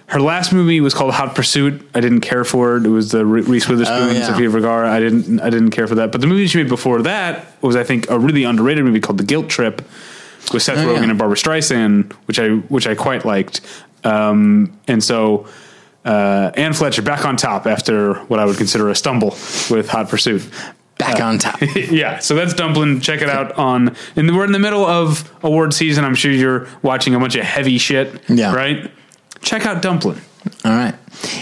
her 0.08 0.20
last 0.22 0.54
movie 0.54 0.80
was 0.80 0.94
called 0.94 1.12
Hot 1.16 1.34
Pursuit. 1.34 1.88
I 1.96 2.00
didn't 2.02 2.22
care 2.22 2.44
for 2.44 2.78
it. 2.78 2.86
It 2.86 2.90
was 2.90 3.10
the 3.12 3.26
Reese 3.26 3.68
Witherspoon, 3.68 4.10
Oh, 4.10 4.12
yeah. 4.12 4.28
Sofia 4.28 4.48
Vergara. 4.50 4.92
I 4.92 5.00
didn't 5.00 5.40
I 5.40 5.50
didn't 5.50 5.72
care 5.72 5.88
for 5.88 5.96
that. 5.96 6.12
But 6.12 6.22
the 6.22 6.28
movie 6.28 6.46
she 6.46 6.60
made 6.60 6.70
before 6.70 7.02
that 7.02 7.48
was, 7.64 7.76
I 7.76 7.84
think, 7.84 8.10
a 8.12 8.20
really 8.20 8.44
underrated 8.44 8.84
movie 8.86 9.00
called 9.00 9.18
The 9.18 9.24
Guilt 9.24 9.50
Trip 9.50 9.82
with 10.54 10.62
Seth 10.62 10.78
Oh, 10.78 10.86
Rogen 10.88 11.04
yeah. 11.04 11.10
and 11.10 11.18
Barbra 11.18 11.38
Streisand, 11.38 12.12
which 12.28 12.38
I 12.38 12.50
which 12.50 12.86
I 12.86 12.94
quite 12.94 13.26
liked. 13.26 13.62
Um, 14.04 14.78
and 14.88 15.04
so 15.04 15.48
uh, 16.06 16.52
Anne 16.56 16.74
Fletcher 16.74 17.02
back 17.02 17.26
on 17.26 17.38
top 17.38 17.66
after 17.66 18.16
what 18.26 18.40
I 18.40 18.46
would 18.46 18.58
consider 18.58 18.90
a 18.90 18.96
stumble 18.96 19.30
with 19.70 19.90
Hot 19.90 20.10
Pursuit. 20.10 20.48
Back 20.98 21.20
on 21.20 21.40
top. 21.40 21.60
yeah, 21.76 22.20
so 22.20 22.36
that's 22.36 22.54
Dumplin. 22.54 23.02
Check 23.02 23.22
it 23.22 23.30
out 23.30 23.54
on. 23.54 23.96
And 24.16 24.36
we're 24.36 24.46
in 24.46 24.52
the 24.52 24.60
middle 24.60 24.86
of 24.86 25.32
award 25.44 25.74
season. 25.74 26.06
I'm 26.06 26.14
sure 26.16 26.32
you're 26.32 26.68
watching 26.84 27.16
a 27.16 27.20
bunch 27.20 27.36
of 27.36 27.44
heavy 27.44 27.78
shit. 27.78 28.22
Yeah. 28.30 28.54
right. 28.54 28.92
Check 29.42 29.66
out 29.66 29.82
Dumplin. 29.82 30.22
All 30.66 30.72
right. 30.72 30.96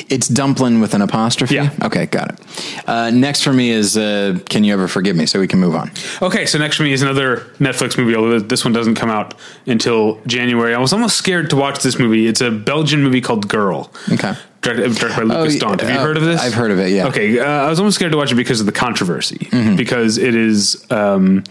It's 0.10 0.28
dumpling 0.28 0.80
with 0.80 0.94
an 0.94 1.02
apostrophe. 1.02 1.56
Yeah. 1.56 1.72
Okay, 1.82 2.06
got 2.06 2.34
it. 2.34 2.88
Uh, 2.88 3.10
next 3.10 3.42
for 3.42 3.52
me 3.52 3.72
is 3.72 3.98
uh, 3.98 4.38
Can 4.48 4.64
You 4.64 4.74
Ever 4.74 4.88
Forgive 4.88 5.16
Me? 5.16 5.26
So 5.26 5.40
we 5.40 5.48
can 5.48 5.60
move 5.60 5.76
on. 5.76 5.92
Okay, 6.22 6.46
so 6.46 6.58
next 6.60 6.78
for 6.78 6.84
me 6.84 6.94
is 6.94 7.02
another 7.02 7.38
Netflix 7.60 7.98
movie, 7.98 8.16
although 8.16 8.40
this 8.40 8.64
one 8.64 8.74
doesn't 8.74 8.96
come 8.96 9.10
out 9.10 9.34
until 9.66 10.22
January. 10.28 10.76
I 10.76 10.80
was 10.80 10.94
almost 10.94 11.18
scared 11.18 11.50
to 11.50 11.56
watch 11.56 11.82
this 11.82 11.98
movie. 11.98 12.28
It's 12.28 12.42
a 12.42 12.52
Belgian 12.52 13.02
movie 13.02 13.22
called 13.22 13.48
Girl. 13.48 13.92
Okay. 14.12 14.36
Directed, 14.62 14.96
directed 14.96 15.28
by 15.28 15.40
Lukas 15.40 15.56
yeah, 15.56 15.62
Dhont. 15.62 15.82
Have 15.82 15.90
you 15.90 15.96
uh, 15.98 16.04
heard 16.04 16.18
of 16.18 16.24
this? 16.24 16.40
I've 16.40 16.54
heard 16.54 16.70
of 16.72 16.80
it, 16.80 16.92
yeah. 16.92 17.08
Okay, 17.08 17.40
uh, 17.40 17.46
I 17.46 17.70
was 17.70 17.80
almost 17.80 17.96
scared 17.96 18.12
to 18.12 18.18
watch 18.18 18.32
it 18.32 18.36
because 18.36 18.60
of 18.60 18.68
the 18.68 18.72
controversy, 18.72 19.38
Mm-hmm. 19.52 19.76
because 19.76 20.18
it 20.20 20.36
is 20.36 20.86
um, 20.92 21.44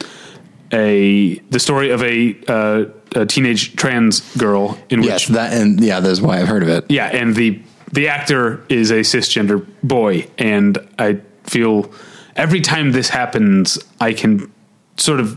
a 0.73 1.35
the 1.51 1.59
story 1.59 1.91
of 1.91 2.03
a, 2.05 2.37
uh, 2.47 2.85
a 3.17 3.27
teenage 3.27 3.75
trans 3.75 4.21
girl 4.37 4.79
in 4.91 5.01
which 5.03 5.27
that 5.29 5.53
and 5.53 5.81
yeah, 5.83 5.99
that's 6.01 6.21
why 6.21 6.39
I've 6.41 6.47
heard 6.49 6.63
of 6.63 6.69
it. 6.69 6.85
yeah, 6.89 7.07
and 7.07 7.35
the 7.35 7.61
the 7.93 8.07
actor 8.09 8.65
is 8.69 8.93
a 8.93 9.01
cisgender 9.01 9.67
boy, 9.83 10.29
and 10.39 10.79
I 10.99 11.21
feel 11.43 11.91
every 12.37 12.61
time 12.61 12.93
this 12.93 13.09
happens, 13.09 13.77
I 14.01 14.13
can 14.13 14.53
sort 14.97 15.19
of 15.19 15.37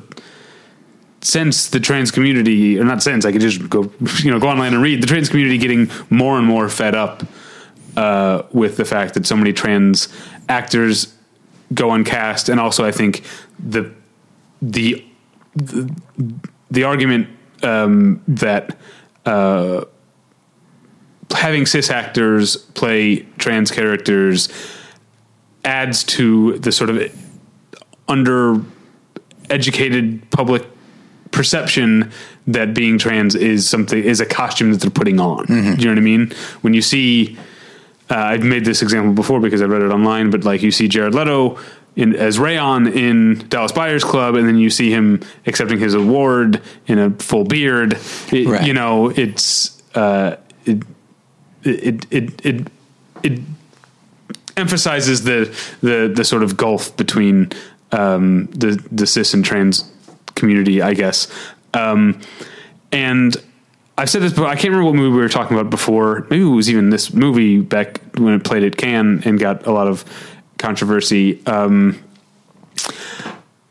sense 1.21 1.69
the 1.69 1.79
trans 1.79 2.11
community, 2.11 2.77
or 2.77 2.83
not 2.83 3.01
sense. 3.01 3.25
I 3.25 3.31
could 3.31 3.41
just 3.41 3.67
go, 3.69 3.91
you 4.23 4.29
know, 4.29 4.39
go 4.39 4.49
online 4.49 4.73
and 4.73 4.83
read 4.83 5.01
the 5.01 5.07
trans 5.07 5.29
community 5.29 5.57
getting 5.57 5.89
more 6.11 6.37
and 6.37 6.45
more 6.45 6.69
fed 6.69 6.93
up 6.93 7.23
uh, 7.97 8.43
with 8.51 8.77
the 8.77 8.85
fact 8.85 9.13
that 9.13 9.25
so 9.25 9.35
many 9.35 9.53
trans 9.53 10.07
actors 10.49 11.13
go 11.73 11.89
uncast, 11.89 12.49
and 12.49 12.59
also 12.59 12.85
I 12.85 12.91
think 12.91 13.23
the 13.59 13.91
the 14.61 15.05
the, 15.55 15.93
the 16.71 16.83
argument 16.83 17.27
um, 17.61 18.21
that 18.27 18.75
uh, 19.25 19.85
having 21.31 21.65
cis 21.65 21.89
actors 21.89 22.57
play 22.57 23.19
trans 23.37 23.71
characters 23.71 24.49
adds 25.65 26.03
to 26.03 26.57
the 26.59 26.71
sort 26.71 26.89
of 26.89 27.01
under 28.07 28.61
educated 29.49 30.29
public 30.31 30.65
perception 31.31 32.11
that 32.47 32.73
being 32.73 32.97
trans 32.97 33.35
is 33.35 33.67
something 33.67 34.03
is 34.03 34.19
a 34.19 34.25
costume 34.25 34.71
that 34.71 34.81
they're 34.81 34.91
putting 34.91 35.19
on. 35.19 35.45
Do 35.75 35.81
you 35.81 35.85
know 35.85 35.91
what 35.91 35.97
I 35.97 36.01
mean? 36.01 36.31
When 36.61 36.73
you 36.73 36.81
see, 36.81 37.37
uh, 38.13 38.17
I've 38.33 38.43
made 38.43 38.63
this 38.65 38.81
example 38.81 39.13
before 39.13 39.39
because 39.39 39.61
I 39.61 39.65
read 39.65 39.81
it 39.81 39.91
online, 39.91 40.29
but 40.29 40.43
like 40.43 40.61
you 40.61 40.71
see 40.71 40.87
Jared 40.87 41.15
Leto 41.15 41.57
in 41.95 42.15
as 42.15 42.37
Rayon 42.39 42.87
in 42.87 43.45
Dallas 43.49 43.71
Buyers 43.71 44.03
Club, 44.03 44.35
and 44.35 44.47
then 44.47 44.57
you 44.57 44.69
see 44.69 44.89
him 44.91 45.21
accepting 45.47 45.79
his 45.79 45.93
award 45.93 46.61
in 46.87 46.97
a 46.99 47.09
full 47.11 47.43
beard. 47.45 47.97
It- 48.31 48.47
Right. 48.47 48.65
You 48.67 48.73
know, 48.73 49.09
it's 49.09 49.81
uh, 49.95 50.37
it, 50.65 50.83
it 51.63 52.05
it 52.11 52.45
it 52.45 52.67
it 53.23 53.39
emphasizes 54.57 55.23
the 55.23 55.45
the 55.81 56.11
the 56.13 56.23
sort 56.23 56.43
of 56.43 56.57
gulf 56.57 56.95
between 56.97 57.51
um, 57.91 58.47
the 58.47 58.83
the 58.91 59.05
cis 59.07 59.33
and 59.33 59.43
trans 59.45 59.89
community, 60.35 60.81
I 60.81 60.93
guess. 60.93 61.27
Um, 61.73 62.19
and 62.91 63.35
I've 63.97 64.09
said 64.09 64.21
this, 64.23 64.33
but 64.33 64.45
I 64.47 64.55
can't 64.55 64.65
remember 64.71 64.85
what 64.85 64.95
movie 64.95 65.15
we 65.15 65.21
were 65.21 65.29
talking 65.29 65.55
about 65.57 65.69
before. 65.69 66.25
Maybe 66.29 66.41
it 66.43 66.45
was 66.45 66.69
even 66.69 66.89
this 66.89 67.13
movie 67.13 67.59
back 67.61 67.99
when 68.17 68.33
it 68.33 68.43
played 68.43 68.63
at 68.63 68.75
Cannes 68.75 69.21
and 69.25 69.39
got 69.39 69.67
a 69.67 69.71
lot 69.71 69.87
of 69.87 70.03
controversy. 70.57 71.45
Um, 71.45 72.01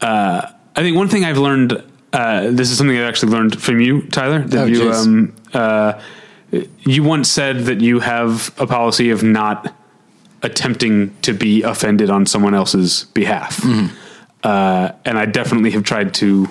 uh, 0.01 0.51
I 0.77 0.81
think 0.83 0.97
one 0.97 1.09
thing 1.09 1.25
I've 1.25 1.39
learned. 1.39 1.83
Uh, 2.13 2.51
this 2.51 2.71
is 2.71 2.77
something 2.79 2.97
I 2.97 3.03
actually 3.03 3.33
learned 3.33 3.61
from 3.61 3.81
you, 3.81 4.03
Tyler. 4.09 4.41
That 4.41 4.65
Oh, 4.65 4.67
you 4.67 4.93
um, 4.93 5.35
uh, 5.55 6.01
you 6.81 7.03
once 7.03 7.31
said 7.31 7.61
that 7.61 7.81
you 7.81 8.01
have 8.01 8.55
a 8.61 8.67
policy 8.67 9.11
of 9.11 9.23
not 9.23 9.75
attempting 10.43 11.15
to 11.23 11.33
be 11.33 11.63
offended 11.63 12.11
on 12.11 12.27
someone 12.27 12.55
else's 12.55 13.05
behalf, 13.15 13.57
Mm-hmm. 13.59 13.95
uh, 14.45 14.93
and 15.05 15.19
I 15.19 15.25
definitely 15.27 15.71
have 15.71 15.85
tried 15.85 16.13
to 16.15 16.49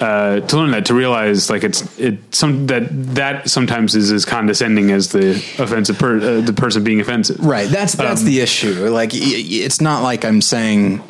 uh, 0.00 0.40
to 0.40 0.56
learn 0.56 0.70
that 0.72 0.86
to 0.86 0.94
realize 0.94 1.48
like 1.48 1.64
it's 1.64 1.98
it 1.98 2.18
some 2.34 2.66
that 2.66 2.88
that 3.14 3.48
sometimes 3.48 3.94
is 3.94 4.12
as 4.12 4.24
condescending 4.24 4.90
as 4.90 5.12
the 5.12 5.30
offensive 5.58 5.98
per, 5.98 6.16
uh, 6.18 6.40
the 6.42 6.52
person 6.52 6.84
being 6.84 7.00
offensive. 7.00 7.38
Right. 7.44 7.68
That's 7.68 7.94
that's 7.94 8.20
Um, 8.20 8.26
the 8.26 8.40
issue. 8.40 8.88
Like 8.90 9.10
it's 9.12 9.80
not 9.80 10.02
like 10.02 10.24
I'm 10.24 10.40
saying 10.42 11.02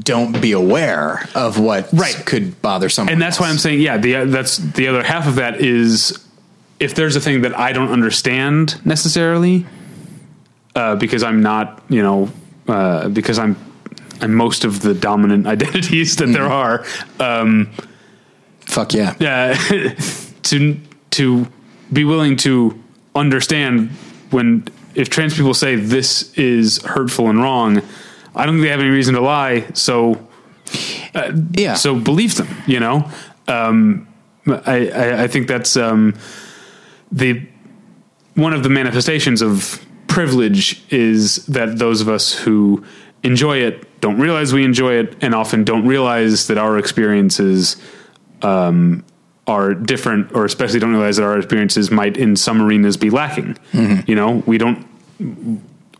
don't 0.00 0.40
be 0.40 0.52
aware 0.52 1.28
of 1.34 1.58
what 1.60 1.88
Right. 1.92 2.20
could 2.26 2.60
bother 2.60 2.88
someone. 2.88 3.12
and 3.12 3.22
that's 3.22 3.38
why 3.38 3.48
I'm 3.48 3.58
saying, 3.58 3.80
yeah, 3.80 3.96
the 3.98 4.24
that's 4.26 4.56
the 4.58 4.88
other 4.88 5.02
half 5.02 5.26
of 5.28 5.36
that 5.36 5.60
is 5.60 6.18
if 6.80 6.94
there's 6.94 7.16
a 7.16 7.20
thing 7.20 7.42
that 7.42 7.58
I 7.58 7.72
don't 7.72 7.90
understand 7.90 8.84
necessarily, 8.84 9.64
uh, 10.74 10.96
because 10.96 11.22
I'm 11.22 11.40
not, 11.42 11.82
you 11.88 12.02
know, 12.02 12.30
uh, 12.68 13.08
because 13.08 13.38
I'm 13.38 13.56
I'm 14.20 14.34
most 14.34 14.64
of 14.64 14.80
the 14.80 14.92
dominant 14.92 15.46
identities 15.56 16.16
that 16.16 16.26
there 16.26 16.46
are. 16.50 16.84
Um, 17.20 17.70
fuck 18.66 18.92
yeah. 18.92 19.14
uh, 19.20 19.90
to 20.42 20.76
to 21.10 21.46
be 21.92 22.04
willing 22.04 22.36
to 22.36 22.82
understand 23.14 23.90
when 24.30 24.66
if 24.94 25.08
trans 25.10 25.34
people 25.34 25.54
say 25.54 25.76
this 25.76 26.32
is 26.34 26.82
hurtful 26.82 27.28
and 27.28 27.40
wrong, 27.40 27.82
I 28.34 28.44
don't 28.46 28.54
think 28.56 28.62
they 28.64 28.70
have 28.70 28.80
any 28.80 28.90
reason 28.90 29.14
to 29.14 29.20
lie. 29.20 29.66
So 29.74 30.26
Yeah. 31.52 31.74
so 31.74 31.94
believe 31.94 32.34
them, 32.36 32.48
you 32.66 32.80
know. 32.80 33.10
Um, 33.48 34.08
I, 34.46 34.88
I, 34.90 35.22
I 35.24 35.26
think 35.28 35.48
that's 35.48 35.76
um, 35.76 36.14
the 37.12 37.46
one 38.34 38.52
of 38.52 38.62
the 38.62 38.68
manifestations 38.68 39.42
of 39.42 39.84
privilege 40.08 40.82
is 40.92 41.44
that 41.46 41.78
those 41.78 42.00
of 42.00 42.08
us 42.08 42.32
who 42.32 42.84
enjoy 43.22 43.58
it 43.58 44.00
don't 44.00 44.18
realize 44.20 44.52
we 44.52 44.64
enjoy 44.64 44.94
it, 44.94 45.16
and 45.20 45.34
often 45.34 45.64
don't 45.64 45.86
realize 45.86 46.46
that 46.48 46.58
our 46.58 46.78
experiences 46.78 47.76
um, 48.46 49.04
are 49.46 49.74
different, 49.74 50.32
or 50.32 50.44
especially 50.44 50.80
don't 50.80 50.92
realize 50.92 51.16
that 51.16 51.24
our 51.24 51.38
experiences 51.38 51.90
might, 51.90 52.16
in 52.16 52.36
some 52.36 52.60
arenas, 52.62 52.96
be 52.96 53.10
lacking. 53.10 53.56
You 54.06 54.14
know, 54.14 54.42
we 54.46 54.58
don't 54.58 54.78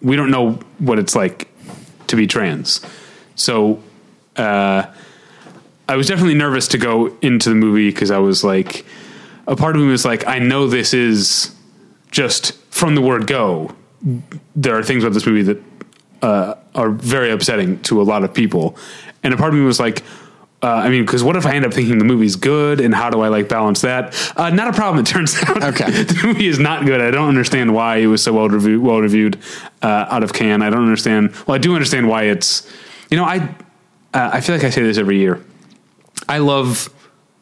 we 0.01 0.17
don't 0.17 0.31
know 0.31 0.59
what 0.79 0.99
it's 0.99 1.15
like 1.15 1.49
to 2.07 2.17
be 2.17 2.27
trans, 2.27 2.81
so. 3.35 3.81
Uh, 4.37 4.83
I 5.89 5.97
was 5.97 6.09
definitely 6.09 6.35
nervous 6.35 6.67
to 6.69 6.79
go 6.79 7.17
into 7.23 7.49
the 7.49 7.55
movie 7.55 7.89
because 7.91 8.11
I 8.11 8.19
was 8.19 8.43
like, 8.43 8.85
a 9.47 9.55
part 9.55 9.77
of 9.77 9.83
me 9.83 9.89
was 9.89 10.05
like, 10.05 10.27
I 10.27 10.41
know 10.41 10.67
this 10.67 10.93
is 10.93 11.55
just 12.11 12.55
from 12.71 12.97
the 12.97 13.01
word 13.01 13.27
go. 13.29 13.71
There 14.57 14.77
are 14.77 14.83
things 14.83 15.05
about 15.05 15.15
this 15.15 15.27
movie 15.27 15.43
that 15.43 15.59
uh, 16.23 16.55
are 16.75 16.91
very 16.91 17.31
upsetting 17.31 17.81
to 17.83 18.03
a 18.03 18.05
lot 18.05 18.25
of 18.25 18.35
people, 18.35 18.77
and 19.23 19.33
a 19.33 19.37
part 19.37 19.53
of 19.53 19.59
me 19.59 19.65
was 19.65 19.79
like. 19.81 20.03
Uh, 20.67 20.75
I 20.87 20.89
mean, 20.89 21.05
because 21.07 21.23
what 21.23 21.37
if 21.37 21.47
I 21.47 21.53
end 21.55 21.65
up 21.65 21.73
thinking 21.73 21.99
the 21.99 22.05
movie's 22.05 22.35
good, 22.37 22.81
and 22.81 22.93
how 22.95 23.09
do 23.11 23.21
I 23.21 23.29
like 23.29 23.49
balance 23.49 23.83
that? 23.83 24.15
Uh, 24.37 24.51
not 24.51 24.67
a 24.69 24.73
problem. 24.73 24.99
It 25.05 25.07
turns 25.07 25.37
out 25.47 25.63
Okay. 25.63 25.91
the 26.03 26.21
movie 26.25 26.49
is 26.49 26.59
not 26.59 26.85
good. 26.87 27.01
I 27.01 27.11
don't 27.11 27.29
understand 27.29 27.73
why 27.73 27.99
it 27.99 28.07
was 28.07 28.23
so 28.23 28.33
well 28.33 28.49
reviewed. 28.49 28.83
Well 28.83 29.01
reviewed 29.01 29.39
uh, 29.83 30.07
out 30.15 30.23
of 30.25 30.33
Cannes. 30.33 30.63
I 30.63 30.71
don't 30.71 30.83
understand. 30.83 31.33
Well, 31.47 31.55
I 31.55 31.59
do 31.59 31.75
understand 31.75 32.09
why 32.09 32.25
it's. 32.25 32.69
You 33.11 33.17
know, 33.17 33.25
I 33.25 33.37
uh, 34.13 34.31
I 34.37 34.41
feel 34.41 34.57
like 34.57 34.65
I 34.65 34.71
say 34.71 34.83
this 34.83 34.99
every 34.99 35.19
year. 35.19 35.41
I 36.29 36.39
love 36.39 36.89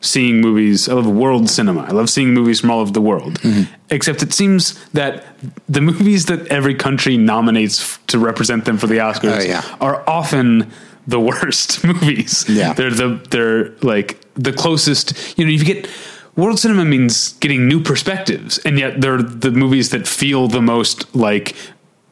seeing 0.01 0.42
movies. 0.42 0.86
I 0.88 0.92
love 0.92 1.06
world 1.06 1.48
cinema. 1.48 1.82
I 1.84 1.92
love 1.92 2.10
seeing 2.10 2.34
movies 2.34 2.60
from 2.60 2.70
all 2.70 2.80
over 2.80 2.92
the 2.92 3.01
world. 3.01 3.40
Mm-hmm. 3.40 3.72
Except 3.88 4.22
it 4.22 4.34
seems 4.34 4.74
that 4.92 5.24
the 5.66 5.80
movies 5.80 6.26
that 6.26 6.46
every 6.48 6.74
country 6.74 7.16
nominates 7.16 7.80
f- 7.80 8.01
to 8.09 8.18
represent 8.18 8.66
them 8.66 8.76
for 8.76 8.86
the 8.86 8.98
Oscars 8.98 9.38
Oh, 9.40 9.42
yeah. 9.42 9.62
are 9.80 10.05
often 10.06 10.70
the 11.06 11.20
worst 11.20 11.85
movies. 11.90 12.44
Yeah. 12.48 12.72
they're 12.72 12.90
the 12.90 13.20
they're 13.31 13.70
like 13.82 14.18
the 14.35 14.52
closest. 14.52 15.36
You 15.39 15.44
know, 15.47 15.51
you 15.51 15.64
get. 15.64 15.89
World 16.36 16.59
cinema 16.59 16.85
means 16.85 17.35
getting 17.35 17.68
new 17.68 17.81
perspectives, 17.81 18.59
and 18.59 18.76
yet 18.76 19.01
they're 19.01 19.22
the 19.22 19.52
movies 19.52 19.90
that 19.90 20.09
feel 20.09 20.48
the 20.48 20.60
most 20.60 21.14
like 21.14 21.55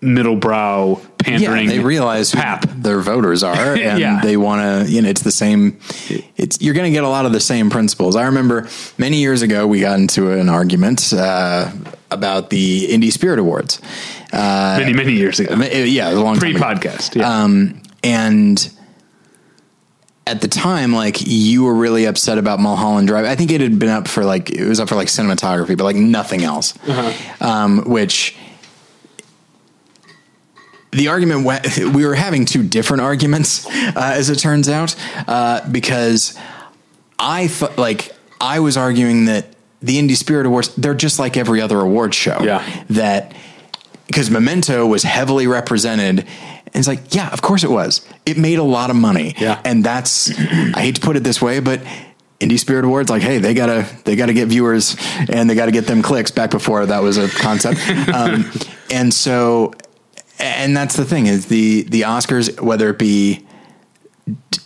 middle 0.00 0.36
brow 0.36 1.00
pandering. 1.18 1.64
Yeah, 1.68 1.72
they 1.72 1.78
realize 1.80 2.30
who 2.30 2.38
pap. 2.38 2.66
their 2.68 3.00
voters 3.00 3.42
are, 3.42 3.74
and 3.74 3.98
Yeah. 3.98 4.20
they 4.22 4.36
want 4.36 4.86
to. 4.86 4.92
You 4.92 5.02
know, 5.02 5.08
it's 5.08 5.22
the 5.22 5.32
same. 5.32 5.80
It's 6.36 6.60
you're 6.62 6.74
going 6.74 6.88
to 6.88 6.94
get 6.94 7.02
a 7.02 7.08
lot 7.08 7.26
of 7.26 7.32
the 7.32 7.40
same 7.40 7.68
principles. 7.68 8.14
I 8.14 8.26
remember 8.26 8.68
many 8.96 9.16
years 9.20 9.42
ago 9.42 9.66
we 9.66 9.80
got 9.80 9.98
into 9.98 10.30
an 10.30 10.48
argument 10.48 11.12
uh, 11.12 11.72
about 12.12 12.50
the 12.50 12.86
Indie 12.92 13.10
Spirit 13.10 13.40
Awards. 13.40 13.80
Uh, 14.32 14.76
many 14.78 14.92
many 14.92 15.14
years 15.14 15.40
ago, 15.40 15.56
yeah, 15.64 16.10
a 16.10 16.14
long 16.14 16.36
pre 16.36 16.52
time 16.52 16.76
ago. 16.76 16.90
podcast. 16.90 17.16
Yeah. 17.16 17.28
Um, 17.42 17.82
and 18.04 18.70
at 20.32 20.40
the 20.40 20.48
time, 20.48 20.92
like 20.94 21.18
you 21.20 21.62
were 21.64 21.74
really 21.74 22.06
upset 22.06 22.38
about 22.38 22.58
Mulholland 22.58 23.06
Drive. 23.06 23.26
I 23.26 23.36
think 23.36 23.50
it 23.50 23.60
had 23.60 23.78
been 23.78 23.90
up 23.90 24.08
for 24.08 24.24
like 24.24 24.50
it 24.50 24.66
was 24.66 24.80
up 24.80 24.88
for 24.88 24.94
like 24.94 25.08
cinematography, 25.08 25.76
but 25.76 25.84
like 25.84 25.96
nothing 25.96 26.42
else. 26.42 26.72
Um, 27.40 27.84
which 27.84 28.34
the 30.92 31.08
argument 31.08 31.44
went, 31.44 31.66
we 31.94 32.06
were 32.06 32.14
having 32.14 32.46
two 32.46 32.62
different 32.66 33.02
arguments, 33.02 33.66
uh, 33.66 33.92
as 33.96 34.30
it 34.30 34.38
turns 34.38 34.68
out, 34.70 34.96
uh, 35.28 35.60
because 35.70 36.38
I 37.18 37.48
thought 37.48 37.76
like 37.76 38.14
I 38.40 38.60
was 38.60 38.76
arguing 38.78 39.26
that 39.26 39.54
the 39.82 39.98
Indie 39.98 40.16
Spirit 40.16 40.46
Awards 40.46 40.74
they're 40.76 40.94
just 40.94 41.18
like 41.18 41.36
every 41.36 41.60
other 41.60 41.78
award 41.78 42.14
show. 42.14 42.38
Yeah. 42.42 42.84
that 42.90 43.34
because 44.06 44.30
Memento 44.30 44.86
was 44.86 45.02
heavily 45.02 45.46
represented. 45.46 46.26
And 46.74 46.80
it's 46.80 46.88
like, 46.88 47.14
yeah, 47.14 47.30
of 47.30 47.42
course 47.42 47.64
it 47.64 47.70
was. 47.70 48.06
It 48.24 48.38
made 48.38 48.58
a 48.58 48.62
lot 48.62 48.90
of 48.90 48.96
money. 48.96 49.34
Yeah. 49.38 49.60
And 49.64 49.84
that's 49.84 50.30
I 50.38 50.80
hate 50.80 50.96
to 50.96 51.00
put 51.00 51.16
it 51.16 51.24
this 51.24 51.42
way, 51.42 51.60
but 51.60 51.80
Indie 52.40 52.58
Spirit 52.58 52.84
Awards, 52.84 53.10
like, 53.10 53.22
hey, 53.22 53.38
they 53.38 53.54
gotta 53.54 53.86
they 54.04 54.16
gotta 54.16 54.32
get 54.32 54.48
viewers 54.48 54.96
and 55.28 55.48
they 55.48 55.54
gotta 55.54 55.70
get 55.70 55.86
them 55.86 56.02
clicks 56.02 56.30
back 56.30 56.50
before 56.50 56.86
that 56.86 57.02
was 57.02 57.18
a 57.18 57.28
concept. 57.28 57.80
um, 58.14 58.50
and 58.90 59.12
so 59.12 59.72
and 60.38 60.76
that's 60.76 60.96
the 60.96 61.04
thing 61.04 61.26
is 61.26 61.46
the 61.46 61.82
the 61.82 62.02
Oscars, 62.02 62.60
whether 62.60 62.88
it 62.88 62.98
be 62.98 63.46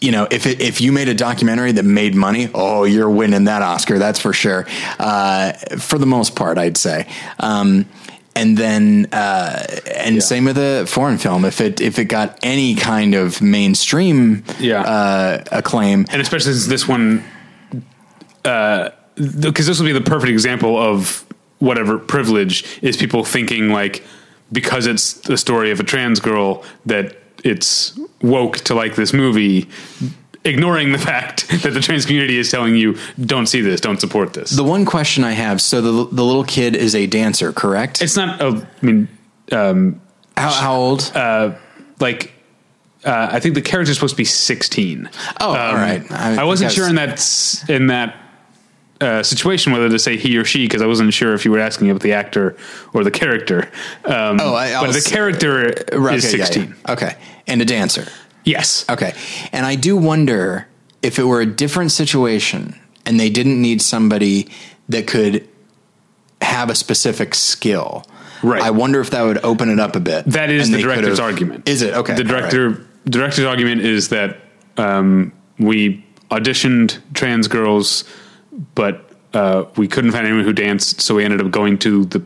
you 0.00 0.12
know, 0.12 0.28
if 0.30 0.46
it, 0.46 0.60
if 0.60 0.80
you 0.80 0.92
made 0.92 1.08
a 1.08 1.14
documentary 1.14 1.72
that 1.72 1.84
made 1.84 2.14
money, 2.14 2.48
oh, 2.54 2.84
you're 2.84 3.10
winning 3.10 3.44
that 3.44 3.62
Oscar, 3.62 3.98
that's 3.98 4.20
for 4.20 4.32
sure. 4.32 4.66
Uh, 4.98 5.52
for 5.78 5.98
the 5.98 6.06
most 6.06 6.36
part, 6.36 6.58
I'd 6.58 6.76
say. 6.76 7.08
Um, 7.40 7.86
and 8.36 8.56
then, 8.56 9.08
uh, 9.12 9.66
and 9.96 10.22
same 10.22 10.44
with 10.44 10.58
a 10.58 10.84
foreign 10.86 11.18
film. 11.18 11.44
If 11.44 11.60
it 11.60 11.80
if 11.80 11.98
it 11.98 12.04
got 12.04 12.38
any 12.42 12.74
kind 12.76 13.14
of 13.14 13.40
mainstream 13.42 14.44
Yeah. 14.60 14.82
uh, 14.82 15.44
acclaim, 15.50 16.06
and 16.10 16.20
especially 16.22 16.52
since 16.52 16.66
this 16.66 16.86
one, 16.86 17.24
because 18.42 19.66
this 19.66 19.78
will 19.78 19.86
be 19.86 19.92
the 19.92 20.00
perfect 20.00 20.30
example 20.30 20.76
of 20.78 21.24
whatever 21.58 21.98
privilege 21.98 22.64
is 22.82 22.96
people 22.96 23.24
thinking 23.24 23.70
like 23.70 24.04
because 24.52 24.86
it's 24.86 25.14
the 25.14 25.36
story 25.36 25.70
of 25.70 25.80
a 25.80 25.82
trans 25.82 26.20
girl 26.20 26.62
that 26.84 27.16
it's 27.44 27.98
woke 28.22 28.58
to 28.58 28.74
like 28.74 28.94
this 28.94 29.12
movie, 29.12 29.68
ignoring 30.46 30.92
the 30.92 30.98
fact 30.98 31.48
that 31.62 31.74
the 31.74 31.80
trans 31.80 32.06
community 32.06 32.38
is 32.38 32.50
telling 32.50 32.74
you 32.76 32.96
don't 33.20 33.46
see 33.46 33.60
this, 33.60 33.80
don't 33.80 34.00
support 34.00 34.32
this. 34.32 34.50
the 34.50 34.64
one 34.64 34.84
question 34.84 35.24
I 35.24 35.32
have: 35.32 35.60
so 35.60 35.80
the 35.82 35.90
the 36.14 36.24
little 36.24 36.44
kid 36.44 36.74
is 36.76 36.94
a 36.94 37.06
dancer, 37.06 37.52
correct? 37.52 38.00
it's 38.00 38.16
not. 38.16 38.40
A, 38.40 38.46
I 38.82 38.86
mean, 38.86 39.08
um, 39.52 40.00
how, 40.36 40.50
how 40.52 40.76
old? 40.76 41.12
like. 42.00 42.32
Uh, 43.04 43.28
I 43.30 43.38
think 43.38 43.54
the 43.54 43.62
character's 43.62 43.94
supposed 43.96 44.14
to 44.14 44.16
be 44.16 44.24
16. 44.24 45.08
oh, 45.40 45.46
all 45.46 45.74
right. 45.74 46.10
I, 46.10 46.42
wasn't 46.42 46.70
because- 46.70 46.74
sure 46.74 46.88
in 46.88 46.96
that 46.96 47.64
in 47.70 47.86
that 47.86 48.16
uh, 49.00 49.22
situation 49.22 49.72
whether 49.72 49.88
to 49.88 49.98
say 50.00 50.16
he 50.16 50.36
or 50.38 50.44
she 50.44 50.64
because 50.66 50.82
I 50.82 50.86
wasn't 50.86 51.14
sure 51.14 51.32
if 51.34 51.44
you 51.44 51.52
were 51.52 51.60
asking 51.60 51.88
about 51.90 52.02
the 52.02 52.14
actor 52.14 52.56
or 52.94 53.04
the 53.04 53.12
character. 53.12 53.70
Um, 54.04 54.40
Oh, 54.40 54.54
I- 54.54 54.76
I 54.76 54.84
but 54.84 54.92
the 54.92 55.08
character 55.08 55.72
Right, 55.92 56.16
is 56.16 56.24
okay, 56.26 56.38
yeah, 56.38 56.44
16. 56.46 56.74
yeah. 56.84 56.92
Okay, 56.92 57.16
and 57.46 57.62
a 57.62 57.64
dancer. 57.64 58.08
Yes. 58.46 58.86
Okay. 58.88 59.12
And 59.52 59.66
I 59.66 59.74
do 59.74 59.96
wonder 59.96 60.68
if 61.02 61.18
it 61.18 61.24
were 61.24 61.40
a 61.40 61.46
different 61.46 61.92
situation 61.92 62.78
and 63.04 63.20
they 63.20 63.28
didn't 63.28 63.60
need 63.60 63.82
somebody 63.82 64.48
that 64.88 65.06
could 65.06 65.46
have 66.40 66.70
a 66.70 66.74
specific 66.74 67.34
skill. 67.34 68.06
Right. 68.42 68.62
I 68.62 68.70
wonder 68.70 69.00
if 69.00 69.10
that 69.10 69.22
would 69.22 69.44
open 69.44 69.68
it 69.68 69.80
up 69.80 69.96
a 69.96 70.00
bit. 70.00 70.26
That 70.26 70.50
is 70.50 70.70
the 70.70 70.80
director's 70.80 71.20
argument. 71.20 71.68
Is 71.68 71.82
it? 71.82 71.94
Okay. 71.94 72.14
The 72.14 72.22
all 72.22 72.40
right. 72.40 72.50
director 72.50 72.86
director's 73.08 73.44
argument 73.44 73.82
is 73.82 74.10
that 74.10 74.38
um, 74.76 75.32
we 75.58 76.04
auditioned 76.30 77.00
trans 77.14 77.48
girls, 77.48 78.04
but 78.74 79.10
uh, 79.32 79.64
we 79.76 79.88
couldn't 79.88 80.12
find 80.12 80.26
anyone 80.26 80.44
who 80.44 80.52
danced, 80.52 81.00
so 81.00 81.14
we 81.14 81.24
ended 81.24 81.40
up 81.40 81.50
going 81.50 81.78
to 81.78 82.04
the 82.06 82.20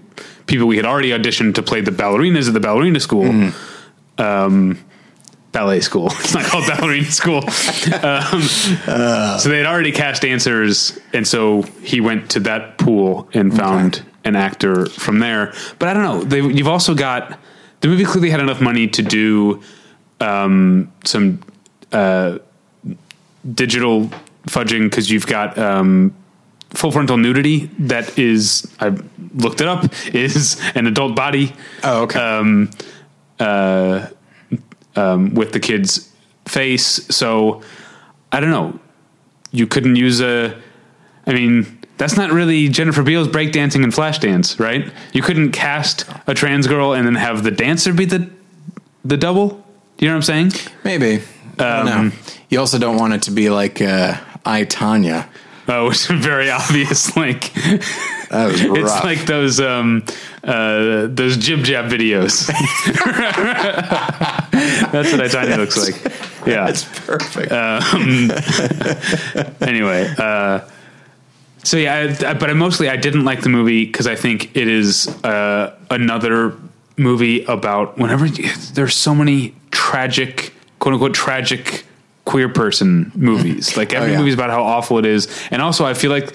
people 0.47 0.67
we 0.67 0.77
had 0.77 0.87
already 0.87 1.11
auditioned 1.11 1.55
to 1.55 1.63
play 1.63 1.81
the 1.81 1.91
ballerinas 1.91 2.49
at 2.49 2.55
the 2.55 2.61
ballerina 2.61 3.01
school. 3.01 3.25
Mm-hmm. 3.25 4.21
Um, 4.23 4.79
ballet 5.53 5.81
school. 5.81 6.07
It's 6.21 6.35
not 6.35 6.45
called 6.45 6.67
ballerina 6.67 7.11
school. 7.11 7.39
Um, 8.03 8.43
so 8.43 9.49
they 9.49 9.59
had 9.59 9.67
already 9.67 9.93
cast 9.93 10.23
dancers, 10.23 10.99
and 11.13 11.27
so 11.27 11.63
he 11.83 12.01
went 12.01 12.31
to 12.31 12.41
that 12.41 12.79
pool 12.79 13.29
and 13.35 13.55
found 13.57 14.03
an 14.25 14.37
actor 14.37 14.87
from 14.87 15.19
there. 15.19 15.53
But 15.79 15.89
I 15.89 15.95
don't 15.95 16.03
know. 16.03 16.23
They, 16.23 16.41
you've 16.41 16.69
also 16.69 16.95
got 16.95 17.39
the 17.81 17.89
movie 17.89 18.05
clearly 18.05 18.31
had 18.31 18.41
enough 18.41 18.61
money 18.61 18.87
to 18.89 19.03
do 19.03 19.63
um, 20.21 20.93
some 21.05 21.41
uh, 21.93 22.39
digital 23.55 24.11
fudging 24.47 24.85
because 24.91 25.11
you've 25.11 25.27
got 25.27 25.57
um, 25.59 26.15
full 26.71 26.93
frontal 26.93 27.17
nudity 27.17 27.67
that 27.79 28.19
is 28.19 28.71
I 28.81 28.95
looked 29.35 29.61
it 29.61 29.67
up 29.69 29.85
is 30.15 30.61
an 30.75 30.87
adult 30.87 31.17
body 31.17 31.53
Oh, 31.83 32.03
okay. 32.03 32.19
um, 32.21 32.71
uh, 33.39 34.07
um, 34.97 35.35
with 35.35 35.53
the 35.53 35.61
kid's 35.61 36.11
face. 36.47 37.07
So 37.15 37.63
I 38.33 38.41
don't 38.41 38.51
know. 38.51 38.79
You 39.53 39.67
couldn't 39.67 39.97
use 39.97 40.21
a. 40.21 40.57
I 41.27 41.33
mean, 41.33 41.79
that's 41.99 42.17
not 42.17 42.31
really 42.33 42.69
Jennifer 42.69 43.03
Beals 43.03 43.29
breakdancing 43.29 43.85
and 43.85 43.93
Flashdance, 43.93 44.59
right? 44.59 44.91
You 45.13 45.23
couldn't 45.23 45.53
cast 45.53 46.05
a 46.27 46.35
trans 46.35 46.67
girl 46.67 46.93
and 46.93 47.07
then 47.07 47.15
have 47.17 47.43
the 47.43 47.51
dancer 47.51 47.93
be 47.93 48.05
the 48.05 48.31
the 49.05 49.17
double. 49.17 49.65
You 49.99 50.09
know 50.09 50.15
what 50.15 50.31
I'm 50.31 50.51
saying? 50.51 50.53
Maybe. 50.85 51.23
I 51.59 51.83
don't 51.85 51.89
Um, 51.89 52.09
know. 52.09 52.15
You 52.49 52.59
also 52.61 52.79
don't 52.79 52.97
want 52.97 53.13
it 53.13 53.23
to 53.23 53.31
be 53.33 53.51
like 53.51 53.83
uh, 53.83 54.17
I, 54.47 54.65
Tonya. 54.65 55.29
Oh, 55.71 55.91
it's 55.91 56.11
a 56.11 56.15
very 56.15 56.51
obvious 56.51 57.17
link. 57.23 57.53
That 57.53 58.49
was 58.51 58.65
rough. 58.67 58.79
It's 58.79 59.05
like 59.05 59.27
those 59.27 59.61
um 59.61 60.05
uh 60.43 61.07
those 61.07 61.37
JibJab 61.39 61.89
videos. 61.89 62.47
That's 64.91 65.13
what 65.13 65.21
I, 65.21 65.29
Tonya 65.29 65.57
looks 65.57 65.77
like. 65.79 66.47
Yeah. 66.47 66.67
That's 66.67 66.85
perfect. 67.07 67.53
anyway, 69.63 70.13
uh, 70.19 70.61
so 71.63 71.77
yeah, 71.77 71.95
I, 71.95 72.31
I, 72.31 72.35
but 72.35 72.51
I 72.51 72.55
mostly 72.55 72.89
I 72.89 72.97
didn't 72.97 73.25
like 73.25 73.43
the 73.43 73.49
movie 73.49 73.85
because 73.85 74.07
I 74.07 74.17
think 74.17 74.57
it 74.57 74.67
is 74.67 75.09
uh, 75.23 75.77
another 75.91 76.57
movie 76.97 77.45
about 77.45 77.97
whenever 77.99 78.29
there's 78.29 78.95
so 78.95 79.15
many 79.15 79.55
tragic, 79.71 80.53
quote 80.79 80.95
unquote, 80.95 81.15
tragic 81.15 81.85
queer 82.31 82.49
person 82.49 83.11
movies. 83.15 83.77
Like 83.81 83.93
every 83.93 84.11
Oh, 84.11 84.13
yeah. 84.13 84.19
movie 84.19 84.29
is 84.31 84.35
about 84.41 84.51
how 84.51 84.63
awful 84.63 84.99
it 84.99 85.07
is, 85.07 85.29
and 85.51 85.61
also 85.63 85.85
I 85.85 85.95
feel 85.95 86.11
like. 86.11 86.33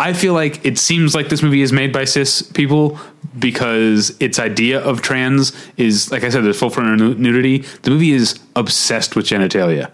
I 0.00 0.14
feel 0.14 0.34
like 0.34 0.64
it 0.66 0.78
seems 0.78 1.14
like 1.14 1.28
this 1.28 1.42
movie 1.44 1.62
is 1.62 1.72
made 1.72 1.92
by 1.92 2.04
cis 2.06 2.42
people 2.42 2.98
because 3.38 4.16
its 4.18 4.40
idea 4.40 4.80
of 4.80 5.00
trans 5.00 5.52
is, 5.76 6.10
like 6.10 6.24
I 6.24 6.28
said, 6.30 6.42
there's 6.44 6.58
full 6.58 6.70
frontal 6.70 7.14
nudity. 7.14 7.58
The 7.82 7.90
movie 7.90 8.10
is 8.10 8.40
obsessed 8.56 9.14
with 9.14 9.26
genitalia. 9.26 9.92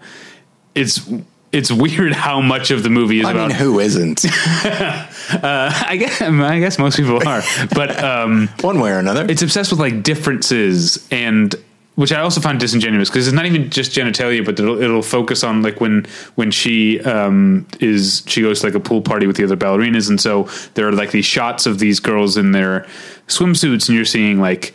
It's 0.73 1.07
it's 1.51 1.71
weird 1.71 2.13
how 2.13 2.41
much 2.41 2.71
of 2.71 2.81
the 2.81 2.89
movie 2.89 3.19
is 3.19 3.25
I 3.27 3.31
about. 3.33 3.49
mean, 3.49 3.57
who 3.57 3.79
isn't? 3.79 4.25
I 4.65 5.95
guess 5.99 6.21
I 6.23 6.59
guess 6.59 6.79
most 6.79 6.97
people 6.97 7.21
are, 7.27 7.43
but 7.75 8.03
um, 8.03 8.49
One 8.61 8.79
way 8.79 8.89
or 8.91 8.97
another. 8.99 9.25
it's 9.29 9.43
obsessed 9.43 9.69
with 9.71 9.79
like 9.79 10.01
differences 10.01 11.07
and 11.11 11.53
which 11.99 12.13
I 12.13 12.21
also 12.21 12.39
found 12.39 12.61
disingenuous 12.61 13.09
because 13.09 13.27
it's 13.27 13.35
not 13.35 13.45
even 13.45 13.69
just 13.69 13.91
genitalia, 13.91 14.45
but 14.45 14.57
it'll, 14.57 14.81
it'll 14.81 15.01
focus 15.01 15.43
on 15.43 15.61
like 15.61 15.81
when 15.81 16.05
when 16.35 16.49
she 16.49 17.01
um, 17.01 17.67
is 17.81 18.23
she 18.25 18.41
goes 18.41 18.61
to 18.61 18.67
like 18.67 18.73
a 18.73 18.79
pool 18.79 19.01
party 19.01 19.27
with 19.27 19.35
the 19.35 19.43
other 19.43 19.57
ballerinas, 19.57 20.07
and 20.07 20.21
so 20.21 20.47
there 20.75 20.87
are 20.87 20.93
like 20.93 21.11
these 21.11 21.25
shots 21.25 21.65
of 21.65 21.79
these 21.79 21.99
girls 21.99 22.37
in 22.37 22.53
their 22.53 22.87
swimsuits, 23.27 23.89
and 23.89 23.97
you're 23.97 24.05
seeing 24.05 24.39
like 24.39 24.73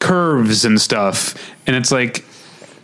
curves 0.00 0.64
and 0.64 0.80
stuff, 0.80 1.54
and 1.68 1.76
it's 1.76 1.92
like 1.92 2.24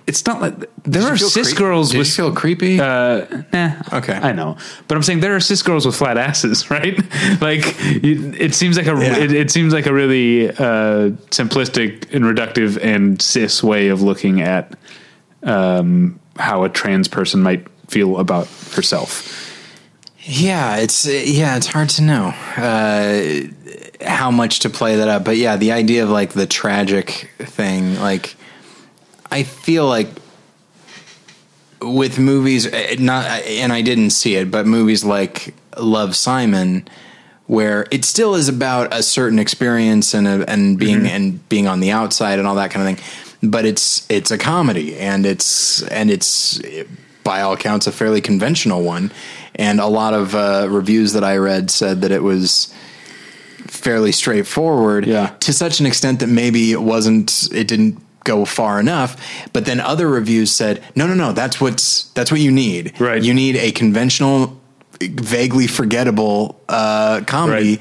it's 0.07 0.27
not 0.27 0.41
like 0.41 0.59
there 0.59 0.69
Did 0.85 1.03
you 1.03 1.09
are 1.09 1.17
feel 1.17 1.29
cis 1.31 1.49
creep- 1.49 1.59
girls 1.59 1.91
Did 1.91 1.99
with 1.99 2.09
you 2.09 2.13
feel 2.15 2.33
creepy? 2.35 2.79
uh, 2.81 3.27
nah, 3.53 3.73
Okay. 3.93 4.13
I 4.15 4.33
know, 4.33 4.57
but 4.87 4.97
I'm 4.97 5.03
saying 5.03 5.21
there 5.21 5.35
are 5.35 5.41
cis 5.41 5.63
girls 5.63 5.87
with 5.87 5.97
flat 5.97 6.19
asses, 6.19 6.71
right? 6.77 6.99
like 7.41 7.65
you, 8.03 8.35
it 8.39 8.55
seems 8.55 8.77
like 8.77 8.87
a 8.87 8.91
Yeah. 9.01 9.17
it, 9.19 9.33
it 9.33 9.51
seems 9.51 9.73
like 9.73 9.87
a 9.87 9.93
really 9.95 10.51
uh, 10.51 11.11
simplistic 11.31 12.13
and 12.15 12.25
reductive 12.25 12.79
and 12.83 13.21
cis 13.23 13.63
way 13.63 13.89
of 13.89 14.03
looking 14.03 14.41
at 14.43 14.77
um, 15.43 16.19
how 16.39 16.65
a 16.65 16.69
trans 16.69 17.09
person 17.09 17.43
might 17.43 17.67
feel 17.89 18.19
about 18.19 18.47
herself. 18.75 19.51
Yeah, 20.27 20.77
it's 20.77 21.05
yeah, 21.07 21.57
it's 21.57 21.67
hard 21.67 21.91
to 21.91 22.03
know. 22.03 22.35
Uh, 22.57 23.43
how 24.07 24.31
much 24.31 24.61
to 24.61 24.71
play 24.71 24.97
that 24.97 25.09
up. 25.09 25.25
But 25.25 25.37
yeah, 25.37 25.57
the 25.57 25.73
idea 25.73 26.03
of 26.03 26.09
like 26.11 26.33
the 26.33 26.47
tragic 26.47 27.31
thing, 27.39 27.99
like 28.01 28.35
I 29.39 29.43
feel 29.43 29.87
like 29.87 30.09
with 31.83 32.19
movies, 32.19 32.67
eh, 32.67 32.97
not 32.99 33.25
and 33.43 33.73
I 33.73 33.83
didn't 33.83 34.11
see 34.11 34.37
it, 34.37 34.51
but 34.51 34.67
movies 34.67 35.05
like 35.05 35.55
Love 35.79 36.17
Simon, 36.17 36.87
where 37.47 37.87
it 37.91 38.05
still 38.05 38.35
is 38.35 38.49
about 38.49 38.95
a 38.95 39.03
certain 39.03 39.39
experience 39.39 40.15
and 40.15 40.27
a, 40.27 40.49
and 40.51 40.79
being 40.79 40.99
Mm-hmm. 41.01 41.07
and 41.17 41.49
being 41.49 41.67
on 41.69 41.81
the 41.81 41.91
outside 41.91 42.39
and 42.39 42.49
all 42.49 42.55
that 42.55 42.71
kind 42.71 42.89
of 42.89 42.97
thing. 42.97 43.51
But 43.51 43.67
it's 43.67 44.07
it's 44.09 44.31
a 44.31 44.39
comedy 44.39 44.97
and 44.97 45.27
it's 45.27 45.83
and 45.89 46.11
it's 46.11 46.61
by 47.25 47.41
all 47.43 47.53
accounts 47.55 47.87
a 47.87 47.93
fairly 47.93 48.21
conventional 48.21 48.83
one. 48.83 49.11
And 49.57 49.79
a 49.81 49.87
lot 49.87 50.15
of 50.15 50.35
uh, 50.35 50.67
reviews 50.71 51.13
that 51.13 51.23
I 51.25 51.37
read 51.37 51.71
said 51.71 52.01
that 52.03 52.11
it 52.13 52.23
was 52.23 52.73
fairly 53.67 54.13
straightforward 54.13 55.07
Yeah. 55.07 55.29
to 55.41 55.53
such 55.53 55.81
an 55.81 55.87
extent 55.87 56.21
that 56.21 56.29
maybe 56.29 56.73
it 56.73 56.81
wasn't 56.83 57.49
it 57.53 57.67
didn't 57.69 58.01
go 58.25 58.45
far 58.45 58.81
enough 58.81 59.17
but 59.53 59.65
then 59.67 59.81
other 59.81 60.09
reviews 60.09 60.51
said 60.51 60.83
no 60.97 61.07
no 61.07 61.15
no 61.15 61.33
that's 61.33 61.61
what's 61.61 62.05
that's 62.15 62.31
what 62.31 62.41
you 62.41 62.51
need 62.51 62.99
Right. 63.01 63.23
you 63.23 63.35
need 63.35 63.57
a 63.57 63.71
conventional 63.73 64.59
vaguely 65.01 65.67
forgettable 65.67 66.61
uh 66.69 67.21
comedy 67.27 67.81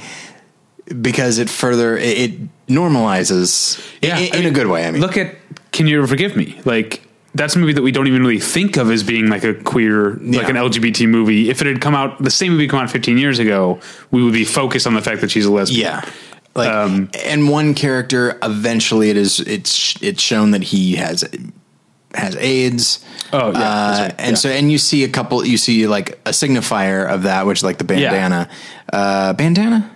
because 1.02 1.38
it 1.40 1.50
further 1.50 1.98
it, 1.98 2.18
it 2.18 2.68
normalizes 2.68 3.80
Yeah, 4.02 4.18
in, 4.20 4.34
in 4.34 4.40
mean, 4.42 4.48
a 4.48 4.52
good 4.52 4.68
way 4.68 4.86
i 4.88 4.92
mean 4.92 5.02
look 5.02 5.18
at 5.18 5.36
Can 5.72 5.88
You 5.88 6.06
Forgive 6.06 6.36
Me? 6.36 6.60
Like 6.66 7.02
that's 7.36 7.56
a 7.56 7.60
movie 7.60 7.74
that 7.74 7.82
we 7.82 7.92
don't 7.92 8.06
even 8.08 8.22
really 8.22 8.40
think 8.40 8.78
of 8.78 8.92
as 8.92 9.02
being 9.02 9.28
like 9.28 9.44
a 9.44 9.56
queer, 9.56 10.12
like 10.22 10.50
an 10.50 10.56
LGBT 10.56 11.10
movie. 11.10 11.50
If 11.50 11.62
it 11.62 11.68
had 11.68 11.82
come 11.82 11.96
out, 11.96 12.22
the 12.22 12.30
same 12.30 12.52
movie 12.52 12.68
come 12.68 12.78
out 12.80 12.92
15 12.92 13.18
years 13.18 13.40
ago, 13.40 13.80
we 14.12 14.24
would 14.24 14.34
be 14.34 14.46
focused 14.46 14.86
on 14.86 14.94
the 14.94 15.02
fact 15.02 15.22
that 15.22 15.32
she's 15.32 15.46
a 15.48 15.52
lesbian. 15.52 15.82
Yeah. 15.82 16.10
Like, 16.56 16.70
Um, 16.72 17.10
and 17.26 17.50
one 17.50 17.74
character 17.74 18.38
eventually 18.44 19.10
it 19.10 19.18
is 19.18 19.40
it's 19.40 19.96
it's 20.02 20.22
shown 20.22 20.52
that 20.52 20.62
he 20.64 20.96
has 20.96 21.24
has 22.14 22.36
AIDS. 22.36 23.04
Oh, 23.32 23.52
yeah, 23.52 23.58
uh, 23.58 24.00
right, 24.04 24.16
and 24.20 24.30
yeah. 24.32 24.36
so 24.36 24.50
and 24.50 24.72
you 24.72 24.78
see 24.78 25.04
a 25.04 25.10
couple, 25.10 25.44
you 25.46 25.58
see 25.58 25.88
like 25.88 26.12
a 26.28 26.30
signifier 26.30 27.08
of 27.10 27.24
that, 27.24 27.48
which 27.48 27.60
is 27.60 27.64
like 27.64 27.80
the 27.80 27.84
bandana. 27.84 28.48
Uh, 28.92 29.34
bandana 29.34 29.90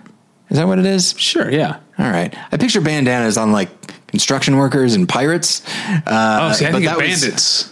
is 0.50 0.56
that 0.56 0.66
what 0.66 0.78
it 0.80 0.86
is? 0.86 1.14
Sure. 1.16 1.48
Yeah. 1.50 1.76
All 1.98 2.10
right, 2.10 2.34
I 2.50 2.56
picture 2.56 2.80
bandanas 2.80 3.36
on 3.38 3.52
like 3.52 3.68
construction 4.08 4.56
workers 4.56 4.94
and 4.94 5.08
pirates. 5.08 5.62
Uh, 6.06 6.48
Oh, 6.50 6.52
see, 6.52 6.66
I 6.66 6.72
but 6.72 6.78
think 6.82 6.86
that 6.90 6.96
was- 6.98 7.70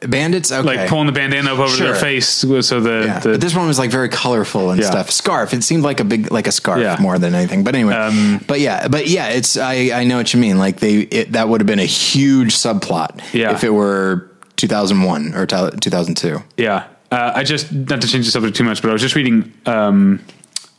bandits, 0.00 0.52
okay. 0.52 0.62
like 0.62 0.88
pulling 0.88 1.06
the 1.06 1.12
bandana 1.12 1.52
up 1.52 1.58
over 1.58 1.68
Sure. 1.68 1.86
their 1.88 1.94
face, 1.96 2.28
so 2.28 2.80
the, 2.80 3.04
Yeah, 3.06 3.18
the 3.20 3.30
but 3.32 3.40
this 3.40 3.54
one 3.54 3.66
was 3.66 3.78
like 3.78 3.90
very 3.90 4.08
colorful 4.08 4.70
and 4.70 4.80
Yeah. 4.80 4.90
stuff. 4.90 5.10
Scarf. 5.10 5.52
It 5.54 5.62
seemed 5.64 5.82
like 5.84 6.00
a 6.00 6.04
big, 6.04 6.30
like 6.32 6.46
a 6.46 6.52
scarf 6.52 6.80
Yeah. 6.80 6.96
more 7.00 7.18
than 7.18 7.34
anything. 7.34 7.64
But 7.64 7.74
anyway, 7.74 7.94
Um, 7.94 8.40
but 8.46 8.60
yeah, 8.60 8.88
but 8.88 9.06
yeah, 9.08 9.28
it's 9.28 9.56
I 9.56 9.90
I 9.94 10.04
know 10.04 10.16
what 10.16 10.32
you 10.34 10.40
mean. 10.40 10.58
Like 10.58 10.80
they 10.80 10.94
it, 11.00 11.32
that 11.32 11.48
would 11.48 11.60
have 11.60 11.66
been 11.66 11.78
a 11.78 11.84
huge 11.84 12.54
subplot 12.56 13.20
Yeah. 13.32 13.52
if 13.52 13.64
it 13.64 13.70
were 13.72 14.30
2001 14.56 15.34
or 15.34 15.46
2002. 15.46 16.42
Yeah. 16.56 16.84
Uh, 17.12 17.32
I 17.36 17.44
just, 17.44 17.70
not 17.72 18.00
to 18.00 18.08
change 18.08 18.24
the 18.26 18.32
subject 18.32 18.56
too 18.56 18.64
much, 18.64 18.82
but 18.82 18.88
I 18.88 18.92
was 18.92 19.02
just 19.02 19.14
reading 19.14 19.52
um, 19.66 20.18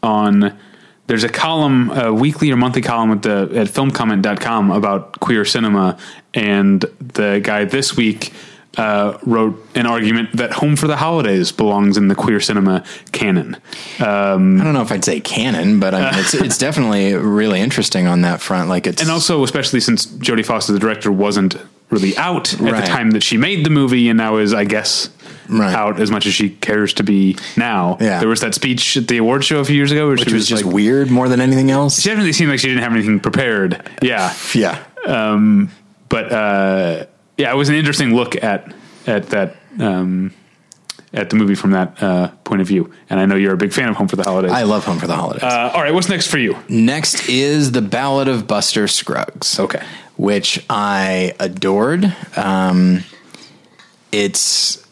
on, 0.03 0.51
there's 1.07 1.23
a 1.23 1.29
column, 1.29 1.89
a 1.91 2.13
weekly 2.13 2.51
or 2.51 2.57
monthly 2.57 2.81
column 2.81 3.11
at, 3.11 3.21
the, 3.21 3.49
at 3.55 3.67
filmcomment.com 3.67 4.71
about 4.71 5.19
queer 5.21 5.45
cinema. 5.45 5.95
And 6.33 6.83
the 6.99 7.39
guy 7.41 7.63
this 7.63 7.95
week 7.95 8.33
uh, 8.77 9.17
wrote 9.25 9.63
an 9.75 9.85
argument 9.85 10.35
that 10.37 10.51
Home 10.53 10.75
for 10.75 10.87
the 10.87 10.97
Holidays 10.97 11.51
belongs 11.51 11.97
in 11.97 12.07
the 12.07 12.15
queer 12.15 12.39
cinema 12.39 12.83
canon. 13.11 13.55
Um, 13.99 14.61
I 14.61 14.63
don't 14.63 14.73
know 14.73 14.81
if 14.83 14.91
I'd 14.91 15.03
say 15.03 15.19
canon, 15.19 15.79
but 15.79 15.93
I 15.95 16.11
mean, 16.11 16.19
it's 16.19 16.33
it's 16.45 16.57
definitely 16.57 17.13
really 17.15 17.59
interesting 17.59 18.07
on 18.07 18.21
that 18.21 18.39
front. 18.41 18.69
Like 18.69 18.85
it's 18.87 19.01
and 19.01 19.09
also, 19.11 19.43
especially 19.43 19.79
since 19.79 20.05
Jodie 20.05 20.45
Foster, 20.45 20.73
the 20.73 20.79
director, 20.79 21.11
wasn't 21.11 21.55
really 21.89 22.15
out 22.17 22.53
at 22.53 22.59
Right. 22.59 22.81
the 22.81 22.87
time 22.87 23.11
that 23.11 23.23
she 23.23 23.37
made 23.37 23.65
the 23.65 23.69
movie 23.69 24.09
and 24.09 24.17
now 24.17 24.35
is, 24.37 24.53
I 24.53 24.65
guess, 24.65 25.09
Right. 25.47 25.73
out 25.73 26.01
as 26.01 26.11
much 26.11 26.25
as 26.27 26.33
she 26.33 26.49
cares 26.49 26.91
to 26.95 27.03
be 27.03 27.37
now. 27.55 27.97
Yeah. 28.01 28.19
There 28.19 28.27
was 28.27 28.41
that 28.41 28.53
speech 28.53 28.97
at 28.97 29.07
the 29.07 29.17
award 29.17 29.45
show 29.45 29.59
a 29.61 29.63
few 29.65 29.77
years 29.77 29.91
ago 29.93 30.07
where 30.07 30.17
which 30.17 30.27
she 30.27 30.33
was 30.33 30.41
was 30.41 30.47
just 30.49 30.65
like, 30.65 30.73
weird 30.73 31.09
more 31.09 31.29
than 31.29 31.39
anything 31.39 31.71
else. 31.71 32.01
she 32.01 32.09
definitely 32.09 32.33
seemed 32.33 32.51
like 32.51 32.59
she 32.59 32.67
didn't 32.67 32.83
have 32.83 32.91
anything 32.91 33.21
prepared. 33.21 33.81
Yeah. 34.01 34.33
Yeah, 34.53 34.83
But, 36.09 36.31
uh, 36.31 37.05
yeah, 37.37 37.51
it 37.51 37.55
was 37.55 37.69
an 37.69 37.75
interesting 37.75 38.13
look 38.15 38.35
at, 38.43 38.73
at 39.05 39.29
that, 39.29 39.55
um, 39.79 40.33
at 41.13 41.29
the 41.29 41.35
movie 41.35 41.55
from 41.55 41.71
that 41.71 42.01
uh, 42.03 42.27
point 42.43 42.61
of 42.61 42.67
view. 42.67 42.91
And 43.09 43.19
I 43.19 43.25
know 43.25 43.35
you're 43.35 43.53
a 43.53 43.57
big 43.57 43.71
fan 43.73 43.89
of 43.89 43.95
Home 43.95 44.07
for 44.07 44.15
the 44.17 44.23
Holidays. 44.23 44.51
I 44.51 44.63
love 44.63 44.83
Home 44.85 44.99
for 44.99 45.07
the 45.07 45.15
Holidays. 45.15 45.43
uh, 45.43 45.71
all 45.73 45.81
right, 45.81 45.93
what's 45.93 46.09
next 46.09 46.27
for 46.27 46.37
you? 46.37 46.57
Next 46.67 47.29
is 47.29 47.71
the 47.71 47.81
Ballad 47.81 48.27
of 48.27 48.47
Buster 48.47 48.87
Scruggs. 48.87 49.59
Okay. 49.59 49.83
which 50.17 50.63
I 50.69 51.33
adored. 51.39 52.13
Um, 52.35 53.03
it's, 54.11 54.85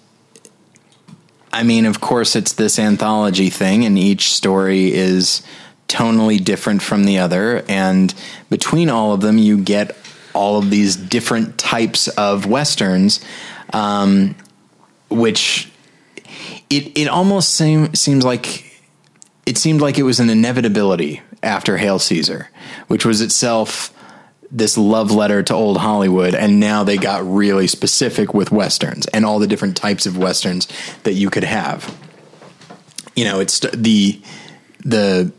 I 1.51 1.63
mean, 1.63 1.85
of 1.85 1.99
course, 2.01 2.35
it's 2.35 2.53
this 2.53 2.77
anthology 2.79 3.49
thing, 3.49 3.85
and 3.85 3.97
each 3.97 4.33
story 4.33 4.93
is 4.93 5.41
tonally 5.87 6.43
different 6.43 6.81
from 6.81 7.05
the 7.05 7.19
other. 7.19 7.63
And 7.67 8.13
between 8.49 8.89
all 8.89 9.13
of 9.13 9.21
them, 9.21 9.37
you 9.37 9.57
get 9.57 9.95
all 10.35 10.57
of 10.57 10.69
these 10.69 10.95
different 10.95 11.57
types 11.57 12.07
of 12.09 12.45
westerns, 12.45 13.23
um, 13.73 14.35
which 15.09 15.71
it 16.69 16.97
it 16.97 17.07
almost 17.07 17.53
seem, 17.53 17.93
seems 17.95 18.23
like 18.23 18.81
it 19.45 19.57
seemed 19.57 19.81
like 19.81 19.97
it 19.97 20.03
was 20.03 20.19
an 20.19 20.29
inevitability 20.29 21.21
after 21.41 21.77
Hail 21.77 21.99
Caesar, 21.99 22.49
which 22.87 23.05
was 23.05 23.21
itself 23.21 23.91
this 24.51 24.77
love 24.77 25.11
letter 25.11 25.43
to 25.43 25.53
old 25.53 25.77
Hollywood, 25.77 26.35
and 26.35 26.59
now 26.59 26.83
they 26.83 26.97
got 26.97 27.25
really 27.25 27.67
specific 27.67 28.33
with 28.33 28.51
westerns 28.51 29.05
and 29.07 29.25
all 29.25 29.39
the 29.39 29.47
different 29.47 29.75
types 29.75 30.05
of 30.05 30.17
westerns 30.17 30.67
that 31.03 31.13
you 31.13 31.29
could 31.29 31.43
have. 31.43 31.95
You 33.15 33.25
know, 33.25 33.39
it's 33.39 33.59
the 33.59 34.21
the 34.83 35.31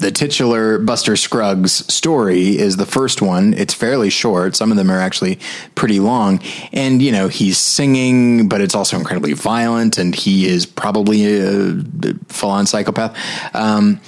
the 0.00 0.10
titular 0.10 0.78
Buster 0.78 1.14
Scruggs 1.14 1.72
story 1.92 2.58
is 2.58 2.76
the 2.76 2.86
first 2.86 3.20
one. 3.20 3.54
It's 3.54 3.74
fairly 3.74 4.10
short. 4.10 4.56
Some 4.56 4.70
of 4.70 4.76
them 4.76 4.90
are 4.90 4.98
actually 4.98 5.38
pretty 5.74 6.00
long. 6.00 6.40
And, 6.72 7.02
you 7.02 7.12
know, 7.12 7.28
he's 7.28 7.58
singing, 7.58 8.48
but 8.48 8.60
it's 8.60 8.74
also 8.74 8.96
incredibly 8.96 9.34
violent, 9.34 9.98
and 9.98 10.14
he 10.14 10.46
is 10.46 10.64
probably 10.64 11.24
a 11.26 11.82
full 12.28 12.50
on 12.50 12.66
psychopath. 12.66 13.16
Um, 13.54 14.00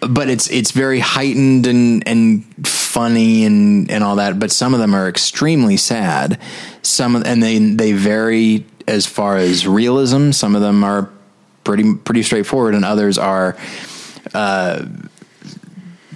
but 0.00 0.28
it's 0.28 0.48
it's 0.50 0.72
very 0.72 1.00
heightened 1.00 1.66
and 1.66 2.06
and 2.06 2.44
funny 2.66 3.44
and 3.46 3.90
and 3.90 4.04
all 4.04 4.16
that. 4.16 4.38
But 4.38 4.52
some 4.52 4.74
of 4.74 4.80
them 4.80 4.94
are 4.94 5.08
extremely 5.08 5.78
sad. 5.78 6.38
Some 6.82 7.16
and 7.16 7.42
they 7.42 7.58
they 7.58 7.92
vary 7.92 8.66
as 8.86 9.06
far 9.06 9.38
as 9.38 9.66
realism. 9.66 10.32
Some 10.32 10.54
of 10.54 10.60
them 10.60 10.84
are 10.84 11.10
pretty 11.64 11.94
pretty 11.94 12.22
straightforward, 12.22 12.74
and 12.74 12.84
others 12.84 13.16
are 13.16 13.56
uh, 14.36 14.84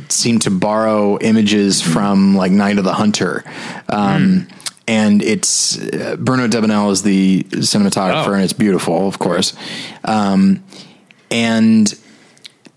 seem 0.09 0.39
to 0.41 0.51
borrow 0.51 1.19
images 1.21 1.81
from 1.81 2.35
like 2.37 2.53
Night 2.53 2.79
of 2.79 2.85
the 2.85 2.93
Hunter. 2.95 3.45
Um, 3.89 4.47
And 4.89 5.23
it's 5.23 5.79
uh, 5.79 6.17
Bruno 6.19 6.49
Delbonnel 6.49 6.91
is 6.91 7.03
the 7.03 7.45
cinematographer, 7.45 8.31
Oh. 8.31 8.33
and 8.33 8.43
it's 8.43 8.53
beautiful, 8.53 9.07
of 9.07 9.21
course. 9.21 9.55
Um, 10.05 10.65
and 11.31 11.95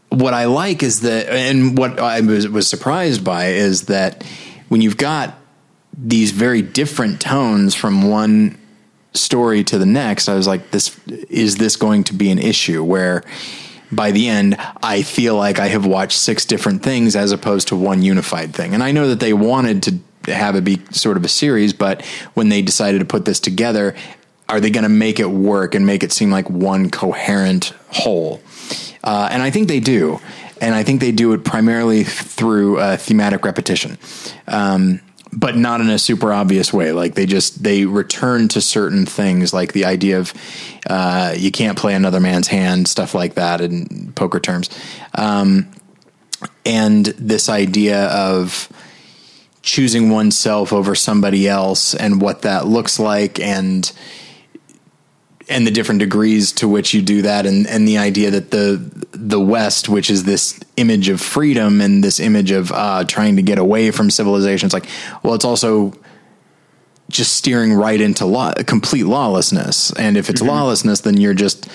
what 0.10 0.34
I 0.36 0.46
like 0.46 0.84
is 0.84 1.02
that, 1.02 1.28
and 1.30 1.76
what 1.76 2.00
I 2.00 2.22
was, 2.22 2.48
was 2.48 2.68
surprised 2.68 3.24
by 3.24 3.54
is 3.68 3.84
that 3.86 4.24
when 4.70 4.82
you've 4.82 4.98
got 4.98 5.34
these 5.98 6.30
very 6.32 6.62
different 6.62 7.20
tones 7.20 7.74
from 7.74 8.04
one 8.08 8.60
story 9.16 9.64
to 9.64 9.80
the 9.80 9.88
next, 9.88 10.30
I 10.30 10.36
was 10.36 10.46
like, 10.46 10.70
this 10.70 10.96
is 11.30 11.56
this 11.58 11.76
going 11.78 12.04
to 12.06 12.14
be 12.14 12.30
an 12.30 12.38
issue 12.38 12.84
where 12.84 13.24
by 13.96 14.12
the 14.12 14.28
end, 14.28 14.58
I 14.82 15.04
feel 15.04 15.36
like 15.36 15.60
I 15.60 15.68
have 15.68 15.86
watched 15.86 16.18
six 16.18 16.46
different 16.46 16.84
things 16.84 17.16
as 17.16 17.32
opposed 17.32 17.70
to 17.70 17.76
one 17.76 18.02
unified 18.02 18.54
thing. 18.54 18.74
And 18.74 18.84
I 18.84 18.92
know 18.92 19.08
that 19.10 19.20
they 19.20 19.34
wanted 19.34 19.84
to 19.84 20.34
have 20.34 20.56
it 20.56 20.64
be 20.64 20.82
sort 20.92 21.18
of 21.18 21.26
a 21.26 21.28
series, 21.28 21.74
but 21.74 22.04
when 22.34 22.50
they 22.50 22.62
decided 22.62 23.00
to 23.00 23.06
put 23.06 23.26
this 23.26 23.40
together, 23.40 23.96
are 24.50 24.60
they 24.60 24.70
going 24.70 24.84
to 24.84 24.90
make 24.90 25.20
it 25.20 25.30
work 25.30 25.76
and 25.76 25.86
make 25.86 26.04
it 26.04 26.12
seem 26.12 26.30
like 26.32 26.50
one 26.50 26.90
coherent 26.90 27.74
whole? 27.90 28.42
Uh, 29.04 29.28
and 29.32 29.42
I 29.42 29.50
think 29.50 29.68
they 29.68 29.80
do. 29.80 30.20
And 30.62 30.74
I 30.74 30.84
think 30.84 31.02
they 31.02 31.12
do 31.12 31.34
it 31.34 31.44
primarily 31.44 32.04
through 32.04 32.80
uh, 32.80 32.98
thematic 32.98 33.44
repetition. 33.44 33.98
Um, 34.48 35.02
but 35.36 35.56
not 35.56 35.82
in 35.82 35.90
a 35.90 36.00
super 36.00 36.32
obvious 36.32 36.72
way. 36.72 36.92
Like 36.92 37.16
they 37.16 37.26
just 37.26 37.64
they 37.64 37.86
return 37.86 38.48
to 38.50 38.62
certain 38.62 39.06
things, 39.06 39.54
like 39.54 39.74
the 39.74 39.86
idea 39.86 40.20
of 40.20 40.34
uh, 40.88 41.34
you 41.38 41.52
can't 41.52 41.78
play 41.78 41.94
another 41.94 42.20
man's 42.20 42.48
hand, 42.48 42.88
stuff 42.88 43.14
like 43.14 43.36
that, 43.36 43.62
in 43.62 44.14
poker 44.16 44.40
terms, 44.40 44.70
um, 45.16 45.72
and 46.66 47.06
this 47.06 47.50
idea 47.50 48.06
of 48.08 48.70
choosing 49.62 50.10
oneself 50.10 50.74
over 50.74 50.94
somebody 50.94 51.48
else 51.48 51.96
and 51.96 52.22
what 52.22 52.42
that 52.42 52.68
looks 52.68 53.00
like, 53.00 53.40
and 53.40 53.92
and 55.50 55.68
the 55.68 55.72
different 55.72 56.00
degrees 56.00 56.52
to 56.54 56.68
which 56.68 56.94
you 56.94 57.02
do 57.02 57.22
that 57.24 57.46
and 57.46 57.68
and 57.68 57.88
the 57.88 57.98
idea 57.98 58.32
that 58.32 58.52
the 58.52 59.08
the 59.12 59.40
west 59.40 59.90
which 59.90 60.10
is 60.10 60.24
this 60.24 60.60
image 60.78 61.10
of 61.10 61.20
freedom 61.20 61.82
and 61.82 62.04
this 62.04 62.20
image 62.20 62.52
of 62.52 62.72
uh, 62.72 63.04
trying 63.06 63.36
to 63.36 63.42
get 63.42 63.58
away 63.58 63.92
from 63.92 64.10
civilization 64.10 64.68
it's 64.68 64.74
like 64.74 64.88
well 65.24 65.34
it's 65.34 65.46
also 65.46 65.94
just 67.10 67.36
steering 67.36 67.74
right 67.74 68.02
into 68.02 68.26
law 68.26 68.54
complete 68.66 69.06
lawlessness. 69.06 69.94
And 69.94 70.18
if 70.18 70.30
it's 70.30 70.42
lawlessness 70.42 71.02
then 71.02 71.18
you're 71.18 71.34
just 71.34 71.70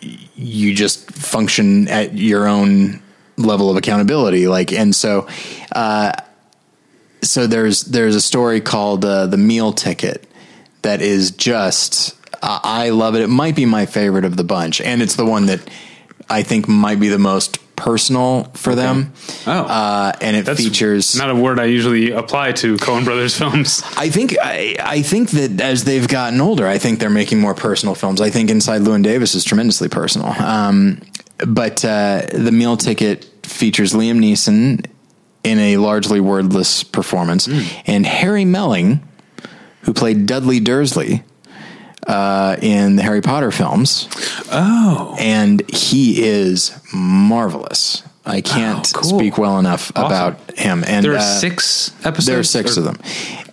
you 0.00 0.74
just 0.74 1.10
function 1.10 1.88
at 1.88 2.14
your 2.14 2.46
own 2.46 3.02
level 3.36 3.70
of 3.70 3.76
accountability. 3.76 4.46
Like 4.46 4.72
and 4.72 4.94
so 4.94 5.26
uh 5.72 6.12
so 7.22 7.46
there's 7.46 7.82
there's 7.82 8.14
a 8.14 8.20
story 8.20 8.60
called 8.60 9.04
uh, 9.04 9.26
the 9.26 9.36
meal 9.36 9.72
ticket 9.72 10.28
that 10.82 11.00
is 11.00 11.30
just 11.30 12.16
I 12.42 12.60
I 12.86 12.88
love 12.90 13.14
it. 13.14 13.22
It 13.22 13.28
might 13.28 13.56
be 13.56 13.66
my 13.66 13.86
favorite 13.86 14.24
of 14.24 14.36
the 14.36 14.44
bunch, 14.44 14.80
and 14.80 15.00
it's 15.02 15.16
the 15.16 15.24
one 15.26 15.46
that 15.46 15.60
I 16.28 16.42
think 16.42 16.68
might 16.68 16.98
be 17.00 17.08
the 17.08 17.18
most 17.18 17.58
personal 17.76 18.44
for 18.54 18.74
them. 18.74 19.12
Oh. 19.46 19.50
uh, 19.50 20.12
and 20.20 20.36
it 20.36 20.44
That's 20.44 20.62
features. 20.62 21.16
not 21.16 21.30
a 21.30 21.34
word 21.34 21.58
I 21.58 21.64
usually 21.64 22.12
apply 22.12 22.52
to 22.52 22.76
Coen 22.76 23.04
Brothers 23.04 23.36
films. 23.36 23.82
I 23.96 24.08
think 24.08 24.36
I, 24.40 24.76
I 24.78 25.02
think 25.02 25.30
that 25.30 25.60
as 25.60 25.84
they've 25.84 26.06
gotten 26.06 26.40
older, 26.40 26.66
I 26.66 26.78
think 26.78 27.00
they're 27.00 27.10
making 27.10 27.40
more 27.40 27.54
personal 27.54 27.94
films. 27.94 28.20
I 28.20 28.30
think 28.30 28.50
Inside 28.50 28.82
Llewyn 28.82 29.02
Davis 29.02 29.34
is 29.34 29.44
tremendously 29.44 29.88
personal. 29.88 30.28
Um, 30.28 31.00
but 31.46 31.84
uh, 31.84 32.26
the 32.32 32.52
meal 32.52 32.76
ticket 32.76 33.24
features 33.44 33.92
Liam 33.92 34.18
Neeson 34.20 34.86
in 35.42 35.58
a 35.58 35.76
largely 35.78 36.20
wordless 36.20 36.84
performance, 36.84 37.48
and 37.84 38.06
Harry 38.06 38.44
Melling, 38.44 39.02
who 39.82 39.92
played 39.92 40.26
Dudley 40.26 40.60
Dursley 40.60 41.24
uh, 42.06 42.56
in 42.60 42.96
the 42.96 43.02
Harry 43.02 43.20
Potter 43.22 43.50
films. 43.50 44.08
Oh, 44.50 45.16
and 45.18 45.62
he 45.70 46.22
is 46.24 46.78
marvelous. 46.92 48.02
I 48.24 48.40
can't 48.40 48.86
Oh, 48.94 49.00
cool. 49.00 49.18
speak 49.18 49.36
well 49.36 49.58
enough 49.58 49.90
about 49.96 50.38
him. 50.52 50.84
And 50.86 51.04
there 51.04 51.14
are 51.14 51.16
uh, 51.16 51.20
six 51.40 51.90
episodes. 52.04 52.26
there 52.26 52.38
are 52.38 52.44
six 52.44 52.76
of 52.76 52.84
them, 52.84 52.96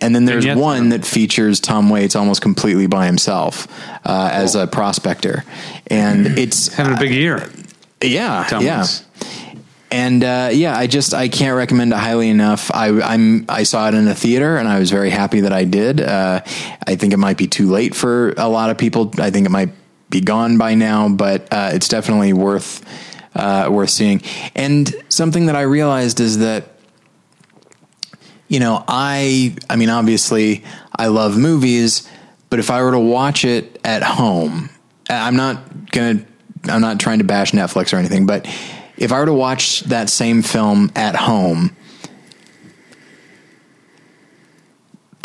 and 0.00 0.14
then 0.14 0.26
there's 0.26 0.44
Vignettes? 0.44 0.60
one 0.64 0.88
that 0.90 1.04
features 1.04 1.58
Tom 1.58 1.90
Waits 1.90 2.14
almost 2.14 2.40
completely 2.40 2.86
by 2.86 3.06
himself 3.06 3.66
uh, 4.06 4.30
as 4.32 4.54
a 4.54 4.68
prospector, 4.68 5.42
and 5.88 6.26
it's 6.38 6.68
Having 6.74 6.94
a 6.94 7.00
big 7.00 7.10
year. 7.12 7.50
yeah, 8.00 8.46
Tom 8.48 8.64
yeah. 8.64 8.78
Waits. 8.82 9.04
And 9.90 10.22
uh, 10.22 10.50
yeah, 10.52 10.76
I 10.76 10.86
just 10.86 11.14
I 11.14 11.28
can't 11.28 11.56
recommend 11.56 11.92
it 11.92 11.96
highly 11.96 12.28
enough. 12.28 12.70
I 12.72 13.00
I'm 13.00 13.44
I 13.48 13.64
saw 13.64 13.88
it 13.88 13.94
in 13.94 14.06
a 14.06 14.14
theater 14.14 14.56
and 14.56 14.68
I 14.68 14.78
was 14.78 14.90
very 14.90 15.10
happy 15.10 15.40
that 15.40 15.52
I 15.52 15.64
did. 15.64 16.00
Uh, 16.00 16.42
I 16.86 16.94
think 16.94 17.12
it 17.12 17.16
might 17.16 17.36
be 17.36 17.48
too 17.48 17.68
late 17.68 17.94
for 17.94 18.32
a 18.36 18.48
lot 18.48 18.70
of 18.70 18.78
people. 18.78 19.12
I 19.18 19.30
think 19.30 19.46
it 19.46 19.50
might 19.50 19.70
be 20.08 20.20
gone 20.20 20.58
by 20.58 20.74
now, 20.74 21.08
but 21.08 21.52
uh, 21.52 21.70
it's 21.72 21.88
definitely 21.88 22.32
worth 22.32 22.84
uh, 23.34 23.68
worth 23.70 23.90
seeing. 23.90 24.22
And 24.54 24.92
something 25.08 25.46
that 25.46 25.56
I 25.56 25.62
realized 25.62 26.20
is 26.20 26.38
that 26.38 26.68
you 28.46 28.60
know 28.60 28.84
I 28.86 29.56
I 29.68 29.74
mean 29.74 29.90
obviously 29.90 30.62
I 30.94 31.08
love 31.08 31.36
movies, 31.36 32.08
but 32.48 32.60
if 32.60 32.70
I 32.70 32.80
were 32.82 32.92
to 32.92 33.00
watch 33.00 33.44
it 33.44 33.80
at 33.82 34.04
home, 34.04 34.70
I'm 35.08 35.34
not 35.34 35.90
gonna 35.90 36.24
I'm 36.68 36.80
not 36.80 37.00
trying 37.00 37.18
to 37.18 37.24
bash 37.24 37.50
Netflix 37.50 37.92
or 37.92 37.96
anything, 37.96 38.26
but 38.26 38.46
if 39.00 39.10
I 39.12 39.18
were 39.18 39.26
to 39.26 39.32
watch 39.34 39.80
that 39.82 40.08
same 40.10 40.42
film 40.42 40.92
at 40.94 41.16
home, 41.16 41.74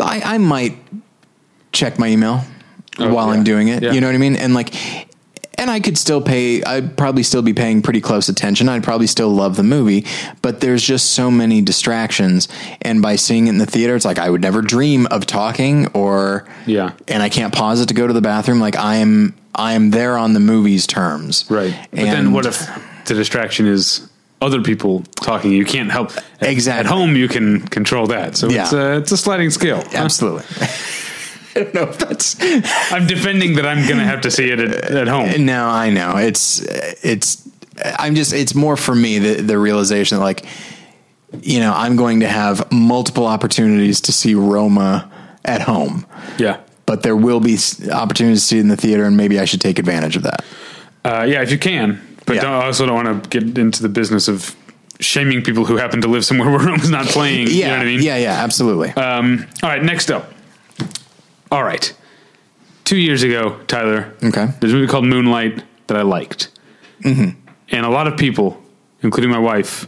I, 0.00 0.20
I 0.24 0.38
might 0.38 0.76
check 1.72 1.98
my 1.98 2.08
email 2.08 2.42
Oh, 2.98 3.12
while 3.12 3.26
yeah. 3.28 3.34
I'm 3.34 3.44
doing 3.44 3.68
it. 3.68 3.82
Yeah. 3.82 3.92
You 3.92 4.00
know 4.00 4.06
what 4.08 4.14
I 4.14 4.18
mean? 4.18 4.36
And 4.36 4.54
like, 4.54 4.74
and 5.58 5.70
I 5.70 5.80
could 5.80 5.98
still 5.98 6.22
pay, 6.22 6.62
I'd 6.62 6.96
probably 6.96 7.22
still 7.22 7.42
be 7.42 7.52
paying 7.52 7.82
pretty 7.82 8.00
close 8.00 8.30
attention. 8.30 8.68
I'd 8.70 8.82
probably 8.84 9.06
still 9.06 9.28
love 9.28 9.56
the 9.56 9.62
movie, 9.62 10.06
but 10.40 10.60
there's 10.60 10.82
just 10.82 11.12
so 11.12 11.30
many 11.30 11.60
distractions. 11.60 12.48
And 12.80 13.02
by 13.02 13.16
seeing 13.16 13.46
it 13.48 13.50
in 13.50 13.58
the 13.58 13.66
theater, 13.66 13.94
it's 13.96 14.06
like 14.06 14.18
I 14.18 14.30
would 14.30 14.40
never 14.40 14.62
dream 14.62 15.06
of 15.08 15.26
talking 15.26 15.88
or, 15.88 16.46
Yeah. 16.66 16.92
and 17.08 17.22
I 17.22 17.28
can't 17.28 17.52
pause 17.54 17.82
it 17.82 17.88
to 17.88 17.94
go 17.94 18.06
to 18.06 18.12
the 18.14 18.22
bathroom. 18.22 18.60
Like 18.60 18.76
I 18.76 18.96
am, 18.96 19.34
I 19.54 19.74
am 19.74 19.90
there 19.90 20.16
on 20.16 20.32
the 20.32 20.40
movie's 20.40 20.86
terms. 20.86 21.44
Right. 21.50 21.74
But 21.90 22.00
then 22.00 22.16
And- 22.16 22.34
what 22.34 22.46
if 22.46 22.66
the 23.06 23.14
distraction 23.14 23.66
is 23.66 24.08
other 24.40 24.60
people 24.62 25.02
talking? 25.16 25.52
You 25.52 25.64
can't 25.64 25.90
help. 25.90 26.16
At- 26.16 26.24
Exactly. 26.42 26.80
At 26.80 26.86
home, 26.86 27.16
you 27.16 27.28
can 27.28 27.60
control 27.68 28.06
that. 28.08 28.36
So 28.36 28.48
it's, 28.50 28.72
a, 28.72 28.94
uh, 28.94 28.98
it's 28.98 29.10
a 29.12 29.16
sliding 29.16 29.50
scale. 29.50 29.82
Absolutely. 29.94 30.44
I 31.56 31.60
don't 31.64 31.74
know 31.74 31.82
if 31.84 31.96
that's 31.98 32.36
I'm 32.92 33.06
defending 33.06 33.54
that 33.56 33.64
I'm 33.66 33.86
going 33.86 33.98
to 33.98 34.04
have 34.04 34.20
to 34.22 34.30
see 34.30 34.50
it 34.50 34.60
at, 34.60 34.74
at 34.90 35.08
home. 35.08 35.30
Uh, 35.30 35.36
no, 35.38 35.66
I 35.66 35.88
know 35.90 36.16
it's 36.18 36.60
uh, 36.66 36.94
it's. 37.02 37.48
I'm 37.98 38.14
just 38.14 38.32
it's 38.34 38.54
more 38.54 38.76
for 38.76 38.94
me 38.94 39.18
the 39.18 39.40
the 39.42 39.58
realization 39.58 40.18
that 40.18 40.24
like 40.24 40.44
you 41.42 41.60
know 41.60 41.72
I'm 41.74 41.96
going 41.96 42.20
to 42.20 42.28
have 42.28 42.70
multiple 42.70 43.26
opportunities 43.26 44.02
to 44.02 44.12
see 44.12 44.34
Roma 44.34 45.10
at 45.46 45.62
home, 45.62 46.04
Yeah. 46.38 46.58
but 46.84 47.02
there 47.02 47.16
will 47.16 47.40
be 47.40 47.56
opportunities 47.90 48.40
to 48.42 48.46
see 48.46 48.58
it 48.58 48.60
in 48.60 48.68
the 48.68 48.76
theater, 48.76 49.04
and 49.04 49.16
maybe 49.16 49.40
I 49.40 49.46
should 49.46 49.60
take 49.62 49.78
advantage 49.78 50.16
of 50.16 50.24
that. 50.24 50.44
Uh, 51.04 51.22
yeah, 51.26 51.40
if 51.40 51.50
you 51.50 51.58
can. 51.58 52.05
But 52.26 52.36
Yeah. 52.36 52.42
don't, 52.42 52.52
I 52.52 52.66
also 52.66 52.86
don't 52.86 53.04
want 53.04 53.24
to 53.24 53.40
get 53.40 53.56
into 53.58 53.82
the 53.82 53.88
business 53.88 54.28
of 54.28 54.54
shaming 55.00 55.42
people 55.42 55.64
who 55.64 55.76
happen 55.76 56.00
to 56.02 56.08
live 56.08 56.24
somewhere 56.24 56.50
where 56.54 56.60
Roma's 56.60 56.90
not 56.90 57.06
playing. 57.06 57.46
Yeah, 57.48 57.52
You 57.54 57.62
know 57.64 57.70
what 57.78 57.80
I 57.80 57.84
mean? 57.84 58.02
yeah, 58.02 58.16
yeah, 58.16 58.42
absolutely. 58.42 58.90
Um, 58.90 59.46
all 59.62 59.68
right, 59.70 59.82
next 59.82 60.10
up. 60.10 60.32
All 61.50 61.62
right. 61.62 61.92
Two 62.84 62.96
years 62.96 63.22
ago, 63.22 63.58
Tyler. 63.66 64.12
Okay. 64.22 64.48
There's 64.60 64.72
a 64.72 64.76
movie 64.76 64.86
called 64.90 65.04
Moonlight 65.06 65.62
that 65.86 65.96
I 65.96 66.02
liked. 66.02 66.50
Mm-hmm. 67.02 67.38
And 67.70 67.86
a 67.86 67.88
lot 67.90 68.06
of 68.06 68.16
people, 68.16 68.60
including 69.02 69.30
my 69.30 69.38
wife, 69.38 69.86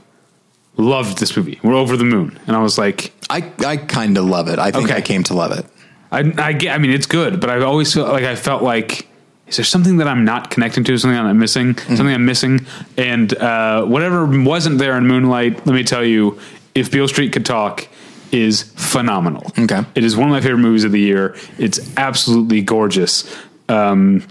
loved 0.77 1.19
this 1.19 1.37
movie. 1.37 1.59
We're 1.63 1.75
over 1.75 1.97
the 1.97 2.05
moon. 2.05 2.39
And 2.47 2.55
I 2.57 2.61
was 2.61 2.79
like, 2.79 3.13
I 3.31 3.51
I 3.67 3.77
kind 3.77 4.17
of 4.19 4.25
love 4.25 4.49
it. 4.49 4.59
I 4.59 4.71
think 4.71 4.87
Okay. 4.87 4.97
I 4.97 5.01
came 5.01 5.23
to 5.25 5.35
love 5.35 5.53
it. 5.53 5.67
I, 6.13 6.21
I 6.39 6.75
I 6.75 6.79
mean, 6.79 6.91
it's 6.93 7.07
good, 7.07 7.41
but 7.41 7.51
I 7.51 7.61
always 7.63 7.93
felt 7.93 8.09
like 8.11 8.25
I 8.25 8.35
felt 8.37 8.63
like, 8.63 9.08
is 9.49 9.57
there 9.57 9.65
something 9.65 9.97
that 9.99 10.09
I'm 10.09 10.25
not 10.25 10.51
connecting 10.51 10.85
to? 10.85 10.99
Something 10.99 11.19
I'm 11.19 11.39
missing? 11.39 11.77
Something 11.77 12.09
I'm 12.09 12.27
missing? 12.27 12.67
And 12.97 13.35
uh, 13.37 13.85
whatever 13.85 14.27
wasn't 14.27 14.79
there 14.79 14.97
in 14.97 15.07
Moonlight, 15.07 15.67
let 15.67 15.75
me 15.75 15.85
tell 15.85 16.05
you, 16.05 16.39
if 16.75 16.91
Beale 16.91 17.09
Street 17.09 17.33
could 17.33 17.47
talk, 17.47 17.89
is 18.31 18.63
phenomenal. 18.77 19.51
Okay. 19.59 19.83
it 19.95 20.05
is 20.05 20.17
one 20.17 20.29
of 20.29 20.33
my 20.33 20.41
favorite 20.41 20.59
movies 20.59 20.85
of 20.85 20.93
the 20.93 21.01
year. 21.01 21.37
It's 21.59 21.97
absolutely 21.97 22.61
gorgeous. 22.61 23.35
Um, 23.69 24.27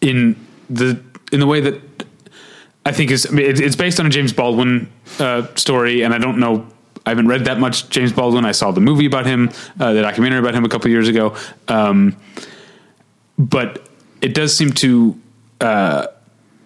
in 0.00 0.36
the 0.70 1.02
in 1.32 1.40
the 1.40 1.46
way 1.46 1.60
that 1.60 1.80
I 2.86 2.92
think 2.92 3.10
is 3.10 3.26
I 3.26 3.30
mean, 3.30 3.46
it, 3.46 3.60
it's 3.60 3.76
based 3.76 3.98
on 3.98 4.06
a 4.06 4.08
James 4.10 4.32
Baldwin 4.32 4.90
uh, 5.18 5.46
story, 5.56 6.02
and 6.02 6.14
I 6.14 6.18
don't 6.18 6.38
know. 6.38 6.66
I 7.06 7.10
haven't 7.10 7.28
read 7.28 7.46
that 7.46 7.58
much 7.58 7.88
James 7.88 8.12
Baldwin. 8.12 8.44
I 8.44 8.52
saw 8.52 8.70
the 8.70 8.80
movie 8.80 9.06
about 9.06 9.26
him, 9.26 9.50
uh, 9.80 9.92
the 9.94 10.02
documentary 10.02 10.38
about 10.38 10.54
him 10.54 10.64
a 10.64 10.68
couple 10.68 10.90
years 10.90 11.08
ago, 11.08 11.36
um, 11.68 12.16
but 13.38 13.87
it 14.20 14.34
does 14.34 14.56
seem 14.56 14.72
to 14.72 15.18
uh, 15.60 16.06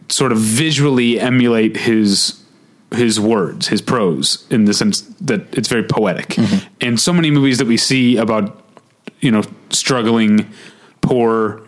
sort 0.08 0.32
of 0.32 0.38
visually 0.38 1.18
emulate 1.20 1.76
his 1.76 2.38
his 2.94 3.18
words, 3.18 3.68
his 3.68 3.80
prose, 3.80 4.46
in 4.50 4.66
the 4.66 4.74
sense 4.74 5.00
that 5.20 5.40
it's 5.56 5.68
very 5.68 5.82
poetic. 5.82 6.36
And 6.82 7.00
so 7.00 7.12
many 7.12 7.30
movies 7.30 7.56
that 7.58 7.66
we 7.66 7.76
see 7.78 8.18
about 8.18 8.62
you 9.20 9.30
know 9.30 9.42
struggling, 9.70 10.50
poor 11.00 11.62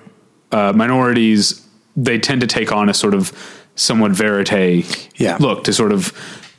uh, 0.53 0.73
minorities, 0.75 1.67
they 1.97 2.19
tend 2.19 2.41
to 2.43 2.47
take 2.47 2.73
on 2.73 2.89
a 2.91 2.95
sort 2.95 3.15
of 3.15 3.33
somewhat 3.77 4.13
verite 4.13 5.09
Yeah. 5.17 5.37
look 5.41 5.65
to 5.65 5.73
sort 5.73 5.93
of 5.93 6.13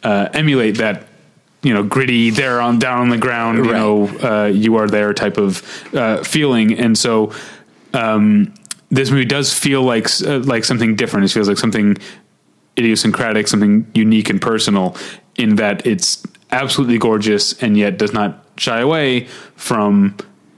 uh, 0.04 0.30
emulate 0.34 0.78
that 0.80 1.08
you 1.64 1.74
know 1.74 1.84
gritty 1.84 2.30
there 2.32 2.60
on 2.60 2.80
down 2.80 3.00
on 3.02 3.10
the 3.10 3.18
ground 3.18 3.58
you 3.60 3.72
Right. 3.72 3.78
know 3.80 4.08
uh, 4.20 4.46
you 4.48 4.76
are 4.78 4.88
there 4.88 5.14
type 5.14 5.38
of 5.38 5.62
uh, 5.96 6.24
feeling 6.24 6.78
and 6.80 6.98
so 6.98 7.32
um, 7.94 8.54
this 8.96 9.12
movie 9.12 9.26
does 9.26 9.54
feel 9.54 9.82
like 9.84 10.08
uh, 10.22 10.40
like 10.40 10.64
something 10.64 10.96
different. 10.96 11.26
It 11.26 11.32
feels 11.32 11.48
like 11.48 11.58
something 11.58 11.98
idiosyncratic 12.78 13.48
something 13.48 13.90
unique 13.94 14.30
and 14.30 14.42
personal 14.42 14.96
in 15.38 15.56
that 15.56 15.86
it's 15.86 16.26
absolutely 16.52 16.98
gorgeous 16.98 17.62
and 17.62 17.78
yet 17.78 17.98
does 17.98 18.14
not 18.14 18.46
shy 18.58 18.80
away 18.80 19.26
from 19.56 20.16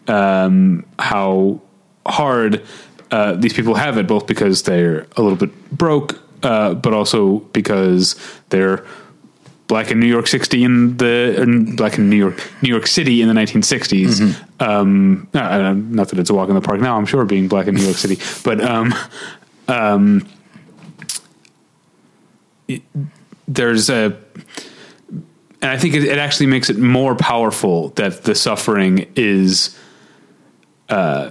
um, 0.07 0.85
how 0.99 1.61
hard 2.05 2.64
uh, 3.11 3.34
these 3.34 3.53
people 3.53 3.76
have 3.76 3.97
it, 3.97 4.07
both 4.07 4.27
because 4.27 4.64
they're 4.64 5.07
a 5.15 5.22
little 5.22 5.38
bit 5.38 5.72
broke, 5.72 6.19
uh, 6.43 6.73
but 6.73 6.93
also 6.93 7.39
because 7.53 8.15
they're 8.49 8.85
black 9.68 9.91
in 9.91 9.99
New 9.99 10.07
York 10.07 10.27
60 10.27 10.64
in 10.64 10.98
the 10.98 11.41
in 11.41 11.76
black 11.76 11.98
in 11.98 12.10
New 12.10 12.15
York 12.15 12.41
New 12.61 12.69
York 12.69 12.88
City 12.88 13.22
in 13.22 13.27
the 13.27 13.34
1960s. 13.34 14.35
Um, 14.61 15.27
uh, 15.34 15.73
not 15.77 16.10
that 16.10 16.19
it's 16.19 16.30
a 16.30 16.34
walk 16.34 16.49
in 16.49 16.56
the 16.56 16.61
park 16.61 16.80
now, 16.80 16.98
I'm 16.98 17.06
sure, 17.06 17.26
being 17.26 17.48
black 17.48 17.68
in 17.68 17.76
New 17.76 17.84
York 17.84 17.98
City, 17.98 18.18
but 18.44 18.61
um, 18.64 18.94
um, 19.68 20.27
it- 22.68 22.81
there's 23.48 23.89
a 23.89 24.18
and 25.61 25.72
I 25.72 25.77
think 25.77 25.95
it, 25.95 26.03
it 26.03 26.18
actually 26.19 26.45
makes 26.48 26.69
it 26.69 26.77
more 26.77 27.15
powerful 27.15 27.89
that 27.89 28.23
the 28.23 28.35
suffering 28.35 29.11
is 29.15 29.77
uh, 30.89 31.30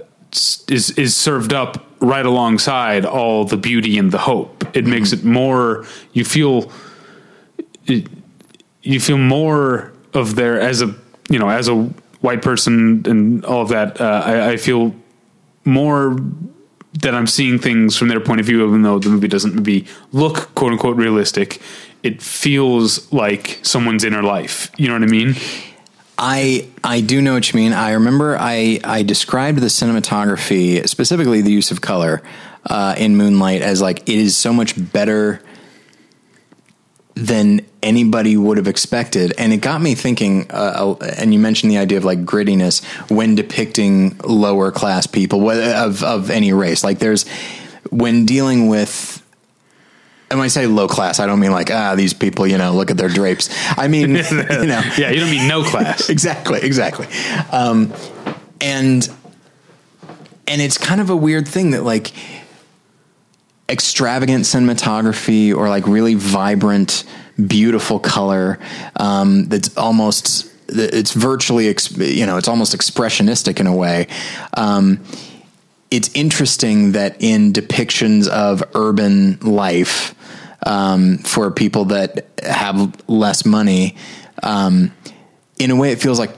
is 0.67 0.91
is 0.97 1.15
served 1.15 1.53
up 1.53 1.85
right 2.01 2.25
alongside 2.25 3.05
all 3.05 3.45
the 3.45 3.55
beauty 3.57 3.97
and 3.97 4.11
the 4.11 4.17
hope. 4.17 4.63
It 4.75 4.85
makes 4.85 5.13
it 5.13 5.23
more. 5.23 5.85
You 6.13 6.25
feel. 6.25 6.71
It, 7.85 8.07
you 8.87 8.99
feel 8.99 9.17
more 9.17 9.91
of 10.13 10.35
their 10.35 10.59
as 10.59 10.81
a 10.81 10.95
you 11.29 11.37
know 11.37 11.49
as 11.49 11.67
a 11.67 11.75
white 12.21 12.41
person 12.41 13.03
and 13.05 13.45
all 13.45 13.61
of 13.61 13.69
that. 13.69 13.99
Uh, 13.99 14.23
I, 14.25 14.51
I 14.51 14.57
feel 14.57 14.95
more 15.65 16.17
that 17.01 17.13
I'm 17.13 17.27
seeing 17.27 17.59
things 17.59 17.95
from 17.95 18.07
their 18.07 18.19
point 18.19 18.39
of 18.39 18.45
view, 18.45 18.65
even 18.65 18.81
though 18.81 18.97
the 18.97 19.09
movie 19.09 19.27
doesn't 19.27 19.53
maybe 19.53 19.85
look 20.11 20.53
quote 20.55 20.71
unquote 20.71 20.97
realistic. 20.97 21.61
It 22.01 22.21
feels 22.21 23.11
like 23.11 23.59
someone's 23.61 24.03
inner 24.03 24.23
life. 24.23 24.71
You 24.77 24.87
know 24.87 24.93
what 24.93 25.03
I 25.03 25.07
mean? 25.07 25.35
I 26.17 26.67
I 26.83 27.01
do 27.01 27.21
know 27.21 27.33
what 27.33 27.51
you 27.51 27.59
mean. 27.59 27.73
I 27.73 27.91
remember 27.91 28.37
I 28.39 28.79
I 28.83 29.03
described 29.03 29.59
the 29.59 29.67
cinematography, 29.67 30.87
specifically 30.87 31.41
the 31.41 31.51
use 31.51 31.71
of 31.71 31.81
color 31.81 32.23
uh, 32.65 32.95
in 32.97 33.17
Moonlight, 33.17 33.61
as 33.61 33.81
like 33.81 33.99
it 34.07 34.17
is 34.17 34.37
so 34.37 34.53
much 34.53 34.73
better 34.93 35.41
than 37.17 37.61
anybody 37.81 38.37
would 38.37 38.57
have 38.57 38.67
expected, 38.67 39.33
and 39.37 39.51
it 39.51 39.57
got 39.57 39.81
me 39.81 39.95
thinking. 39.95 40.49
Uh, 40.51 40.95
and 41.17 41.33
you 41.33 41.39
mentioned 41.39 41.71
the 41.71 41.77
idea 41.77 41.97
of 41.97 42.05
like 42.05 42.23
grittiness 42.23 42.83
when 43.09 43.35
depicting 43.35 44.17
lower 44.19 44.71
class 44.71 45.07
people 45.07 45.49
of 45.49 46.03
of 46.03 46.29
any 46.29 46.53
race. 46.53 46.83
Like 46.83 46.99
there's 46.99 47.27
when 47.89 48.25
dealing 48.25 48.67
with 48.67 49.23
and 50.29 50.39
when 50.39 50.45
I 50.45 50.49
say 50.49 50.67
low 50.67 50.87
class, 50.87 51.19
I 51.19 51.25
don't 51.25 51.39
mean 51.39 51.51
like 51.51 51.71
ah 51.71 51.95
these 51.95 52.13
people, 52.13 52.45
you 52.45 52.57
know, 52.57 52.73
look 52.73 52.91
at 52.91 52.97
their 52.97 53.09
drapes. 53.09 53.49
I 53.77 53.87
mean, 53.87 54.09
you 54.15 54.67
know, 54.67 54.81
Yeah, 54.97 55.11
you 55.11 55.19
don't 55.19 55.31
mean 55.31 55.47
no 55.47 55.63
class. 55.63 56.09
exactly, 56.09 56.59
exactly. 56.61 57.07
Um, 57.51 57.93
and 58.61 59.09
and 60.47 60.61
it's 60.61 60.77
kind 60.77 61.01
of 61.01 61.09
a 61.09 61.15
weird 61.15 61.47
thing 61.47 61.71
that 61.71 61.83
like 61.83 62.11
extravagant 63.69 64.45
cinematography 64.45 65.55
or 65.55 65.69
like 65.69 65.87
really 65.87 66.15
vibrant, 66.15 67.03
beautiful 67.45 67.99
color 67.99 68.59
um, 68.95 69.45
that's 69.45 69.75
almost 69.77 70.51
it's 70.69 71.13
virtually 71.13 71.73
you 71.97 72.25
know 72.25 72.37
it's 72.37 72.47
almost 72.47 72.75
expressionistic 72.75 73.59
in 73.59 73.67
a 73.67 73.75
way. 73.75 74.07
Um, 74.53 75.03
it's 75.89 76.09
interesting 76.13 76.91
that 76.93 77.15
in 77.21 77.53
depictions 77.53 78.27
of 78.27 78.61
urban 78.75 79.39
life 79.39 80.13
um, 80.65 81.19
for 81.19 81.51
people 81.51 81.85
that 81.85 82.27
have 82.43 83.09
less 83.09 83.45
money, 83.45 83.95
um, 84.43 84.91
in 85.57 85.71
a 85.71 85.75
way, 85.75 85.91
it 85.91 86.01
feels 86.01 86.19
like 86.19 86.31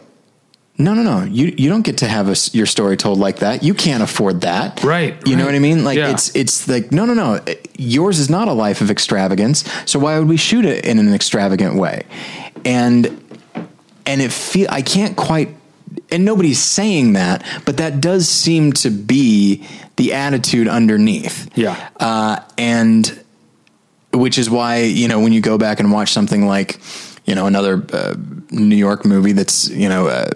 no, 0.80 0.94
no, 0.94 1.04
no. 1.04 1.24
You 1.26 1.54
you 1.58 1.70
don't 1.70 1.82
get 1.84 1.98
to 2.00 2.08
have 2.08 2.30
a, 2.30 2.36
your 2.54 2.66
story 2.66 2.96
told 2.98 3.20
like 3.20 3.40
that. 3.40 3.64
You 3.64 3.74
can't 3.74 4.02
afford 4.02 4.42
that, 4.42 4.82
Right, 4.84 5.16
You 5.28 5.36
know 5.36 5.46
what 5.46 5.54
I 5.54 5.60
mean? 5.60 5.84
Like 5.84 5.98
Yeah. 5.98 6.10
it's 6.12 6.34
it's 6.36 6.68
like 6.68 6.92
no, 6.92 7.06
no, 7.06 7.14
no. 7.14 7.40
Yours 7.78 8.18
is 8.18 8.30
not 8.30 8.48
a 8.48 8.54
life 8.54 8.82
of 8.82 8.90
extravagance. 8.90 9.64
So 9.86 10.00
why 10.00 10.18
would 10.18 10.28
we 10.30 10.38
shoot 10.38 10.66
it 10.66 10.86
in 10.86 10.98
an 10.98 11.14
extravagant 11.14 11.76
way? 11.76 12.04
And 12.66 13.08
and 14.06 14.22
it 14.22 14.32
feel 14.32 14.68
I 14.70 14.82
can't 14.82 15.16
quite 15.16 15.50
and 16.12 16.24
nobody's 16.26 16.60
saying 16.60 17.14
that, 17.14 17.44
but 17.66 17.78
that 17.78 18.00
does 18.02 18.28
seem 18.30 18.74
to 18.74 18.90
be 18.90 19.68
the 19.98 20.14
attitude 20.14 20.68
underneath. 20.68 21.50
Yeah. 21.58 21.90
Uh, 22.00 22.40
and 22.58 23.24
which 24.14 24.38
is 24.38 24.50
why, 24.50 24.82
you 24.84 25.08
know, 25.08 25.20
when 25.20 25.34
you 25.34 25.42
go 25.42 25.58
back 25.58 25.80
and 25.80 25.92
watch 25.92 26.12
something 26.12 26.46
like, 26.48 26.80
you 27.26 27.36
know, 27.36 27.46
another 27.48 27.84
uh, 27.94 28.16
New 28.50 28.76
York 28.76 29.06
movie 29.06 29.34
that's, 29.34 29.70
you 29.70 29.90
know, 29.90 30.08
uh, 30.08 30.30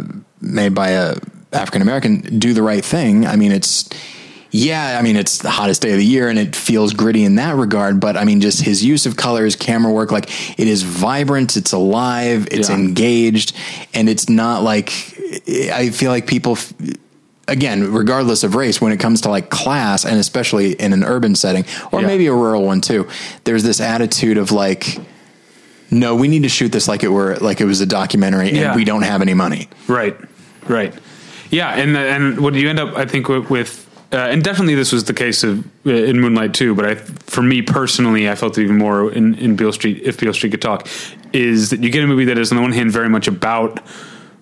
made 0.44 0.74
by 0.76 0.90
a 0.90 1.16
African 1.52 1.82
American, 1.82 2.40
do 2.40 2.54
the 2.54 2.62
right 2.64 2.84
thing. 2.84 3.26
I 3.28 3.36
mean, 3.36 3.52
it's, 3.52 3.88
yeah, 4.52 4.98
I 5.00 5.02
mean, 5.04 5.16
it's 5.16 5.38
the 5.40 5.50
hottest 5.52 5.82
day 5.84 5.92
of 5.92 5.98
the 5.98 6.06
year 6.06 6.28
and 6.30 6.38
it 6.40 6.56
feels 6.56 6.94
gritty 6.94 7.24
in 7.24 7.36
that 7.36 7.56
regard. 7.56 8.00
But 8.00 8.18
I 8.18 8.24
mean, 8.24 8.42
just 8.42 8.62
his 8.62 8.84
use 8.84 9.06
of 9.06 9.16
color, 9.18 9.46
his 9.46 9.56
camera 9.56 9.92
work, 9.92 10.12
like 10.12 10.30
it 10.60 10.68
is 10.68 10.82
vibrant, 10.84 11.56
it's 11.58 11.72
alive, 11.72 12.48
it's 12.52 12.70
Yeah. 12.70 12.76
engaged, 12.76 13.56
and 13.94 14.10
it's 14.10 14.30
not 14.30 14.64
like, 14.64 14.90
I 15.72 15.90
feel 15.92 16.12
like 16.12 16.26
people, 16.28 16.54
f- 16.54 16.74
again, 17.48 17.92
regardless 17.94 18.44
of 18.44 18.56
race, 18.56 18.80
when 18.82 18.92
it 18.92 18.98
comes 18.98 19.22
to 19.22 19.30
like 19.30 19.50
class 19.52 20.06
and 20.06 20.18
especially 20.20 20.74
in 20.74 20.94
an 20.94 21.04
urban 21.04 21.36
setting 21.36 21.66
or 21.92 22.02
Yeah. 22.02 22.08
maybe 22.08 22.28
a 22.28 22.34
rural 22.34 22.64
one 22.64 22.82
too, 22.82 23.08
there's 23.44 23.64
this 23.64 23.80
attitude 23.80 24.38
of 24.40 24.52
like, 24.52 25.00
no, 25.92 26.16
we 26.16 26.28
need 26.28 26.44
to 26.44 26.50
shoot 26.50 26.72
this 26.72 26.88
like 26.88 27.04
it 27.04 27.10
were 27.10 27.36
like 27.38 27.62
it 27.62 27.66
was 27.66 27.80
a 27.82 27.86
documentary 27.86 28.48
and 28.50 28.58
Yeah. 28.58 28.76
we 28.76 28.84
don't 28.84 29.04
have 29.04 29.22
any 29.22 29.34
money. 29.36 29.68
Right, 29.88 30.16
right, 30.70 30.94
yeah, 31.50 31.74
and 31.76 31.96
and 31.96 32.40
what 32.40 32.54
you 32.56 32.70
end 32.70 32.80
up, 32.80 32.96
I 32.96 33.06
think, 33.06 33.28
with, 33.28 33.50
with 33.50 33.84
uh, 34.14 34.18
and 34.18 34.44
definitely 34.44 34.76
this 34.76 34.92
was 34.92 35.06
the 35.06 35.14
case 35.14 35.44
of 35.44 35.66
uh, 35.86 35.92
in 35.92 36.20
Moonlight 36.20 36.54
too. 36.54 36.76
But 36.76 36.86
I, 36.86 36.96
for 36.96 37.42
me 37.42 37.62
personally, 37.62 38.30
I 38.30 38.36
felt 38.36 38.58
it 38.58 38.64
even 38.64 38.78
more 38.78 39.12
in 39.12 39.36
in 39.36 39.56
Beale 39.56 39.74
Street. 39.74 40.02
If 40.04 40.20
Beale 40.20 40.34
Street 40.34 40.52
could 40.52 40.62
talk, 40.62 40.88
is 41.34 41.72
that 41.72 41.82
you 41.82 41.90
get 41.90 42.04
a 42.04 42.08
movie 42.08 42.26
that 42.26 42.38
is 42.38 42.52
on 42.52 42.58
the 42.58 42.62
one 42.62 42.74
hand 42.74 42.92
very 42.92 43.10
much 43.10 43.28
about 43.28 43.80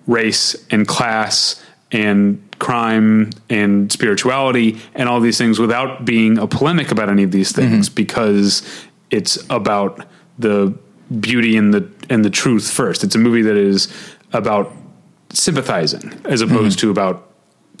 race 0.06 0.56
and 0.70 0.86
class 0.86 1.62
and 1.90 2.42
crime 2.58 3.30
and 3.50 3.90
spirituality 3.92 4.80
and 4.94 5.08
all 5.08 5.20
these 5.20 5.38
things 5.38 5.58
without 5.58 6.04
being 6.04 6.38
a 6.38 6.46
polemic 6.46 6.90
about 6.90 7.08
any 7.08 7.22
of 7.22 7.30
these 7.30 7.52
things 7.52 7.88
because 7.88 8.62
it's 9.10 9.38
about 9.50 10.06
the 10.38 10.72
beauty 11.20 11.56
and 11.56 11.74
the 11.74 11.88
and 12.08 12.24
the 12.24 12.30
truth 12.30 12.70
first. 12.70 13.04
It's 13.04 13.14
a 13.14 13.18
movie 13.18 13.42
that 13.42 13.56
is 13.56 13.92
about 14.32 14.72
sympathizing 15.32 16.20
as 16.24 16.40
opposed 16.40 16.78
to 16.80 16.90
about 16.90 17.28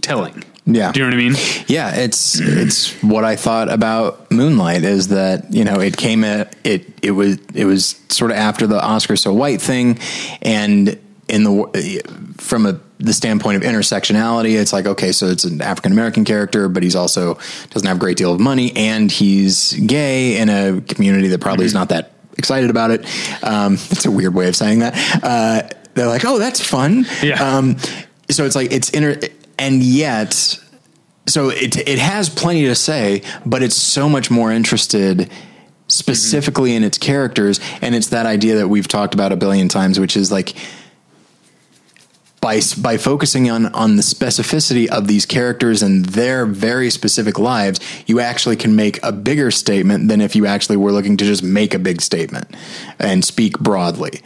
telling. 0.00 0.44
Yeah. 0.64 0.92
Do 0.92 1.00
you 1.00 1.06
know 1.06 1.16
what 1.16 1.20
I 1.20 1.28
mean? 1.28 1.64
Yeah, 1.66 1.94
it's 1.96 2.38
it's 2.38 2.92
what 3.02 3.24
I 3.24 3.34
thought 3.34 3.68
about 3.68 4.30
Moonlight 4.30 4.84
is 4.84 5.08
that 5.08 5.52
you 5.52 5.64
know 5.64 5.80
it 5.80 5.96
came 5.96 6.22
at 6.22 6.54
it 6.62 6.86
it 7.02 7.10
was 7.12 7.38
it 7.54 7.64
was 7.64 8.00
sort 8.08 8.30
of 8.30 8.36
after 8.36 8.66
the 8.66 8.80
Oscar 8.80 9.16
so 9.16 9.34
white 9.34 9.60
thing, 9.60 9.98
and 10.40 10.98
in 11.28 11.44
the 11.44 12.32
from 12.38 12.66
a 12.66 12.80
the 13.00 13.12
standpoint 13.12 13.56
of 13.56 13.68
intersectionality, 13.68 14.54
it's 14.60 14.72
like 14.72 14.86
okay, 14.86 15.10
so 15.10 15.26
it's 15.26 15.44
an 15.44 15.60
African 15.60 15.90
American 15.90 16.24
character, 16.24 16.68
but 16.68 16.84
he's 16.84 16.94
also 16.94 17.38
doesn't 17.70 17.86
have 17.86 17.96
a 17.96 18.00
great 18.00 18.16
deal 18.16 18.32
of 18.32 18.38
money, 18.38 18.72
and 18.76 19.10
he's 19.10 19.72
gay 19.72 20.38
in 20.38 20.48
a 20.48 20.80
community 20.82 21.28
that 21.28 21.40
probably 21.40 21.64
is 21.64 21.74
not 21.74 21.88
that 21.88 22.12
excited 22.38 22.70
about 22.70 22.92
it. 22.92 23.00
Um, 23.42 23.74
it's 23.74 24.06
a 24.06 24.10
weird 24.10 24.34
way 24.34 24.48
of 24.48 24.54
saying 24.54 24.78
that. 24.80 24.94
Uh, 25.24 25.68
they're 25.94 26.06
like, 26.06 26.24
oh, 26.24 26.38
that's 26.38 26.60
fun. 26.60 27.06
Yeah. 27.22 27.42
Um, 27.42 27.76
so 28.30 28.44
it's 28.44 28.56
like 28.56 28.72
it's 28.72 28.90
inter, 28.90 29.18
and 29.58 29.82
yet, 29.82 30.32
so 31.26 31.50
it 31.50 31.76
it 31.76 31.98
has 31.98 32.28
plenty 32.28 32.64
to 32.64 32.74
say, 32.74 33.22
but 33.44 33.62
it's 33.62 33.76
so 33.76 34.08
much 34.08 34.30
more 34.30 34.50
interested 34.50 35.30
specifically 35.88 36.74
in 36.74 36.84
its 36.84 36.98
characters, 36.98 37.60
and 37.82 37.94
it's 37.94 38.08
that 38.08 38.26
idea 38.26 38.56
that 38.56 38.68
we've 38.68 38.88
talked 38.88 39.14
about 39.14 39.32
a 39.32 39.36
billion 39.36 39.68
times, 39.68 40.00
which 40.00 40.16
is 40.16 40.32
like 40.32 40.54
by 42.42 42.60
by 42.78 42.98
focusing 42.98 43.48
on 43.48 43.72
on 43.72 43.96
the 43.96 44.02
specificity 44.02 44.86
of 44.88 45.06
these 45.06 45.24
characters 45.24 45.80
and 45.80 46.04
their 46.06 46.44
very 46.44 46.90
specific 46.90 47.38
lives, 47.38 47.80
you 48.06 48.20
actually 48.20 48.56
can 48.56 48.76
make 48.76 49.02
a 49.02 49.12
bigger 49.12 49.50
statement 49.50 50.08
than 50.08 50.20
if 50.20 50.36
you 50.36 50.44
actually 50.44 50.76
were 50.76 50.92
looking 50.92 51.16
to 51.16 51.24
just 51.24 51.42
make 51.42 51.72
a 51.72 51.78
big 51.78 52.02
statement 52.02 52.54
and 52.98 53.24
speak 53.24 53.58
broadly. 53.60 54.20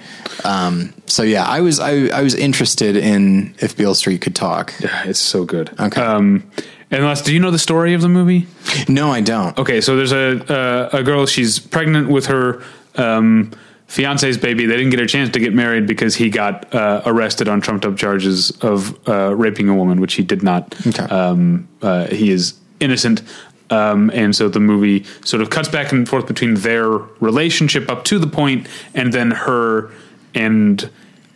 Um, 0.44 0.94
so 1.04 1.22
yeah, 1.22 1.44
I 1.44 1.60
was 1.60 1.78
I, 1.78 2.06
I 2.08 2.22
was 2.22 2.34
interested 2.34 2.96
in 2.96 3.54
if 3.60 3.76
Beale 3.76 3.94
Street 3.94 4.22
could 4.22 4.34
talk. 4.34 4.72
Yeah, 4.80 5.04
it's 5.04 5.20
so 5.20 5.44
good. 5.44 5.78
Okay. 5.78 6.00
Um, 6.00 6.50
and 6.90 7.04
Les, 7.04 7.20
do 7.20 7.34
you 7.34 7.40
know 7.40 7.50
the 7.50 7.58
story 7.58 7.92
of 7.92 8.00
the 8.00 8.08
movie? 8.08 8.46
No, 8.88 9.10
I 9.10 9.20
don't. 9.20 9.58
Okay, 9.58 9.82
so 9.82 9.94
there's 9.96 10.12
a 10.12 10.42
uh, 10.52 10.88
a 10.98 11.02
girl. 11.02 11.26
She's 11.26 11.58
pregnant 11.58 12.08
with 12.08 12.26
her 12.26 12.62
um, 12.94 13.52
fiance's 13.86 14.38
baby. 14.38 14.66
They 14.66 14.76
didn't 14.76 14.90
get 14.90 15.00
a 15.00 15.06
chance 15.06 15.30
to 15.30 15.40
get 15.40 15.54
married 15.54 15.86
because 15.86 16.14
he 16.16 16.30
got 16.30 16.74
uh, 16.74 17.02
arrested 17.06 17.48
on 17.48 17.60
trumped 17.60 17.84
up 17.84 17.96
charges 17.96 18.50
of 18.62 19.08
uh, 19.08 19.34
raping 19.34 19.68
a 19.68 19.74
woman, 19.74 20.00
which 20.00 20.14
he 20.14 20.22
did 20.22 20.42
not. 20.42 20.74
Okay. 20.86 21.04
Um, 21.04 21.68
uh, 21.82 22.06
he 22.06 22.30
is 22.30 22.54
innocent. 22.80 23.22
Um, 23.70 24.10
and 24.14 24.34
so 24.34 24.48
the 24.48 24.60
movie 24.60 25.04
sort 25.24 25.42
of 25.42 25.50
cuts 25.50 25.68
back 25.68 25.92
and 25.92 26.08
forth 26.08 26.26
between 26.26 26.54
their 26.54 26.88
relationship 26.88 27.88
up 27.88 28.04
to 28.04 28.18
the 28.18 28.26
point, 28.26 28.68
and 28.94 29.12
then 29.12 29.32
her 29.32 29.90
and 30.34 30.88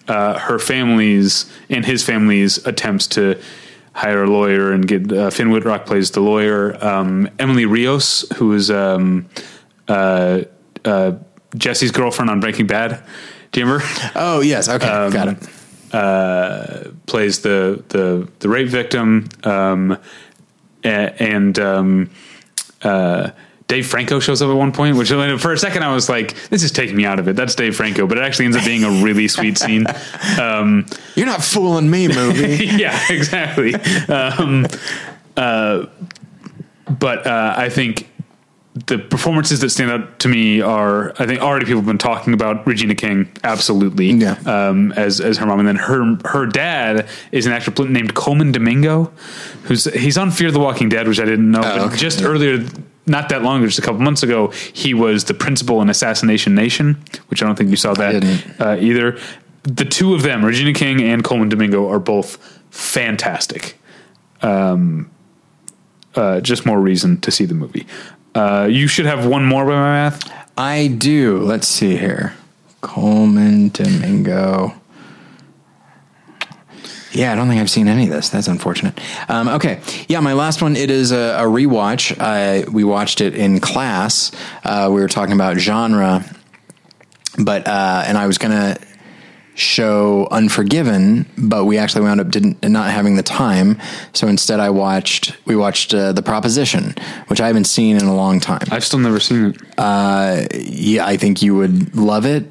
uh, 0.06 0.38
her 0.38 0.58
family's 0.58 1.50
and 1.68 1.84
his 1.84 2.04
family's 2.04 2.64
attempts 2.66 3.06
to 3.08 3.40
hire 3.92 4.22
a 4.22 4.30
lawyer 4.30 4.72
and 4.72 4.86
get 4.86 5.12
uh, 5.12 5.30
Finn 5.30 5.50
Wittrock 5.50 5.86
plays 5.86 6.12
the 6.12 6.20
lawyer. 6.20 6.76
Um, 6.84 7.28
Emily 7.38 7.66
Rios, 7.66 8.28
who 8.36 8.52
is 8.52 8.70
um, 8.70 9.28
uh, 9.88 10.42
uh, 10.84 11.12
Jesse's 11.56 11.90
girlfriend 11.90 12.30
on 12.30 12.40
Breaking 12.40 12.66
Bad. 12.66 13.02
Do 13.52 13.60
you 13.60 13.66
remember? 13.66 13.84
Oh 14.14 14.40
yes, 14.40 14.68
okay, 14.68 14.86
got 14.86 15.28
it. 15.92 17.06
plays 17.06 17.40
the 17.40 17.82
the 17.88 18.28
the 18.38 18.48
rape 18.48 18.68
victim, 18.68 19.28
um, 19.44 19.98
and 20.84 21.58
um, 21.58 22.10
uh, 22.82 23.30
Dave 23.70 23.86
Franco 23.86 24.18
shows 24.18 24.42
up 24.42 24.50
at 24.50 24.56
one 24.56 24.72
point. 24.72 24.96
Which 24.96 25.10
for 25.10 25.52
a 25.52 25.58
second 25.58 25.84
I 25.84 25.94
was 25.94 26.08
like, 26.08 26.34
"This 26.48 26.64
is 26.64 26.72
taking 26.72 26.96
me 26.96 27.04
out 27.04 27.20
of 27.20 27.28
it." 27.28 27.36
That's 27.36 27.54
Dave 27.54 27.76
Franco, 27.76 28.06
but 28.06 28.18
it 28.18 28.22
actually 28.22 28.46
ends 28.46 28.56
up 28.56 28.64
being 28.64 28.82
a 28.82 28.90
really 29.04 29.28
sweet 29.28 29.58
scene. 29.58 29.86
Um, 30.40 30.86
You're 31.16 31.26
not 31.26 31.42
fooling 31.42 31.90
me, 31.90 32.08
movie. 32.08 32.66
yeah, 32.76 32.98
exactly. 33.10 33.74
Um, 34.08 34.66
uh, 35.36 35.86
but 36.88 37.26
uh, 37.26 37.54
I 37.56 37.68
think 37.68 38.08
the 38.86 38.98
performances 38.98 39.60
that 39.60 39.70
stand 39.70 39.90
out 39.90 40.18
to 40.20 40.28
me 40.28 40.60
are 40.60 41.10
I 41.18 41.26
think 41.26 41.40
already 41.42 41.64
people 41.66 41.80
have 41.80 41.86
been 41.86 41.98
talking 41.98 42.32
about 42.32 42.66
Regina 42.66 42.94
King 42.94 43.30
absolutely 43.44 44.12
Yeah. 44.12 44.36
um, 44.46 44.92
as 44.92 45.20
as 45.20 45.38
her 45.38 45.46
mom 45.46 45.58
and 45.58 45.68
then 45.68 45.76
her 45.76 46.16
her 46.26 46.46
dad 46.46 47.08
is 47.32 47.46
an 47.46 47.52
actor 47.52 47.72
named 47.88 48.14
Colman 48.14 48.52
Domingo 48.52 49.12
who's 49.64 49.84
he's 49.94 50.16
on 50.16 50.30
Fear 50.30 50.50
the 50.52 50.60
Walking 50.60 50.88
Dead 50.88 51.08
which 51.08 51.20
I 51.20 51.24
didn't 51.24 51.50
know 51.50 51.62
but 51.62 51.78
okay. 51.80 51.96
just 51.96 52.22
earlier 52.22 52.64
not 53.06 53.28
that 53.30 53.42
long 53.42 53.58
ago 53.58 53.66
just 53.66 53.78
a 53.78 53.82
couple 53.82 54.00
months 54.00 54.22
ago 54.22 54.48
he 54.72 54.94
was 54.94 55.24
the 55.24 55.34
principal 55.34 55.82
in 55.82 55.90
Assassination 55.90 56.54
Nation 56.54 57.02
which 57.28 57.42
I 57.42 57.46
don't 57.46 57.56
think 57.56 57.70
you 57.70 57.76
saw 57.76 57.94
that 57.94 58.22
uh, 58.60 58.76
either 58.80 59.18
the 59.64 59.84
two 59.84 60.14
of 60.14 60.22
them 60.22 60.44
Regina 60.44 60.72
King 60.72 61.02
and 61.02 61.24
Colman 61.24 61.48
Domingo 61.48 61.88
are 61.90 61.98
both 61.98 62.38
fantastic 62.70 63.78
Um, 64.42 65.10
uh, 66.14 66.40
just 66.40 66.66
more 66.66 66.80
reason 66.80 67.20
to 67.20 67.30
see 67.30 67.44
the 67.44 67.54
movie. 67.54 67.86
Uh, 68.34 68.68
you 68.70 68.86
should 68.86 69.06
have 69.06 69.26
one 69.26 69.44
more 69.44 69.64
by 69.64 69.72
my 69.72 69.92
math. 69.92 70.30
I 70.56 70.88
do. 70.88 71.38
Let's 71.38 71.66
see 71.66 71.96
here. 71.96 72.34
Colman 72.80 73.68
Domingo. 73.70 74.74
Yeah, 77.12 77.32
I 77.32 77.34
don't 77.34 77.48
think 77.48 77.60
I've 77.60 77.70
seen 77.70 77.88
any 77.88 78.04
of 78.04 78.10
this. 78.10 78.28
That's 78.28 78.46
unfortunate. 78.46 78.98
Um, 79.28 79.48
okay, 79.48 79.80
yeah, 80.08 80.20
my 80.20 80.32
last 80.32 80.62
one. 80.62 80.76
It 80.76 80.90
is 80.90 81.10
a, 81.10 81.16
a 81.38 81.42
rewatch. 81.42 82.16
I, 82.20 82.68
we 82.70 82.84
watched 82.84 83.20
it 83.20 83.34
in 83.34 83.58
class. 83.58 84.30
Uh, 84.62 84.88
we 84.92 85.00
were 85.00 85.08
talking 85.08 85.34
about 85.34 85.56
genre, 85.56 86.24
but 87.36 87.66
uh, 87.66 88.04
and 88.06 88.16
I 88.16 88.28
was 88.28 88.38
gonna 88.38 88.76
show 89.60 90.26
Unforgiven, 90.30 91.26
but 91.36 91.64
we 91.64 91.78
actually 91.78 92.02
wound 92.02 92.20
up 92.20 92.30
didn't 92.30 92.62
not 92.68 92.90
having 92.90 93.16
the 93.16 93.22
time. 93.22 93.80
So 94.12 94.26
instead, 94.26 94.60
I 94.60 94.70
watched 94.70 95.36
we 95.46 95.56
watched 95.56 95.94
uh, 95.94 96.12
The 96.12 96.22
Proposition, 96.22 96.94
which 97.28 97.40
I 97.40 97.46
haven't 97.46 97.64
seen 97.64 97.96
in 97.96 98.04
a 98.04 98.14
long 98.14 98.40
time 98.40 98.66
I've 98.70 98.84
still 98.84 98.98
never 98.98 99.20
seen 99.20 99.54
it. 99.54 99.56
yeah, 99.78 101.06
I 101.06 101.16
think 101.16 101.42
you 101.42 101.54
would 101.56 101.94
love 101.94 102.26
it. 102.26 102.44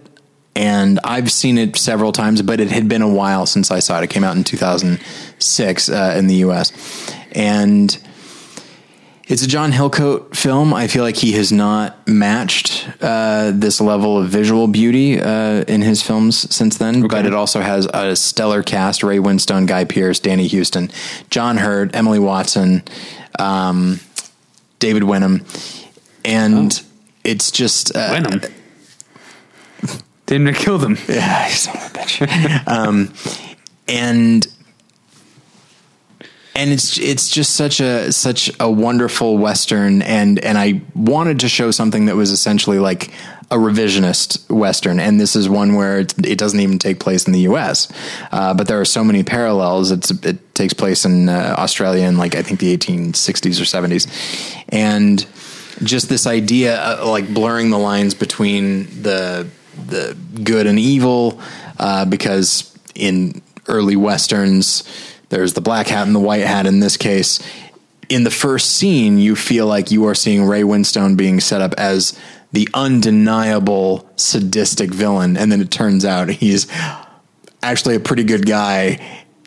And 0.56 1.00
I've 1.04 1.32
seen 1.32 1.58
it 1.58 1.78
several 1.78 2.12
times, 2.12 2.42
but 2.42 2.60
it 2.60 2.70
had 2.70 2.90
been 2.90 3.02
a 3.02 3.08
while 3.08 3.46
since 3.46 3.72
I 3.72 3.80
saw 3.80 4.00
it. 4.00 4.04
It 4.04 4.10
came 4.10 4.24
out 4.24 4.36
in 4.36 4.44
2006 4.44 5.90
uh, 5.90 6.16
in 6.18 6.28
the 6.28 6.36
US. 6.36 6.74
And 7.32 7.98
it's 9.30 9.44
a 9.44 9.48
John 9.48 9.72
Hillcoat 9.72 10.36
film. 10.36 10.74
I 10.74 10.88
feel 10.88 11.04
like 11.04 11.16
he 11.16 11.34
has 11.34 11.52
not 11.52 12.08
matched 12.08 12.90
uh, 13.00 13.52
this 13.54 13.80
level 13.80 14.18
of 14.18 14.28
visual 14.28 14.68
beauty 14.68 15.22
uh, 15.22 15.64
in 15.68 15.84
his 15.84 16.02
films 16.02 16.54
since 16.54 16.80
then. 16.80 17.08
But 17.08 17.28
it 17.28 17.34
also 17.36 17.62
has 17.62 17.86
a 17.94 18.16
stellar 18.16 18.64
cast 18.64 19.04
Ray 19.04 19.20
Winstone, 19.20 19.68
Guy 19.68 19.86
Pearce, 19.86 20.20
Danny 20.20 20.48
Huston, 20.48 20.90
John 21.30 21.58
Hurt, 21.58 21.96
Emily 21.96 22.18
Watson, 22.18 22.82
um, 23.38 24.00
David 24.80 25.04
Wenham. 25.04 25.46
And 26.26 26.82
it's 27.24 27.52
just. 27.52 27.96
Uh, 27.96 28.10
Venom. 28.10 28.42
Didn't 30.26 30.56
kill 30.56 30.80
them. 30.80 30.98
yeah, 31.08 31.46
of 31.48 31.52
a 31.52 31.98
bitch. 31.98 32.68
um, 32.68 33.14
and 33.88 34.48
and 36.60 36.72
it's 36.74 36.98
it's 36.98 37.30
just 37.30 37.56
such 37.56 37.80
a 37.80 38.12
such 38.12 38.52
a 38.60 38.70
wonderful 38.70 39.38
western, 39.38 40.02
and 40.02 40.38
and 40.40 40.58
I 40.58 40.82
wanted 40.94 41.40
to 41.40 41.50
show 41.50 41.72
something 41.72 42.08
that 42.08 42.18
was 42.18 42.32
essentially 42.32 42.80
like 42.80 43.14
a 43.50 43.56
revisionist 43.56 44.50
western, 44.50 45.00
and 45.00 45.22
this 45.22 45.38
is 45.38 45.48
one 45.48 45.76
where 45.76 46.00
it, 46.00 46.14
it 46.26 46.38
doesn't 46.38 46.60
even 46.60 46.78
take 46.78 47.00
place 47.00 47.26
in 47.28 47.34
the 47.34 47.40
U.S., 47.42 47.90
uh, 48.34 48.54
but 48.54 48.68
there 48.68 48.80
are 48.80 48.86
so 48.86 49.06
many 49.06 49.24
parallels. 49.24 49.90
It's 49.92 50.12
it 50.12 50.54
takes 50.54 50.74
place 50.74 51.06
in 51.06 51.30
uh, 51.30 51.56
Australia 51.58 52.06
in 52.06 52.18
like 52.18 52.36
I 52.36 52.42
think 52.42 52.60
the 52.60 52.76
1860s 52.78 53.62
or 53.62 53.64
70s, 53.64 54.64
and 54.68 55.26
just 55.84 56.10
this 56.10 56.28
idea 56.28 56.78
uh, 56.82 57.08
like 57.08 57.34
blurring 57.34 57.70
the 57.70 57.80
lines 57.80 58.14
between 58.14 59.02
the 59.02 59.48
the 59.88 60.18
good 60.44 60.68
and 60.68 60.78
evil 60.78 61.40
uh, 61.78 62.04
because 62.04 62.78
in 62.96 63.42
early 63.70 63.96
westerns 63.96 64.84
there's 65.30 65.54
the 65.54 65.62
black 65.62 65.88
hat 65.88 66.06
and 66.06 66.16
the 66.16 66.20
white 66.20 66.46
hat 66.46 66.66
in 66.66 66.80
this 66.80 66.98
case 66.98 67.40
in 68.10 68.24
the 68.24 68.32
first 68.32 68.72
scene 68.72 69.18
you 69.18 69.36
feel 69.36 69.68
like 69.68 69.92
you 69.92 70.06
are 70.06 70.16
seeing 70.16 70.44
ray 70.44 70.62
winstone 70.62 71.16
being 71.16 71.40
set 71.40 71.62
up 71.62 71.74
as 71.76 72.20
the 72.52 72.68
undeniable 72.74 74.10
sadistic 74.16 74.92
villain 74.92 75.38
and 75.38 75.52
then 75.52 75.62
it 75.62 75.70
turns 75.72 76.04
out 76.04 76.30
he's 76.30 76.68
actually 77.62 77.96
a 77.96 78.00
pretty 78.00 78.24
good 78.24 78.46
guy 78.46 79.00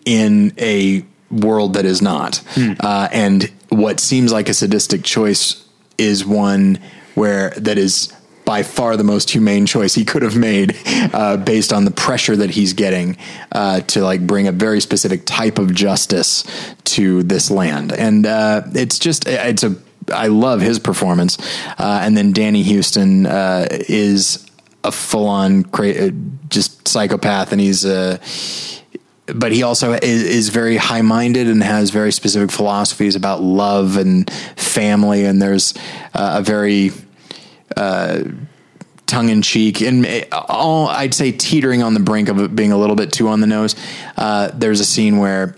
in 0.04 0.52
a 0.58 1.04
world 1.30 1.74
that 1.74 1.84
is 1.84 2.02
not. 2.02 2.42
Uh, 2.80 3.08
and 3.12 3.50
what 3.70 4.00
seems 4.00 4.32
like 4.32 4.48
a 4.48 4.54
sadistic 4.54 5.02
choice 5.02 5.66
is 5.98 6.24
one 6.24 6.78
where 7.14 7.50
that 7.50 7.78
is 7.78 8.12
by 8.44 8.62
far 8.62 8.96
the 8.96 9.04
most 9.04 9.30
humane 9.30 9.66
choice 9.66 9.94
he 9.94 10.04
could 10.04 10.22
have 10.22 10.36
made 10.36 10.76
uh, 11.12 11.36
based 11.36 11.72
on 11.72 11.84
the 11.84 11.90
pressure 11.90 12.36
that 12.36 12.50
he's 12.50 12.72
getting 12.72 13.16
uh, 13.52 13.80
to 13.82 14.00
like 14.00 14.26
bring 14.26 14.48
a 14.48 14.52
very 14.52 14.80
specific 14.80 15.22
type 15.24 15.58
of 15.58 15.74
justice 15.74 16.44
to 16.84 17.22
this 17.22 17.50
land. 17.50 17.92
And 17.92 18.26
uh, 18.26 18.62
it's 18.74 18.98
just, 18.98 19.26
it's 19.28 19.62
a, 19.62 19.76
I 20.12 20.26
love 20.26 20.60
his 20.60 20.78
performance. 20.78 21.38
Uh, 21.78 22.00
and 22.02 22.16
then 22.16 22.32
Danny 22.32 22.62
Huston 22.62 23.26
uh, 23.26 23.66
is 23.70 24.46
a 24.84 24.90
full 24.90 25.26
on 25.28 25.62
cra- 25.64 26.08
uh, 26.08 26.10
just 26.48 26.88
psychopath 26.88 27.52
and 27.52 27.60
he's 27.60 27.84
uh, 27.84 28.18
but 29.26 29.52
he 29.52 29.62
also 29.62 29.92
is, 29.92 30.22
is 30.24 30.48
very 30.48 30.76
high 30.76 31.02
minded 31.02 31.46
and 31.46 31.62
has 31.62 31.90
very 31.90 32.10
specific 32.10 32.50
philosophies 32.50 33.14
about 33.14 33.40
love 33.40 33.96
and 33.96 34.28
family 34.56 35.24
and 35.24 35.40
there's 35.40 35.72
a 36.14 36.42
very 36.42 36.90
tongue 39.06 39.28
in 39.28 39.42
cheek 39.42 39.82
and 39.82 40.26
all 40.32 40.88
I'd 40.88 41.12
say 41.12 41.32
teetering 41.32 41.82
on 41.82 41.92
the 41.92 42.00
brink 42.00 42.30
of 42.30 42.40
it 42.40 42.56
being 42.56 42.72
a 42.72 42.78
little 42.78 42.96
bit 42.96 43.12
too 43.12 43.28
on 43.28 43.40
the 43.40 43.46
nose. 43.46 43.76
Uh, 44.16 44.50
there's 44.54 44.80
a 44.80 44.86
scene 44.86 45.18
where 45.18 45.54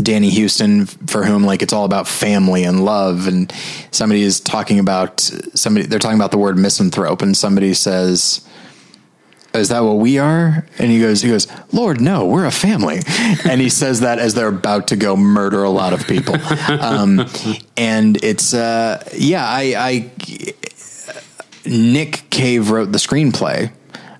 Danny 0.00 0.30
Huston, 0.30 0.86
for 0.86 1.24
whom 1.24 1.44
like 1.44 1.60
it's 1.62 1.72
all 1.72 1.84
about 1.84 2.08
family 2.08 2.64
and 2.64 2.84
love, 2.84 3.28
and 3.28 3.52
somebody 3.90 4.22
is 4.22 4.40
talking 4.40 4.78
about 4.78 5.20
somebody. 5.20 5.86
They're 5.86 5.98
talking 5.98 6.18
about 6.18 6.30
the 6.30 6.38
word 6.38 6.56
misanthrope, 6.56 7.20
and 7.20 7.36
somebody 7.36 7.74
says, 7.74 8.40
"Is 9.52 9.68
that 9.68 9.80
what 9.80 9.98
we 9.98 10.18
are?" 10.18 10.66
And 10.78 10.90
he 10.90 10.98
goes, 10.98 11.20
"He 11.20 11.28
goes, 11.28 11.46
Lord, 11.72 12.00
no, 12.00 12.24
we're 12.24 12.46
a 12.46 12.50
family." 12.50 13.00
and 13.44 13.60
he 13.60 13.68
says 13.68 14.00
that 14.00 14.18
as 14.18 14.32
they're 14.32 14.48
about 14.48 14.88
to 14.88 14.96
go 14.96 15.14
murder 15.14 15.62
a 15.62 15.70
lot 15.70 15.92
of 15.92 16.06
people. 16.06 16.36
Um, 16.82 17.26
and 17.76 18.22
it's 18.24 18.54
uh, 18.54 19.02
yeah, 19.14 19.46
I, 19.46 19.74
I 19.76 20.10
Nick 21.66 22.24
Cave 22.30 22.70
wrote 22.70 22.92
the 22.92 22.98
screenplay. 22.98 23.72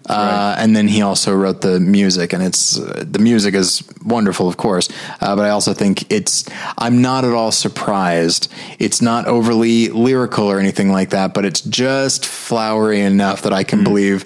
Uh, 0.09 0.57
and 0.59 0.75
then 0.75 0.89
he 0.89 1.01
also 1.01 1.35
wrote 1.35 1.61
the 1.61 1.79
music, 1.79 2.33
and 2.33 2.43
it's 2.43 2.79
uh, 2.79 3.05
the 3.07 3.21
music 3.21 3.55
is 3.55 3.89
wonderful, 4.05 4.49
of 4.49 4.57
course. 4.57 4.89
Uh, 5.21 5.37
but 5.37 5.45
I 5.45 5.51
also 5.51 5.73
think 5.75 6.11
it's 6.11 6.45
I'm 6.77 7.01
not 7.01 7.25
at 7.25 7.33
all 7.33 7.53
surprised. 7.53 8.53
It's 8.81 9.01
not 9.01 9.27
overly 9.27 9.89
lyrical 9.91 10.51
or 10.51 10.59
anything 10.59 10.91
like 10.91 11.11
that, 11.11 11.35
but 11.35 11.45
it's 11.45 11.61
just 11.61 12.27
flowery 12.27 13.01
enough 13.01 13.43
that 13.43 13.53
I 13.53 13.63
can 13.63 13.85
believe 13.85 14.25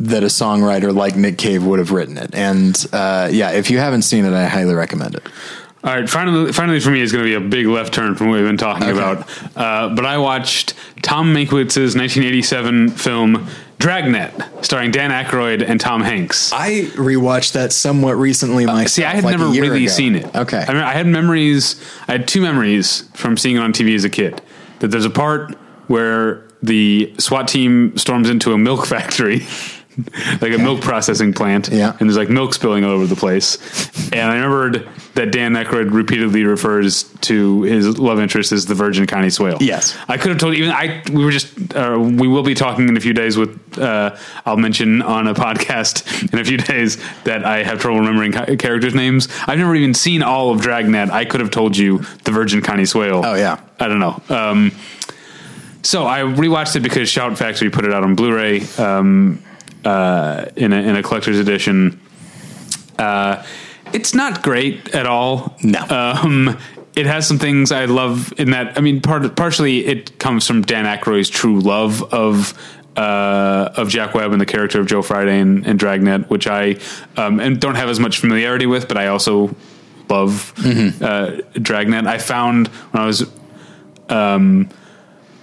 that 0.00 0.22
a 0.22 0.26
songwriter 0.26 0.94
like 0.94 1.16
Nick 1.16 1.38
Cave 1.38 1.64
would 1.64 1.78
have 1.78 1.92
written 1.92 2.16
it. 2.16 2.34
And 2.34 2.74
uh, 2.92 3.28
yeah, 3.30 3.50
if 3.50 3.70
you 3.70 3.78
haven't 3.78 4.02
seen 4.02 4.24
it, 4.24 4.32
I 4.32 4.46
highly 4.46 4.74
recommend 4.74 5.14
it. 5.14 5.28
All 5.84 5.94
right, 5.94 6.08
finally, 6.08 6.50
finally 6.52 6.80
for 6.80 6.90
me 6.90 7.00
is 7.00 7.12
going 7.12 7.24
to 7.24 7.28
be 7.28 7.34
a 7.34 7.46
big 7.48 7.66
left 7.66 7.92
turn 7.92 8.14
from 8.14 8.28
what 8.28 8.36
we've 8.38 8.46
been 8.46 8.56
talking 8.56 8.88
Okay. 8.88 8.92
about. 8.98 9.28
Uh, 9.54 9.94
but 9.94 10.06
I 10.06 10.16
watched 10.16 10.72
Tom 11.02 11.34
Mankiewicz's 11.34 11.94
1987 11.94 12.88
film 12.90 13.46
Dragnet, 13.78 14.32
starring 14.64 14.92
Dan 14.92 15.10
Aykroyd 15.10 15.62
and 15.68 15.78
Tom 15.78 16.00
Hanks. 16.00 16.52
I 16.54 16.84
rewatched 16.94 17.52
that 17.52 17.70
somewhat 17.72 18.12
recently 18.12 18.64
myself. 18.64 18.88
See, 18.88 19.04
I 19.04 19.10
had 19.10 19.24
like 19.24 19.32
never 19.38 19.50
really 19.50 19.84
ago. 19.84 19.92
seen 19.92 20.14
it. 20.14 20.34
Okay. 20.34 20.64
I, 20.66 20.72
mean, 20.72 20.82
I 20.82 20.92
had 20.92 21.06
memories. 21.06 21.78
I 22.08 22.12
had 22.12 22.26
two 22.26 22.40
memories 22.40 23.06
from 23.12 23.36
seeing 23.36 23.56
it 23.56 23.60
on 23.60 23.74
TV 23.74 23.94
as 23.94 24.04
a 24.04 24.10
kid. 24.10 24.40
That 24.78 24.88
there's 24.88 25.04
a 25.04 25.10
part 25.10 25.54
where 25.88 26.48
the 26.62 27.12
SWAT 27.18 27.46
team 27.46 27.94
storms 27.98 28.30
into 28.30 28.54
a 28.54 28.58
milk 28.58 28.86
factory, 28.94 29.46
like 30.40 30.52
a 30.52 30.58
milk 30.58 30.80
processing 30.80 31.32
plant, 31.32 31.68
Yeah. 31.68 31.90
and 31.98 32.08
there's 32.08 32.16
like 32.16 32.28
milk 32.30 32.54
spilling 32.54 32.84
all 32.84 32.90
over 32.92 33.06
the 33.06 33.16
place. 33.16 33.58
And 34.12 34.30
I 34.30 34.34
remembered 34.34 34.88
that 35.14 35.30
Dan 35.30 35.52
Aykroyd 35.52 35.92
repeatedly 35.92 36.44
refers 36.44 37.04
to 37.22 37.62
his 37.62 37.98
love 37.98 38.18
interest 38.18 38.50
as 38.52 38.66
the 38.66 38.74
Virgin 38.74 39.06
Connie 39.06 39.30
Swail. 39.30 39.58
Yes. 39.60 39.96
I 40.08 40.16
could 40.16 40.30
have 40.30 40.38
told 40.38 40.56
you 40.56 40.64
even 40.64 40.74
I. 40.74 41.02
We 41.12 41.24
were 41.24 41.30
just. 41.30 41.74
Uh, 41.74 41.96
we 42.00 42.26
will 42.26 42.42
be 42.42 42.54
talking 42.54 42.88
in 42.88 42.96
a 42.96 43.00
few 43.00 43.12
days 43.12 43.36
with. 43.36 43.78
Uh, 43.78 44.16
I'll 44.44 44.56
mention 44.56 45.02
on 45.02 45.26
a 45.28 45.34
podcast 45.34 46.32
in 46.32 46.38
a 46.38 46.44
few 46.44 46.56
days 46.58 46.98
that 47.24 47.44
I 47.44 47.62
have 47.62 47.80
trouble 47.80 48.00
remembering 48.00 48.32
ca- 48.32 48.56
characters' 48.56 48.94
names. 48.94 49.28
I've 49.46 49.58
never 49.58 49.74
even 49.74 49.94
seen 49.94 50.22
all 50.22 50.50
of 50.50 50.60
Dragnet. 50.60 51.10
I 51.10 51.24
could 51.24 51.40
have 51.40 51.50
told 51.50 51.76
you 51.76 51.98
the 52.24 52.30
Virgin 52.32 52.60
Connie 52.62 52.84
Swail. 52.84 53.22
Oh, 53.24 53.34
yeah. 53.34 53.60
I 53.80 53.88
don't 53.88 53.98
know. 54.00 54.20
Um, 54.28 54.72
so 55.82 56.06
I 56.06 56.20
rewatched 56.20 56.76
it 56.76 56.80
because 56.80 57.08
Shout 57.08 57.36
Factory 57.36 57.68
put 57.70 57.84
it 57.84 57.92
out 57.92 58.04
on 58.04 58.14
Blu-ray 58.14 58.62
um, 58.78 59.42
uh, 59.84 60.46
in 60.56 60.72
a, 60.72 60.76
in 60.76 60.96
a 60.96 61.02
collector's 61.02 61.38
edition. 61.38 62.00
Uh, 62.98 63.44
it's 63.92 64.14
not 64.14 64.42
great 64.42 64.94
at 64.94 65.06
all. 65.06 65.56
No. 65.62 65.80
Um, 65.88 66.58
it 66.96 67.06
has 67.06 67.26
some 67.26 67.38
things 67.38 67.72
I 67.72 67.86
love 67.86 68.32
in 68.38 68.50
that. 68.50 68.76
I 68.78 68.80
mean, 68.80 69.00
part 69.00 69.36
partially 69.36 69.84
it 69.86 70.18
comes 70.18 70.46
from 70.46 70.62
Dan 70.62 70.84
Aykroyd's 70.84 71.28
true 71.28 71.60
love 71.60 72.02
of 72.12 72.54
uh, 72.96 73.72
of 73.76 73.88
Jack 73.88 74.14
Webb 74.14 74.32
and 74.32 74.40
the 74.40 74.46
character 74.46 74.80
of 74.80 74.86
Joe 74.86 75.02
Friday 75.02 75.40
and, 75.40 75.66
and 75.66 75.78
Dragnet, 75.78 76.30
which 76.30 76.46
I 76.46 76.76
um, 77.16 77.40
and 77.40 77.60
don't 77.60 77.74
have 77.74 77.88
as 77.88 77.98
much 77.98 78.18
familiarity 78.18 78.66
with, 78.66 78.86
but 78.86 78.96
I 78.96 79.08
also 79.08 79.54
love 80.08 80.52
uh, 81.02 81.40
Dragnet. 81.54 82.06
I 82.06 82.18
found 82.18 82.68
when 82.68 83.02
I 83.02 83.06
was 83.06 83.30
um, 84.08 84.68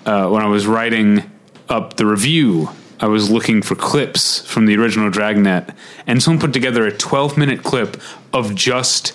uh, 0.06 0.30
when 0.30 0.42
I 0.42 0.48
was 0.48 0.68
writing 0.68 1.30
up 1.68 1.96
the 1.96 2.06
review, 2.06 2.70
I 3.02 3.08
was 3.08 3.30
looking 3.32 3.62
for 3.62 3.76
clips 3.76 4.42
from 4.46 4.68
the 4.68 4.78
original 4.78 5.10
Dragnet, 5.10 5.74
and 6.08 6.22
someone 6.22 6.40
put 6.40 6.54
together 6.54 6.86
a 6.86 6.92
12 6.96 7.38
minute 7.38 7.64
clip 7.64 8.00
of 8.32 8.54
just 8.56 9.14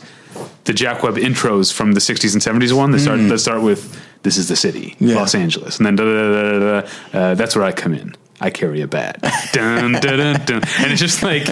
the 0.65 0.73
Jack 0.73 1.03
Webb 1.03 1.15
intros 1.15 1.73
from 1.73 1.93
the 1.93 2.01
60s 2.01 2.33
and 2.35 2.43
70s 2.63 2.73
one 2.73 2.91
that 2.91 2.99
start 2.99 3.21
that 3.29 3.39
start 3.39 3.63
with 3.63 3.99
"This 4.23 4.37
is 4.37 4.49
the 4.49 4.57
city, 4.57 4.97
Yeah. 4.99 5.15
Los 5.15 5.35
Angeles," 5.35 5.79
and 5.79 5.87
then 5.87 5.97
da, 5.97 6.05
da, 6.05 6.11
da, 6.13 6.43
da, 6.43 6.59
da, 6.59 6.81
da, 6.81 7.19
uh, 7.19 7.35
that's 7.35 7.55
where 7.55 7.65
I 7.65 7.73
come 7.73 7.95
in. 7.95 8.15
I 8.39 8.51
carry 8.51 8.83
a 8.83 8.87
bat, 8.89 9.23
dun, 9.53 9.93
dun, 9.93 10.01
dun, 10.19 10.45
dun. 10.45 10.63
and 10.79 10.93
it's 10.93 11.01
just 11.01 11.23
like 11.23 11.47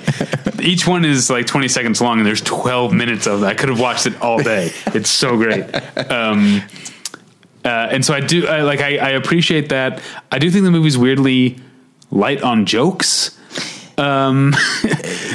each 0.61 0.87
one 0.87 1.05
is 1.07 1.31
like 1.31 1.47
20 1.47 1.69
seconds 1.69 2.01
long, 2.01 2.19
and 2.19 2.27
there's 2.27 2.43
12 2.43 2.93
minutes 2.93 3.27
of 3.27 3.41
that. 3.41 3.47
I 3.51 3.55
could 3.55 3.71
have 3.71 3.81
watched 3.81 4.07
it 4.07 4.21
all 4.21 4.43
day. 4.43 4.71
It's 4.89 5.09
so 5.09 5.37
great. 5.39 5.65
Um, 6.11 6.61
uh, 7.65 7.69
and 7.91 8.05
so 8.05 8.13
I 8.13 8.21
do 8.21 8.47
I, 8.47 8.61
like 8.63 8.81
I, 8.81 8.99
I 8.99 9.11
appreciate 9.11 9.71
that. 9.71 10.03
I 10.31 10.39
do 10.39 10.51
think 10.51 10.65
the 10.65 10.71
movie's 10.71 10.99
weirdly 10.99 11.57
light 12.11 12.43
on 12.43 12.67
jokes. 12.67 13.39
Um, 13.97 14.55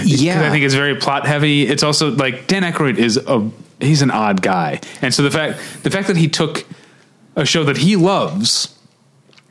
yeah, 0.04 0.42
I 0.46 0.50
think 0.50 0.66
it's 0.66 0.74
very 0.74 0.96
plot 0.96 1.26
heavy. 1.26 1.64
It's 1.68 1.84
also 1.84 2.12
like 2.12 2.48
Dan 2.48 2.64
Aykroyd 2.64 2.98
is 2.98 3.18
a 3.18 3.50
he's 3.80 4.02
an 4.02 4.12
odd 4.12 4.42
guy, 4.42 4.82
and 5.02 5.14
so 5.14 5.24
the 5.24 5.32
fact 5.32 5.60
the 5.84 5.90
fact 5.90 6.08
that 6.08 6.18
he 6.18 6.28
took 6.28 6.66
a 7.36 7.46
show 7.46 7.64
that 7.64 7.78
he 7.78 7.96
loves 7.96 8.76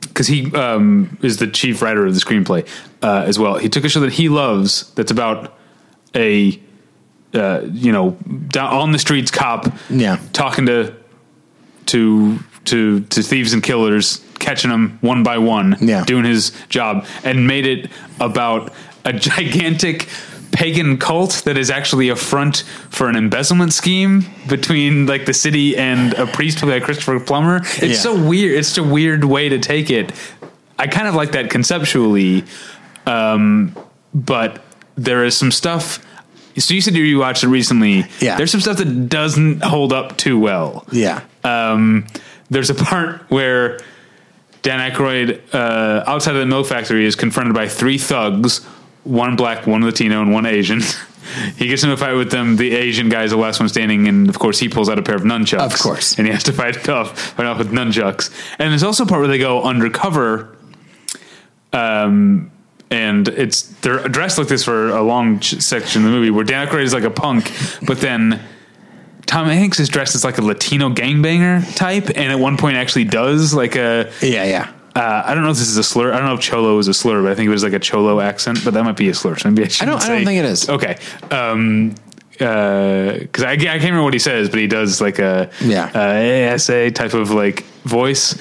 because 0.01 0.27
he 0.27 0.53
um, 0.53 1.17
is 1.21 1.37
the 1.37 1.47
chief 1.47 1.81
writer 1.81 2.05
of 2.05 2.13
the 2.13 2.19
screenplay 2.19 2.67
uh, 3.01 3.23
as 3.25 3.39
well. 3.39 3.57
He 3.57 3.67
took 3.69 3.83
a 3.83 3.89
show 3.89 3.99
that 4.01 4.13
he 4.13 4.29
loves 4.29 4.93
that's 4.93 5.11
about 5.11 5.57
a 6.15 6.59
uh, 7.33 7.61
you 7.71 7.91
know 7.91 8.11
down 8.49 8.73
on 8.73 8.91
the 8.91 8.99
streets 8.99 9.31
cop 9.31 9.73
Yeah. 9.89 10.19
talking 10.33 10.65
to 10.67 10.95
to 11.87 12.37
to 12.65 13.01
to 13.01 13.21
thieves 13.21 13.53
and 13.53 13.63
killers, 13.63 14.21
catching 14.39 14.69
them 14.69 14.97
one 15.01 15.23
by 15.23 15.37
one, 15.37 15.77
Yeah. 15.81 16.03
doing 16.05 16.25
his 16.25 16.51
job, 16.69 17.05
and 17.23 17.47
made 17.47 17.65
it 17.65 17.89
about 18.19 18.71
a 19.05 19.13
gigantic 19.29 20.07
pagan 20.51 20.97
cult 20.97 21.43
that 21.45 21.57
is 21.57 21.69
actually 21.69 22.09
a 22.09 22.15
front 22.15 22.63
for 22.89 23.07
an 23.07 23.15
embezzlement 23.15 23.71
scheme 23.71 24.25
between 24.47 25.05
like 25.05 25.25
the 25.25 25.33
city 25.33 25.77
and 25.77 26.13
a 26.15 26.25
priest 26.25 26.61
by 26.61 26.79
Christopher 26.79 27.19
Plummer. 27.19 27.57
It's 27.57 27.81
Yeah. 27.81 27.93
so 27.95 28.15
weird. 28.15 28.57
It's 28.57 28.77
a 28.77 28.83
weird 28.83 29.23
way 29.23 29.49
to 29.49 29.59
take 29.59 29.89
it. 29.91 30.11
I 30.77 30.87
kind 30.87 31.07
of 31.07 31.13
like 31.15 31.33
that 31.33 31.49
conceptually, 31.51 32.45
um, 33.05 33.75
but 34.13 34.63
there 34.95 35.23
is 35.23 35.37
some 35.37 35.51
stuff. 35.51 35.99
So 36.57 36.73
you 36.73 36.81
said 36.81 36.95
you 36.95 37.19
watched 37.19 37.43
it 37.43 37.47
recently. 37.47 38.05
Yeah. 38.19 38.35
There's 38.35 38.51
some 38.51 38.59
stuff 38.61 38.77
that 38.77 39.07
doesn't 39.07 39.63
hold 39.63 39.93
up 39.93 40.17
too 40.17 40.37
well. 40.39 40.85
yeah, 40.91 41.21
Um, 41.43 42.05
there's 42.49 42.69
a 42.69 42.75
part 42.75 43.21
where 43.29 43.79
Dan 44.61 44.91
Aykroyd, 44.91 45.41
uh, 45.53 46.03
outside 46.05 46.35
of 46.35 46.41
the 46.41 46.45
milk 46.45 46.67
factory, 46.67 47.05
is 47.05 47.15
confronted 47.15 47.53
by 47.53 47.67
three 47.67 47.97
thugs, 47.97 48.63
one 49.03 49.35
black, 49.35 49.65
one 49.67 49.83
Latino, 49.83 50.21
and 50.21 50.33
one 50.33 50.45
Asian. 50.45 50.81
he 51.57 51.67
gets 51.67 51.83
into 51.83 51.93
a 51.93 51.97
fight 51.97 52.13
with 52.13 52.31
them. 52.31 52.57
The 52.57 52.75
Asian 52.75 53.09
guy 53.09 53.23
is 53.23 53.31
the 53.31 53.37
last 53.37 53.59
one 53.59 53.69
standing, 53.69 54.07
and 54.07 54.27
of 54.27 54.39
course, 54.39 54.59
he 54.59 54.67
pulls 54.67 54.89
out 54.89 54.99
a 54.99 55.01
pair 55.01 55.15
of 55.15 55.21
nunchucks. 55.21 55.73
Of 55.73 55.79
course. 55.79 56.17
and 56.17 56.27
he 56.27 56.33
has 56.33 56.43
to 56.43 56.53
fight 56.53 56.75
it 56.75 56.89
off, 56.89 57.17
fight 57.17 57.45
off 57.45 57.57
with 57.57 57.71
nunchucks. 57.71 58.29
And 58.59 58.71
there's 58.71 58.83
also 58.83 59.03
a 59.05 59.07
part 59.07 59.21
where 59.21 59.29
they 59.29 59.37
go 59.37 59.63
undercover. 59.63 60.55
Um, 61.71 62.51
and 62.91 63.27
it's 63.27 63.63
they're 63.81 64.07
dressed 64.07 64.39
like 64.39 64.47
this 64.47 64.63
for 64.63 64.89
a 64.89 65.03
long 65.03 65.39
ch- 65.39 65.61
section 65.61 66.03
of 66.03 66.11
the 66.11 66.11
movie 66.11 66.31
where 66.31 66.43
Dan 66.43 66.67
Aykroyd 66.67 66.83
is 66.83 66.93
like 66.93 67.03
a 67.03 67.11
punk, 67.11 67.51
but 67.85 68.01
then 68.01 68.41
Tom 69.29 69.45
Hanks 69.47 69.79
is 69.79 69.89
dressed 69.89 70.15
as 70.15 70.23
like 70.23 70.39
a 70.39 70.41
Latino 70.41 70.89
gangbanger 70.89 71.75
type, 71.75 72.07
and 72.09 72.31
at 72.31 72.39
one 72.39 72.57
point 72.57 72.77
actually 72.77 73.03
does 73.03 73.53
like 73.53 73.75
a. 73.75 74.11
yeah, 74.21 74.43
yeah. 74.43 74.71
Uh, 74.95 75.21
I 75.23 75.35
don't 75.35 75.43
know 75.43 75.51
if 75.51 75.57
this 75.57 75.69
is 75.69 75.77
a 75.77 75.83
slur. 75.83 76.11
I 76.11 76.17
don't 76.17 76.25
know 76.25 76.33
if 76.33 76.39
cholo 76.41 76.77
is 76.79 76.87
a 76.87 76.95
slur, 76.95 77.21
but 77.21 77.31
I 77.31 77.35
think 77.35 77.45
it 77.47 77.51
was 77.51 77.63
like 77.63 77.73
a 77.73 77.79
cholo 77.79 78.19
accent. 78.19 78.65
But 78.65 78.73
that 78.73 78.83
might 78.83 78.97
be 78.97 79.07
a 79.09 79.13
slur. 79.13 79.37
So 79.37 79.49
maybe 79.49 79.63
I, 79.65 79.67
shouldn't 79.67 79.99
don't- 79.99 80.09
I 80.09 80.15
don't 80.15 80.25
think 80.25 80.39
it 80.39 80.45
is. 80.45 80.67
Okay, 80.67 80.97
um, 81.29 81.93
because 82.31 83.43
I, 83.43 83.51
I 83.51 83.57
can't 83.57 83.83
remember 83.83 84.01
what 84.03 84.13
he 84.13 84.19
says, 84.19 84.49
but 84.49 84.57
he 84.59 84.65
does 84.67 84.99
like 84.99 85.19
a 85.19 85.51
Yeah. 85.61 85.91
uh, 85.93 86.53
ASA 86.55 86.89
type 86.91 87.13
of 87.13 87.29
like 87.31 87.63
voice 87.83 88.35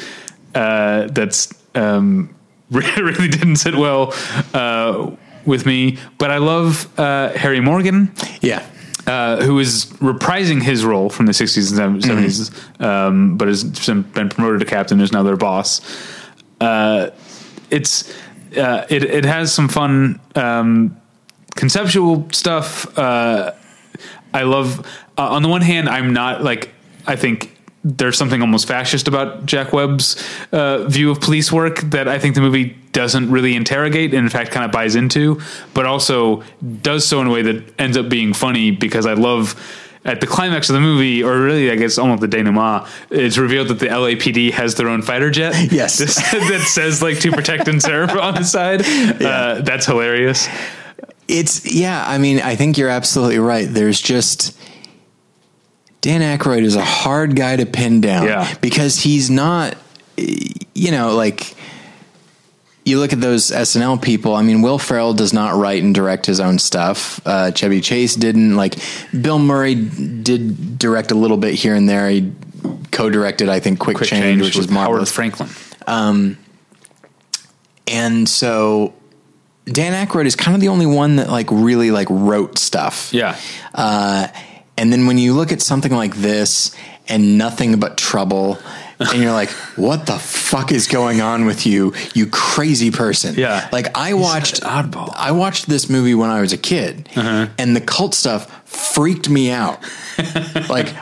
uh, 0.55 1.09
that's 1.11 1.53
um, 1.75 2.35
really 2.71 3.29
didn't 3.29 3.57
sit 3.57 3.75
well 3.77 4.15
uh, 4.55 5.11
with 5.45 5.67
me. 5.67 5.99
But 6.17 6.31
I 6.31 6.39
love 6.39 6.89
uh, 6.99 7.31
Harry 7.37 7.61
Morgan 7.61 8.11
Yeah. 8.41 8.65
Uh, 9.09 9.43
who 9.43 9.59
is 9.59 9.87
reprising 10.01 10.63
his 10.63 10.85
role 10.85 11.09
from 11.09 11.27
the 11.27 11.33
60s 11.33 11.79
and 11.79 12.03
70s, 12.03 12.83
um, 12.85 13.37
but 13.39 13.49
has 13.49 13.65
been 13.65 14.29
promoted 14.29 14.61
to 14.61 14.67
captain, 14.67 15.01
is 15.01 15.13
now 15.13 15.23
their 15.23 15.37
boss. 15.37 15.81
Uh, 16.61 17.11
it's 17.71 18.13
uh, 18.57 18.87
it 18.89 19.05
it 19.05 19.25
has 19.25 19.53
some 19.53 19.69
fun 19.69 20.21
um, 20.35 20.97
conceptual 21.55 22.29
stuff. 22.33 22.99
Uh, 22.99 23.53
I 24.35 24.43
love. 24.43 24.87
Uh, 25.17 25.31
on 25.31 25.43
the 25.43 25.49
one 25.49 25.63
hand, 25.63 25.89
I'm 25.89 26.13
not 26.13 26.43
like 26.43 26.71
I 27.07 27.17
think 27.17 27.58
there's 27.85 28.19
something 28.19 28.41
almost 28.41 28.67
fascist 28.67 29.07
about 29.07 29.47
Jack 29.47 29.73
Webb's 29.73 30.23
uh, 30.53 30.85
view 30.85 31.11
of 31.11 31.21
police 31.21 31.53
work 31.53 31.81
that 31.83 32.09
I 32.09 32.19
think 32.19 32.35
the 32.35 32.41
movie 32.41 32.77
doesn't 32.93 33.31
really 33.31 33.55
interrogate 33.55 34.13
and 34.13 34.25
in 34.25 34.29
fact 34.29 34.51
kind 34.51 34.65
of 34.65 34.73
buys 34.73 34.97
into, 34.97 35.41
but 35.75 35.87
also 35.87 36.43
does 36.83 37.07
so 37.07 37.21
in 37.21 37.29
a 37.29 37.31
way 37.31 37.43
that 37.43 37.81
ends 37.81 37.97
up 37.97 38.09
being 38.09 38.33
funny 38.33 38.73
because 38.73 39.07
I 39.07 39.15
love 39.15 39.55
at 40.05 40.21
the 40.21 40.27
climax 40.27 40.69
of 40.71 40.75
the 40.75 40.81
movie, 40.81 41.23
or 41.23 41.39
really 41.39 41.71
I 41.71 41.77
guess 41.77 41.99
almost 41.99 42.21
the 42.21 42.29
denouement, 42.29 42.89
it's 43.11 43.37
revealed 43.37 43.69
that 43.69 43.79
the 43.79 43.89
LAPD 43.89 44.53
has 44.53 44.75
their 44.75 44.89
own 44.89 45.03
fighter 45.03 45.31
jet. 45.31 45.55
Yes. 45.79 45.99
that 46.33 46.65
says 46.67 47.03
like 47.03 47.21
to 47.21 47.31
protect 47.31 47.69
and 47.69 47.81
serve 47.83 48.11
on 48.11 48.35
the 48.35 48.45
side. 48.45 48.85
Uh, 49.29 49.61
that's 49.63 49.85
hilarious. 49.87 50.49
It's 51.27 51.75
yeah. 51.75 52.05
I 52.07 52.19
mean, 52.19 52.41
I 52.41 52.57
think 52.57 52.79
you're 52.79 52.89
absolutely 52.89 53.39
right. 53.39 53.67
There's 53.69 54.01
just 54.01 54.58
Dan 56.01 56.21
Aykroyd 56.21 56.63
is 56.63 56.77
a 56.77 56.85
hard 56.85 57.35
guy 57.37 57.57
to 57.57 57.67
pin 57.67 58.01
down. 58.01 58.27
Yeah. 58.27 58.53
because 58.61 58.99
he's 58.99 59.31
not. 59.31 59.77
You 60.17 60.91
know, 60.91 61.15
like 61.15 61.55
you 62.85 62.99
look 62.99 63.13
at 63.13 63.21
those 63.21 63.51
SNL 63.51 64.01
people. 64.03 64.35
I 64.35 64.43
mean, 64.43 64.63
Will 64.63 64.79
Ferrell 64.79 65.13
does 65.13 65.33
not 65.33 65.55
write 65.55 65.83
and 65.83 65.95
direct 65.95 66.27
his 66.27 66.41
own 66.41 66.59
stuff. 66.59 67.21
Uh, 67.25 67.51
Chevy 67.53 67.81
Chase 67.81 68.15
didn't. 68.15 68.57
Like 68.57 68.77
Bill 69.19 69.39
Murray 69.39 69.75
did 69.75 70.79
direct 70.79 71.11
a 71.11 71.15
little 71.15 71.37
bit 71.37 71.55
here 71.55 71.75
and 71.75 71.89
there. 71.89 72.09
He 72.09 72.33
co-directed, 72.91 73.49
I 73.49 73.61
think, 73.61 73.79
Quick, 73.79 73.99
Quick 73.99 74.09
Change, 74.09 74.23
change 74.23 74.43
which 74.43 74.59
is 74.59 74.69
marvelous. 74.69 75.15
Howard 75.15 75.37
Franklin. 75.37 76.37
and 77.87 78.29
so 78.29 78.95
Dan 79.67 80.07
Aykroyd 80.07 80.27
is 80.27 80.37
kind 80.37 80.55
of 80.55 80.61
the 80.61 80.69
only 80.69 80.87
one 80.87 81.17
that 81.17 81.31
like 81.31 81.51
really 81.51 81.91
like 81.91 82.09
wrote 82.11 82.59
stuff. 82.59 83.13
Yeah. 83.13 83.39
Uh, 83.75 84.29
and 84.79 84.93
then 84.93 85.07
when 85.07 85.19
you 85.19 85.35
look 85.35 85.53
at 85.53 85.61
something 85.61 85.93
like 85.93 86.15
this 86.17 86.75
and 87.09 87.37
nothing 87.39 87.79
but 87.81 87.97
trouble, 87.99 88.59
and 89.01 89.23
you're 89.23 89.33
like, 89.33 89.51
what 89.77 90.07
the 90.07 90.19
fuck 90.19 90.73
is 90.73 90.87
going 90.89 91.21
on 91.21 91.45
with 91.47 91.67
you, 91.67 91.95
you 92.15 92.27
crazy 92.27 92.91
person? 92.91 93.35
Yeah. 93.35 93.69
Like 93.73 93.97
I 93.97 94.15
watched 94.15 94.63
oddball. 94.63 95.13
I 95.17 95.33
watched 95.33 95.69
this 95.69 95.89
movie 95.91 96.15
when 96.15 96.31
I 96.31 96.41
was 96.41 96.53
a 96.53 96.59
kid, 96.59 97.09
uh-huh. 97.17 97.49
and 97.59 97.75
the 97.77 97.81
cult 97.81 98.15
stuff 98.15 98.51
freaked 98.69 99.29
me 99.29 99.51
out. 99.51 99.81
like 100.69 100.93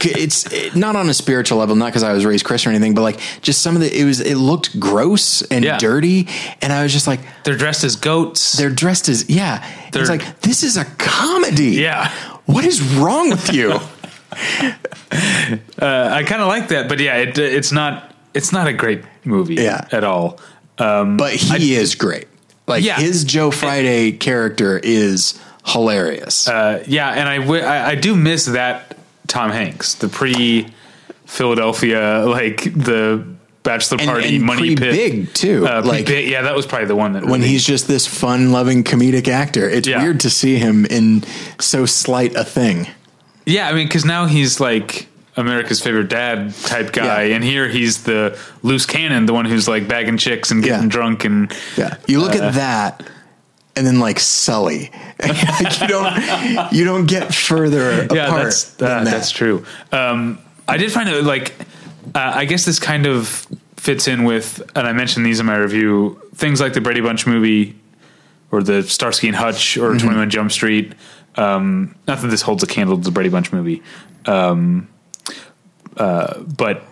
it's 0.00 0.50
it- 0.52 0.74
not 0.74 0.96
on 0.96 1.08
a 1.08 1.14
spiritual 1.14 1.58
level, 1.58 1.76
not 1.76 1.86
because 1.86 2.02
I 2.02 2.12
was 2.12 2.24
raised 2.24 2.44
Christian 2.44 2.72
or 2.72 2.74
anything, 2.74 2.94
but 2.94 3.02
like 3.02 3.20
just 3.42 3.60
some 3.62 3.74
of 3.76 3.82
the 3.82 4.00
it 4.00 4.04
was 4.04 4.20
it 4.20 4.36
looked 4.36 4.78
gross 4.80 5.42
and 5.42 5.64
Yeah. 5.64 5.78
dirty, 5.78 6.26
and 6.62 6.72
I 6.72 6.82
was 6.82 6.92
just 6.92 7.06
like, 7.06 7.20
They're 7.44 7.56
dressed 7.56 7.84
as 7.84 7.94
goats. 7.96 8.52
they're 8.54 8.70
dressed 8.70 9.08
as 9.08 9.28
yeah. 9.28 9.64
They're- 9.92 10.02
it's 10.02 10.10
like 10.10 10.40
this 10.40 10.62
is 10.62 10.76
a 10.76 10.84
comedy. 10.84 11.72
Yeah. 11.72 12.10
What 12.46 12.64
is 12.64 12.82
wrong 12.82 13.30
with 13.30 13.52
you? 13.52 13.72
I 15.78 16.22
kind 16.26 16.42
of 16.42 16.48
like 16.48 16.68
that, 16.68 16.88
but 16.88 17.00
yeah, 17.00 17.16
it, 17.16 17.38
it's 17.38 17.72
not. 17.72 18.12
It's 18.34 18.52
not 18.52 18.66
a 18.66 18.72
great 18.72 19.02
movie 19.24 19.54
Yeah. 19.54 19.86
at 19.92 20.02
all. 20.02 20.40
Um, 20.78 21.16
But 21.16 21.34
he 21.34 21.76
is 21.76 21.94
great. 21.94 22.26
Like 22.66 22.82
Yeah. 22.82 22.96
his 22.96 23.22
Joe 23.24 23.50
Friday 23.52 24.10
character 24.12 24.78
is 24.82 25.38
hilarious. 25.64 26.48
uh, 26.48 26.82
yeah, 26.88 27.10
and 27.10 27.28
I, 27.28 27.36
wi- 27.38 27.64
I 27.64 27.90
I 27.90 27.94
do 27.94 28.16
miss 28.16 28.46
that 28.46 28.96
Tom 29.28 29.50
Hanks, 29.52 29.94
the 29.94 30.08
pre 30.08 30.66
Philadelphia, 31.26 32.24
like 32.26 32.64
the 32.74 33.24
bachelor 33.64 33.98
And- 34.00 34.08
party 34.08 34.36
and 34.36 34.44
money 34.44 34.76
pit, 34.76 34.78
pre-big, 34.90 35.34
too. 35.34 35.66
Uh, 35.66 35.82
Like- 35.84 36.06
pre-big, 36.06 36.28
yeah, 36.28 36.42
that 36.42 36.54
was 36.54 36.66
probably 36.66 36.86
the 36.86 36.94
one 36.96 37.14
that 37.14 37.24
when 37.24 37.40
really- 37.40 37.48
he's 37.52 37.64
just 37.64 37.88
this 37.88 38.06
fun-loving 38.06 38.84
comedic 38.84 39.26
actor, 39.26 39.68
it's 39.68 39.88
Yeah. 39.88 40.02
weird 40.02 40.20
to 40.20 40.30
see 40.30 40.56
him 40.56 40.84
in 40.86 41.24
so 41.58 41.84
slight 41.86 42.34
a 42.36 42.44
thing. 42.44 42.86
Yeah, 43.46 43.68
I 43.68 43.72
mean, 43.72 43.86
because 43.88 44.04
now 44.04 44.26
he's 44.26 44.60
like 44.60 45.08
America's 45.36 45.80
favorite 45.80 46.08
dad 46.08 46.54
type 46.64 46.92
guy, 46.92 47.24
Yeah. 47.24 47.34
and 47.34 47.42
here 47.44 47.66
he's 47.68 48.04
the 48.04 48.36
loose 48.62 48.86
cannon, 48.86 49.26
the 49.26 49.32
one 49.34 49.46
who's 49.46 49.66
like 49.66 49.88
bagging 49.88 50.16
chicks 50.18 50.50
and 50.52 50.62
getting 50.62 50.84
Yeah. 50.84 50.88
drunk 50.88 51.24
and 51.24 51.52
Yeah. 51.76 51.94
You 52.06 52.20
look 52.20 52.36
Uh, 52.36 52.44
at 52.44 52.54
that 52.54 53.02
and 53.76 53.84
then 53.86 53.98
like 53.98 54.20
Sully. 54.20 54.90
like 55.22 55.80
you 55.80 55.88
don't 55.88 56.72
you 56.72 56.84
don't 56.84 57.06
get 57.06 57.34
further 57.34 58.06
yeah, 58.14 58.26
apart 58.26 58.44
that's 58.44 58.64
than 58.64 58.88
uh, 58.90 59.04
that. 59.04 59.10
that's 59.10 59.30
true. 59.30 59.64
Um, 59.90 60.38
I 60.68 60.76
did 60.76 60.92
find 60.92 61.08
it 61.08 61.24
like 61.24 61.52
uh, 62.14 62.32
I 62.34 62.44
guess 62.44 62.64
this 62.64 62.78
kind 62.78 63.06
of 63.06 63.46
fits 63.76 64.08
in 64.08 64.24
with, 64.24 64.62
and 64.76 64.86
I 64.86 64.92
mentioned 64.92 65.26
these 65.26 65.40
in 65.40 65.46
my 65.46 65.56
review. 65.56 66.20
Things 66.34 66.60
like 66.60 66.72
the 66.72 66.80
Brady 66.80 67.00
Bunch 67.00 67.26
movie, 67.26 67.76
or 68.50 68.62
the 68.62 68.82
Starsky 68.82 69.28
and 69.28 69.36
Hutch, 69.36 69.76
or 69.76 69.96
Twenty 69.98 70.16
One 70.16 70.30
Jump 70.30 70.52
Street. 70.52 70.94
Um, 71.36 71.96
not 72.06 72.20
that 72.20 72.28
this 72.28 72.42
holds 72.42 72.62
a 72.62 72.66
candle 72.66 72.96
to 72.96 73.02
the 73.02 73.10
Brady 73.10 73.30
Bunch 73.30 73.52
movie, 73.52 73.82
um, 74.26 74.88
uh, 75.96 76.40
but 76.40 76.84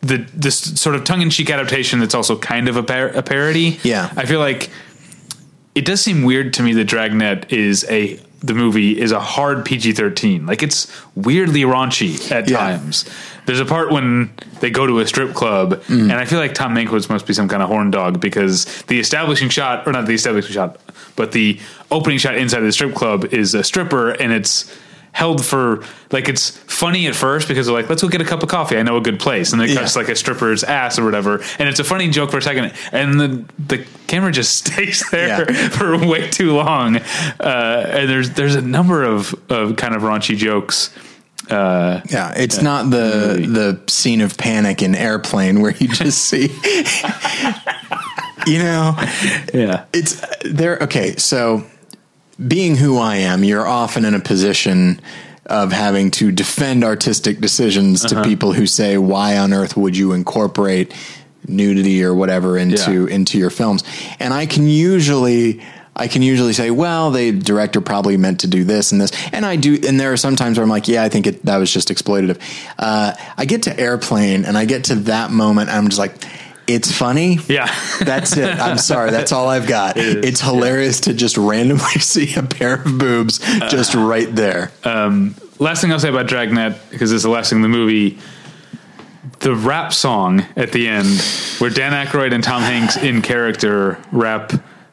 the 0.00 0.18
this 0.34 0.58
sort 0.80 0.94
of 0.94 1.04
tongue 1.04 1.22
in 1.22 1.30
cheek 1.30 1.50
adaptation 1.50 1.98
that's 2.00 2.14
also 2.14 2.38
kind 2.38 2.68
of 2.68 2.76
a, 2.76 2.82
par- 2.82 3.08
a 3.08 3.22
parody. 3.22 3.78
Yeah. 3.82 4.12
I 4.16 4.26
feel 4.26 4.40
like 4.40 4.70
it 5.74 5.84
does 5.84 6.00
seem 6.00 6.22
weird 6.22 6.54
to 6.54 6.62
me 6.62 6.72
that 6.74 6.84
Dragnet 6.84 7.52
is 7.52 7.84
a 7.88 8.20
the 8.40 8.54
movie 8.54 9.00
is 9.00 9.12
a 9.12 9.20
hard 9.20 9.64
PG 9.64 9.92
thirteen. 9.92 10.46
Like 10.46 10.62
it's 10.62 10.90
weirdly 11.14 11.62
raunchy 11.62 12.30
at 12.30 12.48
Yeah. 12.48 12.58
times. 12.58 13.04
There's 13.46 13.60
a 13.60 13.64
part 13.64 13.90
when 13.92 14.32
they 14.60 14.70
go 14.70 14.86
to 14.86 14.98
a 14.98 15.06
strip 15.06 15.32
club, 15.34 15.80
mm. 15.84 16.02
and 16.02 16.12
I 16.12 16.24
feel 16.24 16.38
like 16.40 16.52
Tom 16.54 16.74
Mankiewicz 16.74 17.08
must 17.08 17.26
be 17.26 17.32
some 17.32 17.48
kind 17.48 17.62
of 17.62 17.68
horn 17.68 17.90
dog 17.92 18.20
because 18.20 18.64
the 18.88 18.98
establishing 18.98 19.48
shot, 19.48 19.86
or 19.86 19.92
not 19.92 20.06
the 20.06 20.14
establishing 20.14 20.52
shot, 20.52 20.80
but 21.14 21.32
the 21.32 21.58
opening 21.90 22.18
shot 22.18 22.36
inside 22.36 22.60
the 22.60 22.72
strip 22.72 22.94
club 22.94 23.24
is 23.26 23.54
a 23.54 23.62
stripper, 23.62 24.10
and 24.10 24.32
it's 24.32 24.70
held 25.16 25.42
for 25.42 25.82
like 26.12 26.28
it's 26.28 26.50
funny 26.50 27.06
at 27.06 27.14
first 27.14 27.48
because 27.48 27.64
they're 27.64 27.74
like 27.74 27.88
let's 27.88 28.02
go 28.02 28.08
get 28.08 28.20
a 28.20 28.24
cup 28.24 28.42
of 28.42 28.50
coffee. 28.50 28.76
I 28.76 28.82
know 28.82 28.98
a 28.98 29.00
good 29.00 29.18
place. 29.18 29.54
And 29.54 29.62
it 29.62 29.70
Yeah. 29.70 29.76
cuts 29.76 29.96
like 29.96 30.08
a 30.10 30.14
stripper's 30.14 30.62
ass 30.62 30.98
or 30.98 31.04
whatever. 31.06 31.42
And 31.58 31.70
it's 31.70 31.80
a 31.80 31.84
funny 31.84 32.10
joke 32.10 32.30
for 32.30 32.36
a 32.36 32.42
second. 32.42 32.72
And 32.92 33.18
the 33.18 33.44
the 33.58 33.86
camera 34.08 34.30
just 34.30 34.54
stays 34.66 35.02
there 35.10 35.50
Yeah. 35.50 35.68
for 35.70 35.96
way 36.06 36.28
too 36.28 36.52
long. 36.54 36.96
Uh, 37.40 37.86
and 37.96 38.10
there's 38.10 38.30
there's 38.32 38.56
a 38.56 38.60
number 38.60 39.04
of 39.04 39.34
of 39.48 39.76
kind 39.76 39.94
of 39.96 40.02
raunchy 40.02 40.36
jokes 40.36 40.90
uh, 41.50 42.00
Yeah, 42.10 42.34
it's 42.36 42.60
not 42.60 42.90
the 42.90 43.46
the 43.48 43.80
scene 43.90 44.20
of 44.20 44.36
panic 44.36 44.82
in 44.82 44.94
airplane 44.94 45.62
where 45.62 45.72
you 45.78 45.88
just 45.88 46.18
see 46.26 46.48
you 48.46 48.58
know? 48.58 48.94
Yeah. 49.54 49.84
It's 49.94 50.22
there 50.44 50.78
okay 50.82 51.16
so 51.16 51.64
being 52.44 52.76
who 52.76 52.98
i 52.98 53.16
am 53.16 53.44
you're 53.44 53.66
often 53.66 54.04
in 54.04 54.14
a 54.14 54.20
position 54.20 55.00
of 55.46 55.72
having 55.72 56.10
to 56.10 56.30
defend 56.32 56.84
artistic 56.84 57.40
decisions 57.40 58.04
Uh-huh. 58.04 58.22
to 58.22 58.28
people 58.28 58.52
who 58.52 58.66
say 58.66 58.98
why 58.98 59.38
on 59.38 59.52
earth 59.52 59.76
would 59.76 59.96
you 59.96 60.12
incorporate 60.12 60.92
nudity 61.48 62.02
or 62.04 62.14
whatever 62.14 62.58
into 62.58 63.06
Yeah. 63.06 63.14
into 63.14 63.38
your 63.38 63.50
films 63.50 63.84
and 64.20 64.34
i 64.34 64.46
can 64.46 64.66
usually 64.68 65.62
I 65.98 66.08
can 66.08 66.20
usually 66.20 66.52
say, 66.52 66.70
well, 66.70 67.10
the 67.10 67.32
director 67.32 67.80
probably 67.80 68.18
meant 68.18 68.40
to 68.40 68.46
do 68.48 68.64
this 68.64 68.92
and 68.92 69.00
this, 69.00 69.10
and 69.32 69.46
I 69.46 69.56
do. 69.56 69.78
And 69.88 69.98
there 69.98 70.12
are 70.12 70.18
some 70.18 70.36
times 70.36 70.58
where 70.58 70.62
I'm 70.62 70.68
like, 70.68 70.88
yeah, 70.88 71.02
I 71.02 71.08
think 71.08 71.26
it, 71.26 71.42
that 71.46 71.56
was 71.56 71.72
just 71.72 71.88
exploitative. 71.88 72.38
Uh, 72.78 73.14
I 73.38 73.46
get 73.46 73.62
to 73.62 73.80
airplane, 73.80 74.44
and 74.44 74.58
I 74.58 74.66
get 74.66 74.84
to 74.84 74.94
that 75.08 75.30
moment, 75.30 75.70
and 75.70 75.78
I'm 75.78 75.88
just 75.88 75.98
like, 75.98 76.12
it's 76.66 76.90
funny. 76.90 77.38
yeah 77.48 77.72
That's 78.00 78.36
it. 78.36 78.58
I'm 78.58 78.78
sorry. 78.78 79.10
That's 79.10 79.32
all 79.32 79.48
I've 79.48 79.66
got. 79.66 79.96
is, 79.96 80.16
it's 80.16 80.40
hilarious 80.40 81.00
to 81.00 81.14
just 81.14 81.36
randomly 81.36 81.84
see 82.00 82.34
a 82.34 82.42
pair 82.42 82.74
of 82.74 82.98
boobs 82.98 83.38
just 83.70 83.94
uh, 83.94 84.00
right 84.00 84.32
there. 84.34 84.72
Um, 84.84 85.34
last 85.58 85.80
thing 85.80 85.92
I'll 85.92 86.00
say 86.00 86.08
about 86.08 86.26
Dragnet, 86.26 86.78
because 86.90 87.12
it's 87.12 87.22
the 87.22 87.30
last 87.30 87.50
thing 87.50 87.58
in 87.58 87.62
the 87.62 87.68
movie, 87.68 88.18
the 89.40 89.54
rap 89.54 89.92
song 89.92 90.44
at 90.56 90.72
the 90.72 90.88
end, 90.88 91.20
where 91.58 91.70
Dan 91.70 91.92
Aykroyd 91.92 92.32
and 92.32 92.42
Tom 92.42 92.62
Hanks 92.62 92.96
in 92.96 93.22
character 93.22 94.02
rap 94.12 94.52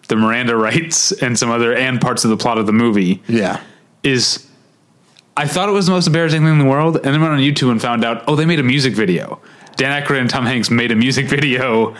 the 0.09 0.15
Miranda 0.15 0.55
rights 0.55 1.11
and 1.11 1.37
some 1.37 1.49
other 1.49 1.73
and 1.73 1.99
parts 1.99 2.23
of 2.23 2.29
the 2.29 2.37
plot 2.37 2.57
of 2.57 2.65
the 2.65 2.73
movie, 2.73 3.21
yeah. 3.27 3.61
is 4.03 4.47
I 5.35 5.47
thought 5.47 5.69
it 5.69 5.71
was 5.71 5.87
the 5.87 5.91
most 5.91 6.07
embarrassing 6.07 6.41
thing 6.41 6.51
in 6.51 6.59
the 6.59 6.65
world, 6.65 6.97
and 6.97 7.05
then 7.05 7.21
went 7.21 7.33
on 7.33 7.39
YouTube 7.39 7.71
and 7.71 7.81
found 7.81 8.05
out, 8.05 8.23
oh, 8.27 8.35
they 8.35 8.45
made 8.45 8.59
a 8.59 8.63
music 8.63 8.93
video. 8.93 9.41
Dan 9.75 10.01
Aykroyd 10.01 10.21
and 10.21 10.29
Tom 10.29 10.45
Hanks 10.45 10.69
made 10.69 10.91
a 10.91 10.95
music 10.95 11.25
video 11.37 11.95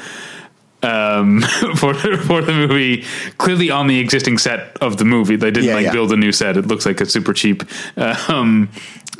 um, 0.81 1.41
for 1.77 1.93
for 1.93 2.41
the 2.41 2.51
movie, 2.53 3.05
clearly 3.37 3.69
on 3.71 3.87
the 3.87 3.99
existing 3.99 4.37
set 4.37 4.75
of 4.81 4.97
the 4.97 5.05
movie. 5.05 5.35
They 5.37 5.51
didn't 5.51 5.69
Yeah, 5.69 5.75
like 5.75 5.85
yeah. 5.85 5.91
build 5.93 6.11
a 6.11 6.17
new 6.17 6.31
set. 6.31 6.57
It 6.57 6.67
looks 6.67 6.85
like 6.85 6.99
a 7.01 7.05
super 7.05 7.33
cheap 7.33 7.63
um, 8.29 8.69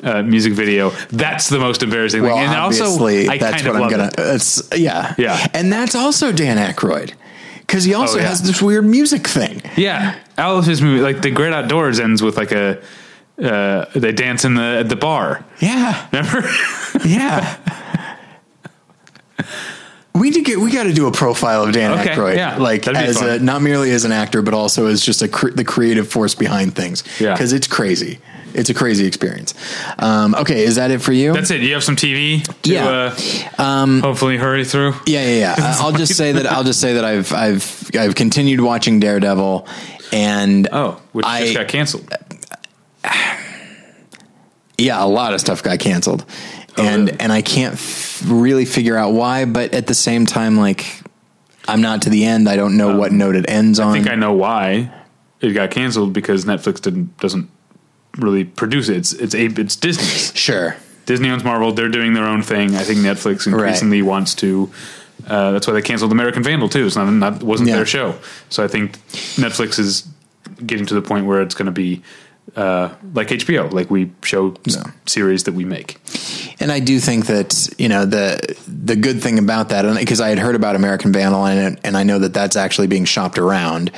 uh, 0.04 0.22
music 0.24 0.54
video. 0.54 0.90
That's 1.10 1.48
the 1.50 1.60
most 1.60 1.82
embarrassing 1.84 2.22
Well, 2.24 2.36
thing. 2.36 2.48
And 2.48 2.58
also, 2.58 2.84
obviously, 2.86 3.30
I 3.30 3.38
that's 3.38 3.62
kind 3.62 3.68
of 3.68 3.74
what 3.80 3.94
I'm 3.94 4.00
love 4.00 4.16
gonna. 4.16 4.30
it. 4.32 4.36
It's 4.36 4.70
yeah, 4.78 5.16
Yeah. 5.18 5.48
and 5.54 5.72
that's 5.72 5.96
also 5.96 6.32
Dan 6.34 6.58
Aykroyd 6.58 7.14
because 7.62 7.86
he 7.86 7.94
also 7.94 8.18
Oh, 8.18 8.22
yeah. 8.22 8.28
has 8.28 8.42
this 8.42 8.62
weird 8.62 8.86
music 8.86 9.26
thing. 9.26 9.62
Yeah, 9.78 10.16
all 10.38 10.58
of 10.58 10.66
his 10.66 10.82
movie, 10.82 11.02
like 11.02 11.22
The 11.22 11.32
Great 11.32 11.54
Outdoors, 11.54 12.00
ends 12.02 12.22
with 12.22 12.36
like 12.36 12.52
a 12.52 12.82
uh, 13.42 13.86
they 13.96 14.12
dance 14.12 14.44
in 14.44 14.56
the 14.56 14.80
at 14.82 14.90
the 14.90 14.96
bar. 14.98 15.46
Yeah, 15.60 16.08
Remember? 16.12 16.48
yeah. 17.06 17.56
We 20.16 20.30
need 20.30 20.36
to 20.36 20.42
get. 20.42 20.60
We 20.60 20.72
got 20.72 20.84
to 20.84 20.94
do 20.94 21.08
a 21.08 21.12
profile 21.12 21.64
of 21.64 21.74
Dan 21.74 21.92
Okay, 22.00 22.10
Aykroyd, 22.12 22.36
yeah, 22.36 22.58
like 22.58 22.88
as 22.88 23.18
fun. 23.18 23.30
a 23.30 23.40
not 23.40 23.64
merely 23.64 23.90
as 23.92 24.06
an 24.06 24.12
actor, 24.12 24.44
but 24.44 24.54
also 24.54 24.86
as 24.86 25.04
just 25.04 25.24
a 25.24 25.28
cre- 25.28 25.50
the 25.50 25.64
creative 25.64 26.08
force 26.08 26.36
behind 26.36 26.76
things. 26.76 27.04
Yeah. 27.20 27.34
because 27.34 27.52
it's 27.52 27.66
crazy. 27.66 28.20
It's 28.54 28.70
a 28.70 28.76
crazy 28.76 29.08
experience. 29.08 29.56
Um, 29.98 30.36
okay, 30.36 30.64
is 30.64 30.76
that 30.76 30.92
it 30.92 31.02
for 31.02 31.12
you? 31.14 31.34
That's 31.34 31.50
it. 31.50 31.62
You 31.62 31.74
have 31.74 31.84
some 31.84 31.96
TV 31.96 32.44
to 32.62 32.72
Yeah. 32.72 33.16
uh, 33.58 34.02
hopefully 34.02 34.38
hurry 34.38 34.64
through. 34.66 34.94
Yeah, 35.08 35.24
yeah, 35.26 35.40
yeah. 35.40 35.56
Uh, 35.58 35.78
I'll 35.80 35.92
just 35.94 36.16
say 36.16 36.32
that 36.34 36.46
I'll 36.46 36.64
just 36.64 36.80
say 36.80 36.94
that 36.94 37.04
I've 37.04 37.34
I've 37.34 37.90
I've 37.98 38.14
continued 38.14 38.62
watching 38.62 39.00
Daredevil, 39.00 39.68
and 40.12 40.70
Oh, 40.72 41.02
which 41.14 41.26
I- 41.26 41.42
just 41.42 41.56
got 41.56 41.68
canceled. 41.70 42.08
yeah, 44.78 45.04
a 45.04 45.08
lot 45.08 45.34
of 45.34 45.40
stuff 45.40 45.64
got 45.64 45.80
canceled, 45.80 46.24
and 46.78 47.08
really? 47.08 47.20
and 47.20 47.32
I 47.32 47.42
can't 47.42 47.74
f- 47.76 48.22
really 48.26 48.66
figure 48.66 48.98
out 48.98 49.14
why. 49.14 49.46
But 49.46 49.74
at 49.74 49.88
the 49.88 49.94
same 49.94 50.26
time, 50.26 50.58
like 50.58 51.02
I'm 51.68 51.82
not 51.82 52.02
to 52.04 52.10
the 52.10 52.26
end. 52.26 52.48
I 52.50 52.56
don't 52.56 52.78
know 52.78 52.98
what 52.98 53.12
note 53.12 53.36
it 53.36 53.50
ends 53.50 53.80
on. 53.80 53.90
I 53.90 53.94
think 53.94 54.10
I 54.10 54.16
know 54.16 54.34
why 54.34 54.92
it 55.42 55.52
got 55.54 55.72
canceled 55.72 56.14
because 56.14 56.46
Netflix 56.46 56.82
didn't 56.82 57.18
doesn't 57.18 57.50
really 58.18 58.44
produce 58.44 58.90
it. 58.90 58.98
It's 58.98 59.14
it's 59.14 59.36
a, 59.36 59.46
it's 59.46 59.76
Disney's. 59.76 60.36
sure. 60.36 60.76
Disney 61.06 61.30
owns 61.30 61.44
Marvel. 61.44 61.74
They're 61.74 61.90
doing 61.90 62.14
their 62.14 62.24
own 62.26 62.42
thing. 62.42 62.76
I 62.76 62.84
think 62.84 63.00
Netflix 63.00 63.46
increasingly 63.46 64.02
wants 64.02 64.36
to. 64.36 64.72
Uh, 65.28 65.52
that's 65.52 65.68
why 65.68 65.74
they 65.74 65.82
canceled 65.82 66.12
American 66.12 66.44
Vandal 66.44 66.70
too. 66.70 66.86
It's 66.86 66.96
not 66.96 67.10
not 67.12 67.44
wasn't 67.44 67.70
Yeah. 67.70 67.76
their 67.78 67.86
show. 67.86 68.16
So 68.50 68.64
I 68.64 68.68
think 68.68 68.98
Netflix 69.36 69.80
is 69.80 70.08
getting 70.66 70.86
to 70.86 70.94
the 70.94 71.02
point 71.02 71.26
where 71.26 71.42
it's 71.42 71.56
going 71.56 71.66
to 71.66 71.72
be 71.72 72.02
uh, 72.56 72.90
like 73.14 73.30
HBO. 73.30 73.72
Like 73.72 73.90
we 73.90 74.12
show 74.24 74.56
Yeah. 74.66 74.84
series 75.06 75.44
that 75.44 75.54
we 75.54 75.66
make. 75.66 75.98
And 76.60 76.72
I 76.72 76.80
do 76.80 77.00
think 77.00 77.26
that 77.26 77.70
you 77.78 77.90
know 77.90 78.06
the 78.06 78.56
the 78.68 78.96
good 78.96 79.22
thing 79.22 79.40
about 79.40 79.70
that, 79.70 79.98
because 80.00 80.22
I 80.22 80.30
had 80.30 80.40
heard 80.40 80.56
about 80.56 80.76
American 80.76 81.12
Vandal, 81.12 81.46
and, 81.46 81.80
and 81.84 81.98
I 81.98 82.04
know 82.04 82.20
that 82.20 82.34
that's 82.34 82.56
actually 82.56 82.88
being 82.88 83.06
shopped 83.06 83.38
around, 83.38 83.92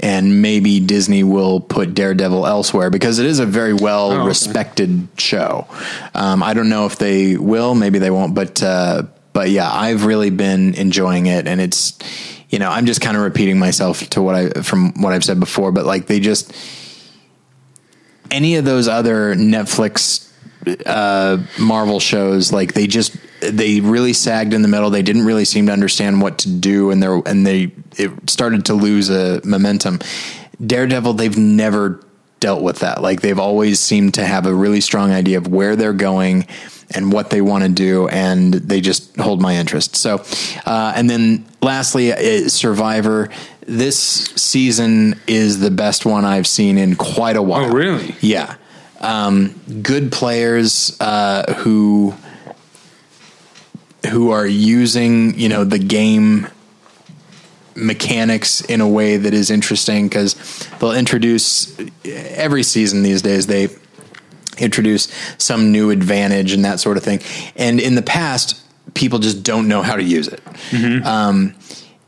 and 0.00 0.42
maybe 0.42 0.80
Disney 0.80 1.22
will 1.22 1.60
put 1.60 1.94
Daredevil 1.94 2.46
elsewhere 2.46 2.90
because 2.90 3.18
it 3.18 3.26
is 3.26 3.38
a 3.38 3.46
very 3.46 3.74
well 3.74 4.12
okay. 4.12 4.26
respected 4.26 5.08
show. 5.18 5.66
Um, 6.14 6.42
I 6.42 6.54
don't 6.54 6.68
know 6.68 6.86
if 6.86 6.96
they 6.98 7.36
will, 7.36 7.74
maybe 7.74 7.98
they 7.98 8.10
won't, 8.10 8.34
but 8.34 8.62
uh, 8.62 9.04
but 9.32 9.50
yeah, 9.50 9.70
I've 9.70 10.04
really 10.04 10.30
been 10.30 10.74
enjoying 10.74 11.26
it, 11.26 11.46
and 11.46 11.60
it's 11.60 11.96
you 12.48 12.58
know 12.58 12.70
I'm 12.70 12.86
just 12.86 13.00
kind 13.00 13.16
of 13.16 13.22
repeating 13.22 13.58
myself 13.58 14.00
to 14.10 14.22
what 14.22 14.34
I 14.34 14.48
from 14.62 15.00
what 15.00 15.12
I've 15.12 15.24
said 15.24 15.38
before, 15.38 15.70
but 15.70 15.86
like 15.86 16.06
they 16.06 16.18
just 16.18 16.52
any 18.30 18.56
of 18.56 18.64
those 18.64 18.88
other 18.88 19.34
Netflix 19.34 20.30
uh, 20.86 21.38
Marvel 21.58 22.00
shows, 22.00 22.52
like 22.52 22.74
they 22.74 22.86
just 22.86 23.16
they 23.40 23.80
really 23.80 24.12
sagged 24.12 24.52
in 24.52 24.62
the 24.62 24.68
middle. 24.68 24.90
They 24.90 25.02
didn't 25.02 25.24
really 25.24 25.44
seem 25.44 25.66
to 25.66 25.72
understand 25.72 26.20
what 26.20 26.38
to 26.38 26.50
do, 26.50 26.90
and 26.90 27.02
they 27.02 27.22
and 27.26 27.46
they 27.46 27.72
it 27.96 28.28
started 28.28 28.66
to 28.66 28.74
lose 28.74 29.10
a 29.10 29.40
momentum. 29.44 30.00
Daredevil, 30.64 31.14
they've 31.14 31.38
never 31.38 32.04
dealt 32.40 32.62
with 32.62 32.80
that. 32.80 33.02
Like 33.02 33.20
they've 33.20 33.38
always 33.38 33.80
seemed 33.80 34.14
to 34.14 34.24
have 34.24 34.46
a 34.46 34.54
really 34.54 34.80
strong 34.80 35.12
idea 35.12 35.38
of 35.38 35.46
where 35.46 35.76
they're 35.76 35.92
going 35.92 36.46
and 36.92 37.12
what 37.12 37.30
they 37.30 37.40
want 37.40 37.62
to 37.64 37.70
do, 37.70 38.08
and 38.08 38.52
they 38.52 38.80
just 38.80 39.16
hold 39.16 39.40
my 39.40 39.56
interest. 39.56 39.96
So, 39.96 40.24
uh, 40.66 40.92
and 40.96 41.08
then 41.08 41.46
lastly, 41.62 42.12
uh, 42.12 42.48
Survivor. 42.48 43.30
This 43.70 43.96
season 43.96 45.20
is 45.28 45.60
the 45.60 45.70
best 45.70 46.04
one 46.04 46.24
I've 46.24 46.46
seen 46.46 46.76
in 46.76 46.96
quite 46.96 47.36
a 47.36 47.42
while. 47.42 47.66
Oh, 47.66 47.72
really? 47.72 48.16
Yeah. 48.20 48.56
Um, 49.00 49.54
good 49.82 50.10
players 50.10 50.96
uh, 51.00 51.54
who 51.54 52.14
who 54.10 54.30
are 54.30 54.46
using 54.46 55.38
you 55.38 55.48
know 55.48 55.62
the 55.62 55.78
game 55.78 56.48
mechanics 57.76 58.60
in 58.62 58.80
a 58.80 58.88
way 58.88 59.16
that 59.16 59.32
is 59.32 59.50
interesting 59.50 60.08
because 60.08 60.34
they'll 60.80 60.92
introduce 60.92 61.78
every 62.04 62.62
season 62.62 63.02
these 63.02 63.22
days 63.22 63.46
they 63.46 63.68
introduce 64.58 65.08
some 65.38 65.72
new 65.72 65.90
advantage 65.90 66.52
and 66.52 66.64
that 66.64 66.80
sort 66.80 66.96
of 66.96 67.02
thing. 67.02 67.20
And 67.56 67.80
in 67.80 67.94
the 67.94 68.02
past, 68.02 68.60
people 68.94 69.18
just 69.18 69.42
don't 69.42 69.68
know 69.68 69.82
how 69.82 69.96
to 69.96 70.02
use 70.02 70.28
it. 70.28 70.42
Um, 71.06 71.54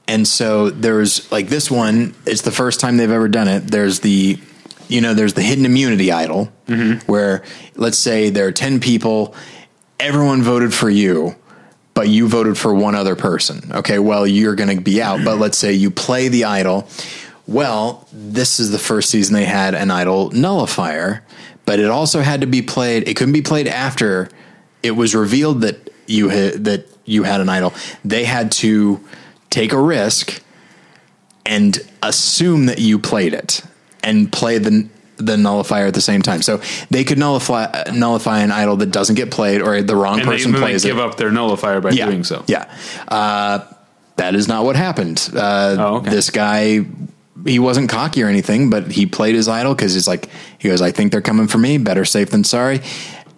and 0.09 0.27
so 0.27 0.71
there's 0.71 1.31
like 1.31 1.49
this 1.49 1.71
one, 1.71 2.15
it's 2.27 2.43
the 2.43 2.51
first 2.51 2.81
time 2.81 2.97
they've 2.97 3.11
ever 3.11 3.29
done 3.29 3.49
it. 3.49 3.61
There's 3.61 4.01
the, 4.01 4.39
you 4.89 5.01
know, 5.01 5.15
there's 5.15 5.35
the 5.35 5.43
hidden 5.43 5.65
immunity 5.65 6.11
idol 6.11 6.53
mm-hmm. 6.67 6.99
where 7.11 7.45
let's 7.77 7.99
say 7.99 8.31
there 8.31 8.47
are 8.47 8.53
10 8.53 8.81
people, 8.81 9.35
everyone 10.01 10.43
voted 10.43 10.75
for 10.75 10.91
you, 10.91 11.37
but 11.95 12.09
you 12.09 12.27
voted 12.29 12.59
for 12.59 12.75
one 12.75 12.95
other 12.95 13.15
person. 13.15 13.73
Okay. 13.73 13.99
Well, 13.99 14.27
you're 14.27 14.55
going 14.55 14.77
to 14.77 14.83
be 14.83 15.01
out, 15.01 15.25
but 15.25 15.39
let's 15.39 15.59
say 15.59 15.73
you 15.73 15.91
play 15.91 16.29
the 16.29 16.45
idol. 16.45 16.89
Well, 17.47 18.09
this 18.13 18.61
is 18.61 18.71
the 18.71 18.79
first 18.79 19.11
season 19.11 19.35
they 19.35 19.45
had 19.45 19.75
an 19.75 19.91
idol 19.91 20.31
nullifier, 20.31 21.25
but 21.65 21.79
it 21.79 21.91
also 21.91 22.21
had 22.21 22.41
to 22.41 22.47
be 22.47 22.63
played. 22.63 23.09
It 23.09 23.17
couldn't 23.17 23.33
be 23.33 23.43
played 23.43 23.69
after 23.69 24.29
it 24.83 24.93
was 24.93 25.15
revealed 25.15 25.61
that 25.63 25.93
you 26.07 26.29
had, 26.29 26.65
that 26.65 26.87
you 27.05 27.23
had 27.23 27.41
an 27.41 27.49
idol. 27.49 27.73
They 28.05 28.25
had 28.25 28.53
to 28.53 29.01
take 29.53 29.73
a 29.73 29.81
risk 29.81 30.43
and 31.47 31.79
assume 32.03 32.67
that 32.67 32.79
you 32.79 32.99
played 32.99 33.35
it 33.35 33.63
and 34.03 34.33
play 34.33 34.59
the 34.59 34.89
the 35.19 35.37
nullifier 35.37 35.87
at 35.87 35.95
the 35.95 36.01
same 36.01 36.23
time. 36.23 36.43
So 36.43 36.61
they 36.91 37.05
could 37.05 37.19
nullify 37.19 37.85
nullify 37.93 38.41
an 38.41 38.51
idol 38.51 38.77
that 38.79 38.91
doesn't 38.91 39.15
get 39.15 39.31
played 39.31 39.61
or 39.61 39.81
the 39.83 39.95
wrong 39.95 40.19
And 40.19 40.29
person 40.29 40.51
they 40.53 40.59
plays 40.59 40.85
give 40.85 40.99
it. 40.99 41.01
up 41.03 41.17
their 41.17 41.31
nullifier 41.31 41.81
by 41.81 41.91
yeah, 41.91 42.07
doing 42.07 42.25
so. 42.25 42.43
Yeah. 42.49 42.65
Uh, 43.07 43.61
that 44.17 44.35
is 44.35 44.49
not 44.49 44.65
what 44.65 44.75
happened. 44.75 45.29
Uh, 45.35 45.77
Oh, 45.79 45.97
okay. 45.97 46.11
This 46.11 46.31
guy, 46.31 46.85
he 47.47 47.59
wasn't 47.59 47.89
cocky 47.89 48.23
or 48.23 48.27
anything, 48.29 48.69
but 48.71 48.91
he 48.91 49.07
played 49.07 49.35
his 49.35 49.49
idol 49.49 49.75
because 49.75 49.95
he's 49.95 50.09
like, 50.09 50.29
he 50.59 50.69
goes, 50.69 50.83
I 50.83 50.91
think 50.91 51.13
they're 51.13 51.21
coming 51.23 51.47
for 51.47 51.59
me. 51.59 51.79
Better 51.79 52.05
safe 52.05 52.31
than 52.31 52.43
sorry. 52.45 52.81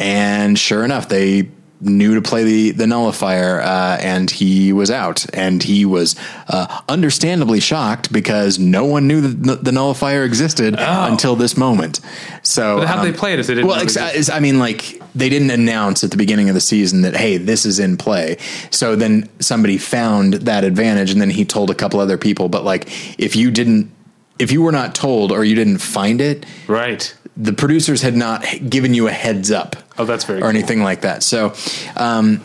And 0.01 0.59
sure 0.59 0.85
enough, 0.85 1.09
they 1.09 1.43
knew 1.81 2.15
to 2.15 2.23
play 2.23 2.45
the 2.45 2.71
the 2.73 2.87
nullifier, 2.87 3.61
uh, 3.61 3.99
and 4.01 4.31
he 4.31 4.73
was 4.73 4.91
out. 4.91 5.27
And 5.35 5.63
he 5.63 5.85
was 5.85 6.17
uh, 6.49 6.83
understandably 6.89 7.61
shocked 7.61 8.13
because 8.13 8.59
no 8.59 8.85
one 8.85 9.07
knew 9.07 9.21
that 9.21 9.65
the 9.65 9.73
nullifier 9.73 10.25
existed 10.25 10.75
until 10.79 11.37
this 11.37 11.57
moment. 11.57 12.01
So 12.43 12.65
Oh. 12.75 12.79
But 12.79 12.89
how'd 12.89 12.99
um, 13.01 13.13
they 13.13 13.17
play 13.17 13.33
it 13.35 13.39
if 13.39 13.47
they 13.47 13.55
didn't 13.55 13.69
Well, 13.69 13.81
ex-? 13.81 14.31
I 14.31 14.41
mean, 14.41 14.59
like 14.59 15.01
they 15.15 15.29
didn't 15.29 15.51
announce 15.51 16.03
at 16.03 16.11
the 16.11 16.17
beginning 16.17 16.49
of 16.49 16.55
the 16.55 16.61
season 16.61 17.03
that 17.03 17.15
hey, 17.15 17.37
this 17.37 17.67
is 17.67 17.79
in 17.79 17.97
play. 17.97 18.37
So 18.71 18.97
then 18.97 19.29
somebody 19.41 19.79
found 19.79 20.35
that 20.35 20.65
advantage, 20.65 21.11
and 21.13 21.21
then 21.21 21.31
he 21.31 21.45
told 21.45 21.71
a 21.71 21.75
couple 21.75 22.01
other 22.01 22.19
people. 22.19 22.49
But 22.49 22.65
like, 22.65 22.89
if 23.19 23.37
you 23.37 23.51
didn't, 23.51 23.91
if 24.39 24.51
you 24.51 24.63
were 24.63 24.73
not 24.73 24.95
told 24.95 25.31
or 25.31 25.45
you 25.45 25.55
didn't 25.55 25.79
find 25.79 26.21
it, 26.21 26.47
Right. 26.67 27.15
The 27.37 27.53
producers 27.53 28.03
had 28.03 28.17
not 28.17 28.45
given 28.69 28.95
you 28.95 29.09
a 29.09 29.13
heads 29.13 29.51
up. 29.51 29.77
Oh, 29.99 30.05
that's 30.05 30.25
very 30.25 30.39
or 30.39 30.43
cool. 30.43 30.51
anything 30.51 30.83
like 30.83 31.03
that. 31.03 31.23
So, 31.23 31.55
um, 31.97 32.41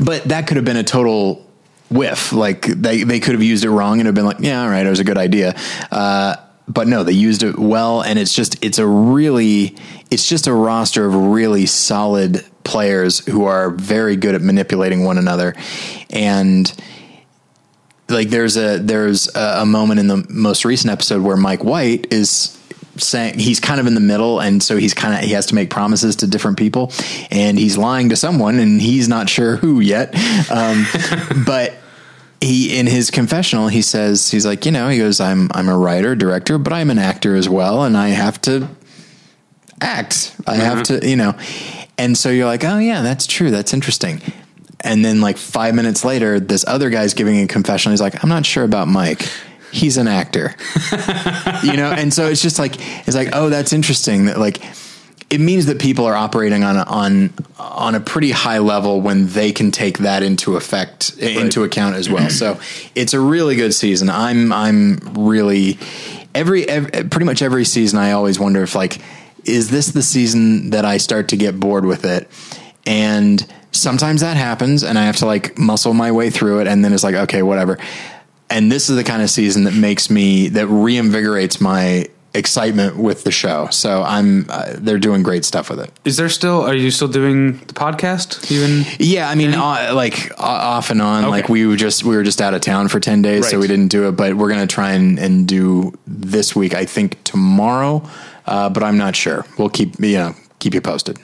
but 0.00 0.24
that 0.24 0.46
could 0.46 0.56
have 0.56 0.64
been 0.64 0.76
a 0.76 0.84
total 0.84 1.46
whiff. 1.90 2.32
Like 2.32 2.62
they 2.66 3.02
they 3.04 3.20
could 3.20 3.34
have 3.34 3.42
used 3.42 3.64
it 3.64 3.70
wrong 3.70 3.98
and 4.00 4.06
have 4.06 4.14
been 4.14 4.26
like, 4.26 4.40
yeah, 4.40 4.62
all 4.62 4.68
right, 4.68 4.84
it 4.84 4.90
was 4.90 5.00
a 5.00 5.04
good 5.04 5.18
idea. 5.18 5.54
Uh, 5.90 6.36
but 6.68 6.88
no, 6.88 7.04
they 7.04 7.12
used 7.12 7.42
it 7.42 7.58
well, 7.58 8.02
and 8.02 8.18
it's 8.18 8.34
just 8.34 8.62
it's 8.64 8.78
a 8.78 8.86
really 8.86 9.76
it's 10.10 10.28
just 10.28 10.46
a 10.46 10.52
roster 10.52 11.06
of 11.06 11.14
really 11.14 11.66
solid 11.66 12.44
players 12.64 13.24
who 13.26 13.44
are 13.44 13.70
very 13.70 14.16
good 14.16 14.34
at 14.34 14.42
manipulating 14.42 15.04
one 15.04 15.18
another, 15.18 15.54
and 16.10 16.72
like 18.08 18.30
there's 18.30 18.56
a 18.56 18.78
there's 18.78 19.34
a, 19.36 19.58
a 19.60 19.66
moment 19.66 20.00
in 20.00 20.08
the 20.08 20.26
most 20.28 20.64
recent 20.64 20.92
episode 20.92 21.22
where 21.22 21.36
Mike 21.36 21.62
White 21.62 22.12
is 22.12 22.55
saying 22.98 23.38
he's 23.38 23.60
kind 23.60 23.80
of 23.80 23.86
in 23.86 23.94
the 23.94 24.00
middle 24.00 24.40
and 24.40 24.62
so 24.62 24.76
he's 24.76 24.94
kind 24.94 25.14
of 25.14 25.20
he 25.20 25.32
has 25.32 25.46
to 25.46 25.54
make 25.54 25.70
promises 25.70 26.16
to 26.16 26.26
different 26.26 26.58
people 26.58 26.92
and 27.30 27.58
he's 27.58 27.76
lying 27.76 28.08
to 28.10 28.16
someone 28.16 28.58
and 28.58 28.80
he's 28.80 29.08
not 29.08 29.28
sure 29.28 29.56
who 29.56 29.80
yet. 29.80 30.14
Um, 30.50 30.86
but 31.46 31.74
he 32.40 32.78
in 32.78 32.86
his 32.86 33.10
confessional 33.10 33.68
he 33.68 33.82
says 33.82 34.30
he's 34.30 34.44
like 34.44 34.66
you 34.66 34.72
know 34.72 34.88
he 34.88 34.98
goes 34.98 35.20
I'm 35.20 35.48
I'm 35.54 35.68
a 35.68 35.76
writer 35.76 36.14
director 36.14 36.58
but 36.58 36.72
I'm 36.72 36.90
an 36.90 36.98
actor 36.98 37.34
as 37.34 37.48
well 37.48 37.84
and 37.84 37.96
I 37.96 38.08
have 38.08 38.40
to 38.42 38.68
act. 39.80 40.34
I 40.46 40.56
have 40.56 40.82
to 40.84 41.08
you 41.08 41.16
know. 41.16 41.34
And 41.98 42.16
so 42.16 42.30
you're 42.30 42.46
like 42.46 42.64
oh 42.64 42.78
yeah 42.78 43.02
that's 43.02 43.26
true. 43.26 43.50
That's 43.50 43.72
interesting. 43.72 44.20
And 44.80 45.04
then 45.04 45.20
like 45.20 45.36
five 45.36 45.74
minutes 45.74 46.04
later, 46.04 46.38
this 46.38 46.64
other 46.66 46.90
guy's 46.90 47.14
giving 47.14 47.40
a 47.40 47.46
confession. 47.48 47.90
He's 47.90 48.00
like, 48.00 48.22
I'm 48.22 48.28
not 48.28 48.46
sure 48.46 48.62
about 48.62 48.86
Mike. 48.86 49.26
He's 49.72 49.96
an 49.96 50.08
actor, 50.08 50.54
you 51.62 51.76
know? 51.76 51.90
And 51.90 52.12
so 52.12 52.26
it's 52.26 52.42
just 52.42 52.58
like, 52.58 52.74
it's 53.06 53.16
like, 53.16 53.30
oh, 53.32 53.48
that's 53.48 53.72
interesting 53.72 54.26
that 54.26 54.38
like, 54.38 54.60
it 55.28 55.40
means 55.40 55.66
that 55.66 55.80
people 55.80 56.04
are 56.04 56.14
operating 56.14 56.62
on 56.62 56.76
a, 56.76 56.82
on 56.84 57.32
on 57.58 57.94
a 57.94 58.00
pretty 58.00 58.30
high 58.30 58.58
level 58.58 59.00
when 59.00 59.26
they 59.28 59.52
can 59.52 59.70
take 59.72 59.98
that 59.98 60.22
into 60.22 60.56
effect 60.56 61.16
into 61.18 61.64
account 61.64 61.96
as 61.96 62.08
well. 62.08 62.30
So 62.30 62.60
it's 62.94 63.12
a 63.12 63.20
really 63.20 63.56
good 63.56 63.74
season. 63.74 64.08
I'm 64.08 64.52
I'm 64.52 64.98
really 65.14 65.78
every, 66.34 66.68
every 66.68 66.90
pretty 67.08 67.24
much 67.24 67.42
every 67.42 67.64
season. 67.64 67.98
I 67.98 68.12
always 68.12 68.38
wonder 68.38 68.62
if 68.62 68.74
like 68.74 69.00
is 69.44 69.70
this 69.70 69.88
the 69.88 70.02
season 70.02 70.70
that 70.70 70.84
I 70.84 70.98
start 70.98 71.28
to 71.28 71.36
get 71.36 71.58
bored 71.58 71.84
with 71.84 72.04
it 72.04 72.28
and 72.84 73.44
sometimes 73.72 74.20
that 74.20 74.36
happens 74.36 74.82
and 74.82 74.98
I 74.98 75.04
have 75.04 75.16
to 75.16 75.26
like 75.26 75.58
muscle 75.58 75.94
my 75.94 76.12
way 76.12 76.30
through 76.30 76.60
it 76.60 76.68
and 76.68 76.84
then 76.84 76.92
it's 76.92 77.04
like 77.04 77.14
okay 77.14 77.42
whatever. 77.42 77.78
And 78.48 78.70
this 78.70 78.88
is 78.88 78.96
the 78.96 79.04
kind 79.04 79.22
of 79.22 79.30
season 79.30 79.64
that 79.64 79.74
makes 79.74 80.08
me 80.08 80.48
that 80.48 80.68
reinvigorates 80.68 81.60
my 81.60 82.06
excitement 82.36 82.96
with 82.96 83.24
the 83.24 83.30
show. 83.30 83.66
So 83.70 84.02
I'm 84.02 84.46
uh, 84.48 84.74
they're 84.74 84.98
doing 84.98 85.22
great 85.22 85.44
stuff 85.44 85.70
with 85.70 85.80
it. 85.80 85.90
Is 86.04 86.16
there 86.16 86.28
still? 86.28 86.62
Are 86.62 86.74
you 86.74 86.90
still 86.90 87.08
doing 87.08 87.58
the 87.58 87.74
podcast? 87.74 88.50
Even 88.52 88.86
Yeah, 88.98 89.28
I 89.28 89.34
mean, 89.34 89.54
uh, 89.54 89.92
like 89.94 90.30
uh, 90.32 90.44
off 90.44 90.90
and 90.90 91.02
on. 91.02 91.24
Okay. 91.24 91.30
Like 91.30 91.48
we 91.48 91.66
were 91.66 91.76
just 91.76 92.04
we 92.04 92.14
were 92.14 92.22
just 92.22 92.40
out 92.40 92.54
of 92.54 92.60
town 92.60 92.88
for 92.88 93.00
ten 93.00 93.22
days, 93.22 93.48
so 93.48 93.58
we 93.58 93.66
didn't 93.66 93.88
do 93.88 94.08
it. 94.08 94.12
But 94.12 94.34
we're 94.34 94.50
gonna 94.50 94.66
try 94.66 94.92
and, 94.92 95.18
and 95.18 95.48
do 95.48 95.92
this 96.06 96.54
week. 96.54 96.74
I 96.74 96.84
think 96.84 97.22
tomorrow, 97.24 98.08
uh, 98.46 98.68
but 98.68 98.82
I'm 98.82 98.98
not 98.98 99.16
sure. 99.16 99.44
We'll 99.58 99.70
keep 99.70 99.98
you 99.98 100.18
know 100.18 100.34
keep 100.58 100.74
you 100.74 100.80
posted. 100.80 101.18